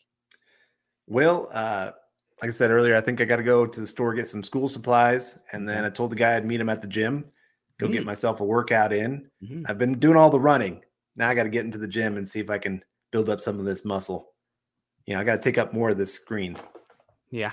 Well, 1.07 1.49
uh, 1.53 1.93
like 2.41 2.49
I 2.49 2.53
said 2.53 2.71
earlier, 2.71 2.97
I 2.97 3.01
think 3.01 3.21
I 3.21 3.25
got 3.25 3.37
to 3.37 3.43
go 3.43 3.67
to 3.67 3.81
the 3.81 3.87
store 3.87 4.15
get 4.15 4.29
some 4.29 4.43
school 4.43 4.67
supplies, 4.67 5.39
and 5.53 5.69
then 5.69 5.85
I 5.85 5.91
told 5.91 6.11
the 6.11 6.17
guy 6.17 6.37
I'd 6.37 6.45
meet 6.45 6.61
him 6.61 6.69
at 6.69 6.83
the 6.83 6.89
gym, 6.89 7.25
go 7.83 7.89
mm-hmm. 7.89 7.95
get 7.95 8.03
mm. 8.03 8.07
myself 8.07 8.41
a 8.41 8.45
workout 8.45 8.93
in. 8.93 9.29
Mm-hmm. 9.43 9.65
I've 9.69 9.79
been 9.79 9.99
doing 9.99 10.17
all 10.17 10.31
the 10.31 10.41
running. 10.41 10.83
Now 11.17 11.29
I 11.29 11.35
got 11.35 11.45
to 11.45 11.51
get 11.51 11.65
into 11.65 11.79
the 11.79 11.89
gym 11.89 12.17
and 12.17 12.29
see 12.29 12.41
if 12.41 12.51
I 12.51 12.59
can 12.59 12.83
build 13.11 13.29
up 13.29 13.41
some 13.41 13.59
of 13.59 13.65
this 13.65 13.85
muscle. 13.85 14.33
You 15.07 15.15
know, 15.15 15.21
I 15.21 15.25
got 15.25 15.37
to 15.37 15.43
take 15.43 15.59
up 15.59 15.73
more 15.73 15.91
of 15.91 15.99
this 15.99 16.15
screen. 16.15 16.57
Yeah, 17.31 17.51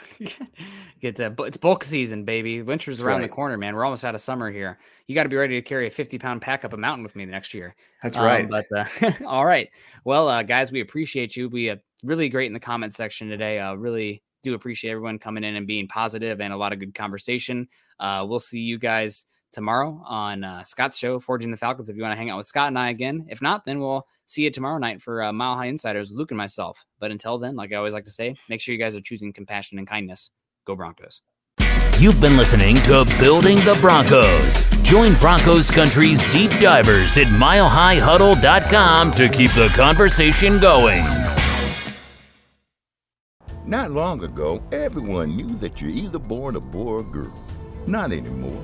get 1.00 1.16
to, 1.16 1.34
it's 1.40 1.58
bulk 1.58 1.86
season, 1.86 2.26
baby. 2.26 2.62
Winter's 2.62 2.98
That's 2.98 3.06
around 3.06 3.22
right. 3.22 3.30
the 3.30 3.34
corner, 3.34 3.58
man. 3.58 3.76
We're 3.76 3.86
almost 3.86 4.04
out 4.04 4.14
of 4.14 4.20
summer 4.20 4.52
here. 4.52 4.78
You 5.08 5.16
got 5.16 5.24
to 5.24 5.30
be 5.30 5.38
ready 5.38 5.56
to 5.56 5.62
carry 5.62 5.88
a 5.88 5.90
50 5.90 6.20
pound 6.20 6.42
pack 6.42 6.66
up 6.66 6.74
a 6.74 6.78
mountain 6.78 7.02
with 7.02 7.16
me 7.16 7.26
next 7.26 7.54
year. 7.54 7.76
That's 8.04 8.18
right. 8.18 8.44
Um, 8.44 8.50
but 8.50 8.66
uh, 8.76 9.12
all 9.26 9.46
right, 9.46 9.70
well, 10.04 10.28
uh, 10.28 10.44
guys, 10.44 10.70
we 10.72 10.82
appreciate 10.82 11.38
you. 11.38 11.48
We 11.48 11.70
uh, 11.70 11.78
really 12.04 12.28
great 12.28 12.48
in 12.48 12.54
the 12.54 12.60
comment 12.60 12.94
section 12.94 13.30
today. 13.30 13.60
Uh, 13.60 13.76
really 13.76 14.22
do 14.44 14.54
appreciate 14.54 14.92
everyone 14.92 15.18
coming 15.18 15.46
in 15.46 15.56
and 15.56 15.66
being 15.66 15.88
positive 15.88 16.42
and 16.42 16.52
a 16.52 16.58
lot 16.58 16.74
of 16.74 16.80
good 16.80 16.94
conversation. 16.94 17.68
Uh, 18.00 18.26
we'll 18.28 18.40
see 18.40 18.60
you 18.60 18.78
guys 18.78 19.26
tomorrow 19.52 20.02
on 20.06 20.44
uh, 20.44 20.64
Scott's 20.64 20.98
show, 20.98 21.20
Forging 21.20 21.52
the 21.52 21.58
Falcons. 21.58 21.90
If 21.90 21.96
you 21.96 22.02
want 22.02 22.14
to 22.14 22.18
hang 22.18 22.30
out 22.30 22.38
with 22.38 22.48
Scott 22.48 22.68
and 22.68 22.78
I 22.78 22.90
again, 22.90 23.26
if 23.30 23.42
not, 23.42 23.66
then 23.66 23.80
we'll 23.80 24.06
see 24.26 24.44
you 24.44 24.52
tomorrow 24.52 24.78
night 24.78 25.02
for 25.02 25.24
uh, 25.24 25.34
Mile 25.34 25.56
High 25.56 25.68
Insiders, 25.68 26.12
Luke 26.12 26.32
and 26.32 26.38
myself. 26.38 26.86
But 27.00 27.12
until 27.12 27.38
then, 27.38 27.56
like 27.56 27.74
I 27.74 27.78
always 27.78 27.94
like 27.94 28.06
to 28.06 28.12
say, 28.12 28.36
make 28.48 28.62
sure 28.62 28.74
you 28.74 28.80
guys 28.80 28.96
are 28.96 29.02
choosing 29.02 29.34
compassion 29.34 29.78
and 29.78 29.88
kindness. 29.88 30.32
Go 30.66 30.76
Broncos. 30.76 31.22
You've 32.00 32.22
been 32.22 32.38
listening 32.38 32.76
to 32.84 33.04
Building 33.20 33.58
the 33.58 33.78
Broncos. 33.82 34.70
Join 34.84 35.14
Broncos 35.16 35.70
Country's 35.70 36.26
deep 36.32 36.52
divers 36.62 37.18
at 37.18 37.28
milehighhuddle.com 37.28 39.12
to 39.12 39.28
keep 39.28 39.52
the 39.52 39.68
conversation 39.76 40.60
going. 40.60 41.04
Not 43.66 43.92
long 43.92 44.24
ago, 44.24 44.64
everyone 44.72 45.36
knew 45.36 45.56
that 45.58 45.82
you're 45.82 45.92
either 45.92 46.20
born 46.20 46.56
a 46.56 46.60
boy 46.60 46.88
or 46.90 47.04
girl. 47.04 47.34
Not 47.86 48.14
anymore. 48.14 48.64